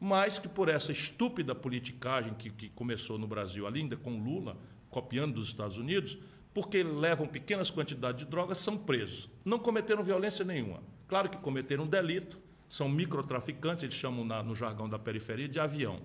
mas 0.00 0.40
que 0.40 0.48
por 0.48 0.68
essa 0.68 0.90
estúpida 0.90 1.54
politicagem 1.54 2.34
que, 2.34 2.50
que 2.50 2.70
começou 2.70 3.16
no 3.16 3.28
Brasil 3.28 3.68
ainda 3.68 3.96
com 3.96 4.20
Lula, 4.20 4.56
copiando 4.90 5.34
dos 5.34 5.46
Estados 5.46 5.78
Unidos, 5.78 6.18
porque 6.52 6.82
levam 6.82 7.28
pequenas 7.28 7.70
quantidades 7.70 8.24
de 8.24 8.28
drogas, 8.28 8.58
são 8.58 8.76
presos. 8.76 9.30
Não 9.44 9.60
cometeram 9.60 10.02
violência 10.02 10.44
nenhuma. 10.44 10.82
Claro 11.06 11.30
que 11.30 11.36
cometeram 11.36 11.84
um 11.84 11.88
delito, 11.88 12.49
são 12.70 12.88
microtraficantes, 12.88 13.82
eles 13.82 13.94
chamam 13.96 14.24
na- 14.24 14.42
no 14.42 14.54
jargão 14.54 14.88
da 14.88 14.98
periferia 14.98 15.46
de 15.48 15.60
avião. 15.60 16.00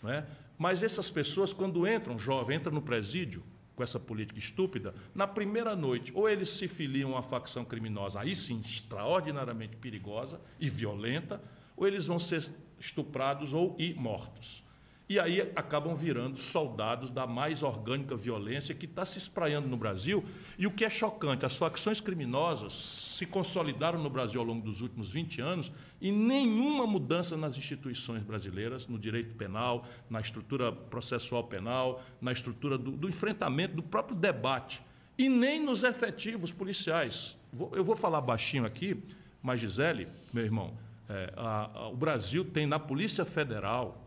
Não 0.00 0.10
é? 0.10 0.24
Mas 0.56 0.82
essas 0.84 1.10
pessoas, 1.10 1.52
quando 1.52 1.88
entram, 1.88 2.16
jovem, 2.18 2.56
entram 2.58 2.72
no 2.72 2.82
presídio, 2.82 3.42
com 3.74 3.82
essa 3.82 3.98
política 3.98 4.38
estúpida, 4.38 4.94
na 5.14 5.26
primeira 5.26 5.74
noite, 5.74 6.12
ou 6.14 6.28
eles 6.28 6.50
se 6.50 6.68
filiam 6.68 7.16
a 7.16 7.22
facção 7.22 7.64
criminosa, 7.64 8.20
aí 8.20 8.36
sim, 8.36 8.60
extraordinariamente 8.60 9.76
perigosa 9.76 10.38
e 10.60 10.68
violenta, 10.68 11.42
ou 11.74 11.86
eles 11.86 12.06
vão 12.06 12.18
ser 12.18 12.46
estuprados 12.78 13.54
ou 13.54 13.74
e 13.78 13.94
mortos. 13.94 14.62
E 15.10 15.18
aí 15.18 15.40
acabam 15.56 15.96
virando 15.96 16.38
soldados 16.38 17.10
da 17.10 17.26
mais 17.26 17.64
orgânica 17.64 18.14
violência 18.14 18.72
que 18.76 18.84
está 18.86 19.04
se 19.04 19.18
espraiando 19.18 19.66
no 19.66 19.76
Brasil. 19.76 20.24
E 20.56 20.68
o 20.68 20.70
que 20.70 20.84
é 20.84 20.88
chocante, 20.88 21.44
as 21.44 21.56
facções 21.56 22.00
criminosas 22.00 22.72
se 23.18 23.26
consolidaram 23.26 24.00
no 24.00 24.08
Brasil 24.08 24.40
ao 24.40 24.46
longo 24.46 24.64
dos 24.64 24.82
últimos 24.82 25.10
20 25.10 25.40
anos 25.40 25.72
e 26.00 26.12
nenhuma 26.12 26.86
mudança 26.86 27.36
nas 27.36 27.58
instituições 27.58 28.22
brasileiras, 28.22 28.86
no 28.86 28.96
direito 29.00 29.34
penal, 29.34 29.84
na 30.08 30.20
estrutura 30.20 30.70
processual 30.70 31.42
penal, 31.42 32.00
na 32.20 32.30
estrutura 32.30 32.78
do, 32.78 32.92
do 32.92 33.08
enfrentamento, 33.08 33.74
do 33.74 33.82
próprio 33.82 34.14
debate, 34.16 34.80
e 35.18 35.28
nem 35.28 35.60
nos 35.60 35.82
efetivos 35.82 36.52
policiais. 36.52 37.36
Eu 37.72 37.82
vou 37.82 37.96
falar 37.96 38.20
baixinho 38.20 38.64
aqui, 38.64 38.96
mas 39.42 39.58
Gisele, 39.58 40.06
meu 40.32 40.44
irmão, 40.44 40.72
é, 41.08 41.32
a- 41.36 41.68
a- 41.74 41.88
o 41.88 41.96
Brasil 41.96 42.44
tem 42.44 42.64
na 42.64 42.78
Polícia 42.78 43.24
Federal 43.24 43.99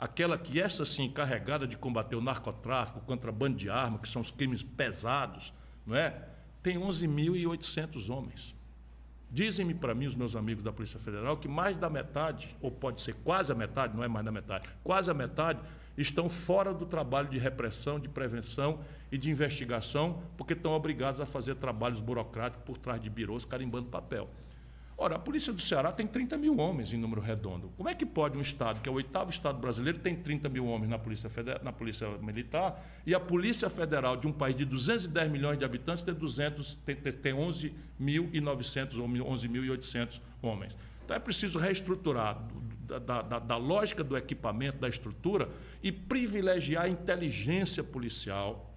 aquela 0.00 0.38
que 0.38 0.58
essa 0.58 0.82
sim 0.86 1.04
encarregada 1.04 1.66
de 1.66 1.76
combater 1.76 2.16
o 2.16 2.22
narcotráfico, 2.22 3.00
o 3.00 3.02
contrabando 3.02 3.58
de 3.58 3.68
arma, 3.68 3.98
que 3.98 4.08
são 4.08 4.22
os 4.22 4.30
crimes 4.30 4.62
pesados, 4.62 5.52
não 5.86 5.94
é? 5.94 6.26
Tem 6.62 6.78
11.800 6.78 8.08
homens. 8.08 8.56
Dizem-me 9.30 9.74
para 9.74 9.94
mim 9.94 10.06
os 10.06 10.14
meus 10.14 10.34
amigos 10.34 10.64
da 10.64 10.72
Polícia 10.72 10.98
Federal 10.98 11.36
que 11.36 11.46
mais 11.46 11.76
da 11.76 11.90
metade, 11.90 12.56
ou 12.62 12.70
pode 12.70 13.02
ser 13.02 13.14
quase 13.16 13.52
a 13.52 13.54
metade, 13.54 13.94
não 13.94 14.02
é 14.02 14.08
mais 14.08 14.24
da 14.24 14.32
metade, 14.32 14.66
quase 14.82 15.10
a 15.10 15.14
metade 15.14 15.60
estão 15.98 16.30
fora 16.30 16.72
do 16.72 16.86
trabalho 16.86 17.28
de 17.28 17.38
repressão, 17.38 18.00
de 18.00 18.08
prevenção 18.08 18.80
e 19.12 19.18
de 19.18 19.30
investigação, 19.30 20.22
porque 20.38 20.54
estão 20.54 20.72
obrigados 20.72 21.20
a 21.20 21.26
fazer 21.26 21.56
trabalhos 21.56 22.00
burocráticos 22.00 22.64
por 22.64 22.78
trás 22.78 23.02
de 23.02 23.10
birôs, 23.10 23.44
carimbando 23.44 23.90
papel. 23.90 24.30
Ora, 25.02 25.16
a 25.16 25.18
Polícia 25.18 25.50
do 25.50 25.62
Ceará 25.62 25.90
tem 25.90 26.06
30 26.06 26.36
mil 26.36 26.58
homens 26.58 26.92
em 26.92 26.98
número 26.98 27.22
redondo. 27.22 27.72
Como 27.74 27.88
é 27.88 27.94
que 27.94 28.04
pode 28.04 28.36
um 28.36 28.42
Estado, 28.42 28.82
que 28.82 28.88
é 28.88 28.92
o 28.92 28.96
oitavo 28.96 29.30
Estado 29.30 29.58
brasileiro, 29.58 29.98
tem 29.98 30.14
30 30.14 30.46
mil 30.50 30.66
homens 30.66 30.90
na 30.90 30.98
Polícia, 30.98 31.30
Feder- 31.30 31.58
na 31.64 31.72
polícia 31.72 32.06
Militar, 32.18 32.84
e 33.06 33.14
a 33.14 33.18
Polícia 33.18 33.70
Federal 33.70 34.14
de 34.14 34.26
um 34.26 34.32
país 34.32 34.54
de 34.54 34.66
210 34.66 35.30
milhões 35.30 35.58
de 35.58 35.64
habitantes 35.64 36.02
ter, 36.02 36.12
200, 36.12 36.74
tem, 36.84 36.94
tem, 36.96 37.12
tem 37.12 37.32
11.900 37.32 38.98
ou 38.98 39.08
11.800 39.08 40.20
homens? 40.42 40.76
Então 41.02 41.16
é 41.16 41.18
preciso 41.20 41.58
reestruturar 41.58 42.38
da, 42.86 43.22
da- 43.22 43.38
da 43.38 43.56
lógica 43.56 44.04
do 44.04 44.18
equipamento, 44.18 44.76
da 44.76 44.88
estrutura, 44.88 45.48
e 45.82 45.90
privilegiar 45.90 46.84
a 46.84 46.88
inteligência 46.90 47.82
policial, 47.82 48.70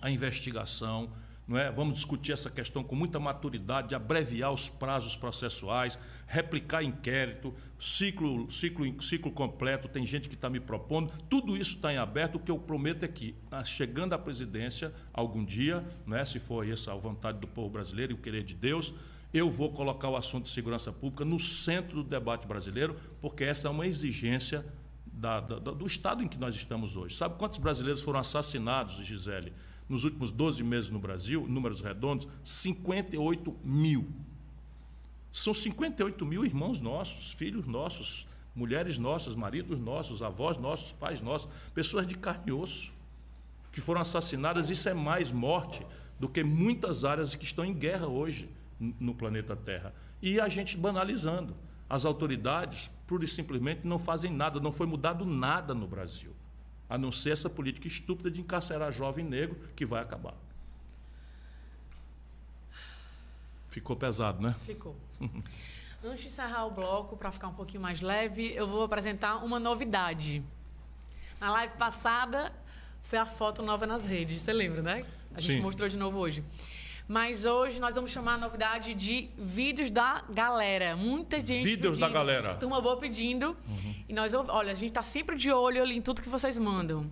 a 0.00 0.08
investigação, 0.12 1.10
não 1.46 1.56
é? 1.56 1.70
Vamos 1.70 1.94
discutir 1.94 2.32
essa 2.32 2.50
questão 2.50 2.82
com 2.82 2.96
muita 2.96 3.20
maturidade, 3.20 3.88
de 3.90 3.94
abreviar 3.94 4.52
os 4.52 4.68
prazos 4.68 5.14
processuais, 5.14 5.96
replicar 6.26 6.82
inquérito, 6.82 7.54
ciclo, 7.78 8.50
ciclo, 8.50 9.00
ciclo 9.02 9.30
completo. 9.30 9.86
Tem 9.88 10.04
gente 10.04 10.28
que 10.28 10.34
está 10.34 10.50
me 10.50 10.58
propondo. 10.58 11.12
Tudo 11.30 11.56
isso 11.56 11.76
está 11.76 11.92
em 11.92 11.98
aberto. 11.98 12.34
O 12.34 12.40
que 12.40 12.50
eu 12.50 12.58
prometo 12.58 13.04
é 13.04 13.08
que, 13.08 13.34
ah, 13.50 13.62
chegando 13.64 14.12
à 14.12 14.18
presidência, 14.18 14.92
algum 15.12 15.44
dia, 15.44 15.84
não 16.04 16.16
é? 16.16 16.24
se 16.24 16.38
for 16.40 16.68
essa 16.68 16.92
a 16.92 16.96
vontade 16.96 17.38
do 17.38 17.46
povo 17.46 17.70
brasileiro 17.70 18.12
e 18.12 18.14
o 18.14 18.18
querer 18.18 18.42
de 18.42 18.54
Deus, 18.54 18.92
eu 19.32 19.48
vou 19.50 19.70
colocar 19.72 20.08
o 20.08 20.16
assunto 20.16 20.44
de 20.44 20.50
segurança 20.50 20.90
pública 20.92 21.24
no 21.24 21.38
centro 21.38 22.02
do 22.02 22.08
debate 22.08 22.46
brasileiro, 22.46 22.96
porque 23.20 23.44
essa 23.44 23.68
é 23.68 23.70
uma 23.70 23.86
exigência 23.86 24.64
da- 25.06 25.40
da- 25.40 25.58
do 25.58 25.86
estado 25.86 26.22
em 26.22 26.28
que 26.28 26.38
nós 26.38 26.54
estamos 26.54 26.96
hoje. 26.96 27.14
Sabe 27.16 27.36
quantos 27.38 27.58
brasileiros 27.58 28.02
foram 28.02 28.18
assassinados, 28.20 28.96
Gisele, 29.06 29.52
nos 29.88 30.04
últimos 30.04 30.30
12 30.30 30.62
meses 30.62 30.90
no 30.90 30.98
Brasil? 30.98 31.46
Números 31.48 31.80
redondos: 31.80 32.28
58 32.42 33.56
mil. 33.64 34.06
São 35.30 35.52
58 35.52 36.24
mil 36.24 36.44
irmãos 36.44 36.80
nossos, 36.80 37.32
filhos 37.32 37.66
nossos, 37.66 38.26
mulheres 38.54 38.96
nossas, 38.96 39.36
maridos 39.36 39.78
nossos, 39.78 40.22
avós 40.22 40.56
nossos, 40.56 40.92
pais 40.92 41.20
nossos, 41.20 41.48
pessoas 41.74 42.06
de 42.06 42.16
carne 42.16 42.44
e 42.46 42.52
osso 42.52 42.90
que 43.70 43.80
foram 43.82 44.00
assassinadas. 44.00 44.70
Isso 44.70 44.88
é 44.88 44.94
mais 44.94 45.30
morte 45.30 45.86
do 46.18 46.28
que 46.28 46.42
muitas 46.42 47.04
áreas 47.04 47.34
que 47.34 47.44
estão 47.44 47.62
em 47.62 47.74
guerra 47.74 48.06
hoje 48.06 48.48
no 48.80 49.14
planeta 49.14 49.54
Terra. 49.54 49.94
E 50.22 50.40
a 50.40 50.48
gente 50.48 50.76
banalizando. 50.76 51.54
As 51.88 52.04
autoridades, 52.04 52.90
pura 53.06 53.24
e 53.24 53.28
simplesmente, 53.28 53.86
não 53.86 53.98
fazem 53.98 54.32
nada, 54.32 54.58
não 54.58 54.72
foi 54.72 54.86
mudado 54.86 55.24
nada 55.24 55.74
no 55.74 55.86
Brasil. 55.86 56.34
A 56.88 56.96
não 56.96 57.10
ser 57.10 57.30
essa 57.30 57.50
política 57.50 57.86
estúpida 57.86 58.30
de 58.30 58.40
encarcerar 58.40 58.92
jovem 58.92 59.24
negro, 59.24 59.58
que 59.74 59.84
vai 59.84 60.02
acabar. 60.02 60.34
Ficou 63.68 63.96
pesado, 63.96 64.40
né? 64.40 64.54
Ficou. 64.64 64.96
Antes 66.04 66.22
de 66.22 66.28
encerrar 66.28 66.66
o 66.66 66.70
bloco, 66.70 67.16
para 67.16 67.32
ficar 67.32 67.48
um 67.48 67.54
pouquinho 67.54 67.82
mais 67.82 68.00
leve, 68.00 68.52
eu 68.54 68.66
vou 68.66 68.84
apresentar 68.84 69.44
uma 69.44 69.58
novidade. 69.58 70.42
Na 71.40 71.50
live 71.50 71.74
passada, 71.76 72.52
foi 73.02 73.18
a 73.18 73.26
foto 73.26 73.62
nova 73.62 73.86
nas 73.86 74.04
redes. 74.04 74.42
Você 74.42 74.52
lembra, 74.52 74.82
né? 74.82 75.04
A 75.34 75.40
gente 75.40 75.56
Sim. 75.56 75.60
mostrou 75.60 75.88
de 75.88 75.96
novo 75.96 76.18
hoje. 76.18 76.44
Mas 77.08 77.44
hoje 77.44 77.80
nós 77.80 77.94
vamos 77.94 78.10
chamar 78.10 78.34
a 78.34 78.38
novidade 78.38 78.92
de 78.92 79.30
vídeos 79.38 79.92
da 79.92 80.24
galera. 80.28 80.96
Muita 80.96 81.38
gente 81.38 81.64
Vídeos 81.64 81.98
da 81.98 82.06
pedindo, 82.06 82.18
galera. 82.18 82.56
Turma 82.56 82.80
boa 82.80 82.96
pedindo. 82.96 83.56
E 84.08 84.12
nós, 84.12 84.34
olha, 84.34 84.72
a 84.72 84.74
gente 84.74 84.92
tá 84.92 85.02
sempre 85.02 85.36
de 85.36 85.52
olho 85.52 85.80
ali 85.82 85.96
em 85.96 86.02
tudo 86.02 86.20
que 86.20 86.28
vocês 86.28 86.58
mandam. 86.58 87.08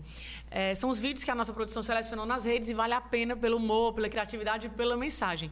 É, 0.51 0.75
são 0.75 0.91
os 0.91 0.99
vídeos 0.99 1.23
que 1.23 1.31
a 1.31 1.35
nossa 1.35 1.53
produção 1.53 1.83
selecionou 1.83 2.27
nas 2.27 2.45
redes 2.45 2.69
e 2.69 2.75
vale 2.75 2.93
a 2.93 3.01
pena 3.01 3.37
pelo 3.37 3.57
humor, 3.57 3.93
pela 3.93 4.09
criatividade 4.09 4.67
e 4.67 4.71
pela 4.71 4.97
mensagem. 4.97 5.51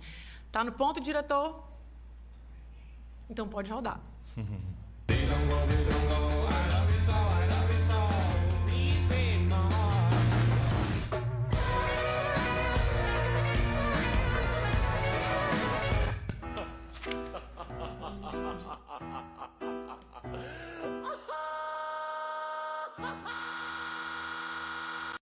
Tá 0.51 0.64
no 0.64 0.73
ponto, 0.73 1.01
diretor? 1.01 1.62
Então 3.31 3.48
pode 3.48 3.70
rodar. 3.70 4.01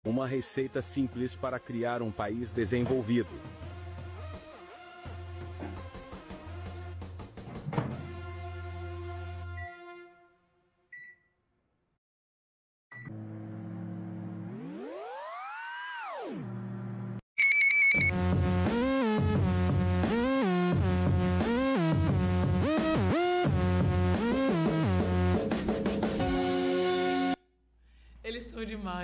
Uma 0.09 0.27
receita 0.27 0.81
simples 0.81 1.37
para 1.37 1.61
criar 1.61 2.01
um 2.01 2.11
país 2.11 2.51
desenvolvido. 2.51 3.29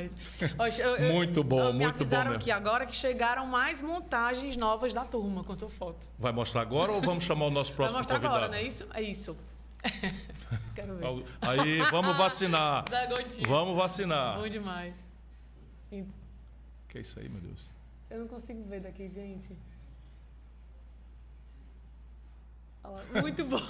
Demais. 0.03 0.15
Ó, 0.59 0.66
eu- 0.66 0.97
eu- 0.97 1.12
Muito 1.12 1.45
bom, 1.45 1.73
me 1.73 1.85
muito 1.85 1.93
bom 1.95 2.01
avisaram 2.01 2.25
mesmo. 2.31 2.37
aqui 2.37 2.51
agora 2.51 2.87
que 2.87 2.97
chegaram 2.97 3.47
mais 3.47 3.81
montagens 3.81 4.57
novas 4.57 4.93
da 4.93 5.05
turma, 5.05 5.45
quanto 5.45 5.69
foto. 5.69 6.07
Vai 6.19 6.33
mostrar 6.33 6.62
agora 6.62 6.93
ou 6.93 7.01
vamos 7.01 7.25
chamar 7.25 7.47
o 7.47 7.51
nosso 7.51 7.71
Vai 7.71 7.77
próximo 7.77 7.99
mostrar 7.99 8.16
convidado? 8.16 8.37
agora, 8.45 8.53
não 8.53 8.59
é 8.59 8.62
isso? 8.62 8.87
É 8.95 9.03
isso. 9.03 9.37
Quero 10.75 10.97
ver. 10.97 11.25
Aí, 11.43 11.79
vamos 11.91 12.16
vacinar. 12.16 12.85
Vamos 13.47 13.77
vacinar. 13.77 14.39
Bom 14.39 14.49
demais. 14.49 14.95
E- 15.93 16.05
Que 16.89 16.99
é 16.99 17.01
isso 17.03 17.19
aí, 17.21 17.29
meu 17.29 17.41
Deus? 17.41 17.71
Eu 18.11 18.21
não 18.21 18.29
consigo 18.29 18.62
ver 18.65 18.81
daqui, 18.81 19.09
gente. 19.09 19.57
Muito 23.21 23.45
bom. 23.45 23.59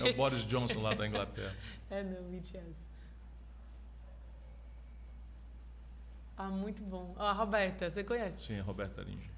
É 0.00 0.10
o 0.10 0.14
Boris 0.14 0.44
Johnson 0.46 0.80
lá 0.80 0.94
da 0.94 1.06
Inglaterra. 1.06 1.54
É, 1.90 2.02
não, 2.02 2.22
BTS. 2.30 2.64
Ah, 6.36 6.48
muito 6.48 6.82
bom. 6.82 7.14
Ah, 7.18 7.32
Roberta, 7.32 7.88
você 7.88 8.04
conhece? 8.04 8.44
Sim, 8.46 8.60
Roberta 8.60 9.00
Linge. 9.02 9.30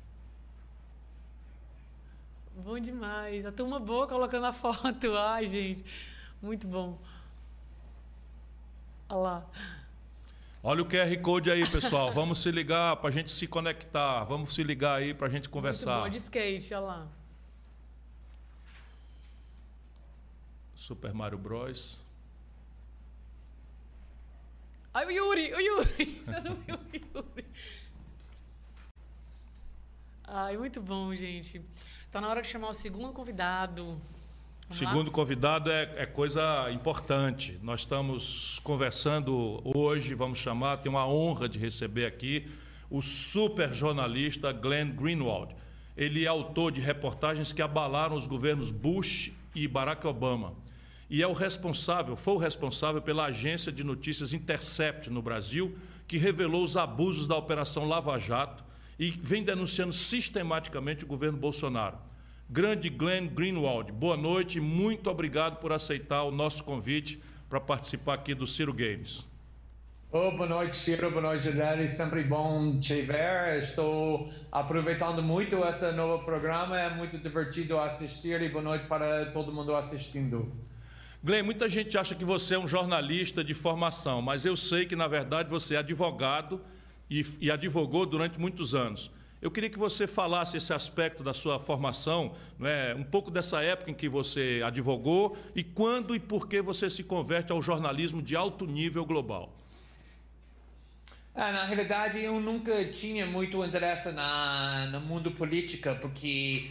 Bom 2.56 2.78
demais. 2.80 3.46
A 3.46 3.52
turma 3.52 3.78
boa 3.78 4.06
colocando 4.08 4.46
a 4.46 4.52
foto. 4.52 5.16
Ai, 5.16 5.46
gente. 5.46 5.84
Muito 6.42 6.66
bom. 6.66 6.98
Olha 9.08 9.18
lá. 9.20 9.46
Olha 10.60 10.82
o 10.82 10.86
QR 10.86 11.16
Code 11.22 11.50
aí, 11.52 11.60
pessoal. 11.70 12.10
Vamos 12.10 12.42
se 12.42 12.50
ligar 12.50 12.96
para 12.96 13.08
a 13.08 13.12
gente 13.12 13.30
se 13.30 13.46
conectar. 13.46 14.24
Vamos 14.24 14.52
se 14.54 14.62
ligar 14.64 14.96
aí 14.98 15.14
para 15.14 15.28
a 15.28 15.30
gente 15.30 15.44
Muito 15.44 15.50
conversar. 15.50 16.00
bom. 16.02 16.08
De 16.08 16.16
skate, 16.16 16.74
olha 16.74 16.80
lá. 16.84 17.08
Super 20.74 21.14
Mario 21.14 21.38
Bros. 21.38 21.96
Ai, 24.98 25.06
o 25.06 25.10
Yuri, 25.12 25.54
o 25.54 25.60
Yuri. 25.60 26.20
Você 26.26 26.40
não 26.40 26.56
viu 26.56 26.74
o 26.74 26.96
Yuri? 27.16 27.46
Ai, 30.24 30.56
muito 30.56 30.80
bom, 30.80 31.14
gente. 31.14 31.62
Tá 32.10 32.20
na 32.20 32.28
hora 32.28 32.42
de 32.42 32.48
chamar 32.48 32.70
o 32.70 32.74
segundo 32.74 33.12
convidado. 33.12 33.82
O 33.84 33.86
Vamos 33.86 34.00
lá? 34.70 34.74
segundo 34.90 35.10
convidado 35.12 35.70
é, 35.70 35.94
é 35.98 36.04
coisa 36.04 36.68
importante. 36.72 37.56
Nós 37.62 37.82
estamos 37.82 38.58
conversando 38.64 39.62
hoje, 39.64 40.14
vamos 40.14 40.40
chamar, 40.40 40.78
tem 40.78 40.90
uma 40.90 41.06
honra 41.06 41.48
de 41.48 41.60
receber 41.60 42.04
aqui 42.04 42.50
o 42.90 43.00
super 43.00 43.72
jornalista 43.72 44.50
Glenn 44.50 44.90
Greenwald. 44.90 45.54
Ele 45.96 46.24
é 46.24 46.26
autor 46.26 46.72
de 46.72 46.80
reportagens 46.80 47.52
que 47.52 47.62
abalaram 47.62 48.16
os 48.16 48.26
governos 48.26 48.72
Bush 48.72 49.30
e 49.54 49.68
Barack 49.68 50.04
Obama. 50.08 50.54
E 51.10 51.22
é 51.22 51.26
o 51.26 51.32
responsável, 51.32 52.16
foi 52.16 52.35
o 52.35 52.39
responsável 52.39 53.01
pela 53.01 53.24
agência 53.24 53.72
de 53.72 53.82
notícias 53.82 54.35
Intercept 54.35 55.09
no 55.09 55.22
Brasil, 55.22 55.74
que 56.06 56.18
revelou 56.18 56.62
os 56.62 56.76
abusos 56.76 57.26
da 57.26 57.35
Operação 57.35 57.89
Lava 57.89 58.18
Jato 58.18 58.62
e 58.98 59.10
vem 59.10 59.43
denunciando 59.43 59.93
sistematicamente 59.93 61.05
o 61.05 61.06
governo 61.06 61.39
Bolsonaro. 61.39 61.97
Grande 62.51 62.90
Glenn 62.90 63.28
Greenwald, 63.28 63.90
boa 63.90 64.16
noite 64.16 64.59
e 64.59 64.60
muito 64.60 65.09
obrigado 65.09 65.56
por 65.60 65.72
aceitar 65.72 66.24
o 66.24 66.30
nosso 66.30 66.62
convite 66.62 67.22
para 67.48 67.60
participar 67.60 68.14
aqui 68.14 68.35
do 68.35 68.47
Ciro 68.47 68.74
Games. 68.74 69.26
Oh, 70.10 70.30
boa 70.30 70.48
noite, 70.48 70.78
Ciro. 70.78 71.10
Boa 71.10 71.20
noite, 71.20 71.51
Adele. 71.51 71.86
Sempre 71.86 72.24
bom 72.24 72.80
te 72.80 73.02
ver. 73.02 73.59
Estou 73.59 74.32
aproveitando 74.51 75.22
muito 75.22 75.62
esse 75.66 75.93
novo 75.93 76.24
programa. 76.24 76.80
É 76.80 76.89
muito 76.89 77.18
divertido 77.18 77.78
assistir 77.78 78.40
e 78.40 78.48
boa 78.48 78.64
noite 78.64 78.86
para 78.86 79.26
todo 79.32 79.52
mundo 79.52 79.76
assistindo. 79.76 80.51
Glenn, 81.23 81.43
muita 81.43 81.69
gente 81.69 81.99
acha 81.99 82.15
que 82.15 82.24
você 82.24 82.55
é 82.55 82.59
um 82.59 82.69
jornalista 82.69 83.43
de 83.43 83.53
formação, 83.53 84.23
mas 84.23 84.45
eu 84.45 84.57
sei 84.57 84.86
que, 84.86 84.95
na 84.95 85.09
verdade, 85.09 85.51
você 85.51 85.74
é 85.74 85.78
advogado 85.78 86.61
e, 87.11 87.27
e 87.40 87.51
advogou 87.51 88.07
durante 88.07 88.39
muitos 88.39 88.73
anos. 88.73 89.11
Eu 89.43 89.51
queria 89.51 89.69
que 89.70 89.78
você 89.78 90.07
falasse 90.07 90.57
esse 90.57 90.73
aspecto 90.73 91.23
da 91.23 91.32
sua 91.32 91.59
formação, 91.59 92.32
não 92.59 92.69
é? 92.69 92.95
um 92.95 93.03
pouco 93.03 93.31
dessa 93.31 93.62
época 93.62 93.90
em 93.90 93.95
que 93.95 94.09
você 94.09 94.62
advogou 94.65 95.36
e 95.55 95.62
quando 95.62 96.15
e 96.15 96.20
por 96.20 96.49
que 96.49 96.62
você 96.62 96.89
se 96.89 97.03
converte 97.03 97.53
ao 97.53 97.61
jornalismo 97.61 98.23
de 98.23 98.36
alto 98.36 98.65
nível 98.65 99.05
global. 99.05 99.57
Ah, 101.35 101.53
na 101.53 101.65
realidade, 101.65 102.20
eu 102.20 102.40
nunca 102.40 102.85
tinha 102.86 103.27
muito 103.27 103.65
interesse 103.65 104.11
na, 104.11 104.86
no 104.86 105.01
mundo 105.01 105.31
política, 105.31 105.95
porque 105.95 106.70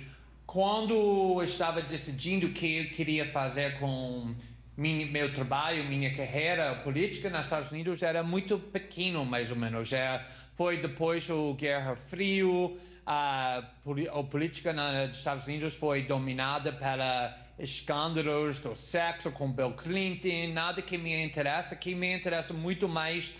quando 0.57 0.95
eu 1.39 1.43
estava 1.43 1.83
decidindo 1.83 2.47
o 2.47 2.51
que 2.51 2.77
eu 2.79 2.89
queria 2.89 3.31
fazer 3.31 3.77
com 3.77 4.33
minha, 4.75 5.05
meu 5.05 5.31
trabalho, 5.31 5.83
minha 5.83 6.11
carreira 6.15 6.73
política 6.77 7.29
nos 7.29 7.41
Estados 7.41 7.71
Unidos, 7.71 8.01
era 8.01 8.23
muito 8.23 8.57
pequeno, 8.57 9.23
mais 9.23 9.51
ou 9.51 9.55
menos. 9.55 9.93
É, 9.93 10.25
foi 10.55 10.77
depois 10.77 11.27
da 11.27 11.35
Guerra 11.55 11.95
Frio, 11.95 12.75
a, 13.05 13.57
a 13.59 14.23
política 14.23 14.73
nos 14.73 15.15
Estados 15.15 15.45
Unidos 15.45 15.75
foi 15.75 16.01
dominada 16.01 16.73
pela 16.73 17.37
escândalos 17.59 18.57
do 18.57 18.75
sexo 18.75 19.31
com 19.31 19.51
Bill 19.51 19.73
Clinton, 19.73 20.53
nada 20.53 20.81
que 20.81 20.97
me 20.97 21.23
interessa, 21.23 21.75
que 21.75 21.93
me 21.93 22.15
interessa 22.15 22.51
muito 22.51 22.89
mais 22.89 23.35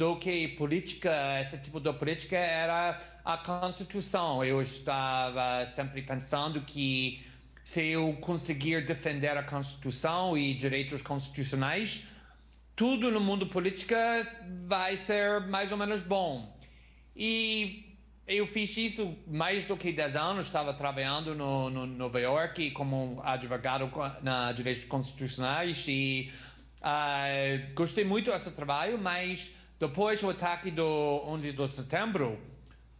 do 0.00 0.16
que 0.16 0.48
política, 0.48 1.42
esse 1.42 1.58
tipo 1.58 1.78
de 1.78 1.92
política 1.92 2.38
era 2.38 2.98
a 3.22 3.36
Constituição. 3.36 4.42
Eu 4.42 4.62
estava 4.62 5.66
sempre 5.66 6.00
pensando 6.00 6.62
que 6.62 7.22
se 7.62 7.88
eu 7.88 8.14
conseguir 8.14 8.86
defender 8.86 9.36
a 9.36 9.42
Constituição 9.42 10.38
e 10.38 10.54
direitos 10.54 11.02
constitucionais, 11.02 12.06
tudo 12.74 13.10
no 13.10 13.20
mundo 13.20 13.48
política 13.48 14.26
vai 14.66 14.96
ser 14.96 15.46
mais 15.48 15.70
ou 15.70 15.76
menos 15.76 16.00
bom. 16.00 16.58
E 17.14 17.94
eu 18.26 18.46
fiz 18.46 18.74
isso 18.78 19.14
mais 19.26 19.64
do 19.64 19.76
que 19.76 19.92
10 19.92 20.16
anos, 20.16 20.46
estava 20.46 20.72
trabalhando 20.72 21.34
no, 21.34 21.68
no 21.68 21.84
Nova 21.84 22.18
York 22.18 22.70
como 22.70 23.20
advogado 23.22 23.92
na 24.22 24.50
direitos 24.52 24.86
constitucionais 24.86 25.84
e 25.86 26.32
ah, 26.80 27.26
gostei 27.74 28.02
muito 28.02 28.30
desse 28.30 28.50
trabalho, 28.52 28.96
mas 28.96 29.59
depois 29.80 30.20
do 30.20 30.28
ataque 30.28 30.70
do 30.70 30.84
11 31.24 31.52
de 31.52 31.74
setembro, 31.74 32.38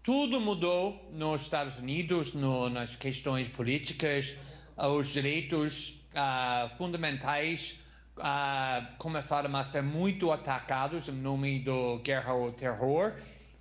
tudo 0.02 0.40
mudou 0.40 1.11
nos 1.12 1.43
Estados 1.43 1.78
Unidos, 1.78 2.32
no, 2.32 2.70
nas 2.70 2.97
questões 2.97 3.47
políticas, 3.48 4.35
os 4.78 5.09
direitos 5.09 6.01
ah, 6.15 6.70
fundamentais 6.78 7.78
ah, 8.16 8.94
começaram 8.97 9.55
a 9.55 9.62
ser 9.62 9.82
muito 9.82 10.32
atacados 10.32 11.07
em 11.07 11.12
nome 11.12 11.59
do 11.59 11.98
guerra 11.98 12.31
ao 12.31 12.51
terror. 12.51 13.12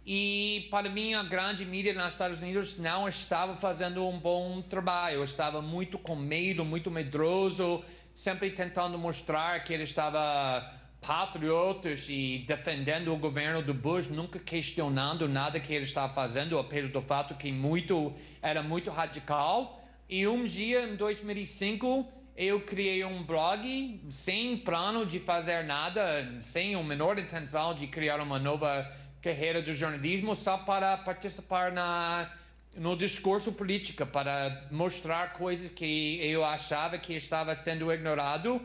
E 0.05 0.69
para 0.71 0.87
mim, 0.89 1.13
a 1.13 1.21
grande 1.21 1.65
mídia 1.65 1.93
nos 1.93 2.13
Estados 2.13 2.41
Unidos 2.41 2.77
não 2.77 3.05
estava 3.09 3.53
fazendo 3.57 4.07
um 4.07 4.17
bom 4.17 4.61
trabalho. 4.61 5.25
Estava 5.25 5.61
muito 5.61 5.99
com 5.99 6.15
medo, 6.15 6.63
muito 6.63 6.89
medroso, 6.89 7.83
sempre 8.15 8.49
tentando 8.51 8.97
mostrar 8.97 9.61
que 9.65 9.73
ele 9.73 9.83
estava 9.83 10.78
patriotas 11.01 12.05
e 12.09 12.43
defendendo 12.47 13.13
o 13.13 13.17
governo 13.17 13.61
do 13.61 13.73
Bush, 13.73 14.07
nunca 14.07 14.37
questionando 14.37 15.27
nada 15.27 15.59
que 15.59 15.73
ele 15.73 15.85
estava 15.85 16.13
fazendo, 16.13 16.57
apesar 16.57 16.89
do 16.89 17.01
fato 17.01 17.35
que 17.35 17.51
muito 17.51 18.13
era 18.41 18.61
muito 18.61 18.89
radical. 18.89 19.81
E 20.09 20.27
um 20.27 20.43
dia, 20.43 20.87
em 20.87 20.95
2005, 20.95 22.07
eu 22.35 22.61
criei 22.61 23.03
um 23.03 23.23
blog 23.23 24.01
sem 24.09 24.57
plano 24.57 25.05
de 25.05 25.19
fazer 25.19 25.63
nada, 25.63 26.37
sem 26.41 26.75
a 26.75 26.83
menor 26.83 27.17
intenção 27.17 27.73
de 27.73 27.87
criar 27.87 28.19
uma 28.19 28.39
nova 28.39 28.91
carreira 29.21 29.61
do 29.61 29.73
jornalismo, 29.73 30.35
só 30.35 30.57
para 30.57 30.97
participar 30.97 31.71
na 31.71 32.31
no 32.75 32.95
discurso 32.95 33.51
político, 33.51 34.05
para 34.05 34.67
mostrar 34.71 35.33
coisas 35.33 35.71
que 35.71 36.19
eu 36.21 36.45
achava 36.45 36.97
que 36.97 37.13
estava 37.13 37.53
sendo 37.55 37.91
ignorado 37.91 38.61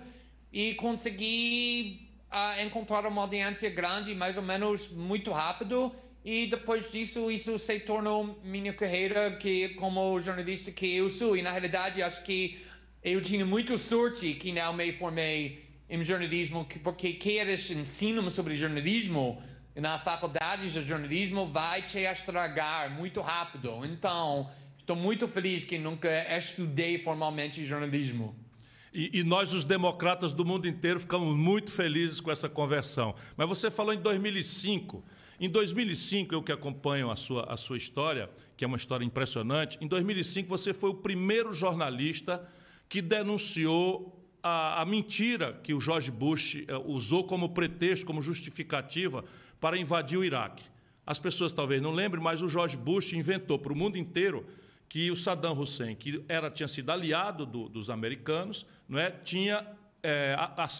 e 0.52 0.74
consegui 0.74 2.03
ah, 2.36 2.60
encontrar 2.62 3.06
uma 3.06 3.22
audiência 3.22 3.70
grande, 3.70 4.12
mais 4.12 4.36
ou 4.36 4.42
menos 4.42 4.88
muito 4.90 5.30
rápido. 5.30 5.94
E 6.24 6.46
depois 6.48 6.90
disso, 6.90 7.30
isso 7.30 7.58
se 7.58 7.78
tornou 7.80 8.40
minha 8.42 8.72
carreira 8.72 9.36
que 9.36 9.68
como 9.80 10.18
jornalista 10.20 10.72
que 10.72 10.96
eu 10.96 11.08
sou. 11.08 11.36
E 11.36 11.42
na 11.42 11.52
realidade, 11.52 12.02
acho 12.02 12.24
que 12.24 12.60
eu 13.02 13.20
tinha 13.22 13.46
muita 13.46 13.78
sorte 13.78 14.34
que 14.34 14.50
não 14.50 14.72
me 14.72 14.90
formei 14.92 15.64
em 15.88 16.02
jornalismo, 16.02 16.64
que- 16.64 16.78
porque 16.80 17.12
que 17.12 17.30
eles 17.30 17.70
sobre 18.32 18.56
jornalismo 18.56 19.40
na 19.76 19.98
faculdade 19.98 20.72
de 20.72 20.82
jornalismo 20.82 21.46
vai 21.46 21.82
te 21.82 21.98
estragar 21.98 22.90
muito 22.90 23.20
rápido. 23.20 23.84
Então, 23.84 24.50
estou 24.78 24.96
muito 24.96 25.28
feliz 25.28 25.62
que 25.62 25.78
nunca 25.78 26.08
estudei 26.36 26.98
formalmente 26.98 27.64
jornalismo. 27.64 28.34
E, 28.94 29.18
e, 29.18 29.24
nós, 29.24 29.52
os 29.52 29.64
democratas 29.64 30.32
do 30.32 30.44
mundo 30.44 30.68
inteiro, 30.68 31.00
ficamos 31.00 31.36
muito 31.36 31.72
felizes 31.72 32.20
com 32.20 32.30
essa 32.30 32.48
conversão. 32.48 33.12
Mas 33.36 33.48
você 33.48 33.68
falou 33.68 33.92
em 33.92 33.98
2005. 33.98 35.04
Em 35.40 35.50
2005, 35.50 36.32
eu 36.32 36.40
que 36.40 36.52
acompanho 36.52 37.10
a 37.10 37.16
sua, 37.16 37.52
a 37.52 37.56
sua 37.56 37.76
história, 37.76 38.30
que 38.56 38.64
é 38.64 38.68
uma 38.68 38.76
história 38.76 39.04
impressionante, 39.04 39.76
em 39.80 39.88
2005 39.88 40.48
você 40.48 40.72
foi 40.72 40.90
o 40.90 40.94
primeiro 40.94 41.52
jornalista 41.52 42.48
que 42.88 43.02
denunciou 43.02 44.24
a, 44.40 44.82
a 44.82 44.84
mentira 44.84 45.58
que 45.60 45.74
o 45.74 45.80
George 45.80 46.12
Bush 46.12 46.54
uh, 46.54 46.78
usou 46.86 47.24
como 47.24 47.48
pretexto, 47.48 48.06
como 48.06 48.22
justificativa 48.22 49.24
para 49.60 49.76
invadir 49.76 50.18
o 50.18 50.24
Iraque. 50.24 50.62
As 51.04 51.18
pessoas 51.18 51.50
talvez 51.50 51.82
não 51.82 51.90
lembrem, 51.90 52.22
mas 52.22 52.42
o 52.42 52.48
George 52.48 52.76
Bush 52.76 53.12
inventou 53.12 53.58
para 53.58 53.72
o 53.72 53.76
mundo 53.76 53.98
inteiro 53.98 54.46
que 54.88 55.10
o 55.10 55.16
Saddam 55.16 55.58
Hussein, 55.58 55.94
que 55.94 56.24
era, 56.28 56.50
tinha 56.50 56.68
sido 56.68 56.90
aliado 56.90 57.44
do, 57.44 57.68
dos 57.68 57.90
americanos, 57.90 58.66
não 58.88 58.98
é, 58.98 59.10
tinha 59.10 59.66
é, 60.02 60.36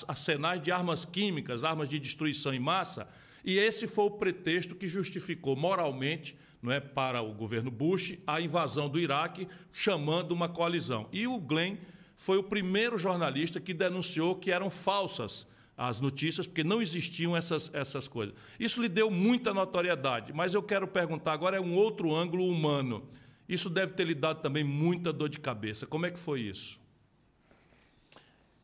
arsenais 0.07 0.63
de 0.63 0.71
armas 0.71 1.05
químicas, 1.05 1.65
armas 1.65 1.89
de 1.89 1.99
destruição 1.99 2.53
em 2.53 2.61
massa, 2.61 3.09
e 3.45 3.59
esse 3.59 3.87
foi 3.87 4.05
o 4.05 4.11
pretexto 4.11 4.75
que 4.75 4.89
justificou 4.89 5.55
moralmente 5.55 6.37
não 6.63 6.73
é, 6.73 6.81
para 6.81 7.21
o 7.21 7.35
governo 7.35 7.71
Bush 7.71 8.17
a 8.27 8.41
invasão 8.41 8.89
do 8.89 8.99
Iraque, 8.99 9.47
chamando 9.71 10.33
uma 10.33 10.49
coalizão. 10.49 11.07
E 11.13 11.27
o 11.27 11.39
Glenn 11.39 11.77
foi 12.17 12.39
o 12.39 12.43
primeiro 12.43 12.97
jornalista 12.97 13.61
que 13.61 13.75
denunciou 13.75 14.37
que 14.37 14.51
eram 14.51 14.71
falsas 14.71 15.47
as 15.77 16.01
notícias, 16.01 16.47
porque 16.47 16.65
não 16.65 16.81
existiam 16.81 17.37
essas, 17.37 17.71
essas 17.75 18.07
coisas. 18.07 18.35
Isso 18.59 18.81
lhe 18.81 18.89
deu 18.89 19.11
muita 19.11 19.53
notoriedade, 19.53 20.33
mas 20.33 20.55
eu 20.55 20.63
quero 20.63 20.87
perguntar 20.87 21.33
agora 21.33 21.57
é 21.57 21.61
um 21.61 21.75
outro 21.75 22.15
ângulo 22.15 22.49
humano. 22.49 23.09
Isso 23.49 23.69
deve 23.69 23.93
ter 23.93 24.07
lhe 24.07 24.15
dado 24.15 24.41
também 24.41 24.65
muita 24.65 25.13
dor 25.13 25.29
de 25.29 25.39
cabeça. 25.39 25.87
Como 25.87 26.07
é 26.07 26.11
que 26.11 26.19
foi 26.19 26.41
isso? 26.41 26.79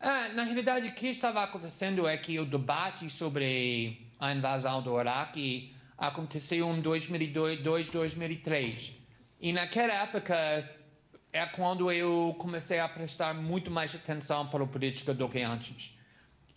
Ah, 0.01 0.29
na 0.31 0.45
realidade, 0.45 0.89
o 0.89 0.95
que 0.95 1.09
estava 1.09 1.43
acontecendo 1.43 2.07
é 2.09 2.17
que 2.17 2.39
o 2.39 2.47
debate 2.47 3.11
sobre 3.11 4.07
a 4.19 4.33
invasão 4.33 4.83
do 4.83 4.99
Iraque 4.99 5.75
aconteceu 5.99 6.75
em 6.75 6.81
2002, 6.81 7.91
2003. 7.91 8.93
E 9.39 9.53
naquela 9.53 9.93
época 9.93 10.35
é 11.33 11.47
quando 11.47 11.93
eu 11.93 12.35
comecei 12.39 12.81
a 12.81 12.89
prestar 12.89 13.35
muito 13.35 13.71
mais 13.71 13.95
atenção 13.95 14.47
para 14.47 14.65
a 14.65 14.67
política 14.67 15.13
do 15.13 15.29
que 15.29 15.41
antes. 15.41 15.95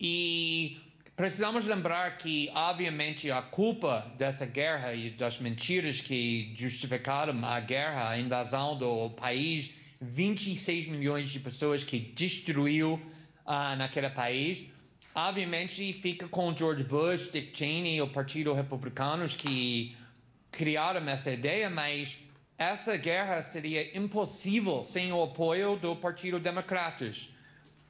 E 0.00 0.80
precisamos 1.16 1.66
lembrar 1.66 2.16
que, 2.18 2.50
obviamente, 2.54 3.30
a 3.30 3.40
culpa 3.40 4.12
dessa 4.18 4.44
guerra 4.44 4.94
e 4.94 5.10
das 5.10 5.38
mentiras 5.38 6.00
que 6.00 6.54
justificaram 6.56 7.44
a 7.44 7.60
guerra, 7.60 8.10
a 8.10 8.18
invasão 8.18 8.76
do 8.76 9.10
país, 9.10 9.70
26 10.00 10.86
milhões 10.88 11.30
de 11.30 11.40
pessoas 11.40 11.84
que 11.84 11.98
destruiu 11.98 12.94
uh, 13.46 13.76
naquele 13.76 14.10
país, 14.10 14.66
obviamente 15.14 15.92
fica 15.92 16.28
com 16.28 16.54
George 16.54 16.84
Bush, 16.84 17.30
Dick 17.30 17.56
Cheney, 17.56 18.02
o 18.02 18.08
Partido 18.08 18.52
Republicano 18.52 19.26
que 19.28 19.96
criaram 20.50 21.08
essa 21.08 21.30
ideia, 21.30 21.70
mas 21.70 22.18
essa 22.58 22.96
guerra 22.96 23.42
seria 23.42 23.96
impossível 23.96 24.84
sem 24.84 25.12
o 25.12 25.22
apoio 25.22 25.76
do 25.76 25.96
Partido 25.96 26.38
Democratas. 26.38 27.30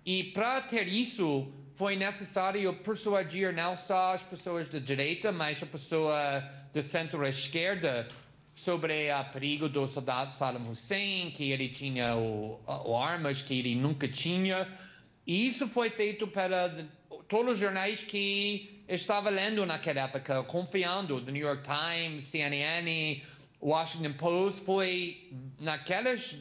E 0.05 0.24
para 0.24 0.60
ter 0.62 0.86
isso, 0.86 1.52
foi 1.74 1.96
necessário 1.96 2.72
persuadir 2.74 3.52
não 3.52 3.76
só 3.76 4.14
as 4.14 4.22
pessoas 4.22 4.68
da 4.68 4.78
direita, 4.78 5.32
mas 5.32 5.62
a 5.62 5.66
pessoa 5.66 6.42
da 6.72 6.82
centro-esquerda 6.82 8.06
sobre 8.55 9.12
o 9.12 9.24
perigo 9.32 9.68
do 9.68 9.86
soldado 9.86 10.32
Saddam 10.32 10.70
Hussein, 10.70 11.32
que 11.32 11.51
ele 11.51 11.68
tinha 11.68 12.14
o, 12.14 12.60
o 12.84 12.96
armas 12.96 13.42
que 13.42 13.59
ele 13.59 13.74
nunca 13.74 14.06
tinha. 14.06 14.68
E 15.26 15.46
isso 15.46 15.66
foi 15.66 15.90
feito 15.90 16.28
para 16.28 16.86
todos 17.28 17.55
os 17.55 17.59
jornais 17.59 18.05
que 18.05 18.82
estava 18.88 19.30
lendo 19.30 19.66
naquela 19.66 20.02
época, 20.02 20.42
confiando, 20.44 21.20
The 21.20 21.32
New 21.32 21.42
York 21.42 21.62
Times, 21.64 22.24
CNN, 22.26 23.22
Washington 23.60 24.12
Post, 24.12 24.60
foi 24.64 25.32
naqueles 25.59 26.36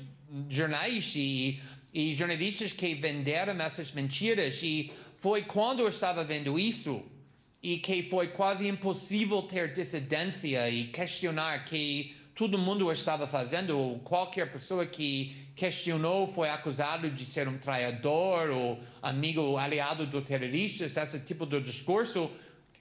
jornais 0.50 1.14
e, 1.16 1.60
e 1.94 2.14
jornalistas 2.14 2.74
que 2.74 2.94
venderam 2.94 3.60
essas 3.62 3.92
mentiras 3.92 4.62
e 4.62 4.92
foi 5.24 5.44
quando 5.44 5.80
eu 5.80 5.88
estava 5.88 6.22
vendo 6.22 6.60
isso 6.60 7.02
e 7.62 7.78
que 7.78 8.04
foi 8.10 8.28
quase 8.28 8.68
impossível 8.68 9.42
ter 9.44 9.72
dissidência 9.72 10.70
e 10.70 10.88
questionar 10.88 11.64
que 11.64 12.14
todo 12.36 12.58
mundo 12.58 12.92
estava 12.92 13.26
fazendo. 13.26 14.02
Qualquer 14.04 14.52
pessoa 14.52 14.86
que 14.86 15.34
questionou 15.56 16.28
foi 16.28 16.50
acusado 16.50 17.10
de 17.10 17.26
ser 17.26 17.48
um 17.48 17.58
traidor 17.58 18.50
ou 18.50 18.80
amigo 19.02 19.56
aliado 19.56 20.06
do 20.06 20.22
terrorista, 20.22 20.84
esse 20.84 21.20
tipo 21.22 21.46
de 21.46 21.62
discurso. 21.62 22.30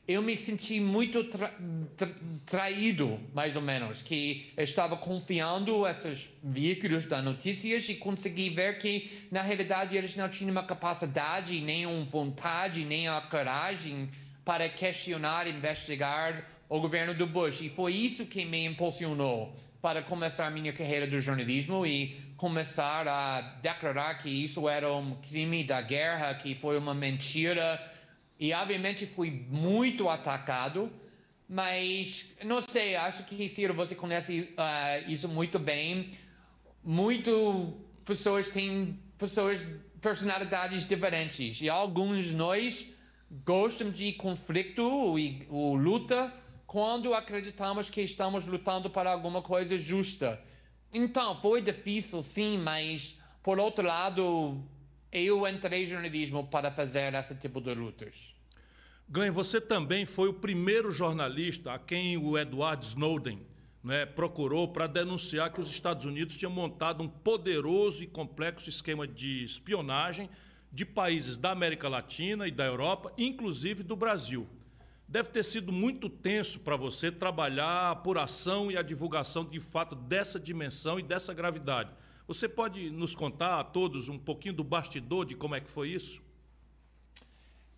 Eu 0.07 0.21
me 0.21 0.37
senti 0.37 0.81
muito 0.81 1.23
tra 1.25 1.55
tra 1.97 2.09
traído, 2.45 3.21
mais 3.33 3.55
ou 3.55 3.63
menos, 3.63 4.03
que 4.03 4.53
estava 4.59 4.97
confiando 4.97 5.87
esses 5.87 6.29
veículos 6.43 7.07
das 7.07 7.25
notícias 7.25 7.89
e 7.89 7.95
consegui 7.95 8.51
ver 8.51 8.79
que, 8.79 9.29
na 9.31 9.41
realidade, 9.43 9.97
eles 9.97 10.17
não 10.17 10.29
tinham 10.29 10.51
uma 10.51 10.65
capacidade, 10.65 11.61
nem 11.61 11.87
uma 11.87 12.05
vontade, 12.05 12.85
nem 12.85 13.07
a 13.07 13.21
coragem 13.21 14.11
para 14.45 14.69
questionar, 14.69 15.47
investigar 15.47 16.49
o 16.69 16.81
governo 16.81 17.15
do 17.15 17.27
Bush. 17.27 17.61
E 17.61 17.69
foi 17.69 17.95
isso 17.95 18.27
que 18.27 18.45
me 18.45 18.65
impulsionou 18.67 19.55
para 19.81 20.03
começar 20.03 20.51
minha 20.51 20.73
carreira 20.73 21.07
do 21.07 21.21
jornalismo 21.21 21.87
e 21.87 22.17
começar 22.37 23.07
a 23.07 23.41
declarar 23.63 24.15
que 24.19 24.29
isso 24.29 24.69
era 24.69 24.93
um 24.93 25.15
crime 25.17 25.63
da 25.63 25.81
guerra, 25.81 26.35
que 26.35 26.57
foi 26.57 26.77
uma 26.77 26.93
mentira 26.93 27.81
e 28.43 28.53
obviamente 28.53 29.07
fui 29.07 29.31
muito 29.49 30.09
atacado, 30.09 30.91
mas 31.49 32.29
não 32.45 32.61
sei, 32.61 32.97
acho 32.97 33.23
que 33.23 33.49
Ciro, 33.49 33.73
você 33.73 33.95
conhece 33.95 34.53
uh, 34.59 35.09
isso 35.09 35.29
muito 35.29 35.61
bem. 35.61 36.11
Muito 36.83 37.73
pessoas 38.05 38.49
têm 38.49 38.99
pessoas 39.17 39.65
personalidades 40.01 40.85
diferentes 40.85 41.63
e 41.63 41.69
alguns 41.69 42.25
de 42.25 42.35
nós 42.35 42.93
gostam 43.45 43.93
de 43.93 44.13
conflito 44.15 45.17
e 45.17 45.47
ou 45.49 45.77
luta 45.77 46.35
quando 46.67 47.15
acreditamos 47.15 47.89
que 47.89 48.01
estamos 48.01 48.45
lutando 48.45 48.91
para 48.91 49.13
alguma 49.13 49.41
coisa 49.41 49.77
justa. 49.79 50.43
Então, 50.93 51.41
foi 51.41 51.63
difícil 51.63 52.21
sim, 52.21 52.59
mas 52.59 53.17
por 53.41 53.61
outro 53.61 53.87
lado, 53.87 54.61
eu 55.13 55.47
entrei 55.47 55.85
em 55.85 55.87
jornalismo 55.87 56.47
para 56.47 56.71
fazer 56.71 57.13
esse 57.15 57.35
tipo 57.35 57.61
de 57.61 57.75
lutas. 57.75 58.35
Glenn, 59.09 59.31
você 59.31 59.61
também 59.61 60.07
foi 60.07 60.29
o 60.29 60.35
primeiro 60.35 60.91
jornalista 60.91 61.75
a 61.75 61.79
quem 61.79 62.17
o 62.17 62.39
Edward 62.39 62.83
Snowden 62.85 63.43
né, 63.85 64.07
procurou 64.07 64.69
para 64.69 64.87
denunciar 64.87 65.53
que 65.53 65.61
os 65.61 65.71
Estados 65.71 66.07
Unidos 66.07 66.37
tinham 66.37 66.53
montado 66.53 67.03
um 67.03 67.09
poderoso 67.09 68.03
e 68.03 68.07
complexo 68.07 68.71
esquema 68.71 69.07
de 69.07 69.45
espionagem 69.45 70.31
de 70.73 70.87
países 70.87 71.37
da 71.37 71.51
América 71.51 71.89
Latina 71.89 72.49
e 72.49 72.51
da 72.51 72.65
Europa, 72.65 73.13
inclusive 73.19 73.83
do 73.83 73.95
Brasil. 73.95 74.49
Deve 75.07 75.29
ter 75.29 75.45
sido 75.45 75.71
muito 75.71 76.09
tenso 76.09 76.59
para 76.61 76.77
você 76.77 77.13
trabalhar 77.13 77.67
a 77.67 77.91
apuração 77.91 78.71
e 78.71 78.79
a 78.79 78.83
divulgação 78.83 79.45
de 79.45 79.61
fato 79.61 79.95
dessa 79.95 80.41
dimensão 80.41 80.99
e 80.99 81.03
dessa 81.03 81.35
gravidade. 81.35 81.91
Você 82.27 82.49
pode 82.49 82.91
nos 82.91 83.15
contar 83.15 83.61
a 83.61 83.65
todos 83.65 84.09
um 84.09 84.19
pouquinho 84.19 84.55
do 84.55 84.65
bastidor 84.65 85.27
de 85.27 85.35
como 85.35 85.55
é 85.55 85.61
que 85.61 85.69
foi 85.69 85.91
isso? 85.91 86.23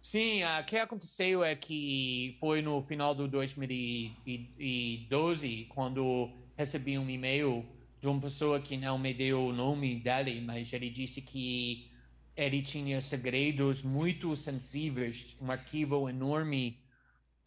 Sim, 0.01 0.45
o 0.45 0.65
que 0.65 0.77
aconteceu 0.77 1.43
é 1.43 1.57
que 1.57 2.37
foi 2.39 2.61
no 2.61 2.83
final 2.83 3.15
de 3.15 3.27
2012 3.27 5.67
quando 5.71 6.31
recebi 6.57 6.99
um 6.99 7.09
e-mail 7.09 7.65
de 8.01 8.07
uma 8.07 8.21
pessoa 8.21 8.61
que 8.61 8.77
não 8.77 8.99
me 8.99 9.15
deu 9.15 9.47
o 9.47 9.53
nome 9.53 9.97
dele, 9.97 10.43
mas 10.43 10.71
ele 10.75 10.91
disse 10.91 11.23
que 11.23 11.91
ele 12.37 12.61
tinha 12.61 13.01
segredos 13.01 13.83
muito 13.83 14.37
sensíveis, 14.37 15.35
um 15.41 15.51
arquivo 15.51 16.07
enorme 16.07 16.79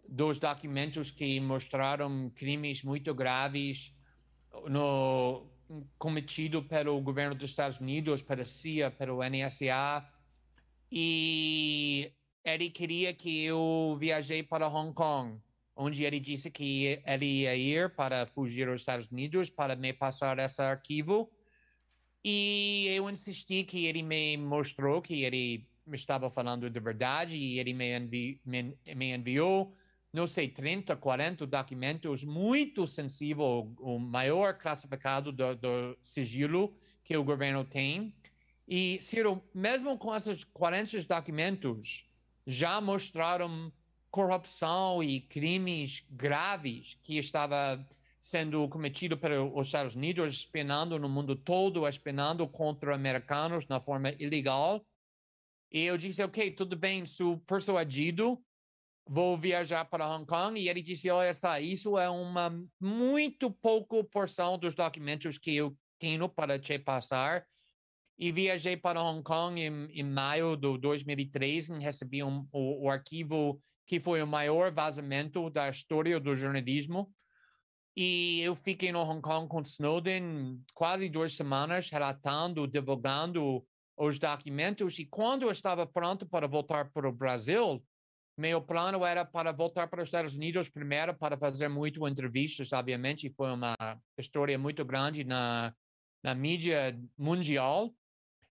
dos 0.10 0.40
documentos 0.40 1.11
que 1.11 1.40
mostraram 1.40 2.32
crimes 2.34 2.82
muito 2.82 3.14
graves 3.14 3.94
no 4.68 5.45
cometido 5.98 6.64
pelo 6.64 6.99
governo 7.02 7.35
dos 7.35 7.49
Estados 7.49 7.80
Unidos, 7.80 8.22
pela 8.22 8.45
CIA, 8.45 8.91
pelo 8.91 9.19
NSA, 9.23 10.07
e 10.91 12.11
ele 12.44 12.69
queria 12.69 13.14
que 13.14 13.44
eu 13.44 13.98
viajei 13.99 14.41
para 14.41 14.68
Hong 14.68 14.94
Kong, 14.94 15.39
onde 15.76 16.03
ele 16.03 16.19
disse 16.19 16.49
que 16.49 17.02
ele 17.06 17.26
ia 17.41 17.56
ir 17.56 17.94
para 17.95 18.26
fugir 18.26 18.68
aos 18.68 18.80
Estados 18.80 19.07
Unidos 19.11 19.49
para 19.49 19.76
me 19.76 19.94
passar 19.94 20.39
esse 20.39 20.61
arquivo. 20.61 21.30
E 22.23 22.88
eu 22.89 23.10
insisti 23.10 23.64
que 23.64 23.85
ele 23.85 24.02
me 24.02 24.38
mostrou 24.38 25.02
que 25.02 25.23
ele 25.23 25.68
estava 25.94 26.30
falando 26.30 26.69
de 26.69 26.80
verdade 26.80 27.38
e 27.38 27.60
ele 27.60 27.73
me, 27.73 27.98
envi 27.98 28.41
me, 28.45 28.77
me 28.95 29.14
enviou 29.14 29.73
não 30.18 30.26
sei, 30.26 30.49
30, 30.49 30.95
40 30.95 31.45
documentos 31.45 32.23
muito 32.23 32.88
sensíveis, 32.88 33.68
o 33.80 33.99
maior 33.99 34.57
classificado 34.57 35.31
do, 35.31 35.56
do 35.56 35.98
sigilo 36.02 36.76
que 37.03 37.15
o 37.15 37.23
governo 37.23 37.64
tem. 37.64 38.11
E, 38.68 38.99
Ciro, 38.99 39.44
mesmo 39.53 39.95
com 39.95 40.15
esses 40.15 40.44
40 40.44 41.03
documentos, 41.03 42.10
já 42.48 42.81
mostraram 42.81 43.72
corrupção 44.10 45.03
e 45.03 45.22
crimes 45.22 46.03
graves 46.10 46.98
que 47.03 47.19
estava 47.19 47.88
sendo 48.19 48.68
cometido 48.69 49.15
pelos 49.19 49.68
Estados 49.68 49.95
Unidos, 49.95 50.34
espionando 50.34 50.98
no 50.98 51.07
mundo 51.07 51.35
todo, 51.35 51.88
espionando 51.88 52.48
contra 52.48 52.95
americanos 52.95 53.68
na 53.68 53.80
forma 53.80 54.10
ilegal. 54.19 54.84
E 55.72 55.84
eu 55.84 55.95
disse, 55.95 56.23
ok, 56.23 56.49
tudo 56.52 56.76
bem, 56.76 57.06
sou 57.06 57.38
persuadido, 57.38 58.41
vou 59.07 59.38
viajar 59.38 59.85
para 59.85 60.07
Hong 60.07 60.25
Kong. 60.25 60.59
E 60.59 60.69
ele 60.69 60.81
disse, 60.81 61.09
olha 61.09 61.34
só, 61.34 61.59
isso 61.59 61.97
é 61.97 62.09
uma 62.09 62.53
muito 62.79 63.49
pouca 63.49 64.03
porção 64.03 64.57
dos 64.57 64.75
documentos 64.75 65.38
que 65.38 65.55
eu 65.55 65.75
tenho 65.99 66.27
para 66.29 66.59
te 66.59 66.77
passar. 66.77 67.45
E 68.19 68.31
viajei 68.31 68.75
para 68.75 69.01
Hong 69.01 69.23
Kong 69.23 69.59
em, 69.61 69.85
em 69.91 70.03
maio 70.03 70.55
de 70.55 70.77
2003 70.77 71.69
e 71.69 71.79
recebi 71.79 72.23
um, 72.23 72.47
o, 72.51 72.85
o 72.85 72.89
arquivo 72.89 73.61
que 73.85 73.99
foi 73.99 74.21
o 74.21 74.27
maior 74.27 74.71
vazamento 74.71 75.49
da 75.49 75.69
história 75.69 76.19
do 76.19 76.35
jornalismo. 76.35 77.09
E 77.95 78.41
eu 78.41 78.55
fiquei 78.55 78.91
no 78.91 79.01
Hong 79.01 79.21
Kong 79.21 79.47
com 79.47 79.61
Snowden 79.61 80.61
quase 80.73 81.09
duas 81.09 81.35
semanas, 81.35 81.89
relatando, 81.89 82.67
divulgando 82.67 83.65
os 83.97 84.19
documentos. 84.19 84.99
E 84.99 85.05
quando 85.05 85.43
eu 85.43 85.51
estava 85.51 85.88
pronto 85.88 86.27
para 86.27 86.47
voltar 86.47 86.91
para 86.91 87.09
o 87.09 87.11
Brasil, 87.11 87.84
meu 88.38 88.61
plano 88.61 89.03
era 89.03 89.26
para 89.26 89.51
voltar 89.51 89.88
para 89.88 90.01
os 90.01 90.07
Estados 90.07 90.35
Unidos 90.35 90.69
primeiro 90.69 91.14
para 91.15 91.35
fazer 91.35 91.68
muito 91.68 92.07
entrevistas, 92.07 92.72
obviamente. 92.72 93.34
Foi 93.35 93.51
uma 93.51 93.76
história 94.18 94.57
muito 94.59 94.85
grande 94.85 95.23
na, 95.23 95.73
na 96.23 96.35
mídia 96.35 96.97
mundial. 97.18 97.91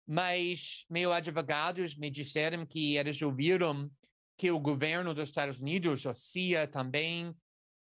Mas 0.06 0.84
meus 0.88 1.12
advogados 1.12 1.96
me 1.96 2.10
disseram 2.10 2.64
que 2.64 2.96
eles 2.96 3.20
ouviram 3.22 3.90
que 4.36 4.50
o 4.50 4.60
governo 4.60 5.14
dos 5.14 5.28
Estados 5.28 5.58
Unidos, 5.58 6.06
a 6.06 6.14
CIA 6.14 6.66
também, 6.66 7.34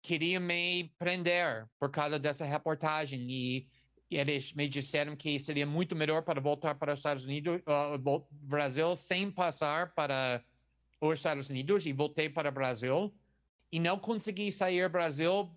queria 0.03 0.39
me 0.39 0.93
prender 0.99 1.67
por 1.79 1.91
causa 1.91 2.19
dessa 2.19 2.45
reportagem 2.45 3.31
e 3.31 3.69
eles 4.11 4.53
me 4.53 4.69
disseram 4.69 5.17
que 5.17 5.39
seria 5.39 5.67
muito 5.67 5.97
melhor 5.97 6.23
para 6.23 6.41
voltar 6.41 6.75
para 6.75 6.93
os 6.93 6.99
Estados 6.99 7.25
Unidos, 7.25 7.61
uh, 7.63 8.27
Brasil, 8.31 8.95
sem 8.95 9.31
passar 9.31 9.93
para 9.95 10.45
os 11.09 11.19
Estados 11.19 11.49
Unidos 11.49 11.87
e 11.87 11.93
voltei 11.93 12.29
para 12.29 12.49
o 12.49 12.53
Brasil 12.53 13.15
e 13.71 13.79
não 13.79 13.99
consegui 13.99 14.51
sair 14.51 14.89
do 14.89 14.93
Brasil 14.93 15.51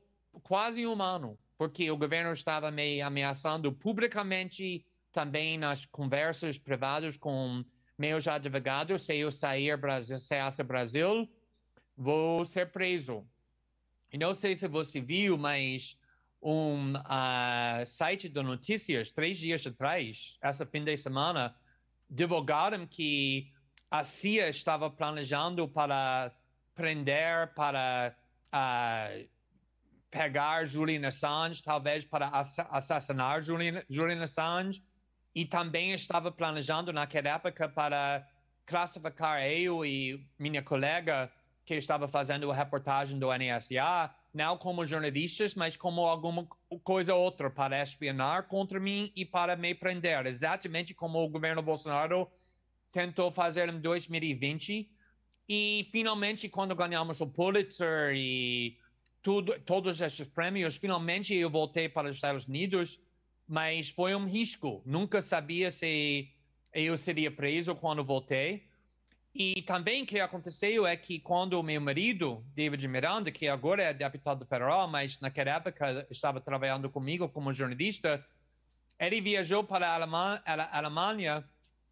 quase 0.44 0.86
um 0.86 1.02
ano, 1.02 1.38
porque 1.58 1.90
o 1.90 1.98
governo 1.98 2.32
estava 2.32 2.72
me 2.72 3.02
ameaçando 3.02 3.72
publicamente 3.72 4.86
também 5.12 5.58
nas 5.58 5.86
conversas 5.86 6.58
privadas 6.58 7.18
com 7.18 7.64
meus 7.98 8.28
advogados, 8.28 9.04
se 9.04 9.16
eu 9.16 9.32
sair 9.32 9.76
Brasil, 9.78 10.20
se 10.20 10.64
Brasil, 10.64 11.28
vou 11.96 12.46
ser 12.46 12.72
preso. 12.72 13.26
E 14.12 14.18
não 14.18 14.34
sei 14.34 14.56
se 14.56 14.68
você 14.68 15.02
viu, 15.02 15.38
mas 15.38 15.98
um 16.42 16.94
uh, 16.94 17.86
site 17.86 18.30
de 18.30 18.42
notícias, 18.44 19.12
três 19.12 19.38
dias 19.38 19.66
atrás, 19.66 20.38
essa 20.42 20.66
fim 20.66 20.84
de 20.84 20.96
semana, 20.96 21.56
divulgaram 22.10 22.86
que 22.86 23.52
a 23.90 24.04
CIA 24.04 24.50
estava 24.50 24.90
planejando 24.90 25.68
para 25.68 26.32
prender, 26.76 27.54
para 27.56 28.16
uh, 28.48 29.28
pegar 30.12 30.66
Julian 30.66 31.08
Assange, 31.08 31.62
talvez 31.62 32.04
para 32.06 32.30
assassinar 32.30 33.42
Julian, 33.42 33.84
Julian 33.90 34.22
Assange 34.24 34.84
e 35.34 35.46
também 35.46 35.94
estava 35.94 36.32
planejando 36.32 36.92
naquela 36.92 37.30
época 37.30 37.70
para 37.70 38.28
classificar 38.66 39.44
eu 39.46 39.86
e 39.86 40.26
minha 40.38 40.62
colega 40.62 41.32
que 41.64 41.76
estava 41.76 42.08
fazendo 42.08 42.50
a 42.50 42.56
reportagem 42.56 43.20
do 43.20 43.28
NSA, 43.32 44.10
não 44.34 44.58
como 44.58 44.86
jornalistas, 44.86 45.54
mas 45.54 45.76
como 45.76 46.06
alguma 46.06 46.48
coisa 46.84 47.14
outra 47.14 47.50
para 47.50 47.84
espionar 47.84 48.48
contra 48.48 48.80
mim 48.80 49.12
e 49.16 49.26
para 49.26 49.56
me 49.56 49.76
prender, 49.76 50.26
exatamente 50.26 50.94
como 50.94 51.20
o 51.20 51.30
governo 51.30 51.62
Bolsonaro 51.62 52.30
tentou 52.98 53.32
fazer 53.32 53.70
em 53.70 53.80
2020. 53.80 54.90
E 55.50 55.90
finalmente, 55.92 56.50
quando 56.50 56.76
ganhamos 56.76 57.22
o 57.22 57.28
Pulitzer 57.28 58.14
e 58.16 58.78
tudo, 59.22 59.60
todos 59.62 60.02
esses 60.02 60.28
prêmios, 60.28 60.76
finalmente 60.76 61.34
eu 61.34 61.50
voltei 61.50 61.88
para 61.88 62.10
os 62.10 62.16
Estados 62.16 62.48
Unidos 62.48 63.00
mas 63.48 63.90
foi 63.90 64.14
um 64.14 64.26
risco. 64.26 64.82
Nunca 64.86 65.22
sabia 65.22 65.72
se 65.72 66.30
eu 66.74 66.98
seria 66.98 67.32
preso 67.32 67.74
quando 67.74 68.04
voltei. 68.04 68.68
E 69.34 69.62
também 69.62 70.04
o 70.04 70.06
que 70.06 70.20
aconteceu 70.20 70.86
é 70.86 70.98
que 70.98 71.20
quando 71.20 71.62
meu 71.64 71.80
marido, 71.80 72.44
David 72.54 72.86
Miranda, 72.88 73.32
que 73.32 73.48
agora 73.48 73.84
é 73.84 73.94
deputado 73.94 74.46
federal, 74.46 74.88
mas 74.88 75.20
naquela 75.20 75.52
época 75.52 76.06
estava 76.10 76.42
trabalhando 76.42 76.90
comigo 76.90 77.30
como 77.30 77.54
jornalista, 77.54 78.26
ele 79.00 79.22
viajou 79.22 79.64
para 79.64 79.88
a 79.88 80.78
Alemanha 80.78 81.48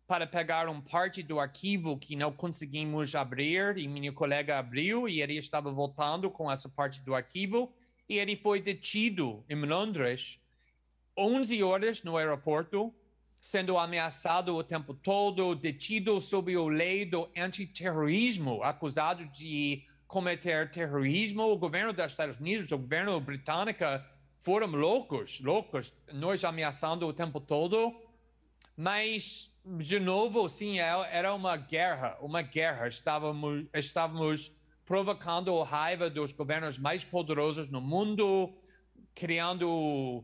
para 0.08 0.28
pegar 0.28 0.70
um 0.70 0.80
parte 0.80 1.24
do 1.24 1.40
arquivo 1.40 1.98
que 1.98 2.16
não 2.16 2.32
conseguimos 2.32 3.16
abrir 3.16 3.78
e 3.78 3.88
minha 3.88 4.12
colega 4.12 4.60
abriu 4.60 5.10
e 5.10 5.22
ele 5.22 5.38
estava 5.38 5.72
voltando 5.72 6.30
com 6.30 6.52
essa 6.52 6.70
parte 6.70 7.02
do 7.02 7.16
arquivo 7.16 7.74
e 8.08 8.20
ele 8.20 8.36
foi 8.36 8.62
detido 8.62 9.44
em 9.50 9.56
Londres 9.56 10.40
11 11.18 11.64
horas 11.64 12.04
no 12.04 12.18
aeroporto, 12.18 12.94
sendo 13.40 13.78
ameaçado 13.78 14.56
o 14.56 14.64
tempo 14.64 14.94
todo, 14.94 15.56
detido 15.56 16.20
sob 16.20 16.54
a 16.54 16.64
lei 16.64 17.06
do 17.06 17.30
antiterrorismo, 17.38 18.62
acusado 18.62 19.26
de 19.28 19.84
cometer 20.08 20.70
terrorismo. 20.70 21.44
O 21.44 21.58
governo 21.58 21.94
dos 21.94 22.12
Estados 22.12 22.38
Unidos, 22.38 22.72
o 22.72 22.78
governo 22.78 23.20
britânico, 23.22 23.86
foram 24.42 24.68
loucos, 24.68 25.40
loucos, 25.40 25.94
nós 26.12 26.44
ameaçando 26.44 27.08
o 27.08 27.14
tempo 27.14 27.40
todo. 27.40 27.96
Mas, 28.78 29.50
de 29.66 30.00
novo, 30.00 30.50
sim, 30.50 30.80
é, 30.80 30.90
era 31.12 31.34
uma 31.34 31.56
guerra, 31.56 32.18
uma 32.20 32.42
guerra. 32.42 32.88
Estávamos, 32.88 33.66
estávamos 33.74 34.52
provocando 34.86 35.62
a 35.62 35.66
raiva 35.66 36.10
dos 36.10 36.32
governos 36.32 36.78
mais 36.78 37.04
poderosos 37.04 37.70
no 37.70 37.80
mundo, 37.80 38.54
criando 39.14 40.24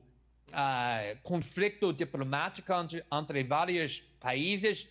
uh, 0.51 1.17
conflito 1.23 1.93
diplomático 1.93 2.71
entre, 2.73 3.05
entre 3.11 3.43
vários 3.43 4.01
países. 4.19 4.87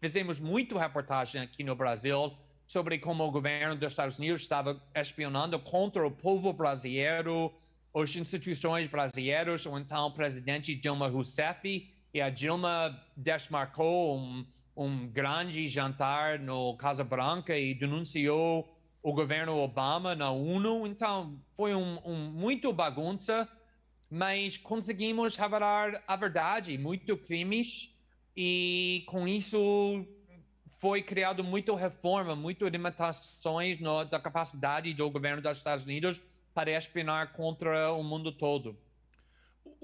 Fizemos 0.00 0.38
muito 0.38 0.76
reportagem 0.76 1.40
aqui 1.40 1.64
no 1.64 1.74
Brasil 1.74 2.36
sobre 2.66 2.98
como 2.98 3.24
o 3.24 3.30
governo 3.30 3.74
dos 3.74 3.92
Estados 3.92 4.16
Unidos 4.18 4.42
estava 4.42 4.80
espionando 4.94 5.58
contra 5.58 6.06
o 6.06 6.10
povo 6.10 6.52
brasileiro, 6.52 7.52
as 7.92 8.14
instituições 8.14 8.88
brasileiras, 8.88 9.66
ou 9.66 9.76
então 9.76 10.06
o 10.06 10.12
presidente 10.12 10.74
Dilma 10.76 11.08
Rousseff. 11.08 11.90
E 12.12 12.20
a 12.20 12.30
Dilma 12.30 13.00
desmarcou 13.16 14.18
um, 14.18 14.46
um 14.76 15.06
grande 15.06 15.66
jantar 15.68 16.38
no 16.38 16.76
Casa 16.76 17.04
Branca 17.04 17.56
e 17.56 17.74
denunciou 17.74 18.76
o 19.02 19.12
governo 19.12 19.56
Obama 19.56 20.14
na 20.14 20.30
ONU. 20.30 20.86
Então, 20.86 21.40
foi 21.56 21.74
um, 21.74 21.98
um 22.04 22.30
muito 22.30 22.72
bagunça 22.72 23.48
mas 24.10 24.58
conseguimos 24.58 25.36
revelar 25.36 26.02
a 26.06 26.16
verdade, 26.16 26.76
muito 26.76 27.16
crimes, 27.16 27.94
e 28.36 29.04
com 29.06 29.28
isso 29.28 30.04
foi 30.78 31.00
criado 31.00 31.44
muita 31.44 31.76
reforma, 31.76 32.34
muitas 32.34 32.68
limitações 32.70 33.78
no, 33.78 34.04
da 34.04 34.18
capacidade 34.18 34.92
do 34.94 35.08
governo 35.08 35.40
dos 35.40 35.58
Estados 35.58 35.84
Unidos 35.84 36.20
para 36.52 36.72
espionar 36.72 37.32
contra 37.34 37.92
o 37.92 38.02
mundo 38.02 38.32
todo. 38.32 38.76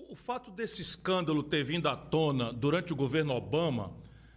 O, 0.08 0.14
fato 0.14 0.50
desse 0.50 0.80
escândalo 0.80 1.42
ter 1.42 1.64
vindo 1.64 1.88
à 1.88 1.96
tona 1.96 2.52
durante 2.52 2.92
o 2.92 2.96
governo 2.96 3.34
Obama 3.34 3.92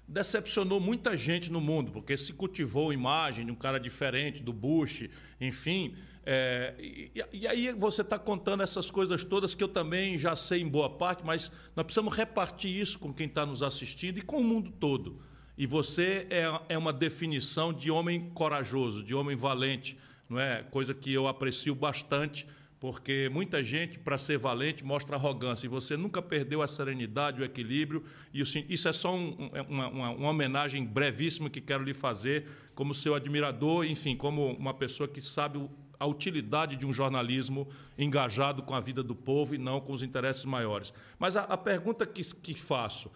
decepcionou 0.08 0.80
muita 0.80 1.16
gente 1.16 1.52
no 1.52 1.62
mundo, 1.62 1.92
porque 1.92 2.18
se 2.18 2.34
cultivou 2.34 2.90
a 2.90 2.94
imagem 2.94 3.46
de 3.46 3.52
um 3.52 3.56
cara 3.56 3.80
diferente 3.80 4.42
do 4.42 4.52
Bush, 4.52 5.08
enfim. 5.40 5.96
É, 6.26 6.74
e, 6.80 7.12
e, 7.32 7.48
aí 7.48 7.72
você 7.74 8.02
está 8.02 8.18
contando 8.18 8.64
essas 8.64 8.90
coisas 8.90 9.24
todas 9.24 9.54
que 9.54 9.64
eu 9.64 9.68
também 9.68 10.18
já 10.18 10.36
sei 10.36 10.62
em 10.62 10.68
boa 10.68 10.90
parte, 10.90 11.24
mas 11.24 11.52
nós 11.76 11.86
precisamos 11.86 12.16
repartir 12.16 12.76
isso 12.76 12.98
com 12.98 13.14
quem 13.14 13.28
está 13.28 13.46
nos 13.46 13.62
assistindo 13.62 14.18
e 14.18 14.22
com 14.22 14.38
o 14.38 14.44
mundo 14.44 14.72
todo. 14.72 15.22
E 15.56 15.68
você 15.68 16.26
é, 16.30 16.46
é 16.70 16.78
uma 16.78 16.94
definição 16.94 17.72
de 17.72 17.92
homem 17.92 18.30
corajoso, 18.32 19.04
de 19.04 19.14
homem 19.14 19.36
valente, 19.36 19.98
não 20.28 20.40
é? 20.40 20.64
Coisa 20.64 20.94
que 20.94 21.14
eu 21.14 21.28
aprecio 21.28 21.76
bastante 21.76 22.48
porque 22.80 23.30
muita 23.32 23.62
gente, 23.62 24.00
para 24.00 24.18
ser 24.18 24.38
valente, 24.38 24.86
mostra 24.86 25.18
arrogância, 25.18 25.68
e 25.68 25.70
você 25.70 25.98
nunca 25.98 26.22
perdeu 26.22 26.62
a 26.62 26.68
serenidade, 26.68 27.42
o 27.42 27.44
equilíbrio, 27.44 28.04
e 28.34 28.42
isso 28.42 28.88
é 28.88 28.94
só 28.94 29.14
um, 29.14 29.50
uma, 29.68 29.88
uma, 29.90 30.10
uma, 30.12 30.30
homenagem 30.30 30.86
brevíssima 30.86 31.50
que 31.50 31.60
quero 31.60 31.84
lhe 31.84 31.94
fazer, 31.94 32.48
como 32.74 32.94
seu 32.94 33.14
admirador, 33.14 33.86
enfim, 33.86 34.16
como 34.16 34.54
uma 34.54 34.74
pessoa 34.74 35.10
que 35.10 35.20
sabe 35.20 35.60
a 36.00 36.06
utilidade 36.06 36.78
de 36.78 36.86
um 36.86 36.94
jornalismo 36.94 37.68
engajado 37.98 38.64
com 38.64 38.74
a 38.74 38.80
vida 38.80 39.04
do 39.04 39.14
povo 39.14 39.54
e 39.54 39.58
não 39.58 39.82
com 39.82 39.92
os 39.92 40.02
interesses 40.02 40.46
maiores. 40.46 40.94
Mas 41.20 41.36
a, 41.36 41.42
a 41.42 41.58
pergunta 41.58 42.06
que, 42.06 42.24
que 42.36 42.54
faço. 42.54 43.12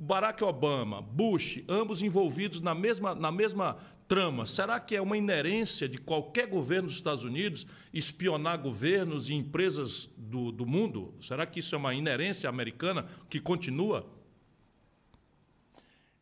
Barack 0.00 0.44
Obama, 0.44 1.02
Bush, 1.02 1.62
ambos 1.68 2.02
envolvidos 2.02 2.60
na 2.60 2.74
mesma, 2.74 3.14
na 3.14 3.32
mesma 3.32 3.78
trama. 4.06 4.46
Será 4.46 4.78
que 4.78 4.94
é 4.94 5.02
uma 5.02 5.16
inerência 5.16 5.88
de 5.88 5.98
qualquer 5.98 6.46
governo 6.46 6.88
dos 6.88 6.96
Estados 6.96 7.24
Unidos 7.24 7.66
espionar 7.92 8.58
governos 8.58 9.28
e 9.28 9.34
empresas 9.34 10.08
do, 10.16 10.52
do 10.52 10.64
mundo? 10.64 11.14
Será 11.20 11.44
que 11.46 11.58
isso 11.58 11.74
é 11.74 11.78
uma 11.78 11.94
inerência 11.94 12.48
americana 12.48 13.06
que 13.28 13.40
continua? 13.40 14.08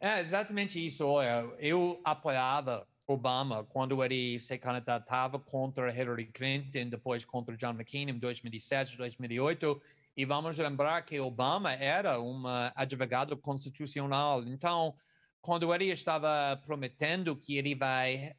É 0.01 0.21
exatamente 0.21 0.85
isso. 0.85 1.07
Olha, 1.07 1.47
eu 1.59 2.01
apoiava 2.05 2.87
Obama 3.07 3.63
quando 3.65 4.03
ele 4.03 4.39
se 4.39 4.59
candidatava 4.59 5.39
contra 5.39 5.95
Hillary 5.95 6.27
Clinton, 6.27 6.89
depois 6.89 7.25
contra 7.25 7.57
John 7.57 7.71
McCain 7.71 8.09
em 8.09 8.19
2007, 8.19 8.97
2008. 8.97 9.81
E 10.17 10.25
vamos 10.25 10.57
lembrar 10.57 11.03
que 11.03 11.21
Obama 11.21 11.75
era 11.75 12.19
um 12.19 12.43
advogado 12.75 13.37
constitucional. 13.37 14.43
Então, 14.45 14.95
quando 15.43 15.73
ele 15.75 15.91
estava 15.91 16.57
prometendo 16.65 17.37
que 17.37 17.59
ele 17.59 17.75
vai 17.75 18.35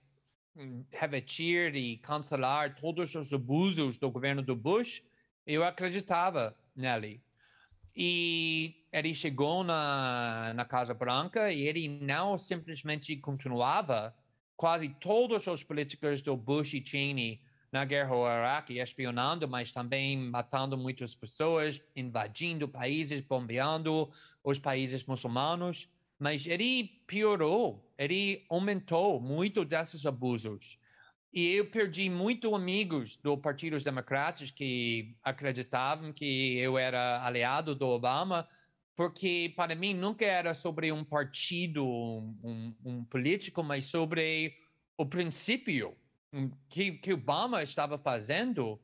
hum, 0.55 0.83
revertir 0.91 1.75
e 1.75 1.97
cancelar 1.97 2.75
todos 2.75 3.13
os 3.13 3.31
abusos 3.31 3.95
do 3.97 4.09
governo 4.09 4.41
do 4.41 4.55
Bush, 4.55 5.03
eu 5.45 5.63
acreditava 5.63 6.57
nele. 6.75 7.21
E 7.95 8.83
ele 8.91 9.13
chegou 9.13 9.63
na, 9.63 10.53
na 10.55 10.65
Casa 10.65 10.95
Branca 10.95 11.51
e 11.51 11.61
ele 11.61 11.87
não 11.87 12.39
simplesmente 12.39 13.15
continuava 13.17 14.15
quase 14.55 14.89
todos 14.99 15.45
os 15.45 15.63
políticos 15.63 16.21
do 16.21 16.35
Bush 16.35 16.73
e 16.73 16.83
Cheney 16.83 17.39
na 17.71 17.83
guerra 17.83 18.13
ao 18.13 18.25
Iraque, 18.25 18.79
espionando, 18.79 19.47
mas 19.47 19.71
também 19.71 20.17
matando 20.17 20.77
muitas 20.77 21.13
pessoas, 21.13 21.81
invadindo 21.95 22.67
países, 22.67 23.19
bombeando 23.19 24.09
os 24.43 24.57
países 24.57 25.03
muçulmanos. 25.03 25.89
Mas 26.19 26.47
ele 26.47 26.85
piorou, 27.05 27.91
ele 27.97 28.45
aumentou 28.49 29.19
muito 29.19 29.63
desses 29.63 30.05
abusos. 30.05 30.79
E 31.31 31.53
eu 31.53 31.69
perdi 31.69 32.09
muitos 32.09 32.51
amigos 32.51 33.17
do 33.17 33.37
Partido 33.37 33.77
Democrático 33.79 34.57
que 34.57 35.15
acreditavam 35.21 36.11
que 36.11 36.57
eu 36.57 36.77
era 36.77 37.23
aliado 37.23 37.75
do 37.75 37.85
Obama, 37.85 38.47
porque 38.95 39.53
para 39.55 39.75
mim 39.75 39.93
nunca 39.93 40.25
era 40.25 40.55
sobre 40.55 40.91
um 40.91 41.03
partido, 41.03 41.85
um, 41.85 42.73
um 42.83 43.03
político, 43.03 43.61
mas 43.61 43.85
sobre 43.85 44.57
o 44.97 45.05
princípio 45.05 45.95
que, 46.69 46.91
que 46.93 47.13
Obama 47.13 47.63
estava 47.63 47.97
fazendo. 47.97 48.79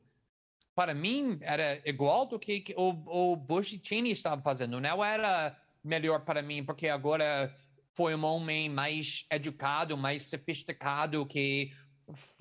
Para 0.74 0.92
mim 0.92 1.38
era 1.40 1.80
igual 1.88 2.26
do 2.26 2.38
que, 2.38 2.60
que 2.60 2.74
o, 2.76 3.32
o 3.32 3.36
Bush 3.36 3.72
e 3.72 3.80
Cheney 3.82 4.12
estavam 4.12 4.42
fazendo. 4.42 4.80
Não 4.80 5.04
era 5.04 5.56
melhor 5.82 6.20
para 6.24 6.42
mim, 6.42 6.64
porque 6.64 6.88
agora 6.88 7.54
foi 7.92 8.14
um 8.14 8.24
homem 8.24 8.68
mais 8.68 9.24
educado, 9.30 9.96
mais 9.96 10.24
sofisticado, 10.24 11.24
que 11.26 11.72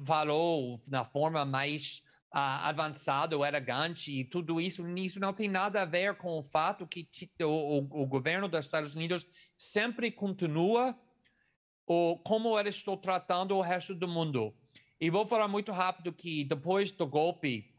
falou 0.05 0.79
na 0.87 1.05
forma 1.05 1.45
mais 1.45 2.01
uh, 2.33 2.63
avançado, 2.63 3.45
elegante, 3.45 4.11
e 4.11 4.23
tudo 4.23 4.59
isso, 4.59 4.85
isso 4.97 5.19
não 5.19 5.31
tem 5.31 5.47
nada 5.47 5.83
a 5.83 5.85
ver 5.85 6.15
com 6.15 6.39
o 6.39 6.43
fato 6.43 6.87
que 6.87 7.07
o, 7.41 7.45
o, 7.45 8.01
o 8.01 8.05
governo 8.07 8.47
dos 8.47 8.65
Estados 8.65 8.95
Unidos 8.95 9.25
sempre 9.57 10.11
continua 10.11 10.97
o, 11.85 12.17
como 12.17 12.59
eles 12.59 12.75
estão 12.75 12.97
tratando 12.97 13.55
o 13.55 13.61
resto 13.61 13.93
do 13.93 14.07
mundo. 14.07 14.53
E 15.03 15.09
vou 15.09 15.25
falar 15.25 15.49
muito 15.49 15.69
rápido 15.73 16.13
que 16.13 16.45
depois 16.45 16.89
do 16.89 17.05
golpe 17.05 17.69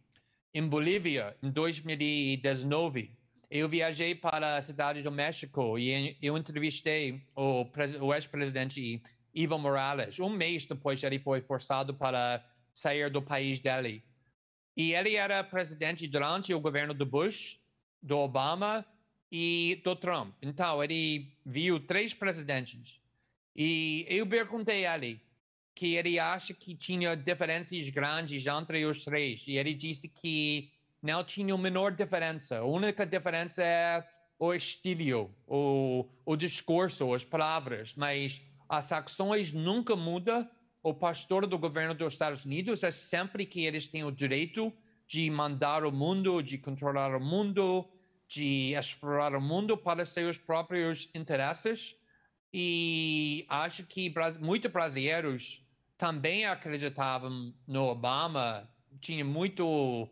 em 0.52 0.68
Bolívia, 0.68 1.34
em 1.42 1.50
2019, 1.50 3.10
eu 3.50 3.66
viajei 3.66 4.14
para 4.14 4.58
a 4.58 4.60
cidade 4.60 5.00
do 5.00 5.10
México 5.10 5.78
e 5.78 6.18
eu 6.20 6.36
entrevistei 6.36 7.22
o, 7.34 7.66
o 8.02 8.14
ex-presidente 8.14 9.00
Evo 9.34 9.58
Morales. 9.58 10.20
Um 10.20 10.28
mês 10.28 10.66
depois 10.66 11.02
ele 11.02 11.18
foi 11.18 11.40
forçado 11.40 11.94
para 11.94 12.44
sair 12.74 13.08
do 13.08 13.22
país 13.22 13.58
dele. 13.58 14.04
E 14.76 14.92
ele 14.92 15.16
era 15.16 15.42
presidente 15.42 16.06
durante 16.06 16.52
o 16.52 16.60
governo 16.60 16.92
do 16.92 17.06
Bush, 17.06 17.58
do 18.02 18.18
Obama 18.18 18.84
e 19.32 19.80
do 19.82 19.96
Trump. 19.96 20.34
Então, 20.42 20.84
ele 20.84 21.32
viu 21.42 21.80
três 21.80 22.12
presidentes. 22.12 23.00
E 23.56 24.04
eu 24.10 24.26
perguntei 24.26 24.84
a 24.84 24.94
ele 24.94 25.24
que 25.74 25.94
ele 25.94 26.18
acha 26.18 26.54
que 26.54 26.74
tinha 26.74 27.16
diferenças 27.16 27.88
grandes 27.90 28.46
entre 28.46 28.84
os 28.84 29.04
três. 29.04 29.46
E 29.46 29.56
ele 29.56 29.74
disse 29.74 30.08
que 30.08 30.70
não 31.02 31.24
tinha 31.24 31.52
a 31.54 31.58
menor 31.58 31.92
diferença. 31.92 32.58
A 32.58 32.64
única 32.64 33.04
diferença 33.04 33.62
é 33.62 34.06
o 34.38 34.54
estilo, 34.54 35.34
o, 35.46 36.06
o 36.24 36.36
discurso, 36.36 37.12
as 37.12 37.24
palavras. 37.24 37.94
Mas 37.96 38.40
as 38.68 38.90
ações 38.92 39.52
nunca 39.52 39.96
mudam 39.96 40.48
o 40.84 40.92
pastor 40.92 41.46
do 41.46 41.58
governo 41.58 41.94
dos 41.94 42.12
Estados 42.12 42.44
Unidos 42.44 42.82
é 42.82 42.90
sempre 42.90 43.46
que 43.46 43.64
eles 43.64 43.86
têm 43.86 44.04
o 44.04 44.12
direito 44.12 44.70
de 45.06 45.30
mandar 45.30 45.82
o 45.82 45.90
mundo, 45.90 46.42
de 46.42 46.58
controlar 46.58 47.16
o 47.16 47.20
mundo, 47.20 47.88
de 48.28 48.74
explorar 48.74 49.34
o 49.34 49.40
mundo 49.40 49.78
para 49.78 50.04
seus 50.04 50.36
próprios 50.36 51.08
interesses. 51.14 51.96
E 52.52 53.46
acho 53.48 53.84
que 53.86 54.12
muitos 54.38 54.70
brasileiros 54.70 55.63
também 56.04 56.44
acreditavam 56.44 57.54
no 57.66 57.84
Obama. 57.84 58.68
Tinha 59.00 59.24
muito 59.24 60.02
uh, 60.04 60.10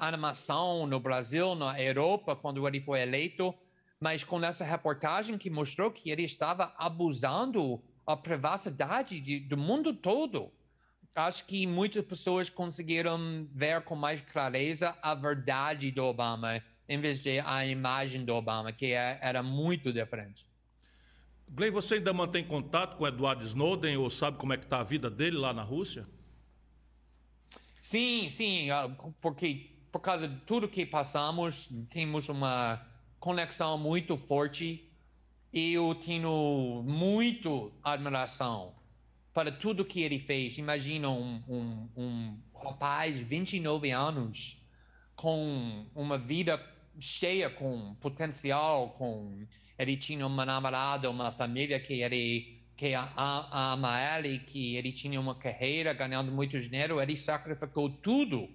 animação 0.00 0.86
no 0.86 1.00
Brasil, 1.00 1.54
na 1.54 1.80
Europa, 1.80 2.36
quando 2.36 2.68
ele 2.68 2.78
foi 2.82 3.00
eleito. 3.00 3.54
Mas 3.98 4.22
com 4.22 4.44
essa 4.44 4.66
reportagem 4.66 5.38
que 5.38 5.48
mostrou 5.48 5.90
que 5.90 6.10
ele 6.10 6.24
estava 6.24 6.74
abusando 6.76 7.82
a 8.06 8.14
privacidade 8.18 9.18
de, 9.18 9.40
do 9.40 9.56
mundo 9.56 9.94
todo. 9.94 10.52
Acho 11.14 11.46
que 11.46 11.66
muitas 11.66 12.04
pessoas 12.04 12.50
conseguiram 12.50 13.48
ver 13.50 13.80
com 13.84 13.96
mais 13.96 14.20
clareza 14.20 14.94
a 15.00 15.14
verdade 15.14 15.90
do 15.90 16.04
Obama, 16.04 16.62
em 16.86 17.00
vez 17.00 17.18
de 17.18 17.40
a 17.40 17.64
imagem 17.64 18.26
do 18.26 18.34
Obama, 18.34 18.74
que 18.74 18.92
é, 18.92 19.18
era 19.22 19.42
muito 19.42 19.90
diferente. 19.90 20.46
Glenn, 21.50 21.72
você 21.72 21.96
ainda 21.96 22.12
mantém 22.12 22.44
contato 22.44 22.96
com 22.96 23.06
Edward 23.06 23.42
Snowden 23.44 23.96
ou 23.96 24.10
sabe 24.10 24.36
como 24.38 24.52
é 24.52 24.56
que 24.56 24.64
está 24.64 24.80
a 24.80 24.84
vida 24.84 25.10
dele 25.10 25.36
lá 25.36 25.52
na 25.52 25.62
Rússia? 25.62 26.06
Sim, 27.80 28.28
sim, 28.28 28.70
ah, 28.70 28.88
porque 29.20 29.70
por 29.90 30.00
causa 30.00 30.28
de 30.28 30.36
tudo 30.40 30.68
que 30.68 30.84
passamos, 30.84 31.68
temos 31.88 32.28
uma 32.28 32.86
conexão 33.18 33.78
muito 33.78 34.16
forte 34.16 34.88
eu 35.52 35.94
tenho 35.94 36.82
muito 36.86 37.72
admiração 37.82 38.74
para 39.32 39.50
tudo 39.50 39.84
que 39.84 40.02
ele 40.02 40.18
fez. 40.18 40.58
Imagina 40.58 41.08
um, 41.08 41.42
um, 41.48 41.88
um 41.96 42.38
rapaz 42.54 43.16
de 43.16 43.24
29 43.24 43.90
anos 43.90 44.62
com 45.16 45.86
uma 45.94 46.18
vida 46.18 46.62
cheia 47.00 47.48
com 47.48 47.94
potencial, 47.94 48.90
com 48.90 49.46
ele 49.78 49.96
tinha 49.96 50.26
uma 50.26 50.44
namorada, 50.44 51.10
uma 51.10 51.30
família 51.32 51.78
que 51.78 52.02
ele 52.02 52.58
que 52.76 52.92
ama 52.94 53.98
ele, 54.16 54.38
que 54.38 54.76
ele 54.76 54.92
tinha 54.92 55.20
uma 55.20 55.34
carreira 55.34 55.92
ganhando 55.92 56.30
muito 56.30 56.60
dinheiro, 56.60 57.00
ele 57.00 57.16
sacrificou 57.16 57.90
tudo 57.90 58.48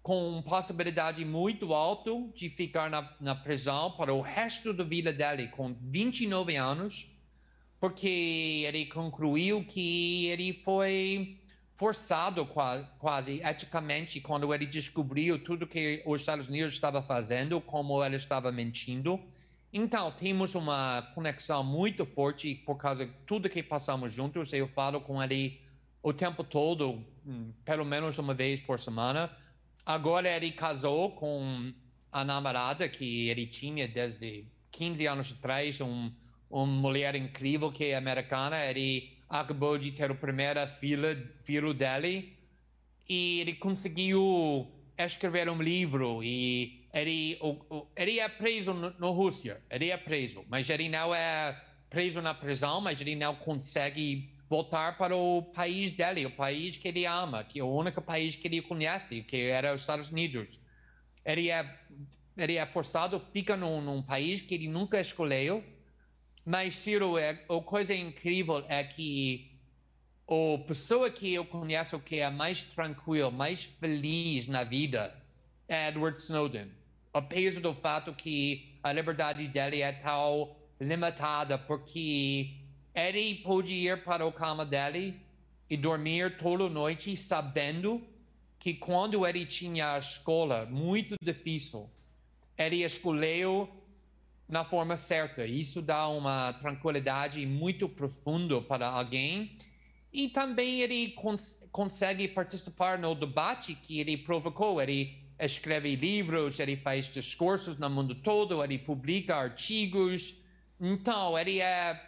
com 0.00 0.40
possibilidade 0.42 1.24
muito 1.24 1.74
alta 1.74 2.12
de 2.32 2.48
ficar 2.48 2.88
na, 2.88 3.12
na 3.20 3.34
prisão 3.34 3.90
para 3.90 4.14
o 4.14 4.20
resto 4.20 4.72
da 4.72 4.84
vida 4.84 5.12
dele, 5.12 5.48
com 5.48 5.74
29 5.74 6.54
anos, 6.54 7.10
porque 7.80 8.62
ele 8.64 8.86
concluiu 8.86 9.64
que 9.64 10.26
ele 10.26 10.52
foi 10.64 11.40
forçado 11.74 12.46
quase, 12.46 13.40
eticamente 13.42 14.20
quando 14.20 14.54
ele 14.54 14.66
descobriu 14.66 15.42
tudo 15.42 15.66
que 15.66 16.00
os 16.06 16.20
Estados 16.20 16.46
Unidos 16.46 16.74
estava 16.74 17.02
fazendo, 17.02 17.60
como 17.60 18.04
ele 18.04 18.14
estava 18.14 18.52
mentindo. 18.52 19.20
Então, 19.72 20.10
temos 20.12 20.54
uma 20.54 21.02
conexão 21.14 21.62
muito 21.62 22.06
forte 22.06 22.54
por 22.54 22.76
causa 22.76 23.04
de 23.06 23.12
tudo 23.26 23.48
que 23.48 23.62
passamos 23.62 24.12
juntos. 24.12 24.52
Eu 24.52 24.68
falo 24.68 25.00
com 25.00 25.22
ele 25.22 25.60
o 26.02 26.12
tempo 26.12 26.44
todo, 26.44 27.04
hum, 27.26 27.52
pelo 27.64 27.84
menos 27.84 28.18
uma 28.18 28.32
vez 28.32 28.60
por 28.60 28.78
semana 28.78 29.30
Agora 29.86 30.28
ele 30.28 30.50
casou 30.50 31.12
com 31.12 31.72
a 32.10 32.24
namorada 32.24 32.88
que 32.88 33.28
ele 33.28 33.46
tinha 33.46 33.86
desde 33.86 34.44
15 34.72 35.06
anos 35.06 35.32
atrás, 35.38 35.80
um, 35.80 36.10
uma 36.50 36.66
mulher 36.66 37.14
incrível 37.14 37.70
que 37.70 37.84
é 37.84 37.94
americana. 37.94 38.66
Ele 38.66 39.16
acabou 39.28 39.78
de 39.78 39.92
ter 39.92 40.10
o 40.10 40.16
primeiro 40.16 40.66
filho, 40.66 41.30
filho 41.44 41.72
dele 41.72 42.36
e 43.08 43.38
ele 43.42 43.54
conseguiu 43.54 44.66
escrever 44.98 45.48
um 45.48 45.62
livro 45.62 46.20
e 46.20 46.85
ele, 46.96 47.38
o, 47.40 47.86
ele 47.94 48.18
é 48.18 48.28
preso 48.28 48.72
na 48.72 49.06
Rússia, 49.08 49.62
ele 49.70 49.90
é 49.90 49.96
preso, 49.96 50.44
mas 50.48 50.68
ele 50.70 50.88
não 50.88 51.14
é 51.14 51.60
preso 51.90 52.22
na 52.22 52.32
prisão, 52.32 52.80
mas 52.80 53.00
ele 53.00 53.14
não 53.14 53.34
consegue 53.36 54.30
voltar 54.48 54.96
para 54.96 55.14
o 55.14 55.42
país 55.42 55.92
dele, 55.92 56.24
o 56.24 56.30
país 56.30 56.76
que 56.76 56.88
ele 56.88 57.04
ama, 57.04 57.44
que 57.44 57.60
é 57.60 57.64
o 57.64 57.68
único 57.68 58.00
país 58.00 58.34
que 58.36 58.48
ele 58.48 58.62
conhece, 58.62 59.22
que 59.22 59.36
era 59.36 59.74
os 59.74 59.82
Estados 59.82 60.10
Unidos. 60.10 60.60
Ele 61.24 61.50
é, 61.50 61.78
ele 62.36 62.56
é 62.56 62.64
forçado, 62.64 63.20
fica 63.20 63.56
num, 63.56 63.80
num 63.80 64.02
país 64.02 64.40
que 64.40 64.54
ele 64.54 64.68
nunca 64.68 65.00
escolheu, 65.00 65.62
mas, 66.44 66.76
Ciro, 66.76 67.18
é, 67.18 67.44
a 67.48 67.60
coisa 67.60 67.92
incrível 67.92 68.64
é 68.68 68.84
que 68.84 69.50
a 70.28 70.58
pessoa 70.66 71.10
que 71.10 71.34
eu 71.34 71.44
conheço 71.44 71.98
que 71.98 72.20
é 72.20 72.30
mais 72.30 72.62
tranquila, 72.62 73.30
mais 73.30 73.64
feliz 73.64 74.46
na 74.46 74.64
vida 74.64 75.14
é 75.68 75.88
Edward 75.88 76.18
Snowden. 76.18 76.70
Apesar 77.16 77.62
do 77.62 77.72
fato 77.72 78.12
que 78.12 78.78
a 78.82 78.92
liberdade 78.92 79.48
dele 79.48 79.80
é 79.80 79.90
tão 79.90 80.54
limitada, 80.78 81.56
porque 81.56 82.58
ele 82.94 83.36
pode 83.36 83.72
ir 83.72 84.04
para 84.04 84.22
a 84.22 84.30
cama 84.30 84.66
dele 84.66 85.18
e 85.70 85.78
dormir 85.78 86.36
toda 86.36 86.68
noite 86.68 87.16
sabendo 87.16 88.06
que 88.58 88.74
quando 88.74 89.26
ele 89.26 89.46
tinha 89.46 89.94
a 89.94 89.98
escola 89.98 90.66
muito 90.66 91.16
difícil, 91.22 91.88
ele 92.58 92.84
escolheu 92.84 93.66
na 94.46 94.62
forma 94.62 94.98
certa. 94.98 95.46
Isso 95.46 95.80
dá 95.80 96.06
uma 96.08 96.52
tranquilidade 96.52 97.46
muito 97.46 97.88
profunda 97.88 98.60
para 98.60 98.88
alguém. 98.88 99.56
E 100.12 100.28
também 100.28 100.82
ele 100.82 101.12
cons 101.12 101.66
consegue 101.72 102.28
participar 102.28 102.98
no 102.98 103.14
debate 103.14 103.74
que 103.74 104.00
ele 104.00 104.18
provocou. 104.18 104.82
Ele 104.82 105.25
escreve 105.38 105.94
livros, 105.94 106.58
ele 106.58 106.76
faz 106.76 107.06
discursos 107.06 107.78
no 107.78 107.90
mundo 107.90 108.14
todo, 108.14 108.62
ele 108.62 108.78
publica 108.78 109.36
artigos. 109.36 110.34
Então, 110.80 111.38
ele 111.38 111.60
é. 111.60 112.02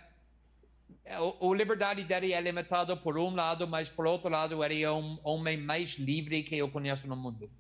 A 1.11 1.57
liberdade 1.57 2.05
dele 2.05 2.33
é 2.33 2.41
limitada 2.41 2.95
por 2.95 3.17
um 3.19 3.35
lado, 3.35 3.67
mas 3.67 3.89
por 3.89 4.07
outro 4.07 4.29
lado, 4.29 4.63
ele 4.63 4.83
é 4.83 4.91
um 4.91 5.19
homem 5.25 5.57
mais 5.57 5.93
livre 5.99 6.43
que 6.43 6.57
eu 6.57 6.69
conheço 6.69 7.09
no 7.09 7.17
mundo. 7.17 7.51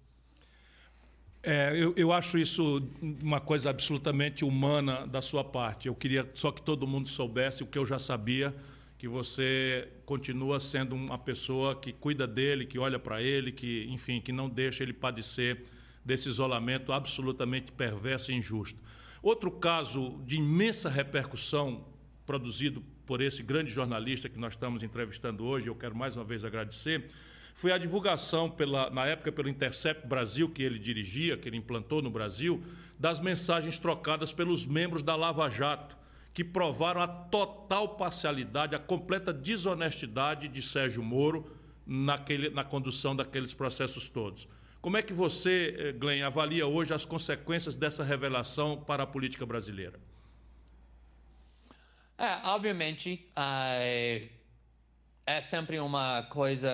É, 1.43 1.73
eu, 1.74 1.95
eu, 1.97 2.12
acho 2.12 2.36
isso 2.36 2.86
uma 3.01 3.40
coisa 3.40 3.70
absolutamente 3.70 4.45
humana 4.45 5.07
da 5.07 5.23
sua 5.23 5.45
parte. 5.45 5.89
Eu 5.89 5.95
queria 5.95 6.28
só 6.35 6.51
que 6.51 6.61
todo 6.61 6.86
mundo 6.86 7.09
soubesse 7.09 7.62
o 7.62 7.66
que 7.66 7.78
eu 7.78 7.86
já 7.86 7.99
sabia, 7.99 8.55
que 8.98 9.06
você 9.06 9.88
continua 10.04 10.58
sendo 10.58 10.96
uma 10.96 11.16
pessoa 11.16 11.76
que 11.76 11.92
cuida 11.92 12.26
dele, 12.26 12.66
que 12.66 12.80
olha 12.80 12.98
para 12.98 13.22
ele, 13.22 13.52
que, 13.52 13.86
enfim, 13.88 14.20
que 14.20 14.32
não 14.32 14.50
deixa 14.50 14.82
ele 14.82 14.92
padecer 14.92 15.62
desse 16.04 16.28
isolamento 16.28 16.92
absolutamente 16.92 17.70
perverso 17.70 18.32
e 18.32 18.34
injusto. 18.34 18.82
Outro 19.22 19.52
caso 19.52 20.20
de 20.26 20.36
imensa 20.36 20.88
repercussão 20.88 21.86
produzido 22.26 22.82
por 23.06 23.20
esse 23.20 23.42
grande 23.42 23.70
jornalista 23.70 24.28
que 24.28 24.38
nós 24.38 24.54
estamos 24.54 24.82
entrevistando 24.82 25.44
hoje, 25.44 25.68
eu 25.68 25.74
quero 25.74 25.94
mais 25.94 26.16
uma 26.16 26.24
vez 26.24 26.44
agradecer, 26.44 27.06
foi 27.54 27.72
a 27.72 27.78
divulgação, 27.78 28.48
pela, 28.48 28.88
na 28.90 29.04
época, 29.06 29.32
pelo 29.32 29.48
Intercept 29.48 30.06
Brasil, 30.06 30.48
que 30.48 30.62
ele 30.62 30.78
dirigia, 30.78 31.36
que 31.36 31.48
ele 31.48 31.56
implantou 31.56 32.00
no 32.00 32.08
Brasil, 32.10 32.62
das 32.96 33.20
mensagens 33.20 33.78
trocadas 33.80 34.32
pelos 34.32 34.64
membros 34.64 35.02
da 35.02 35.16
Lava 35.16 35.48
Jato, 35.50 35.97
que 36.39 36.44
provaram 36.44 37.02
a 37.02 37.09
total 37.09 37.97
parcialidade, 37.97 38.73
a 38.73 38.78
completa 38.78 39.32
desonestidade 39.32 40.47
de 40.47 40.62
Sérgio 40.62 41.02
Moro 41.02 41.51
naquele, 41.85 42.48
na 42.48 42.62
condução 42.62 43.16
daqueles 43.16 43.52
processos 43.55 44.09
todos. 44.09 44.47
Como 44.81 44.97
é 44.97 45.02
que 45.02 45.12
você, 45.12 45.74
eh, 45.77 45.93
Glenn, 45.94 46.23
avalia 46.23 46.65
hoje 46.65 46.94
as 46.94 47.05
consequências 47.05 47.74
dessa 47.74 48.05
revelação 48.05 48.81
para 48.81 49.02
a 49.02 49.06
política 49.06 49.44
brasileira? 49.44 49.98
É, 52.16 52.47
obviamente, 52.51 53.28
uh, 53.36 54.28
é 55.27 55.40
sempre 55.40 55.81
uma 55.81 56.23
coisa 56.31 56.70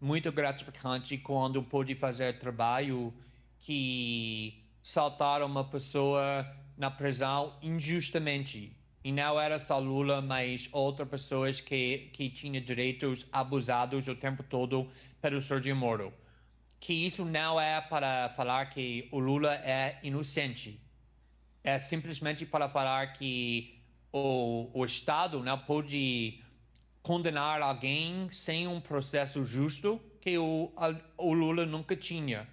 muito 0.00 0.32
gratificante 0.32 1.18
quando 1.18 1.62
pude 1.62 1.94
fazer 1.94 2.38
trabalho 2.38 3.12
que 3.58 4.64
saltaram 4.82 5.44
uma 5.44 5.64
pessoa 5.64 6.46
na 6.80 6.90
prisão 6.90 7.54
injustamente. 7.62 8.74
E 9.04 9.12
não 9.12 9.38
era 9.38 9.58
só 9.58 9.78
Lula, 9.78 10.22
mas 10.22 10.66
outras 10.72 11.06
pessoas 11.06 11.60
que, 11.60 12.08
que 12.14 12.30
tinham 12.30 12.62
direitos 12.64 13.26
abusados 13.30 14.08
o 14.08 14.14
tempo 14.14 14.42
todo 14.42 14.88
pelo 15.20 15.42
Sergio 15.42 15.76
Moro. 15.76 16.10
Que 16.80 16.94
isso 16.94 17.22
não 17.22 17.60
é 17.60 17.82
para 17.82 18.30
falar 18.30 18.64
que 18.70 19.06
o 19.12 19.18
Lula 19.18 19.54
é 19.56 19.98
inocente. 20.02 20.80
É 21.62 21.78
simplesmente 21.78 22.46
para 22.46 22.66
falar 22.66 23.12
que 23.12 23.78
o, 24.10 24.70
o 24.72 24.82
Estado 24.82 25.42
não 25.42 25.58
pode 25.58 26.42
condenar 27.02 27.60
alguém 27.60 28.30
sem 28.30 28.66
um 28.66 28.80
processo 28.80 29.44
justo 29.44 30.00
que 30.18 30.38
o, 30.38 30.72
o 31.18 31.32
Lula 31.34 31.66
nunca 31.66 31.94
tinha. 31.94 32.48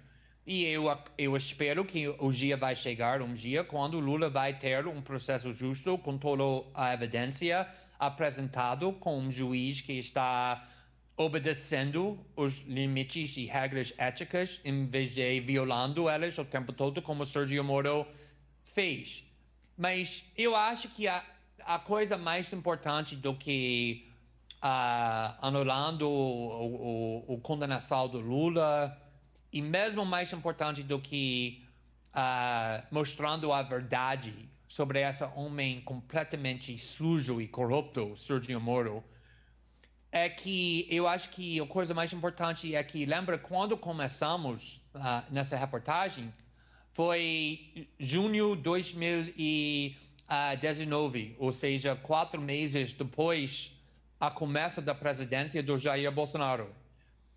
E 0.50 0.64
eu, 0.64 0.84
eu 1.18 1.36
espero 1.36 1.84
que 1.84 2.08
o 2.08 2.32
dia 2.32 2.56
vai 2.56 2.74
chegar, 2.74 3.20
um 3.20 3.34
dia, 3.34 3.62
quando 3.62 4.00
Lula 4.00 4.30
vai 4.30 4.54
ter 4.54 4.86
um 4.86 5.02
processo 5.02 5.52
justo 5.52 5.98
com 5.98 6.16
toda 6.16 6.66
a 6.72 6.94
evidência 6.94 7.68
apresentado 7.98 8.90
com 8.94 9.18
um 9.18 9.30
juiz 9.30 9.82
que 9.82 9.92
está 9.92 10.66
obedecendo 11.18 12.18
os 12.34 12.60
limites 12.60 13.36
e 13.36 13.44
regras 13.44 13.92
éticas 13.98 14.58
em 14.64 14.86
vez 14.86 15.14
de 15.14 15.38
violando 15.40 16.08
elas 16.08 16.38
o 16.38 16.46
tempo 16.46 16.72
todo, 16.72 17.02
como 17.02 17.26
Sergio 17.26 17.62
Moro 17.62 18.06
fez. 18.64 19.22
Mas 19.76 20.24
eu 20.34 20.56
acho 20.56 20.88
que 20.88 21.06
a, 21.06 21.22
a 21.62 21.78
coisa 21.78 22.16
mais 22.16 22.50
importante 22.54 23.16
do 23.16 23.34
que 23.34 24.08
uh, 24.64 25.36
anulando 25.42 26.08
o, 26.08 27.24
o, 27.28 27.34
o, 27.34 27.38
condenação 27.42 28.08
do 28.08 28.18
Lula 28.18 28.96
e 29.52 29.62
mesmo 29.62 30.04
mais 30.04 30.32
importante 30.32 30.82
do 30.82 30.98
que 30.98 31.62
uh, 32.08 32.82
mostrando 32.90 33.52
a 33.52 33.62
verdade 33.62 34.34
sobre 34.66 35.00
esse 35.00 35.22
homem 35.34 35.80
completamente 35.80 36.76
sujo 36.78 37.40
e 37.40 37.48
corrupto, 37.48 38.14
Sergio 38.16 38.60
Moro, 38.60 39.02
é 40.12 40.28
que 40.28 40.86
eu 40.90 41.08
acho 41.08 41.30
que 41.30 41.58
a 41.60 41.66
coisa 41.66 41.94
mais 41.94 42.12
importante 42.12 42.74
é 42.74 42.82
que, 42.82 43.06
lembra, 43.06 43.38
quando 43.38 43.76
começamos 43.76 44.82
uh, 44.94 45.22
nessa 45.30 45.56
reportagem, 45.56 46.34
foi 46.92 47.88
junho 47.98 48.56
de 48.56 48.62
2019, 48.62 51.36
ou 51.38 51.52
seja, 51.52 51.94
quatro 51.96 52.40
meses 52.40 52.92
depois 52.92 53.72
a 54.20 54.30
começo 54.30 54.82
da 54.82 54.94
presidência 54.94 55.62
do 55.62 55.78
Jair 55.78 56.10
Bolsonaro. 56.10 56.74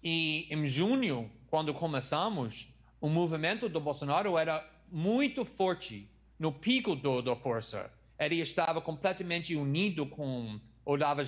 E 0.03 0.47
em 0.49 0.65
junho, 0.65 1.29
quando 1.51 1.73
começamos, 1.73 2.69
o 3.01 3.09
movimento 3.09 3.67
do 3.67 3.81
Bolsonaro 3.81 4.37
era 4.37 4.65
muito 4.89 5.43
forte, 5.43 6.09
no 6.39 6.49
pico 6.49 6.95
do, 6.95 7.21
da 7.21 7.35
força. 7.35 7.91
Ele 8.17 8.39
estava 8.39 8.79
completamente 8.79 9.53
unido 9.53 10.05
com 10.05 10.57
Olavo 10.85 11.21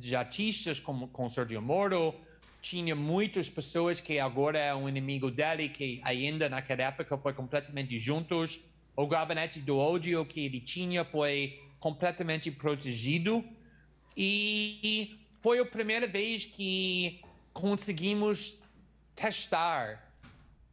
Jatistas, 0.00 0.78
com, 0.78 1.08
com 1.08 1.28
Sergio 1.28 1.60
Moro, 1.60 2.14
tinha 2.62 2.94
muitas 2.94 3.50
pessoas 3.50 4.00
que 4.00 4.20
agora 4.20 4.60
é 4.60 4.72
um 4.72 4.88
inimigo 4.88 5.28
dele, 5.28 5.68
que 5.68 6.00
ainda 6.04 6.48
naquela 6.48 6.84
época 6.84 7.18
foi 7.18 7.34
completamente 7.34 7.98
juntos. 7.98 8.60
O 8.96 9.08
gabinete 9.08 9.58
do 9.58 9.76
ódio 9.76 10.24
que 10.24 10.44
ele 10.44 10.60
tinha 10.60 11.04
foi 11.04 11.60
completamente 11.80 12.48
protegido 12.48 13.44
e 14.16 15.18
foi 15.40 15.58
a 15.58 15.64
primeira 15.66 16.06
vez 16.06 16.44
que 16.44 17.20
conseguimos 17.52 18.56
testar 19.14 20.12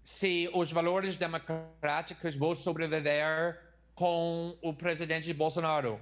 se 0.03 0.49
os 0.53 0.71
valores 0.71 1.17
democráticos 1.17 2.35
vão 2.35 2.55
sobreviver 2.55 3.59
com 3.93 4.57
o 4.61 4.73
presidente 4.73 5.31
Bolsonaro. 5.33 5.99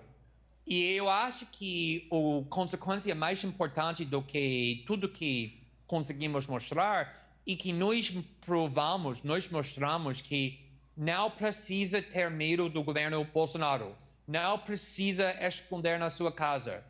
E 0.65 0.93
eu 0.93 1.09
acho 1.09 1.45
que 1.47 2.07
a 2.11 2.49
consequência 2.49 3.13
mais 3.15 3.43
importante 3.43 4.05
do 4.05 4.21
que 4.21 4.83
tudo 4.85 5.09
que 5.09 5.61
conseguimos 5.87 6.45
mostrar 6.47 7.27
e 7.45 7.55
que 7.55 7.73
nós 7.73 8.11
provamos, 8.41 9.23
nós 9.23 9.49
mostramos 9.49 10.21
que 10.21 10.59
não 10.95 11.31
precisa 11.31 12.01
ter 12.01 12.29
medo 12.29 12.69
do 12.69 12.83
governo 12.83 13.23
Bolsonaro, 13.25 13.95
não 14.27 14.59
precisa 14.59 15.35
esconder 15.45 15.97
na 15.97 16.09
sua 16.09 16.31
casa 16.31 16.83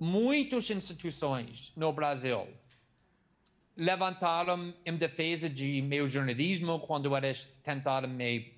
muitas 0.00 0.70
instituições 0.70 1.72
no 1.76 1.92
Brasil 1.92 2.48
levantaram 3.80 4.74
em 4.84 4.94
defesa 4.94 5.48
de 5.48 5.80
meu 5.80 6.06
jornalismo 6.06 6.78
quando 6.80 7.16
eles 7.16 7.48
tentaram 7.62 8.10
me 8.10 8.52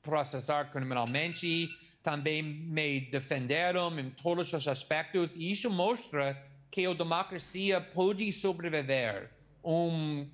processar 0.00 0.70
criminalmente, 0.70 1.68
também 2.00 2.40
me 2.40 3.00
defenderam 3.00 3.98
em 3.98 4.10
todos 4.10 4.52
os 4.52 4.68
aspectos, 4.68 5.34
e 5.34 5.50
isso 5.50 5.68
mostra 5.68 6.40
que 6.70 6.86
a 6.86 6.94
democracia 6.94 7.80
pode 7.80 8.30
sobreviver. 8.32 9.28
Um 9.64 10.30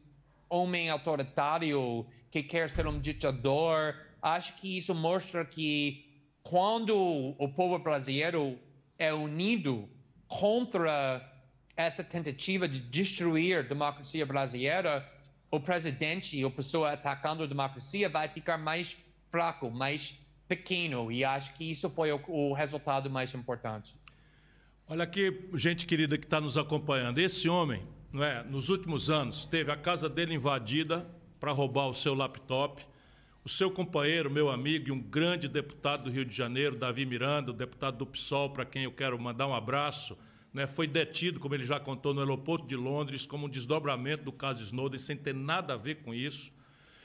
homem 0.51 0.91
autoritário 0.91 2.07
que 2.31 2.43
quer 2.43 2.71
ser 2.71 2.87
um 2.87 3.01
ditador, 3.01 3.97
acho 4.21 4.55
que 4.57 4.77
isso 4.77 4.95
mostra 4.95 5.47
que 5.47 6.05
quando 6.43 6.95
o 7.39 7.49
povo 7.49 7.79
brasileiro 7.79 8.59
é 8.99 9.15
unido 9.15 9.89
contra 10.29 11.30
essa 11.81 12.05
tentativa 12.05 12.69
de 12.69 12.81
destruir 12.81 13.59
a 13.59 13.63
democracia 13.63 14.25
brasileira, 14.25 15.09
o 15.51 15.59
presidente, 15.59 16.43
a 16.45 16.51
pessoa 16.51 16.93
atacando 16.93 17.43
a 17.43 17.47
democracia, 17.47 18.09
vai 18.09 18.29
ficar 18.29 18.57
mais 18.57 18.97
fraco, 19.29 19.71
mais 19.71 20.19
pequeno. 20.47 21.11
E 21.11 21.25
acho 21.25 21.55
que 21.55 21.71
isso 21.71 21.89
foi 21.91 22.13
o, 22.13 22.21
o 22.29 22.53
resultado 22.53 23.11
mais 23.11 23.35
importante. 23.35 23.95
Olha 24.89 25.05
aqui, 25.05 25.49
gente 25.55 25.87
querida 25.87 26.19
que 26.19 26.25
está 26.25 26.41
nos 26.41 26.57
acompanhando. 26.57 27.19
Esse 27.19 27.49
homem, 27.49 27.83
não 28.13 28.25
é, 28.25 28.43
nos 28.43 28.69
últimos 28.69 29.09
anos, 29.09 29.47
teve 29.47 29.71
a 29.71 29.77
casa 29.77 30.09
dele 30.09 30.35
invadida 30.35 31.09
para 31.39 31.53
roubar 31.53 31.87
o 31.87 31.95
seu 31.95 32.15
laptop. 32.15 32.85
O 33.43 33.49
seu 33.49 33.71
companheiro, 33.71 34.31
meu 34.31 34.51
amigo 34.51 34.89
e 34.89 34.93
um 34.93 35.01
grande 35.01 35.49
deputado 35.49 36.05
do 36.05 36.11
Rio 36.11 36.25
de 36.25 36.35
Janeiro, 36.35 36.77
Davi 36.77 37.07
Miranda, 37.07 37.51
o 37.53 37.55
deputado 37.55 37.97
do 37.97 38.07
PSOL, 38.07 38.51
para 38.51 38.67
quem 38.67 38.85
eu 38.85 38.93
quero 38.93 39.19
mandar 39.19 39.47
um 39.47 39.55
abraço, 39.55 40.19
né, 40.53 40.67
foi 40.67 40.87
detido, 40.87 41.39
como 41.39 41.55
ele 41.55 41.65
já 41.65 41.79
contou, 41.79 42.13
no 42.13 42.21
aeroporto 42.21 42.67
de 42.67 42.77
Londres, 42.77 43.25
como 43.25 43.47
um 43.47 43.49
desdobramento 43.49 44.25
do 44.25 44.33
caso 44.33 44.65
Snowden, 44.65 44.99
sem 44.99 45.17
ter 45.17 45.35
nada 45.35 45.75
a 45.75 45.77
ver 45.77 45.97
com 46.03 46.13
isso. 46.13 46.53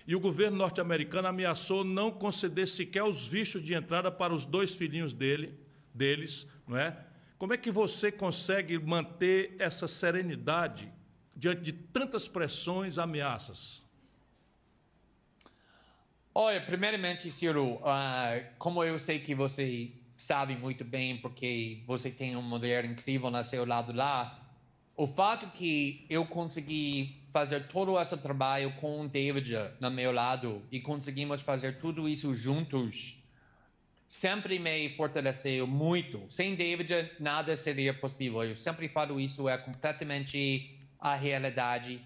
E 0.07 0.15
o 0.15 0.19
governo 0.19 0.57
norte-americano 0.57 1.27
ameaçou 1.27 1.83
não 1.83 2.11
conceder 2.11 2.67
sequer 2.67 3.03
os 3.03 3.27
vistos 3.27 3.61
de 3.61 3.73
entrada 3.73 4.11
para 4.11 4.33
os 4.33 4.45
dois 4.45 4.75
filhinhos 4.75 5.13
dele, 5.13 5.57
deles, 5.93 6.47
não 6.67 6.77
é? 6.77 7.05
Como 7.37 7.53
é 7.53 7.57
que 7.57 7.71
você 7.71 8.11
consegue 8.11 8.77
manter 8.79 9.55
essa 9.59 9.87
serenidade 9.87 10.91
diante 11.35 11.61
de 11.61 11.73
tantas 11.73 12.27
pressões, 12.27 12.97
ameaças? 12.97 13.83
Olha, 16.33 16.61
primeiramente, 16.61 17.31
Ciro, 17.31 17.75
uh, 17.75 18.45
como 18.57 18.83
eu 18.83 18.99
sei 18.99 19.19
que 19.19 19.33
você 19.33 19.91
sabe 20.17 20.55
muito 20.55 20.83
bem, 20.83 21.17
porque 21.17 21.81
você 21.85 22.09
tem 22.09 22.35
uma 22.35 22.57
mulher 22.57 22.85
incrível 22.85 23.29
no 23.29 23.43
seu 23.43 23.65
lado 23.65 23.93
lá, 23.93 24.39
o 24.95 25.05
fato 25.05 25.47
que 25.51 26.05
eu 26.09 26.25
consegui 26.25 27.21
fazer 27.33 27.67
todo 27.67 27.99
esse 27.99 28.15
trabalho 28.17 28.71
com 28.79 29.01
o 29.01 29.09
David 29.09 29.53
no 29.79 29.91
meu 29.91 30.11
lado 30.11 30.61
e 30.71 30.79
conseguimos 30.79 31.41
fazer 31.41 31.79
tudo 31.79 32.07
isso 32.07 32.33
juntos 32.33 33.17
sempre 34.07 34.59
me 34.59 34.89
fortaleceu 34.95 35.65
muito. 35.67 36.23
Sem 36.29 36.55
David, 36.55 37.11
nada 37.19 37.55
seria 37.55 37.93
possível. 37.93 38.43
Eu 38.43 38.55
sempre 38.55 38.87
falo 38.87 39.19
isso, 39.19 39.49
é 39.49 39.57
completamente 39.57 40.77
a 40.99 41.15
realidade. 41.15 42.01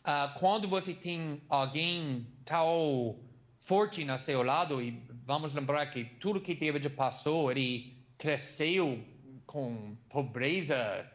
Uh, 0.00 0.38
quando 0.38 0.68
você 0.68 0.94
tem 0.94 1.40
alguém 1.48 2.26
tão 2.44 3.18
forte 3.60 4.04
no 4.04 4.18
seu 4.18 4.42
lado, 4.42 4.82
e 4.82 5.02
vamos 5.28 5.52
lembrar 5.52 5.84
que 5.90 6.04
tudo 6.04 6.40
que 6.40 6.54
David 6.54 6.88
passou, 6.88 7.50
ele 7.50 7.92
cresceu 8.16 9.04
com 9.44 9.94
pobreza 10.08 11.06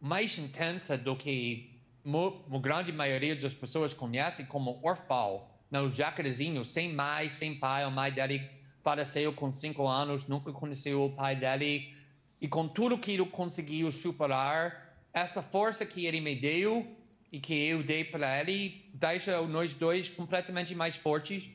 mais 0.00 0.38
intensa 0.38 0.96
do 0.96 1.16
que 1.16 1.80
a 2.06 2.58
grande 2.60 2.92
maioria 2.92 3.34
das 3.34 3.52
pessoas 3.52 3.92
conhece 3.92 4.44
como 4.44 4.80
órfão, 4.84 5.48
no 5.68 5.90
jacarezinho, 5.90 6.64
sem 6.64 6.94
mãe, 6.94 7.28
sem 7.28 7.56
pai, 7.56 7.82
a 7.82 7.90
mãe 7.90 8.12
dele 8.12 8.48
faleceu 8.84 9.32
com 9.32 9.50
cinco 9.50 9.88
anos, 9.88 10.28
nunca 10.28 10.52
conheceu 10.52 11.04
o 11.04 11.10
pai 11.10 11.34
dele, 11.34 11.92
e 12.40 12.46
com 12.46 12.68
tudo 12.68 12.96
que 12.96 13.10
ele 13.10 13.26
conseguiu 13.26 13.90
superar, 13.90 14.96
essa 15.12 15.42
força 15.42 15.84
que 15.84 16.06
ele 16.06 16.20
me 16.20 16.36
deu 16.36 16.86
e 17.32 17.40
que 17.40 17.52
eu 17.52 17.82
dei 17.82 18.04
para 18.04 18.40
ele, 18.40 18.88
deixa 18.94 19.42
nós 19.42 19.74
dois 19.74 20.08
completamente 20.08 20.72
mais 20.72 20.94
fortes. 20.94 21.50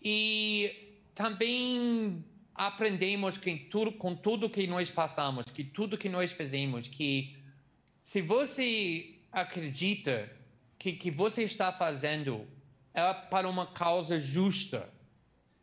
E 0.00 0.89
também 1.20 2.24
aprendemos 2.54 3.36
que 3.36 3.54
tudo, 3.54 3.92
com 3.92 4.14
tudo 4.14 4.48
que 4.48 4.66
nós 4.66 4.90
passamos, 4.90 5.44
que 5.52 5.62
tudo 5.62 5.98
que 5.98 6.08
nós 6.08 6.32
fizemos, 6.32 6.88
que 6.88 7.36
se 8.02 8.22
você 8.22 9.16
acredita 9.30 10.30
que 10.78 10.94
que 10.94 11.10
você 11.10 11.42
está 11.42 11.70
fazendo 11.70 12.48
é 12.94 13.12
para 13.12 13.46
uma 13.46 13.66
causa 13.66 14.18
justa, 14.18 14.88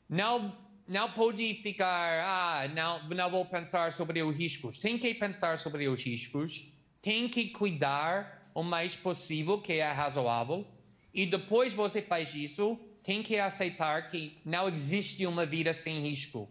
não 0.08 0.56
não 0.88 1.12
pode 1.12 1.56
ficar, 1.56 2.24
ah, 2.24 2.68
não, 2.68 3.10
não 3.10 3.30
vou 3.30 3.44
pensar 3.44 3.92
sobre 3.92 4.22
os 4.22 4.34
riscos. 4.34 4.78
Tem 4.78 4.98
que 4.98 5.14
pensar 5.16 5.58
sobre 5.58 5.88
os 5.90 6.02
riscos, 6.02 6.72
tem 7.02 7.28
que 7.28 7.50
cuidar 7.50 8.50
o 8.54 8.62
mais 8.62 8.96
possível, 8.96 9.60
que 9.60 9.74
é 9.74 9.92
razoável, 9.92 10.66
e 11.12 11.26
depois 11.26 11.74
você 11.74 12.00
faz 12.02 12.34
isso, 12.36 12.80
tem 13.08 13.24
que 13.24 13.40
aceitar 13.40 14.10
que 14.10 14.38
não 14.44 14.68
existe 14.68 15.26
uma 15.26 15.46
vida 15.46 15.74
sem 15.74 16.02
risco. 16.02 16.50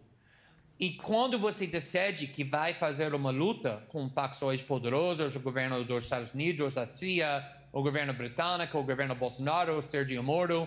E 0.80 0.94
quando 0.94 1.38
você 1.38 1.66
decide 1.66 2.28
que 2.28 2.42
vai 2.42 2.72
fazer 2.72 3.14
uma 3.14 3.30
luta 3.30 3.84
com 3.88 4.08
facções 4.08 4.62
poderosas, 4.62 5.36
o 5.36 5.40
governo 5.40 5.84
dos 5.84 6.04
Estados 6.04 6.32
Unidos, 6.32 6.78
a 6.78 6.86
CIA, 6.86 7.46
o 7.70 7.82
governo 7.82 8.14
britânico, 8.14 8.78
o 8.78 8.82
governo 8.82 9.14
Bolsonaro, 9.14 9.76
o 9.76 9.82
Sergio 9.82 10.22
Moro, 10.22 10.66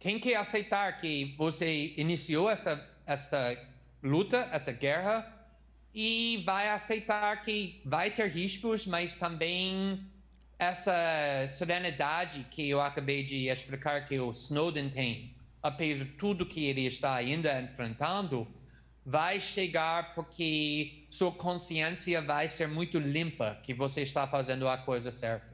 tem 0.00 0.18
que 0.18 0.34
aceitar 0.34 0.96
que 0.96 1.34
você 1.36 1.92
iniciou 1.98 2.48
essa, 2.48 2.82
essa 3.04 3.58
luta, 4.02 4.48
essa 4.50 4.72
guerra, 4.72 5.30
e 5.94 6.42
vai 6.46 6.70
aceitar 6.70 7.42
que 7.42 7.82
vai 7.84 8.10
ter 8.10 8.30
riscos, 8.30 8.86
mas 8.86 9.14
também 9.14 10.02
essa 10.58 11.46
serenidade 11.46 12.44
que 12.50 12.68
eu 12.68 12.80
acabei 12.80 13.22
de 13.22 13.48
explicar 13.48 14.04
que 14.06 14.18
o 14.18 14.30
Snowden 14.30 14.90
tem, 14.90 15.34
apesar 15.62 16.04
de 16.04 16.10
tudo 16.12 16.44
que 16.44 16.64
ele 16.64 16.84
está 16.84 17.14
ainda 17.14 17.60
enfrentando, 17.62 18.46
vai 19.06 19.38
chegar 19.38 20.14
porque 20.14 21.06
sua 21.08 21.30
consciência 21.30 22.20
vai 22.20 22.48
ser 22.48 22.66
muito 22.66 22.98
limpa 22.98 23.58
que 23.62 23.72
você 23.72 24.02
está 24.02 24.26
fazendo 24.26 24.68
a 24.68 24.76
coisa 24.76 25.12
certa. 25.12 25.46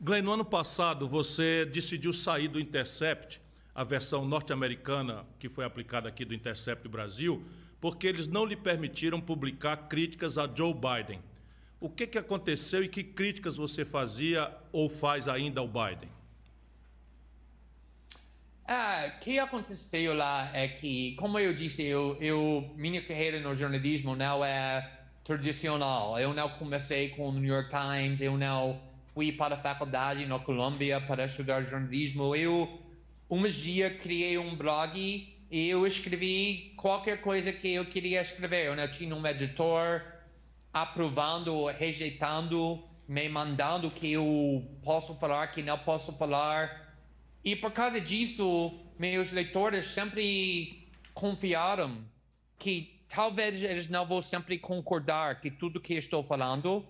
Glenn, 0.00 0.22
no 0.22 0.32
ano 0.32 0.44
passado 0.44 1.08
você 1.08 1.66
decidiu 1.66 2.12
sair 2.12 2.48
do 2.48 2.60
Intercept, 2.60 3.40
a 3.74 3.84
versão 3.84 4.24
norte-americana 4.24 5.26
que 5.38 5.48
foi 5.48 5.64
aplicada 5.64 6.08
aqui 6.08 6.24
do 6.24 6.34
Intercept 6.34 6.88
Brasil, 6.88 7.44
porque 7.80 8.06
eles 8.06 8.28
não 8.28 8.44
lhe 8.44 8.56
permitiram 8.56 9.20
publicar 9.20 9.76
críticas 9.88 10.38
a 10.38 10.48
Joe 10.52 10.72
Biden. 10.72 11.20
O 11.80 11.88
que, 11.88 12.06
que 12.06 12.18
aconteceu 12.18 12.84
e 12.84 12.88
que 12.88 13.02
críticas 13.02 13.56
você 13.56 13.86
fazia 13.86 14.54
ou 14.70 14.86
faz 14.90 15.26
ainda 15.28 15.60
ao 15.60 15.66
Biden? 15.66 16.10
Ah, 18.68 19.10
o 19.16 19.18
que 19.20 19.38
aconteceu 19.38 20.12
lá 20.14 20.50
é 20.54 20.68
que, 20.68 21.14
como 21.16 21.38
eu 21.38 21.54
disse, 21.54 21.82
eu, 21.82 22.18
eu, 22.20 22.70
minha 22.76 23.02
carreira 23.02 23.40
no 23.40 23.56
jornalismo 23.56 24.14
não 24.14 24.44
é 24.44 24.88
tradicional. 25.24 26.20
Eu 26.20 26.34
não 26.34 26.50
comecei 26.50 27.08
com 27.08 27.30
o 27.30 27.32
New 27.32 27.52
York 27.52 27.70
Times, 27.70 28.20
eu 28.20 28.36
não 28.36 28.78
fui 29.14 29.32
para 29.32 29.54
a 29.54 29.58
faculdade 29.58 30.26
na 30.26 30.38
Colômbia 30.38 31.00
para 31.00 31.24
estudar 31.24 31.62
jornalismo. 31.62 32.36
Eu, 32.36 32.78
um 33.28 33.48
dia, 33.48 33.90
criei 33.90 34.36
um 34.36 34.54
blog 34.54 35.34
e 35.50 35.68
eu 35.68 35.86
escrevi 35.86 36.74
qualquer 36.76 37.22
coisa 37.22 37.50
que 37.52 37.72
eu 37.72 37.86
queria 37.86 38.20
escrever. 38.20 38.66
Eu 38.66 38.76
não 38.76 38.86
tinha 38.86 39.16
um 39.16 39.26
editor 39.26 40.02
aprovando, 40.72 41.66
rejeitando, 41.66 42.82
me 43.08 43.28
mandando 43.28 43.90
que 43.90 44.12
eu 44.12 44.64
posso 44.82 45.14
falar, 45.16 45.48
que 45.48 45.62
não 45.62 45.78
posso 45.78 46.12
falar. 46.12 46.94
E 47.44 47.56
por 47.56 47.72
causa 47.72 48.00
disso, 48.00 48.78
meus 48.98 49.32
leitores 49.32 49.86
sempre 49.86 50.88
confiaram 51.12 52.04
que 52.58 53.02
talvez 53.08 53.62
eles 53.62 53.88
não 53.88 54.06
vão 54.06 54.22
sempre 54.22 54.58
concordar 54.58 55.40
que 55.40 55.50
tudo 55.50 55.80
que 55.80 55.94
estou 55.94 56.22
falando, 56.22 56.86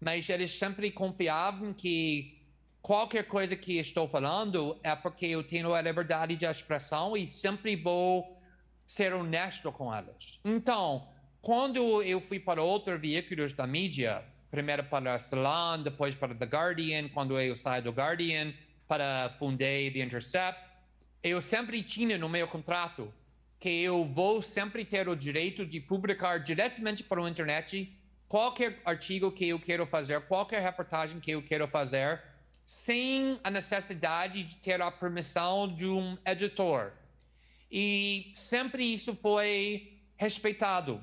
mas 0.00 0.28
eles 0.28 0.56
sempre 0.56 0.90
confiavam 0.90 1.72
que 1.72 2.40
qualquer 2.80 3.26
coisa 3.26 3.56
que 3.56 3.78
estou 3.78 4.06
falando 4.06 4.78
é 4.82 4.94
porque 4.94 5.26
eu 5.26 5.42
tenho 5.42 5.74
a 5.74 5.80
liberdade 5.80 6.36
de 6.36 6.44
expressão 6.44 7.16
e 7.16 7.26
sempre 7.26 7.74
vou 7.74 8.38
ser 8.86 9.14
honesto 9.14 9.72
com 9.72 9.92
elas. 9.92 10.38
Então, 10.44 11.08
quando 11.44 12.02
eu 12.02 12.22
fui 12.22 12.40
para 12.40 12.62
outros 12.62 12.98
veículos 12.98 13.52
da 13.52 13.66
mídia, 13.66 14.24
primeiro 14.50 14.82
para 14.84 15.18
Salon, 15.18 15.82
depois 15.82 16.14
para 16.14 16.34
The 16.34 16.46
Guardian, 16.46 17.10
quando 17.10 17.38
eu 17.38 17.54
saí 17.54 17.82
do 17.82 17.90
Guardian, 17.90 18.54
para 18.88 19.28
fundar 19.38 19.58
The 19.92 19.98
Intercept, 19.98 20.58
eu 21.22 21.42
sempre 21.42 21.82
tinha 21.82 22.16
no 22.16 22.30
meu 22.30 22.48
contrato 22.48 23.12
que 23.60 23.68
eu 23.68 24.06
vou 24.06 24.40
sempre 24.40 24.86
ter 24.86 25.06
o 25.06 25.14
direito 25.14 25.66
de 25.66 25.80
publicar 25.80 26.38
diretamente 26.38 27.02
para 27.02 27.22
a 27.22 27.28
internet 27.28 27.94
qualquer 28.26 28.80
artigo 28.82 29.30
que 29.30 29.46
eu 29.46 29.60
quero 29.60 29.86
fazer, 29.86 30.22
qualquer 30.22 30.62
reportagem 30.62 31.20
que 31.20 31.32
eu 31.32 31.42
quero 31.42 31.68
fazer, 31.68 32.22
sem 32.64 33.38
a 33.44 33.50
necessidade 33.50 34.44
de 34.44 34.56
ter 34.56 34.80
a 34.80 34.90
permissão 34.90 35.68
de 35.68 35.86
um 35.86 36.16
editor. 36.24 36.92
E 37.70 38.32
sempre 38.34 38.94
isso 38.94 39.14
foi 39.14 40.00
respeitado. 40.16 41.02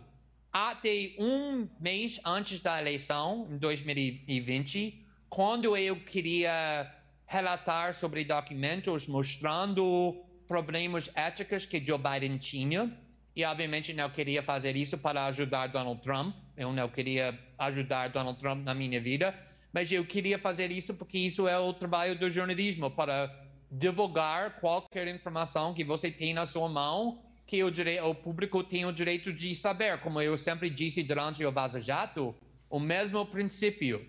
Até 0.53 1.14
um 1.18 1.69
mês 1.80 2.19
antes 2.26 2.60
da 2.60 2.80
eleição, 2.82 3.48
em 3.49 3.57
2020, 3.57 5.06
quando 5.30 5.78
eu 5.78 5.95
queria 5.95 6.94
relatar 7.26 7.94
sobre 7.94 8.26
documentos 8.26 9.07
mostrando 9.07 10.26
problemas 10.49 11.10
éticos 11.15 11.65
que 11.65 11.82
Joe 11.84 11.98
Biden 11.98 12.38
tinha, 12.38 12.91
e 13.34 13.45
obviamente 13.45 13.94
não 13.94 14.10
queria 14.10 14.44
fazer 14.44 14.76
isso 14.76 14.98
para 14.98 15.26
ajudar 15.28 15.68
Donald 15.68 16.02
Trump. 16.02 16.36
Eu 16.57 16.73
não 16.73 16.90
queria 16.90 17.40
ajudar 17.57 18.10
Donald 18.10 18.38
Trump 18.38 18.65
na 18.65 18.73
minha 18.73 18.99
vida, 18.99 19.34
mas 19.72 19.90
eu 19.90 20.06
queria 20.06 20.38
fazer 20.38 20.69
isso 20.69 20.94
porque 20.94 21.18
isso 21.18 21.48
é 21.48 21.57
o 21.57 21.73
trabalho 21.73 22.19
do 22.19 22.30
jornalismo 22.30 22.91
para 22.91 23.34
divulgar 23.72 24.60
qualquer 24.60 25.07
informação 25.07 25.73
que 25.73 25.86
você 25.86 26.11
tem 26.11 26.34
na 26.34 26.45
sua 26.45 26.68
mão 26.68 27.30
que 27.52 27.61
o, 27.65 27.69
direito, 27.69 28.06
o 28.06 28.15
público 28.15 28.64
tem 28.64 28.86
o 28.86 28.94
direito 28.94 29.34
de 29.34 29.53
saber. 29.53 29.99
Como 29.99 30.22
eu 30.22 30.38
sempre 30.38 30.69
disse 30.69 31.03
durante 31.03 31.44
o 31.44 31.52
Vaza 31.52 31.82
Jato, 31.82 32.34
o 32.69 32.80
mesmo 32.80 33.26
princípio. 33.26 34.07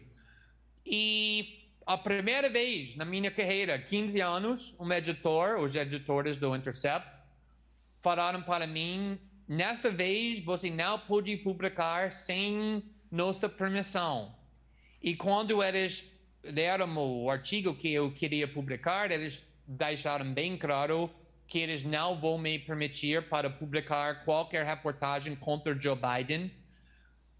E 0.86 1.68
a 1.84 1.98
primeira 1.98 2.48
vez 2.48 2.94
na 2.94 3.04
minha 3.04 3.32
carreira, 3.32 3.76
15 3.80 4.20
anos, 4.20 4.76
um 4.78 4.92
editor, 4.92 5.58
os 5.58 5.74
editores 5.74 6.36
do 6.36 6.54
Intercept, 6.54 7.10
falaram 8.00 8.44
para 8.44 8.64
mim: 8.64 9.18
nessa 9.48 9.90
vez 9.90 10.38
você 10.38 10.70
não 10.70 11.00
pode 11.00 11.36
publicar 11.38 12.12
sem 12.12 12.80
nossa 13.10 13.48
permissão. 13.48 14.32
E 15.02 15.16
quando 15.16 15.60
eles 15.64 16.08
deram 16.44 16.96
o 16.96 17.28
artigo 17.28 17.74
que 17.74 17.92
eu 17.92 18.12
queria 18.12 18.46
publicar, 18.46 19.10
eles 19.10 19.44
deixaram 19.66 20.32
bem 20.32 20.56
claro 20.56 21.10
que 21.46 21.58
eles 21.58 21.84
não 21.84 22.18
vão 22.18 22.38
me 22.38 22.58
permitir 22.58 23.28
para 23.28 23.50
publicar 23.50 24.24
qualquer 24.24 24.64
reportagem 24.64 25.36
contra 25.36 25.78
Joe 25.78 25.96
Biden. 25.96 26.50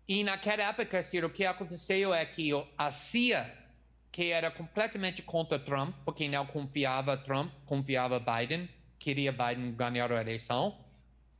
E 0.06 0.22
naquela 0.22 0.64
época, 0.64 1.02
Ciro, 1.02 1.28
o 1.28 1.30
que 1.30 1.44
aconteceu 1.44 2.12
é 2.12 2.24
que 2.26 2.50
a 2.76 2.90
CIA, 2.90 3.50
que 4.10 4.30
era 4.30 4.50
completamente 4.50 5.22
contra 5.22 5.58
Trump, 5.58 5.94
porque 6.04 6.28
não 6.28 6.44
confiava 6.44 7.16
Trump, 7.16 7.52
confiava 7.64 8.20
Biden, 8.20 8.68
queria 8.98 9.32
Biden 9.32 9.72
ganhar 9.72 10.12
a 10.12 10.20
eleição, 10.20 10.76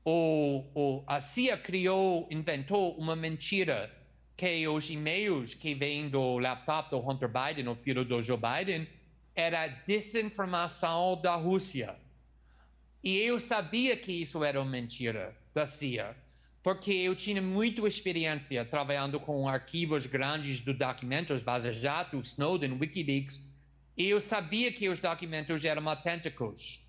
o, 0.05 0.65
o, 0.75 1.05
a 1.07 1.21
CIA 1.21 1.57
criou, 1.57 2.27
inventou 2.31 2.97
uma 2.97 3.15
mentira 3.15 3.91
que 4.37 4.67
os 4.67 4.91
e-mails 4.91 5.55
que 5.55 5.75
vêm 5.75 6.09
do 6.09 6.39
laptop 6.39 6.91
do 6.91 6.99
Hunter 6.99 7.29
Biden, 7.29 7.69
o 7.69 7.77
filho 7.77 8.05
do 8.05 8.21
Joe 8.21 8.37
Biden, 8.37 8.89
era 9.35 9.69
desinformação 9.69 11.21
da 11.23 11.37
Rússia. 11.37 11.95
E 13.03 13.19
eu 13.19 13.41
sabia 13.41 13.97
que 13.97 14.13
isso 14.13 14.45
era 14.45 14.61
uma 14.61 14.71
mentira 14.71 15.37
da 15.53 15.67
CIA, 15.67 16.17
porque 16.63 16.93
eu 16.93 17.17
tinha 17.17 17.43
muita 17.43 17.87
experiência 17.87 18.65
trabalhando 18.65 19.19
com 19.19 19.49
arquivos 19.49 20.07
grandes 20.07 20.59
de 20.59 20.73
documentos, 20.73 21.43
Vaza 21.43 21.73
Jato, 21.73 22.21
Snowden, 22.21 22.79
Wikileaks, 22.79 23.51
e 23.97 24.09
eu 24.09 24.21
sabia 24.21 24.73
que 24.73 24.89
os 24.89 25.01
documentos 25.01 25.65
eram 25.65 25.89
autênticos. 25.89 26.81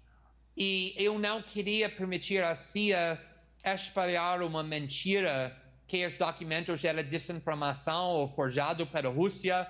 E 0.56 0.94
eu 0.96 1.18
não 1.18 1.42
queria 1.42 1.90
permitir 1.90 2.44
a 2.44 2.54
CIA 2.54 3.20
espalhar 3.66 4.42
uma 4.44 4.62
mentira 4.62 5.58
que 5.88 6.06
os 6.06 6.16
documentos 6.16 6.84
eram 6.86 7.04
desinformação 7.04 8.10
ou 8.12 8.28
forjado 8.28 8.86
pela 8.86 9.10
Rússia. 9.10 9.68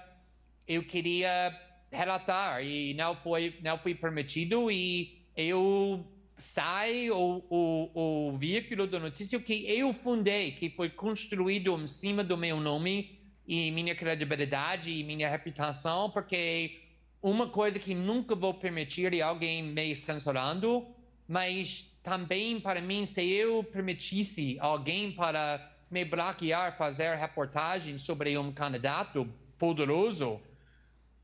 Eu 0.67 0.83
queria 0.83 1.57
relatar 1.89 2.63
e 2.63 2.93
não 2.93 3.15
foi 3.15 3.57
não 3.61 3.77
foi 3.77 3.95
permitido 3.95 4.69
e 4.69 5.25
eu 5.35 6.05
sai 6.37 7.09
o, 7.11 7.43
o, 7.49 8.29
o 8.31 8.37
veículo 8.37 8.87
da 8.87 8.99
notícia 8.99 9.39
que 9.39 9.69
eu 9.69 9.93
fundei, 9.93 10.51
que 10.51 10.69
foi 10.69 10.89
construído 10.89 11.75
em 11.79 11.87
cima 11.87 12.23
do 12.23 12.37
meu 12.37 12.59
nome 12.59 13.19
e 13.47 13.71
minha 13.71 13.95
credibilidade 13.95 14.91
e 14.91 15.03
minha 15.03 15.29
reputação, 15.29 16.09
porque 16.09 16.79
uma 17.21 17.47
coisa 17.47 17.79
que 17.79 17.93
nunca 17.93 18.35
vou 18.35 18.53
permitir 18.53 19.13
é 19.13 19.21
alguém 19.21 19.63
me 19.63 19.95
censurando, 19.95 20.85
mas 21.27 21.89
também 22.01 22.59
para 22.59 22.81
mim, 22.81 23.05
se 23.05 23.23
eu 23.23 23.63
permitisse 23.63 24.57
alguém 24.59 25.11
para 25.11 25.71
me 25.89 26.03
bloquear 26.03 26.77
fazer 26.77 27.15
reportagem 27.15 27.97
sobre 27.97 28.37
um 28.37 28.51
candidato 28.51 29.27
poderoso, 29.57 30.41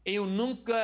eu 0.09 0.25
nunca 0.25 0.75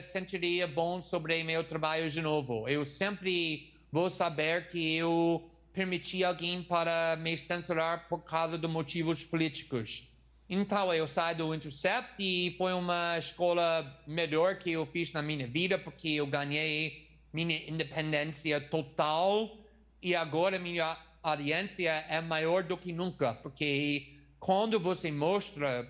sentiria 0.00 0.66
bom 0.66 1.00
sobre 1.00 1.42
meu 1.44 1.62
trabalho 1.62 2.10
de 2.10 2.20
novo. 2.20 2.68
Eu 2.68 2.84
sempre 2.84 3.72
vou 3.92 4.10
saber 4.10 4.68
que 4.68 4.96
eu 4.96 5.48
permiti 5.72 6.24
alguém 6.24 6.62
para 6.62 7.16
me 7.20 7.36
censurar 7.36 8.08
por 8.08 8.24
causa 8.24 8.58
de 8.58 8.66
motivos 8.66 9.22
políticos. 9.22 10.08
Então 10.50 10.92
eu 10.92 11.06
saí 11.06 11.36
do 11.36 11.54
Intercept 11.54 12.16
e 12.18 12.54
foi 12.58 12.72
uma 12.72 13.16
escola 13.16 14.02
melhor 14.06 14.58
que 14.58 14.72
eu 14.72 14.84
fiz 14.86 15.12
na 15.12 15.22
minha 15.22 15.46
vida 15.46 15.78
porque 15.78 16.08
eu 16.08 16.26
ganhei 16.26 17.06
minha 17.32 17.70
independência 17.70 18.60
total 18.60 19.56
e 20.02 20.16
agora 20.16 20.58
minha 20.58 20.96
audiência 21.22 21.90
é 22.08 22.20
maior 22.20 22.64
do 22.64 22.78
que 22.78 22.92
nunca 22.92 23.34
porque 23.34 24.14
quando 24.40 24.80
você 24.80 25.12
mostra 25.12 25.86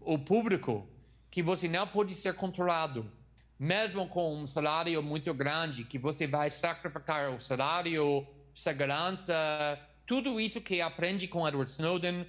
o 0.00 0.18
público 0.18 0.88
que 1.30 1.42
você 1.42 1.68
não 1.68 1.86
pode 1.86 2.14
ser 2.14 2.34
controlado, 2.34 3.10
mesmo 3.58 4.06
com 4.08 4.36
um 4.36 4.46
salário 4.46 5.02
muito 5.02 5.32
grande, 5.34 5.84
que 5.84 5.98
você 5.98 6.26
vai 6.26 6.50
sacrificar 6.50 7.30
o 7.30 7.40
salário, 7.40 8.26
segurança, 8.54 9.78
tudo 10.06 10.40
isso 10.40 10.60
que 10.60 10.80
aprende 10.80 11.28
com 11.28 11.46
Edward 11.46 11.70
Snowden, 11.70 12.26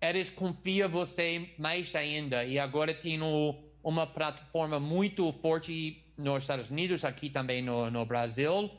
eles 0.00 0.30
confiam 0.30 0.88
você 0.88 1.50
mais 1.58 1.94
ainda. 1.94 2.44
E 2.44 2.58
agora 2.58 2.94
tem 2.94 3.20
uma 3.82 4.06
plataforma 4.06 4.78
muito 4.78 5.32
forte 5.40 6.04
nos 6.16 6.44
Estados 6.44 6.70
Unidos, 6.70 7.04
aqui 7.04 7.30
também 7.30 7.62
no, 7.62 7.90
no 7.90 8.04
Brasil, 8.04 8.70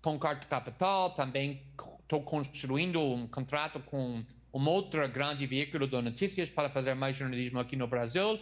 com 0.00 0.18
Carta 0.18 0.46
Capital, 0.46 1.10
também 1.10 1.62
estou 2.02 2.22
construindo 2.22 3.00
um 3.00 3.26
contrato 3.26 3.80
com 3.80 4.24
um 4.54 4.68
outro 4.68 5.06
grande 5.08 5.46
veículo 5.46 5.86
de 5.86 6.00
notícias 6.00 6.48
para 6.48 6.70
fazer 6.70 6.94
mais 6.94 7.16
jornalismo 7.16 7.58
aqui 7.58 7.76
no 7.76 7.86
Brasil 7.86 8.38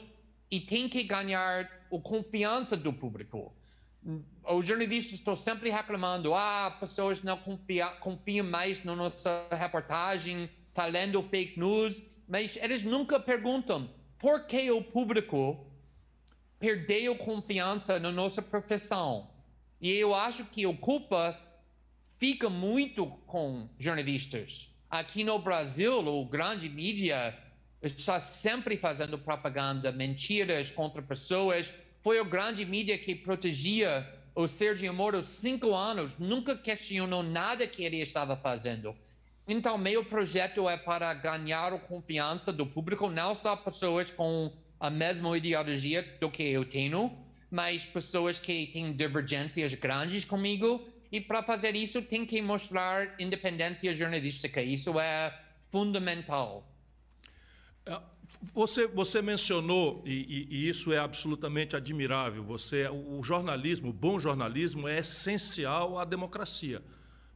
e 0.50 0.60
tem 0.60 0.88
que 0.88 1.02
ganhar 1.02 1.68
a 1.92 1.98
confiança 2.00 2.76
do 2.76 2.92
público. 2.92 3.54
Os 4.44 4.64
jornalistas 4.64 5.14
estão 5.14 5.34
sempre 5.34 5.68
reclamando, 5.68 6.34
ah, 6.34 6.76
pessoas 6.78 7.22
não 7.22 7.36
confia, 7.36 7.86
confiam 8.00 8.46
mais 8.46 8.84
na 8.84 8.94
nossa 8.94 9.48
reportagem, 9.50 10.48
está 10.62 10.86
lendo 10.86 11.20
fake 11.22 11.58
news, 11.58 12.00
mas 12.28 12.56
eles 12.56 12.84
nunca 12.84 13.18
perguntam 13.18 13.90
por 14.18 14.46
que 14.46 14.70
o 14.70 14.82
público 14.82 15.66
perdeu 16.58 17.16
confiança 17.16 17.98
na 17.98 18.12
nossa 18.12 18.40
profissão. 18.40 19.28
E 19.80 19.90
eu 19.90 20.14
acho 20.14 20.44
que 20.44 20.64
a 20.64 20.76
culpa 20.76 21.38
fica 22.18 22.48
muito 22.48 23.06
com 23.26 23.68
jornalistas. 23.78 24.72
Aqui 24.88 25.24
no 25.24 25.38
Brasil, 25.38 25.98
o 25.98 26.24
grande 26.24 26.68
mídia 26.68 27.36
está 27.82 28.18
sempre 28.18 28.76
fazendo 28.76 29.18
propaganda, 29.18 29.92
mentiras 29.92 30.70
contra 30.70 31.02
pessoas. 31.02 31.72
Foi 32.00 32.20
o 32.20 32.24
grande 32.24 32.64
mídia 32.64 32.98
que 32.98 33.14
protegia 33.14 34.06
o 34.34 34.46
Sergio 34.46 34.92
Moro 34.92 35.22
cinco 35.22 35.74
anos, 35.74 36.18
nunca 36.18 36.54
questionou 36.54 37.22
nada 37.22 37.66
que 37.66 37.82
ele 37.82 38.00
estava 38.00 38.36
fazendo. 38.36 38.94
Então, 39.48 39.78
meu 39.78 40.04
projeto 40.04 40.68
é 40.68 40.76
para 40.76 41.14
ganhar 41.14 41.72
a 41.72 41.78
confiança 41.78 42.52
do 42.52 42.66
público, 42.66 43.08
não 43.08 43.34
só 43.34 43.56
pessoas 43.56 44.10
com 44.10 44.52
a 44.78 44.90
mesma 44.90 45.36
ideologia 45.38 46.02
do 46.20 46.30
que 46.30 46.42
eu 46.42 46.64
tenho, 46.66 47.16
mas 47.50 47.84
pessoas 47.84 48.38
que 48.38 48.66
têm 48.66 48.92
divergências 48.92 49.72
grandes 49.74 50.24
comigo. 50.24 50.86
E 51.10 51.18
para 51.18 51.42
fazer 51.42 51.74
isso, 51.74 52.02
tem 52.02 52.26
que 52.26 52.42
mostrar 52.42 53.14
independência 53.18 53.94
jornalística. 53.94 54.60
Isso 54.60 55.00
é 55.00 55.32
fundamental. 55.68 56.68
É, 57.86 58.00
você, 58.52 58.86
você 58.86 59.22
mencionou, 59.22 60.02
e, 60.04 60.48
e, 60.50 60.68
isso 60.68 60.92
é 60.92 60.98
absolutamente 60.98 61.76
admirável, 61.76 62.42
você, 62.42 62.88
o 62.88 63.22
jornalismo, 63.22 63.90
o 63.90 63.92
bom 63.92 64.18
jornalismo 64.18 64.86
é 64.86 64.98
essencial 64.98 65.98
à 65.98 66.04
democracia, 66.04 66.82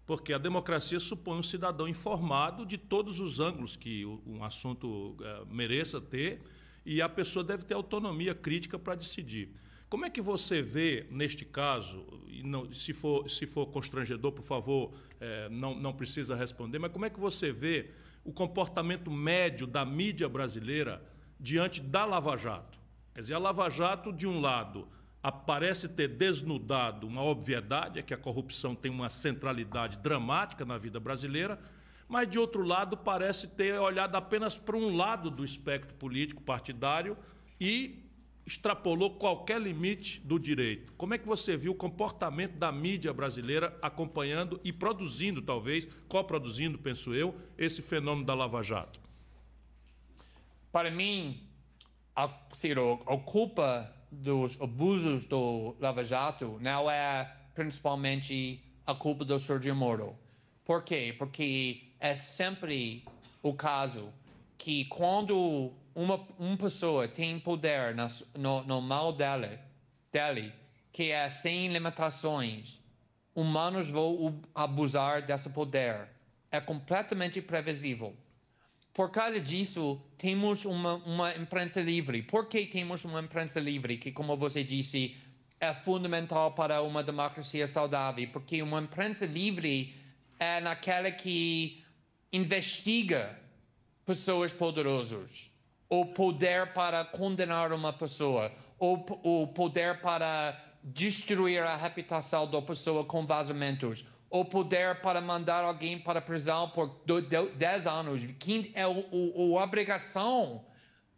porque 0.07 0.33
a 0.33 0.39
democracia 0.39 0.99
supõe 0.99 1.39
um 1.39 1.43
cidadão 1.43 1.89
informado 1.89 2.67
de 2.67 2.77
todos 2.77 3.21
os 3.21 3.41
ângulos 3.41 3.77
que 3.77 4.05
um 4.27 4.45
assunto 4.45 5.17
é, 5.21 5.45
mereça 5.51 6.01
ter, 6.01 6.43
e 6.85 7.01
a 7.01 7.09
pessoa 7.09 7.45
deve 7.45 7.65
ter 7.65 7.75
autonomia 7.75 8.35
crítica 8.35 8.79
para 8.79 8.95
decidir. 8.95 9.51
Como 9.89 10.05
é 10.05 10.11
que 10.11 10.21
você 10.21 10.63
vê, 10.63 11.07
neste 11.11 11.45
caso, 11.45 12.07
e 12.29 12.43
não, 12.43 12.73
se, 12.73 12.93
for, 12.93 13.29
se 13.29 13.45
for 13.47 13.67
constrangedor, 13.67 14.33
por 14.33 14.45
favor, 14.45 14.93
é, 15.21 15.49
não, 15.49 15.75
não 15.75 15.93
precisa 15.93 16.37
responder, 16.37 16.79
mas 16.79 16.93
como 16.93 17.05
é 17.05 17.11
que 17.11 17.19
você 17.19 17.51
vê 17.51 17.91
o 18.25 18.33
comportamento 18.33 19.11
médio 19.11 19.67
da 19.67 19.85
mídia 19.85 20.29
brasileira 20.29 21.03
diante 21.39 21.81
da 21.81 22.05
Lava 22.05 22.37
Jato. 22.37 22.79
Quer 23.15 23.21
dizer, 23.21 23.35
a 23.35 23.39
Lava 23.39 23.69
Jato, 23.69 24.13
de 24.13 24.27
um 24.27 24.41
lado, 24.41 24.87
aparece 25.23 25.89
ter 25.89 26.09
desnudado 26.09 27.07
uma 27.07 27.23
obviedade, 27.23 27.99
é 27.99 28.03
que 28.03 28.15
a 28.15 28.19
corrupção 28.19 28.75
tem 28.75 28.91
uma 28.91 29.09
centralidade 29.09 29.99
dramática 29.99 30.65
na 30.65 30.79
vida 30.79 30.99
brasileira, 30.99 31.59
mas, 32.09 32.29
de 32.29 32.39
outro 32.39 32.63
lado, 32.63 32.97
parece 32.97 33.47
ter 33.49 33.79
olhado 33.79 34.17
apenas 34.17 34.59
para 34.59 34.77
um 34.77 34.97
lado 34.97 35.31
do 35.31 35.45
espectro 35.45 35.95
político 35.95 36.43
partidário 36.43 37.17
e 37.61 38.10
extrapolou 38.51 39.17
qualquer 39.17 39.61
limite 39.61 40.21
do 40.21 40.39
direito. 40.39 40.93
Como 40.95 41.15
é 41.15 41.19
que 41.19 41.27
você 41.27 41.57
viu 41.57 41.73
o 41.73 41.75
comportamento 41.75 42.57
da 42.57 42.71
mídia 42.71 43.13
brasileira 43.13 43.77
acompanhando 43.81 44.61
e 44.65 44.73
produzindo, 44.73 45.41
talvez, 45.41 45.89
coproduzindo, 46.09 46.79
penso 46.79 47.15
eu, 47.15 47.35
esse 47.57 47.81
fenômeno 47.81 48.27
da 48.27 48.35
Lava 48.35 48.63
Jato? 48.63 49.01
para 50.73 50.91
mim, 50.91 51.41
a, 52.15 52.29
Ciro, 52.55 53.03
a 53.07 53.17
culpa 53.17 53.93
dos 54.11 54.61
abusos 54.61 55.25
do 55.25 55.75
Lava 55.81 56.05
Jato 56.05 56.59
não 56.61 56.91
é 56.91 57.33
principalmente 57.55 58.63
a 58.87 58.95
culpa 58.95 59.25
do 59.25 59.39
Sergio 59.39 59.75
Moro. 59.75 60.17
Por 60.65 60.83
quê? 60.83 61.15
Porque 61.19 61.89
é 61.99 62.15
sempre 62.15 63.05
o 63.43 63.53
caso 63.55 64.13
que 64.57 64.85
quando 64.87 65.73
uma, 65.95 66.27
uma 66.39 66.57
pessoa 66.57 67.09
tem 67.09 67.39
poder 67.39 67.95
no, 68.37 68.62
no 68.65 68.81
mal 68.81 69.12
dela, 69.12 69.59
dele, 70.12 70.53
que 70.93 71.11
é 71.11 71.29
sem 71.31 71.69
limitações, 71.69 72.81
humanos 73.35 73.91
vão 73.91 74.41
abusar 74.55 75.23
desse 75.23 75.51
poder. 75.51 76.09
É 76.51 76.61
completamente 76.61 77.41
previsível. 77.41 78.17
Por 78.93 79.11
causa 79.11 79.41
disso, 79.41 80.01
temos 80.19 80.65
uma, 80.65 80.95
uma 80.97 81.35
imprensa 81.37 81.81
livre. 81.81 82.23
Por 82.23 82.47
que 82.47 82.67
temos 82.67 83.05
uma 83.05 83.21
imprensa 83.21 83.61
livre? 83.61 83.97
Que, 83.97 84.11
como 84.11 84.37
você 84.37 84.65
disse, 84.65 85.17
é 85.61 85.73
fundamental 85.73 86.53
para 86.53 86.83
uma 86.83 87.03
democracia 87.03 87.69
saudável. 87.69 88.29
Porque 88.33 88.61
uma 88.62 88.81
imprensa 88.81 89.27
livre 89.27 89.95
é 90.41 90.61
naquela 90.61 91.11
que 91.11 91.85
investiga 92.33 93.39
pessoas 94.05 94.53
poderosas, 94.53 95.50
o 95.91 96.07
poder 96.07 96.73
para 96.73 97.05
condenar 97.05 97.73
uma 97.73 97.93
pessoa, 97.93 98.53
ou 98.79 99.05
o 99.25 99.49
poder 99.49 100.01
para 100.01 100.57
destruir 100.83 101.62
a 101.62 101.77
reputação 101.77 102.49
da 102.49 102.62
pessoa 102.62 103.05
com 103.05 103.27
vazamentos, 103.27 104.07
o 104.31 104.45
poder 104.45 105.01
para 105.01 105.21
mandar 105.21 105.65
alguém 105.65 105.99
para 105.99 106.21
a 106.21 106.23
prisão 106.23 106.71
por 106.71 107.03
10 107.57 107.87
anos. 107.89 108.23
É 108.73 108.87
o, 108.87 109.05
o, 109.11 109.59
a 109.59 109.65
obrigação 109.65 110.65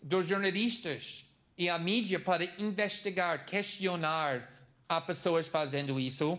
dos 0.03 0.27
jornalistas 0.27 1.27
e 1.57 1.69
a 1.69 1.79
mídia 1.79 2.19
para 2.19 2.45
investigar, 2.59 3.45
questionar 3.45 4.51
as 4.89 5.05
pessoas 5.05 5.47
fazendo 5.47 6.01
isso. 6.01 6.39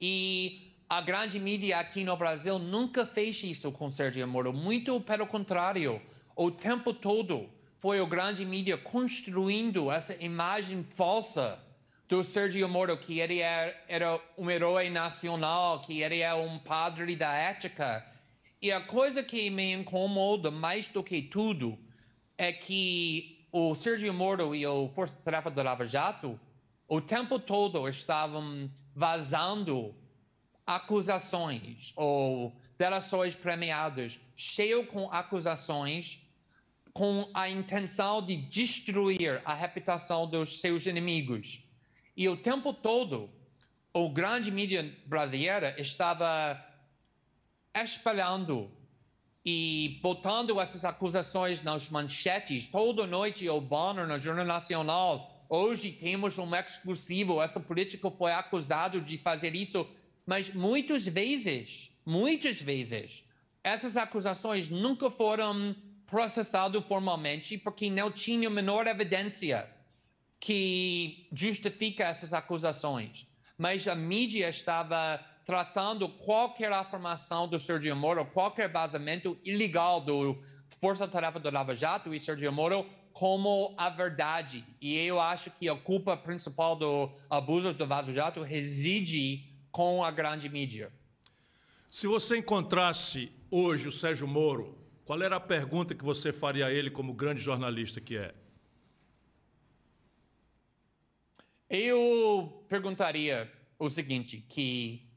E 0.00 0.74
a 0.88 1.02
grande 1.02 1.38
mídia 1.38 1.78
aqui 1.78 2.02
no 2.02 2.16
Brasil 2.16 2.58
nunca 2.58 3.04
fez 3.04 3.42
isso 3.44 3.70
com 3.70 3.90
Sérgio 3.90 4.26
Moro. 4.26 4.54
Muito 4.54 4.98
pelo 5.02 5.26
contrário. 5.26 6.00
O 6.36 6.50
tempo 6.50 6.92
todo 6.92 7.48
foi 7.78 7.98
o 7.98 8.06
grande 8.06 8.44
mídia 8.44 8.76
construindo 8.76 9.90
essa 9.90 10.14
imagem 10.22 10.84
falsa 10.84 11.58
do 12.06 12.22
Sergio 12.22 12.68
Moro, 12.68 12.94
que 12.98 13.20
ele 13.20 13.38
era, 13.38 13.74
era 13.88 14.20
um 14.36 14.50
herói 14.50 14.90
nacional, 14.90 15.80
que 15.80 16.02
ele 16.02 16.20
é 16.20 16.34
um 16.34 16.58
padre 16.58 17.16
da 17.16 17.34
ética. 17.34 18.06
E 18.60 18.70
a 18.70 18.82
coisa 18.82 19.22
que 19.22 19.48
me 19.48 19.72
incomoda 19.72 20.50
mais 20.50 20.86
do 20.88 21.02
que 21.02 21.22
tudo 21.22 21.78
é 22.36 22.52
que 22.52 23.46
o 23.50 23.74
Sergio 23.74 24.12
Moro 24.12 24.54
e 24.54 24.66
o 24.66 24.90
Força 24.90 25.16
Tarefa 25.24 25.50
do 25.50 25.62
Lava 25.62 25.86
Jato 25.86 26.38
o 26.86 27.00
tempo 27.00 27.38
todo 27.38 27.88
estavam 27.88 28.70
vazando 28.94 29.94
acusações 30.66 31.92
ou 31.96 32.54
delações 32.78 33.34
premiadas, 33.34 34.20
cheio 34.36 34.86
com 34.86 35.10
acusações 35.10 36.20
com 36.96 37.28
a 37.34 37.50
intenção 37.50 38.24
de 38.24 38.34
destruir 38.34 39.42
a 39.44 39.52
reputação 39.52 40.26
dos 40.26 40.62
seus 40.62 40.86
inimigos. 40.86 41.62
E 42.16 42.26
o 42.26 42.38
tempo 42.38 42.72
todo, 42.72 43.28
o 43.92 44.08
grande 44.08 44.50
mídia 44.50 44.96
brasileira 45.04 45.78
estava 45.78 46.58
espalhando 47.74 48.70
e 49.44 50.00
botando 50.02 50.58
essas 50.58 50.86
acusações 50.86 51.62
nas 51.62 51.90
manchetes. 51.90 52.66
Toda 52.66 53.06
noite, 53.06 53.46
o 53.46 53.60
banner 53.60 54.06
no 54.06 54.18
Jornal 54.18 54.46
Nacional. 54.46 55.30
Hoje 55.50 55.92
temos 55.92 56.38
um 56.38 56.54
exclusivo. 56.56 57.42
Essa 57.42 57.60
política 57.60 58.10
foi 58.10 58.32
acusado 58.32 59.02
de 59.02 59.18
fazer 59.18 59.54
isso. 59.54 59.86
Mas 60.24 60.48
muitas 60.48 61.06
vezes, 61.06 61.90
muitas 62.06 62.58
vezes, 62.58 63.22
essas 63.62 63.98
acusações 63.98 64.70
nunca 64.70 65.10
foram 65.10 65.76
processadas 66.06 66.84
formalmente 66.84 67.58
porque 67.58 67.90
não 67.90 68.10
tinham 68.10 68.50
menor 68.50 68.86
evidência 68.86 69.68
que 70.38 71.28
justifica 71.32 72.04
essas 72.04 72.32
acusações, 72.32 73.26
mas 73.58 73.88
a 73.88 73.94
mídia 73.94 74.48
estava 74.48 75.18
tratando 75.44 76.08
qualquer 76.08 76.72
afirmação 76.72 77.48
do 77.48 77.58
Sergio 77.58 77.96
Moro, 77.96 78.26
qualquer 78.26 78.70
vazamento 78.70 79.38
ilegal 79.44 80.00
do 80.00 80.38
Força 80.80 81.06
Tarefa 81.08 81.38
do 81.38 81.50
Lava 81.50 81.74
Jato 81.74 82.12
e 82.14 82.20
Sergio 82.20 82.52
Moro 82.52 82.86
como 83.12 83.74
a 83.78 83.88
verdade. 83.88 84.62
E 84.80 84.98
eu 84.98 85.18
acho 85.18 85.50
que 85.50 85.68
a 85.68 85.74
culpa 85.74 86.16
principal 86.16 86.76
do 86.76 87.10
abuso 87.30 87.72
do 87.72 87.86
Vaso 87.86 88.12
Jato 88.12 88.42
reside 88.42 89.48
com 89.72 90.04
a 90.04 90.10
grande 90.10 90.48
mídia. 90.50 90.92
Se 91.88 92.06
você 92.06 92.36
encontrasse 92.36 93.32
hoje 93.50 93.88
o 93.88 93.92
Sérgio 93.92 94.28
Moro, 94.28 94.85
qual 95.06 95.22
era 95.22 95.36
a 95.36 95.40
pergunta 95.40 95.94
que 95.94 96.04
você 96.04 96.32
faria 96.32 96.66
a 96.66 96.72
ele 96.72 96.90
como 96.90 97.14
grande 97.14 97.40
jornalista 97.40 98.00
que 98.00 98.16
é? 98.18 98.34
Eu 101.70 102.66
perguntaria 102.68 103.50
o 103.78 103.88
seguinte, 103.88 104.44
que 104.48 105.08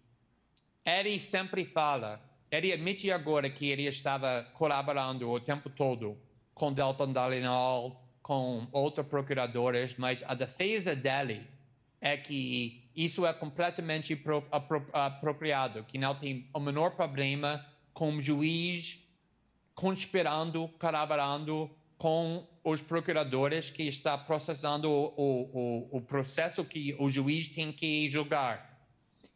ele 0.86 1.20
sempre 1.20 1.66
fala, 1.66 2.22
ele 2.52 2.72
admite 2.72 3.11
agora 3.11 3.49
que 3.49 3.68
ele 3.68 3.88
estava 3.88 4.44
colaborando 4.53 5.28
o 5.28 5.40
tempo 5.40 5.72
todo 5.72 6.16
com 6.53 6.72
Delton 6.72 7.11
Dallagnol, 7.11 7.99
com 8.22 8.68
outros 8.72 9.07
procuradores, 9.07 9.95
mas 9.98 10.22
a 10.28 10.36
defesa 10.36 10.95
dele 10.95 11.48
é 11.99 12.16
que 12.16 12.88
isso 12.95 13.26
é 13.26 13.34
completamente 13.34 14.22
apropriado, 14.91 15.84
que 15.84 15.98
não 15.98 16.14
tem 16.14 16.48
o 16.53 16.60
menor 16.60 16.91
problema 16.91 17.66
com 17.91 18.18
o 18.18 18.22
juiz 18.22 19.09
conspirando, 19.80 20.68
colaborando 20.78 21.72
com 21.98 22.46
os 22.66 22.82
procuradores 22.82 23.70
que 23.70 23.84
está 23.84 24.18
processando 24.18 24.92
o, 24.92 25.10
o, 25.16 25.98
o 25.98 26.02
processo 26.02 26.66
que 26.66 26.94
o 27.00 27.10
juiz 27.10 27.48
tem 27.48 27.72
que 27.72 28.10
julgar. 28.10 28.78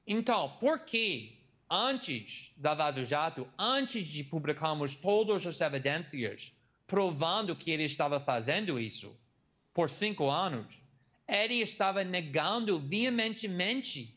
Então, 0.05 0.57
por 0.59 0.79
que 0.79 1.39
antes 1.69 2.51
da 2.57 2.73
Vaso 2.73 3.05
Jato, 3.05 3.47
antes 3.57 4.05
de 4.05 4.21
publicarmos 4.21 4.97
todas 4.97 5.45
as 5.45 5.61
evidências 5.61 6.53
provando 6.85 7.55
que 7.55 7.71
ele 7.71 7.85
estava 7.85 8.19
fazendo 8.19 8.77
isso 8.77 9.17
por 9.73 9.89
cinco 9.89 10.29
anos, 10.29 10.77
ele 11.25 11.55
estava 11.61 12.03
negando 12.03 12.77
veementemente 12.81 14.13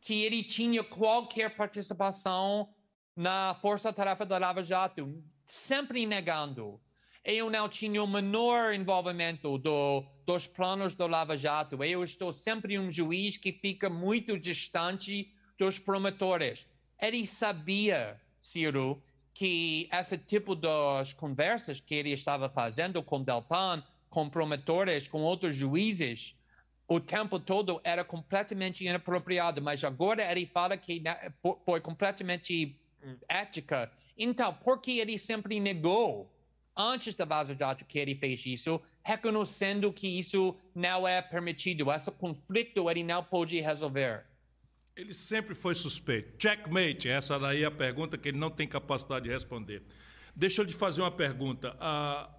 que 0.00 0.24
ele 0.24 0.42
tinha 0.42 0.82
qualquer 0.82 1.54
participação 1.54 2.68
na 3.14 3.54
força-tarefa 3.62 4.26
da 4.26 4.36
Lava 4.36 4.64
Jato, 4.64 5.22
sempre 5.50 6.06
negando 6.06 6.80
eu 7.24 7.50
não 7.50 7.68
tinha 7.68 8.02
o 8.02 8.06
menor 8.06 8.72
envolvimento 8.72 9.58
do, 9.58 10.04
dos 10.26 10.46
planos 10.46 10.94
do 10.94 11.06
Lava 11.06 11.36
Jato. 11.36 11.82
Eu 11.84 12.02
estou 12.02 12.32
sempre 12.32 12.78
um 12.78 12.90
juiz 12.90 13.36
que 13.36 13.52
fica 13.52 13.90
muito 13.90 14.38
distante 14.38 15.30
dos 15.58 15.78
promotores. 15.78 16.66
Ele 17.00 17.26
sabia, 17.26 18.18
Ciro, 18.40 19.02
que 19.34 19.88
esse 19.92 20.16
tipo 20.16 20.54
de 20.54 20.68
conversas 21.16 21.78
que 21.78 21.94
ele 21.94 22.10
estava 22.10 22.48
fazendo 22.48 23.02
com 23.02 23.22
Deltan, 23.22 23.82
com 24.08 24.28
promotores, 24.28 25.06
com 25.06 25.20
outros 25.20 25.54
juízes, 25.54 26.34
o 26.88 26.98
tempo 26.98 27.38
todo 27.38 27.80
era 27.84 28.02
completamente 28.02 28.84
inapropriado, 28.84 29.62
mas 29.62 29.84
agora 29.84 30.28
ele 30.30 30.46
fala 30.46 30.76
que 30.76 31.02
foi 31.64 31.80
completamente 31.80 32.80
ética. 33.28 33.90
Então, 34.16 34.52
por 34.54 34.80
que 34.80 34.98
ele 34.98 35.18
sempre 35.18 35.58
negou 35.58 36.30
antes 36.76 37.14
da 37.14 37.24
Vaso 37.24 37.54
Jato 37.54 37.84
que 37.84 37.98
ele 37.98 38.14
fez 38.14 38.44
isso, 38.46 38.80
reconhecendo 39.04 39.92
que 39.92 40.06
isso 40.06 40.56
não 40.74 41.06
é 41.06 41.20
permitido, 41.20 41.90
esse 41.92 42.10
conflito 42.12 42.90
ele 42.90 43.02
não 43.02 43.22
pode 43.22 43.58
resolver. 43.60 44.24
Ele 44.96 45.14
sempre 45.14 45.54
foi 45.54 45.74
suspeito. 45.74 46.40
Checkmate, 46.40 47.08
essa 47.08 47.38
daí 47.38 47.62
é 47.62 47.66
a 47.66 47.70
pergunta 47.70 48.18
que 48.18 48.28
ele 48.28 48.38
não 48.38 48.50
tem 48.50 48.66
capacidade 48.66 49.24
de 49.24 49.30
responder. 49.30 49.82
Deixa 50.34 50.60
eu 50.60 50.64
lhe 50.64 50.72
fazer 50.72 51.00
uma 51.00 51.10
pergunta. 51.10 51.76
Ah, 51.80 52.30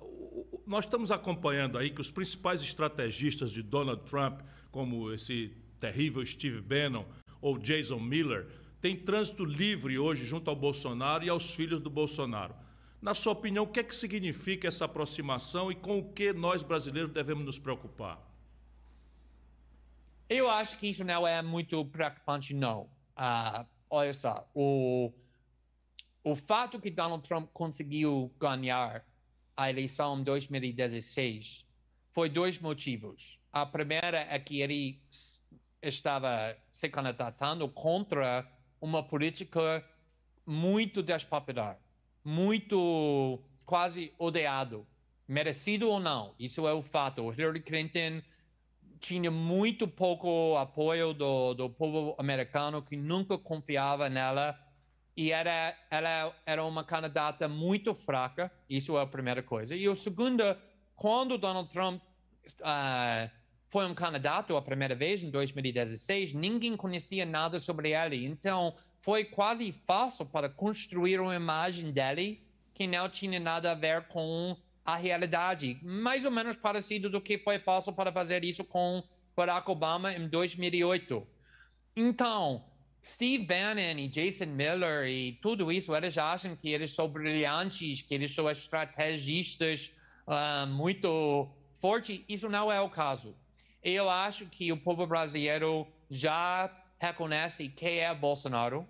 nós 0.65 0.85
estamos 0.85 1.11
acompanhando 1.11 1.77
aí 1.77 1.89
que 1.89 2.01
os 2.01 2.11
principais 2.11 2.61
estrategistas 2.61 3.51
de 3.51 3.61
Donald 3.61 4.03
Trump, 4.09 4.41
como 4.71 5.11
esse 5.11 5.53
terrível 5.79 6.25
Steve 6.25 6.61
Bannon 6.61 7.05
ou 7.41 7.57
Jason 7.57 7.99
Miller, 7.99 8.47
têm 8.81 8.97
trânsito 8.97 9.45
livre 9.45 9.97
hoje 9.99 10.25
junto 10.25 10.49
ao 10.49 10.55
Bolsonaro 10.55 11.23
e 11.23 11.29
aos 11.29 11.53
filhos 11.53 11.79
do 11.81 11.89
Bolsonaro. 11.89 12.55
Na 13.01 13.13
sua 13.13 13.33
opinião, 13.33 13.63
o 13.63 13.67
que 13.67 13.79
é 13.79 13.83
que 13.83 13.95
significa 13.95 14.67
essa 14.67 14.85
aproximação 14.85 15.71
e 15.71 15.75
com 15.75 15.99
o 15.99 16.11
que 16.11 16.33
nós 16.33 16.63
brasileiros 16.63 17.11
devemos 17.11 17.45
nos 17.45 17.59
preocupar? 17.59 18.19
Eu 20.29 20.49
acho 20.49 20.77
que 20.77 20.87
isso 20.87 21.03
não 21.03 21.27
é 21.27 21.41
muito 21.41 21.83
preocupante, 21.85 22.53
não. 22.53 22.83
Uh, 23.17 23.65
olha 23.89 24.13
só, 24.13 24.49
o, 24.53 25.11
o 26.23 26.35
fato 26.35 26.79
que 26.79 26.89
Donald 26.89 27.27
Trump 27.27 27.49
conseguiu 27.53 28.31
ganhar 28.39 29.05
a 29.57 29.69
eleição 29.69 30.19
em 30.19 30.23
2016 30.23 31.65
foi 32.13 32.29
dois 32.29 32.59
motivos. 32.59 33.39
A 33.51 33.65
primeira 33.65 34.19
é 34.29 34.39
que 34.39 34.61
ele 34.61 35.01
estava 35.81 36.55
se 36.69 36.87
candidatando 36.87 37.67
contra 37.67 38.47
uma 38.81 39.03
política 39.03 39.85
muito 40.45 41.03
despopular, 41.03 41.79
muito 42.25 43.39
quase 43.65 44.13
odiado, 44.17 44.85
merecido 45.27 45.87
ou 45.87 45.99
não, 45.99 46.33
isso 46.39 46.67
é 46.67 46.73
o 46.73 46.81
fato. 46.81 47.31
Hillary 47.31 47.61
Clinton 47.61 48.21
tinha 48.99 49.31
muito 49.31 49.87
pouco 49.87 50.57
apoio 50.57 51.13
do, 51.13 51.53
do 51.53 51.69
povo 51.69 52.15
americano 52.17 52.81
que 52.81 52.97
nunca 52.97 53.37
confiava 53.37 54.09
nela 54.09 54.57
e 55.15 55.31
era, 55.31 55.75
ela 55.89 56.35
era 56.45 56.63
uma 56.63 56.83
candidata 56.83 57.47
muito 57.47 57.93
fraca, 57.93 58.51
isso 58.69 58.97
é 58.97 59.01
a 59.01 59.07
primeira 59.07 59.43
coisa. 59.43 59.75
E 59.75 59.87
a 59.87 59.95
segunda, 59.95 60.59
quando 60.95 61.37
Donald 61.37 61.69
Trump 61.69 62.01
uh, 62.61 63.40
foi 63.71 63.85
um 63.85 63.95
candidato 63.95 64.57
a 64.57 64.61
primeira 64.61 64.93
vez 64.93 65.23
em 65.23 65.31
2016, 65.31 66.33
ninguém 66.33 66.75
conhecia 66.75 67.25
nada 67.25 67.57
sobre 67.57 67.93
ele. 67.93 68.25
Então, 68.25 68.75
foi 68.99 69.23
quase 69.23 69.71
fácil 69.87 70.25
para 70.25 70.49
construir 70.49 71.21
uma 71.21 71.33
imagem 71.33 71.89
dele 71.89 72.43
que 72.73 72.85
não 72.85 73.07
tinha 73.07 73.39
nada 73.39 73.71
a 73.71 73.75
ver 73.75 74.07
com 74.09 74.57
a 74.85 74.97
realidade. 74.97 75.79
Mais 75.81 76.25
ou 76.25 76.31
menos 76.31 76.57
parecido 76.57 77.09
do 77.09 77.21
que 77.21 77.37
foi 77.37 77.59
fácil 77.59 77.93
para 77.93 78.11
fazer 78.11 78.43
isso 78.43 78.65
com 78.65 79.01
Barack 79.35 79.71
Obama 79.71 80.13
em 80.13 80.27
2008. 80.27 81.25
Então, 81.95 82.65
Steve 83.05 83.45
Bannon 83.45 83.97
e 83.97 84.07
Jason 84.09 84.47
Miller 84.47 85.07
e 85.07 85.31
tudo 85.41 85.71
isso, 85.71 85.95
eles 85.95 86.17
acham 86.17 86.57
que 86.57 86.69
eles 86.69 86.93
são 86.93 87.07
brilhantes, 87.07 88.01
que 88.01 88.13
eles 88.13 88.35
são 88.35 88.51
estrategistas 88.51 89.93
uh, 90.27 90.67
muito 90.67 91.49
fortes. 91.79 92.21
Isso 92.27 92.49
não 92.49 92.69
é 92.69 92.81
o 92.81 92.89
caso. 92.89 93.33
Eu 93.83 94.09
acho 94.09 94.45
que 94.45 94.71
o 94.71 94.77
povo 94.77 95.07
brasileiro 95.07 95.87
já 96.09 96.69
reconhece 96.99 97.67
quem 97.67 97.99
é 97.99 98.13
Bolsonaro, 98.13 98.87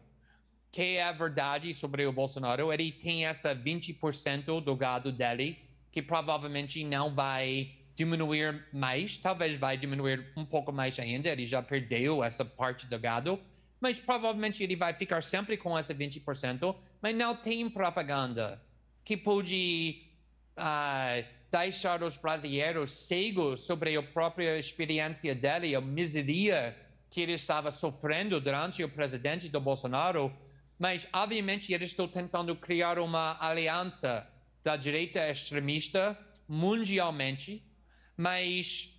que 0.70 0.98
é 0.98 1.04
a 1.04 1.14
verdade 1.14 1.74
sobre 1.74 2.06
o 2.06 2.12
Bolsonaro. 2.12 2.74
Ele 2.74 2.92
tem 2.92 3.26
essa 3.26 3.56
20% 3.56 4.62
do 4.62 4.76
gado 4.76 5.12
dele, 5.12 5.58
que 5.92 6.02
provavelmente 6.02 6.84
não 6.84 7.14
vai 7.14 7.72
diminuir 7.96 8.66
mais, 8.74 9.18
talvez 9.18 9.58
vai 9.58 9.78
diminuir 9.78 10.32
um 10.36 10.46
pouco 10.46 10.72
mais 10.72 10.98
ainda, 11.00 11.30
ele 11.30 11.46
já 11.46 11.62
perdeu 11.62 12.24
essa 12.24 12.44
parte 12.44 12.88
do 12.88 12.98
gado, 12.98 13.40
mas 13.80 14.00
provavelmente 14.00 14.64
ele 14.64 14.76
vai 14.76 14.94
ficar 14.94 15.22
sempre 15.24 15.58
com 15.58 15.78
essa 15.78 15.94
20%, 15.94 16.76
mas 17.02 17.16
não 17.16 17.36
tem 17.36 17.70
propaganda 17.70 18.62
que 19.04 19.18
pode 19.18 20.04
uh, 20.58 21.26
deixar 21.52 22.02
os 22.02 22.16
brasileiros 22.16 22.92
cegos 22.94 23.64
sobre 23.64 23.98
a 23.98 24.02
própria 24.02 24.58
experiência 24.58 25.36
dele, 25.36 25.76
a 25.76 25.82
miseria 25.82 26.76
que 27.10 27.20
ele 27.20 27.34
estava 27.34 27.70
sofrendo 27.70 28.40
durante 28.40 28.82
o 28.82 28.90
presidente 28.90 29.50
do 29.50 29.60
Bolsonaro, 29.60 30.34
mas 30.80 31.06
obviamente 31.12 31.74
eles 31.74 31.90
estão 31.90 32.08
tentando 32.08 32.56
criar 32.56 32.98
uma 32.98 33.38
aliança 33.46 34.26
da 34.64 34.78
direita 34.78 35.30
extremista 35.30 36.18
mundialmente, 36.48 37.62
mas 38.16 38.90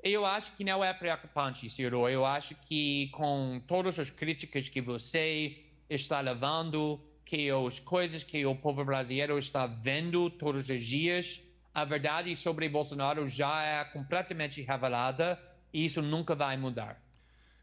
eu 0.00 0.24
acho 0.24 0.52
que 0.52 0.62
não 0.62 0.84
é 0.84 0.94
preocupante, 0.94 1.68
Ciro. 1.68 2.08
Eu 2.08 2.24
acho 2.24 2.54
que 2.54 3.08
com 3.08 3.60
todas 3.66 3.98
as 3.98 4.08
críticas 4.08 4.68
que 4.68 4.80
você 4.80 5.64
está 5.90 6.20
levando, 6.20 7.00
que 7.24 7.50
as 7.50 7.80
coisas 7.80 8.22
que 8.22 8.46
o 8.46 8.54
povo 8.54 8.84
brasileiro 8.84 9.36
está 9.36 9.66
vendo 9.66 10.30
todos 10.30 10.68
os 10.70 10.84
dias, 10.84 11.42
a 11.80 11.84
verdade 11.84 12.34
sobre 12.34 12.68
Bolsonaro 12.68 13.28
já 13.28 13.62
é 13.62 13.84
completamente 13.84 14.60
revelada 14.62 15.38
e 15.72 15.84
isso 15.84 16.02
nunca 16.02 16.34
vai 16.34 16.56
mudar. 16.56 17.00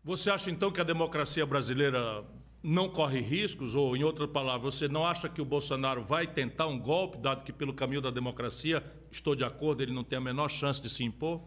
Você 0.04 0.30
acha 0.30 0.50
então 0.50 0.72
que 0.72 0.80
a 0.80 0.84
democracia 0.84 1.46
brasileira 1.46 2.24
não 2.64 2.90
corre 2.90 3.20
riscos? 3.20 3.76
Ou, 3.76 3.98
em 3.98 4.04
outras 4.04 4.30
palavras, 4.30 4.76
você 4.76 4.88
não 4.88 5.06
acha 5.06 5.28
que 5.28 5.42
o 5.42 5.46
Bolsonaro 5.46 6.04
vai 6.04 6.28
tentar 6.28 6.68
um 6.68 6.80
golpe, 6.80 7.18
dado 7.18 7.44
que 7.44 7.52
pelo 7.52 7.74
caminho 7.74 8.02
da 8.02 8.12
democracia, 8.12 8.84
estou 9.12 9.36
de 9.36 9.44
acordo, 9.44 9.84
ele 9.84 9.92
não 9.92 10.04
tem 10.04 10.18
a 10.18 10.22
menor 10.22 10.50
chance 10.50 10.82
de 10.82 10.90
se 10.90 11.04
impor? 11.04 11.42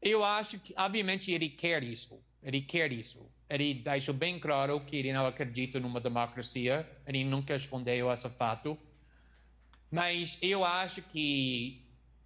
Eu 0.00 0.24
acho 0.24 0.58
que, 0.58 0.72
obviamente, 0.76 1.32
ele 1.32 1.48
quer 1.48 1.82
isso. 1.82 2.18
Ele 2.42 2.62
quer 2.62 2.92
isso. 2.92 3.28
Ele 3.50 3.74
deixou 3.74 4.14
bem 4.14 4.38
claro 4.38 4.80
que 4.80 4.96
ele 4.96 5.12
não 5.12 5.26
acredita 5.26 5.80
numa 5.80 6.00
democracia. 6.00 6.88
Ele 7.06 7.24
nunca 7.24 7.56
escondeu 7.56 8.10
esse 8.12 8.28
fato. 8.30 8.78
Mas 9.90 10.36
eu 10.42 10.64
acho 10.64 11.02
que 11.02 11.84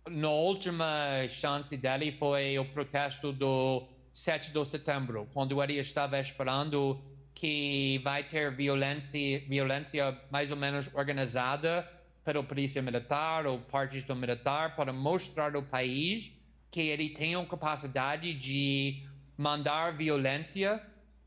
na 0.09 0.31
última 0.31 1.27
chance 1.29 1.77
dele 1.77 2.13
foi 2.13 2.59
o 2.59 2.65
protesto 2.65 3.33
do 3.33 3.87
7 4.13 4.53
de 4.53 4.65
setembro, 4.65 5.29
quando 5.33 5.63
ele 5.63 5.75
estava 5.75 6.19
esperando 6.19 7.01
que 7.35 8.01
vai 8.03 8.25
ter 8.25 8.55
violência, 8.55 9.41
violência 9.49 10.19
mais 10.31 10.51
ou 10.51 10.57
menos 10.57 10.91
organizada 10.95 11.89
pela 12.25 12.43
polícia 12.43 12.83
militar 12.83 13.47
ou 13.47 13.59
partido 13.59 14.15
militar 14.15 14.77
para 14.77 14.93
mostrar 14.93 15.55
ao 15.55 15.63
país 15.63 16.33
que 16.71 16.81
ele 16.81 17.11
tem 17.11 17.35
a 17.35 17.45
capacidade 17.47 18.35
de 18.35 19.07
mandar 19.37 19.97
violência 19.97 20.83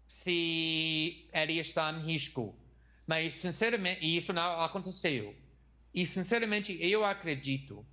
se 0.08 1.28
ele 1.34 1.60
está 1.60 1.92
em 1.92 2.00
risco. 2.00 2.56
Mas, 3.08 3.36
sinceramente, 3.36 4.06
isso 4.06 4.32
não 4.32 4.62
aconteceu. 4.62 5.36
E, 5.94 6.06
sinceramente, 6.06 6.78
eu 6.82 7.06
acredito 7.06 7.86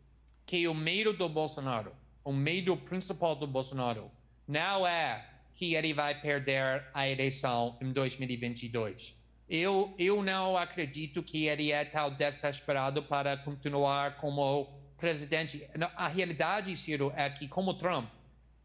que 0.46 0.66
o 0.66 0.74
medo 0.74 1.12
do 1.12 1.28
Bolsonaro, 1.28 1.92
o 2.24 2.32
medo 2.32 2.76
principal 2.76 3.36
do 3.36 3.46
Bolsonaro, 3.46 4.10
não 4.48 4.86
é 4.86 5.26
que 5.54 5.74
ele 5.74 5.92
vai 5.92 6.18
perder 6.18 6.88
a 6.94 7.06
eleição 7.08 7.76
em 7.80 7.92
2022. 7.92 9.14
Eu, 9.48 9.94
eu 9.98 10.22
não 10.22 10.56
acredito 10.56 11.22
que 11.22 11.46
ele 11.46 11.72
é 11.72 11.84
tão 11.84 12.10
desesperado 12.14 13.02
para 13.02 13.36
continuar 13.36 14.16
como 14.16 14.66
presidente. 14.96 15.68
A 15.96 16.08
realidade, 16.08 16.74
Ciro, 16.76 17.12
é 17.14 17.28
que, 17.28 17.48
como 17.48 17.74
Trump, 17.74 18.08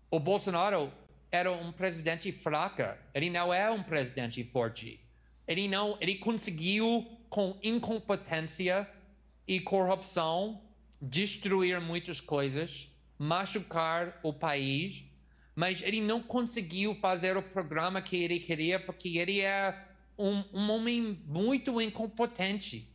o 0.10 0.20
Bolsonaro 0.20 0.92
era 1.32 1.52
um 1.52 1.72
presidente 1.72 2.32
fraco. 2.32 2.84
Ele 3.14 3.30
não 3.30 3.54
é 3.54 3.70
um 3.70 3.84
presidente 3.84 4.44
forte. 4.44 5.00
Ele 5.48 5.68
não, 5.68 5.98
ele 6.00 6.16
conseguiu 6.16 7.06
com 7.30 7.58
incompetência 7.62 8.90
e 9.48 9.60
corrupção 9.60 10.62
destruir 11.02 11.80
muitas 11.80 12.20
coisas, 12.20 12.90
machucar 13.18 14.20
o 14.24 14.34
país, 14.34 15.06
mas 15.56 15.82
ele 15.82 16.02
não 16.02 16.22
conseguiu 16.22 16.96
fazer 16.96 17.38
o 17.38 17.42
programa 17.42 18.02
que 18.02 18.16
ele 18.16 18.40
queria 18.40 18.80
porque 18.80 19.18
ele 19.18 19.40
é 19.42 19.88
um, 20.18 20.44
um 20.54 20.70
homem 20.72 21.20
muito 21.26 21.82
incompetente. 21.82 22.90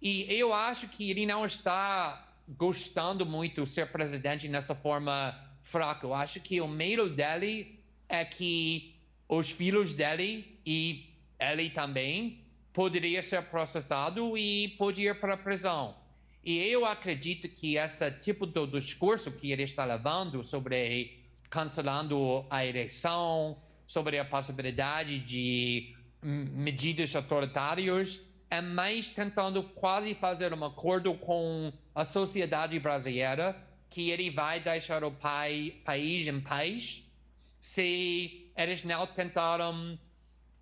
E 0.00 0.26
eu 0.32 0.52
acho 0.52 0.88
que 0.88 1.10
ele 1.10 1.26
não 1.26 1.44
está 1.44 2.26
gostando 2.48 3.26
muito 3.26 3.62
de 3.62 3.68
ser 3.68 3.92
presidente 3.92 4.48
nessa 4.48 4.74
forma 4.74 5.38
fraca. 5.62 6.06
Eu 6.06 6.14
acho 6.14 6.40
que 6.40 6.60
o 6.60 6.68
medo 6.68 7.08
dele 7.08 7.78
é 8.08 8.24
que 8.24 8.94
os 9.28 9.50
filhos 9.50 9.94
dele 9.94 10.58
e 10.64 11.10
ele 11.38 11.70
também 11.70 12.39
poderia 12.72 13.22
ser 13.22 13.42
processado 13.42 14.36
e 14.36 14.68
pode 14.78 15.02
ir 15.02 15.18
para 15.20 15.34
a 15.34 15.36
prisão. 15.36 15.96
E 16.42 16.58
eu 16.58 16.84
acredito 16.86 17.48
que 17.48 17.76
esse 17.76 18.10
tipo 18.12 18.46
de 18.46 18.66
discurso 18.66 19.32
que 19.32 19.52
ele 19.52 19.64
está 19.64 19.84
levando 19.84 20.42
sobre 20.42 21.18
cancelando 21.50 22.46
a 22.48 22.64
eleição, 22.64 23.58
sobre 23.86 24.18
a 24.18 24.24
possibilidade 24.24 25.18
de 25.18 25.94
medidas 26.22 27.14
autoritárias, 27.16 28.20
é 28.48 28.60
mais 28.60 29.10
tentando 29.10 29.62
quase 29.62 30.14
fazer 30.14 30.54
um 30.54 30.64
acordo 30.64 31.14
com 31.14 31.72
a 31.94 32.04
sociedade 32.04 32.78
brasileira 32.78 33.56
que 33.88 34.10
ele 34.10 34.30
vai 34.30 34.60
deixar 34.60 35.02
o 35.02 35.10
pai, 35.10 35.74
país 35.84 36.26
em 36.26 36.40
paz 36.40 37.02
se 37.60 38.50
eles 38.56 38.84
não 38.84 39.06
tentaram 39.06 39.98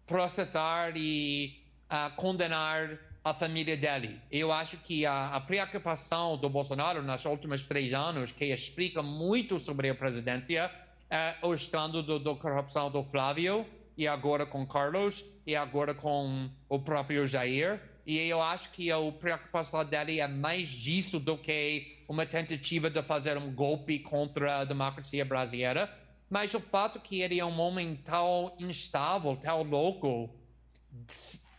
processar 0.07 0.97
e 0.97 1.63
uh, 1.91 2.15
condenar 2.17 2.99
a 3.25 3.35
família 3.35 3.77
dele. 3.77 4.21
Eu 4.31 4.53
acho 4.53 4.77
que 4.79 5.05
a, 5.05 5.35
a, 5.35 5.41
preocupação 5.41 6.37
do 6.37 6.49
Bolsonaro 6.49 7.03
nos 7.03 7.25
últimos 7.25 7.63
três 7.63 7.93
anos, 7.93 8.33
que 8.33 8.47
explica 8.47 9.03
muito 9.03 9.59
sobre 9.59 9.91
a 9.91 9.95
presidência, 9.95 10.71
é 11.11 11.35
o 11.43 11.53
escândalo 11.55 12.19
da 12.19 12.35
corrupção 12.35 12.91
do 12.91 13.03
Flávio, 13.03 13.67
e 13.97 14.07
agora 14.07 14.47
com 14.47 14.65
Carlos, 14.67 15.25
e 15.47 15.57
agora 15.57 15.93
com 15.93 16.49
o 16.69 16.79
próprio 16.79 17.27
Jair. 17.27 17.81
E 18.07 18.17
eu 18.17 18.41
acho 18.41 18.71
que 18.71 18.91
a 18.91 18.97
preocupação 19.13 19.85
dele 19.85 20.21
é 20.21 20.29
mais 20.29 20.69
disso 20.69 21.19
do 21.19 21.37
que 21.37 21.99
uma 22.09 22.25
tentativa 22.25 22.89
de 22.89 23.03
fazer 23.03 23.37
um 23.37 23.53
golpe 23.53 23.99
contra 23.99 24.61
a 24.61 24.65
democracia 24.65 25.25
brasileira. 25.25 25.93
Mas 26.31 26.55
o 26.55 26.61
fato 26.61 27.01
que 27.01 27.21
ele 27.21 27.41
é 27.41 27.45
um 27.45 27.59
homem 27.61 27.97
tão 27.97 28.53
instável, 28.59 29.37
tão 29.37 29.63
louco, 29.63 30.31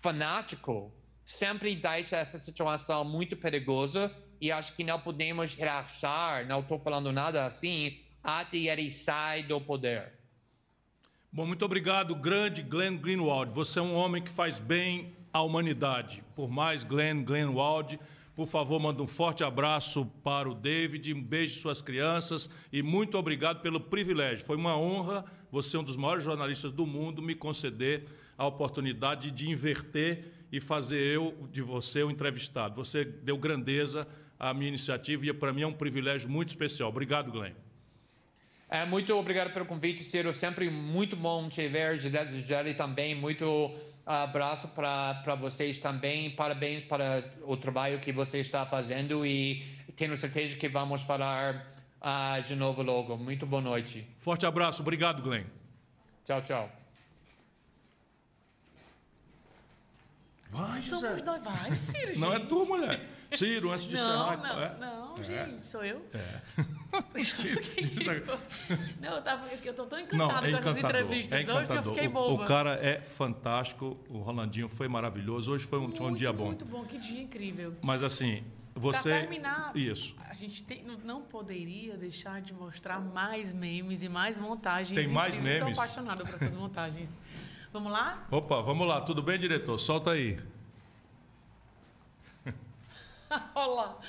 fanático, 0.02 0.92
sempre 1.26 1.76
deixa 1.76 2.18
essa 2.18 2.40
situação 2.40 3.04
muito 3.04 3.36
perigosa 3.38 4.12
e 4.42 4.52
acho 4.52 4.74
que 4.76 4.84
não 4.84 5.00
podemos 5.00 5.54
relaxar, 5.54 6.48
não 6.48 6.62
estou 6.62 6.80
falando 6.80 7.12
nada 7.12 7.46
assim, 7.46 8.00
até 8.24 8.58
ele 8.58 8.92
sai 8.92 9.44
do 9.44 9.60
poder. 9.60 10.14
Bom, 11.32 11.46
muito 11.46 11.64
obrigado, 11.64 12.16
grande 12.16 12.64
Glenn 12.64 12.98
Greenwald. 12.98 13.54
Você 13.54 13.78
é 13.78 13.82
um 13.82 13.94
homem 13.94 14.24
que 14.24 14.32
faz 14.32 14.58
bem 14.58 15.16
à 15.32 15.42
humanidade. 15.42 16.24
Por 16.36 16.50
mais, 16.50 16.84
Glenn 16.84 17.24
Greenwald, 17.24 18.00
por 18.36 18.48
favor, 18.48 18.80
manda 18.80 19.04
um 19.04 19.08
forte 19.08 19.44
abraço 19.44 20.06
para 20.24 20.50
o 20.50 20.56
David, 20.56 21.14
um 21.14 21.22
beijo 21.22 21.60
suas 21.60 21.82
crianças 21.82 22.50
e 22.74 22.82
muito 22.82 23.18
obrigado 23.18 23.62
pelo 23.62 23.80
privilégio. 23.80 24.46
Foi 24.46 24.56
uma 24.56 24.76
honra 24.76 25.26
você, 25.52 25.78
um 25.78 25.84
dos 25.84 25.98
maiores 25.98 26.24
jornalistas 26.24 26.72
do 26.72 26.86
mundo, 26.86 27.22
me 27.22 27.36
conceder 27.36 28.06
a 28.40 28.46
oportunidade 28.48 29.32
de 29.32 29.50
inverter 29.50 30.24
e 30.50 30.62
fazer 30.62 30.98
eu 30.98 31.36
de 31.52 31.62
você 31.62 32.02
o 32.02 32.10
entrevistado. 32.10 32.74
Você 32.76 33.04
deu 33.04 33.38
grandeza 33.38 34.08
à 34.40 34.54
minha 34.54 34.70
iniciativa 34.70 35.26
e 35.26 35.34
para 35.34 35.52
mim 35.52 35.64
é 35.64 35.68
um 35.68 35.74
privilégio 35.74 36.30
muito 36.30 36.48
especial. 36.48 36.88
Obrigado, 36.88 37.30
Glenn. 37.34 37.52
É, 38.70 38.86
muito 38.86 39.14
obrigado 39.14 39.52
pelo 39.52 39.66
convite, 39.66 40.06
Ciro. 40.06 40.34
Sempre 40.34 40.70
muito 40.70 41.18
bom 41.18 41.50
te 41.50 41.68
ver. 41.68 42.00
Desejar 42.00 42.64
também 42.76 43.14
muito 43.14 43.76
abraço 44.06 44.70
para 44.70 45.36
vocês 45.36 45.78
também. 45.78 46.32
Parabéns 46.32 46.84
para 46.84 47.22
o 47.44 47.58
trabalho 47.58 48.00
que 48.00 48.14
você 48.14 48.40
está 48.40 48.66
fazendo 48.66 49.26
e 49.26 49.66
tenho 49.98 50.16
certeza 50.16 50.56
que 50.56 50.70
vamos 50.70 51.02
falar 51.02 51.74
uh, 52.02 52.42
de 52.44 52.56
novo 52.56 52.82
logo. 52.82 53.18
Muito 53.18 53.46
boa 53.46 53.62
noite. 53.62 54.08
Forte 54.18 54.46
abraço. 54.46 54.82
Obrigado, 54.82 55.22
Glenn. 55.22 55.44
Tchau, 56.24 56.42
tchau. 56.42 56.79
Vai, 60.50 60.82
José. 60.82 61.08
Somos 61.10 61.24
nós, 61.24 61.44
vai, 61.44 61.76
Ciro, 61.76 62.08
gente. 62.08 62.20
Não 62.20 62.34
é 62.34 62.40
tu, 62.40 62.66
mulher. 62.66 63.08
Ciro, 63.34 63.72
antes 63.72 63.86
de 63.86 63.96
Não, 63.96 64.02
encerrar. 64.02 64.38
não, 64.38 64.62
é. 64.64 64.78
não, 64.80 65.18
É. 65.20 65.24
gente, 65.24 65.68
sou 65.68 65.84
eu. 65.86 66.04
É. 66.14 66.42
É- 68.10 69.00
Não, 69.00 69.16
eu, 69.18 69.22
tava, 69.22 69.48
eu 69.48 69.74
tô 69.76 69.86
tão 69.86 70.00
Não, 70.00 70.06
encantada 70.06 70.48
é 70.48 70.52
com 70.52 70.58
essas 70.58 70.78
entrevistas 70.78 71.48
É 71.48 71.54
hoje 71.54 71.72
que 71.72 71.78
eu 71.78 71.84
fiquei 71.84 72.08
O- 72.08 72.12
boba. 72.12 72.44
O, 72.44 72.48
cara 72.48 72.74
é 72.84 73.00
fantástico. 73.02 73.98
O 74.10 74.18
Rolandinho 74.20 74.68
foi 74.68 74.88
maravilhoso. 74.88 75.52
Hoje 75.52 75.66
foi 75.66 75.78
um, 75.80 75.92
foi 75.92 76.00
um 76.02 76.10
muito, 76.10 76.18
dia 76.18 76.34
bom. 76.34 76.46
Muito 76.46 76.66
bom, 76.66 76.84
que 76.86 76.98
dia 76.98 77.22
incrível. 77.22 77.76
Mas 77.82 78.02
assim, 78.02 78.44
você. 78.74 79.10
Pra 79.10 79.20
terminar, 79.20 79.72
Isso. 79.76 80.16
a 80.28 80.34
gente 80.34 80.64
tem- 80.64 80.84
não, 80.84 80.98
não 80.98 81.22
poderia 81.22 81.96
deixar 81.96 82.42
de 82.42 82.54
mostrar 82.54 83.00
mais 83.00 83.54
memes 83.54 84.02
e 84.02 84.10
mais 84.10 84.40
montagens. 84.40 84.98
Tem 85.00 85.08
mais 85.14 85.36
memes? 85.38 85.54
Estou 85.56 85.72
apaixonada 85.74 86.26
por 86.26 86.34
essas 86.36 86.56
montagens. 86.56 87.10
Vamos 87.72 87.92
lá? 87.92 88.28
Opa, 88.32 88.62
vamos 88.62 88.88
lá. 88.88 89.02
Tudo 89.02 89.22
bem, 89.22 89.38
diretor? 89.40 89.78
Solta 89.78 90.12
aí. 90.12 90.40
Olha 93.54 93.72
lá. 93.74 94.00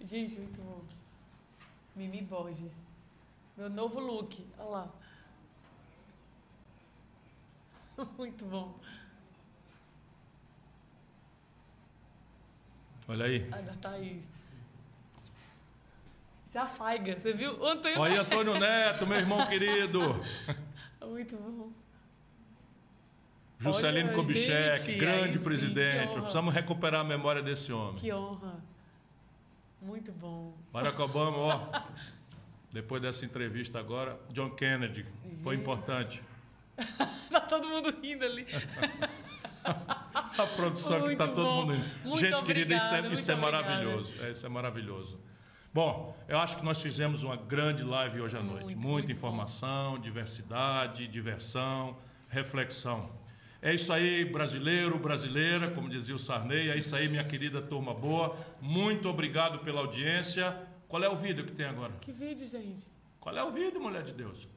Gente, 0.00 0.36
muito 0.36 0.62
bom. 0.62 0.82
Mimi 1.94 2.22
Borges. 2.22 2.72
Meu 3.56 3.68
novo 3.68 4.00
look. 4.00 4.46
Olha 4.58 4.68
lá. 4.70 4.88
Muito 8.16 8.44
bom. 8.46 8.74
Olha 13.06 13.26
aí. 13.26 13.46
A 13.52 13.60
da 13.60 13.74
Thaís. 13.74 14.22
Isso 16.46 16.58
é 16.58 16.60
a 16.60 16.66
Faiga. 16.66 17.18
Você 17.18 17.32
viu? 17.32 17.64
Antônio 17.64 18.00
Olha 18.00 18.12
aí, 18.12 18.18
Antônio 18.18 18.58
Neto, 18.58 19.06
meu 19.06 19.18
irmão 19.18 19.44
querido. 19.46 20.00
Muito 21.04 21.36
bom. 21.36 21.70
Juscelino 23.60 24.12
Kubitschek, 24.12 24.94
grande 24.96 25.36
sim, 25.36 25.44
presidente. 25.44 26.14
Precisamos 26.14 26.54
recuperar 26.54 27.02
a 27.02 27.04
memória 27.04 27.42
desse 27.42 27.70
homem. 27.72 27.96
Que 27.96 28.10
honra. 28.12 28.54
Muito 29.82 30.10
bom. 30.12 30.54
Barack 30.72 31.00
Obama, 31.00 31.36
ó. 31.36 31.82
Depois 32.72 33.02
dessa 33.02 33.24
entrevista 33.26 33.78
agora, 33.78 34.18
John 34.30 34.50
Kennedy. 34.50 35.04
Foi 35.42 35.56
Gente. 35.56 35.62
importante. 35.62 36.22
Tá 37.30 37.40
todo 37.42 37.68
mundo 37.68 37.94
rindo 38.02 38.24
ali. 38.24 38.46
A 39.62 40.46
produção 40.56 41.02
que 41.02 41.12
está 41.12 41.26
Muito 41.26 41.36
todo 41.36 41.44
bom. 41.46 41.66
mundo. 41.66 41.84
Muito 42.04 42.18
Gente 42.18 42.42
querida, 42.42 42.74
isso 42.74 42.94
é, 42.94 43.12
isso 43.12 43.30
é 43.30 43.34
muito 43.34 43.52
maravilhoso. 43.52 44.14
É, 44.22 44.30
isso 44.30 44.46
é 44.46 44.48
maravilhoso. 44.48 45.20
Bom, 45.72 46.16
eu 46.26 46.38
acho 46.38 46.56
que 46.56 46.64
nós 46.64 46.80
fizemos 46.80 47.22
uma 47.22 47.36
grande 47.36 47.84
live 47.84 48.22
hoje 48.22 48.36
à 48.36 48.42
noite. 48.42 48.64
Muito, 48.64 48.78
Muita 48.78 48.88
muito 48.88 49.12
informação, 49.12 49.98
diversidade, 49.98 51.06
diversão, 51.06 51.96
reflexão. 52.28 53.10
É 53.62 53.74
isso 53.74 53.92
aí, 53.92 54.24
brasileiro, 54.24 54.98
brasileira, 54.98 55.70
como 55.70 55.88
dizia 55.88 56.14
o 56.14 56.18
Sarney. 56.18 56.70
É 56.70 56.78
isso 56.78 56.96
aí, 56.96 57.08
minha 57.08 57.24
querida 57.24 57.60
turma 57.60 57.92
boa. 57.92 58.34
Muito 58.60 59.08
obrigado 59.08 59.58
pela 59.58 59.80
audiência. 59.80 60.56
Qual 60.88 61.02
é 61.04 61.08
o 61.08 61.14
vídeo 61.14 61.44
que 61.44 61.52
tem 61.52 61.66
agora? 61.66 61.92
Que 62.00 62.10
vídeo, 62.10 62.48
gente. 62.48 62.88
Qual 63.20 63.36
é 63.36 63.44
o 63.44 63.50
vídeo, 63.50 63.78
mulher 63.78 64.02
de 64.02 64.14
Deus? 64.14 64.48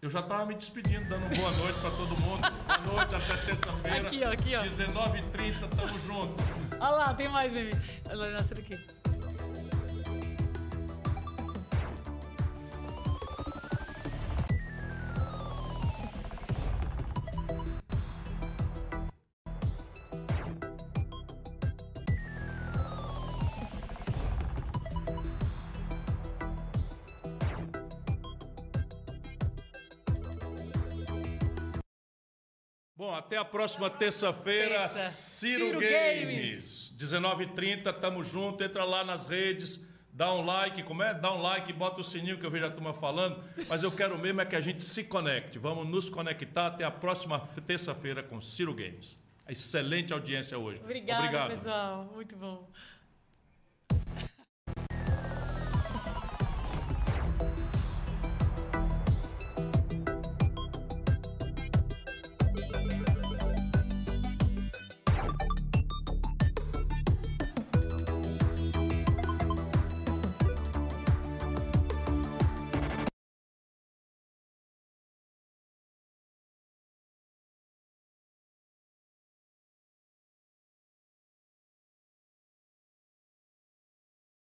Eu 0.00 0.10
já 0.10 0.20
estava 0.20 0.46
me 0.46 0.54
despedindo, 0.54 1.08
dando 1.08 1.28
boa 1.36 1.50
noite 1.52 1.78
para 1.80 1.90
todo 1.90 2.16
mundo. 2.20 2.40
Boa 2.40 2.78
noite, 2.78 3.14
até 3.14 3.36
terça-feira. 3.46 4.06
Aqui, 4.06 4.20
ó, 4.24 4.32
aqui, 4.32 4.56
ó. 4.56 4.62
19h30, 4.62 5.68
tamo 5.68 6.00
junto. 6.00 6.42
Olha 6.80 6.90
lá, 6.90 7.14
tem 7.14 7.28
mais 7.28 7.52
meme. 7.52 7.72
Olha 8.08 8.16
lá, 8.16 8.38
essa 8.38 8.54
até 33.32 33.38
a 33.38 33.44
próxima 33.46 33.88
terça-feira, 33.88 34.80
Terça. 34.80 35.08
Ciro, 35.10 35.64
Ciro 35.64 35.80
Games. 35.80 36.94
19h30, 36.98 37.90
tamo 37.98 38.22
junto. 38.22 38.62
Entra 38.62 38.84
lá 38.84 39.02
nas 39.02 39.24
redes, 39.24 39.80
dá 40.12 40.34
um 40.34 40.44
like. 40.44 40.82
Como 40.82 41.02
é? 41.02 41.14
Dá 41.14 41.32
um 41.32 41.40
like, 41.40 41.72
bota 41.72 42.02
o 42.02 42.04
sininho 42.04 42.38
que 42.38 42.44
eu 42.44 42.50
vejo 42.50 42.66
a 42.66 42.70
turma 42.70 42.92
falando. 42.92 43.42
Mas 43.70 43.82
eu 43.82 43.90
quero 43.90 44.18
mesmo 44.18 44.42
é 44.42 44.44
que 44.44 44.54
a 44.54 44.60
gente 44.60 44.84
se 44.84 45.02
conecte. 45.04 45.58
Vamos 45.58 45.86
nos 45.88 46.10
conectar 46.10 46.66
até 46.66 46.84
a 46.84 46.90
próxima 46.90 47.38
terça-feira 47.66 48.22
com 48.22 48.38
Ciro 48.38 48.74
Games. 48.74 49.16
Excelente 49.48 50.12
audiência 50.12 50.58
hoje. 50.58 50.80
Obrigada, 50.84 51.24
Obrigado. 51.24 51.50
pessoal. 51.52 52.12
Muito 52.14 52.36
bom. 52.36 52.68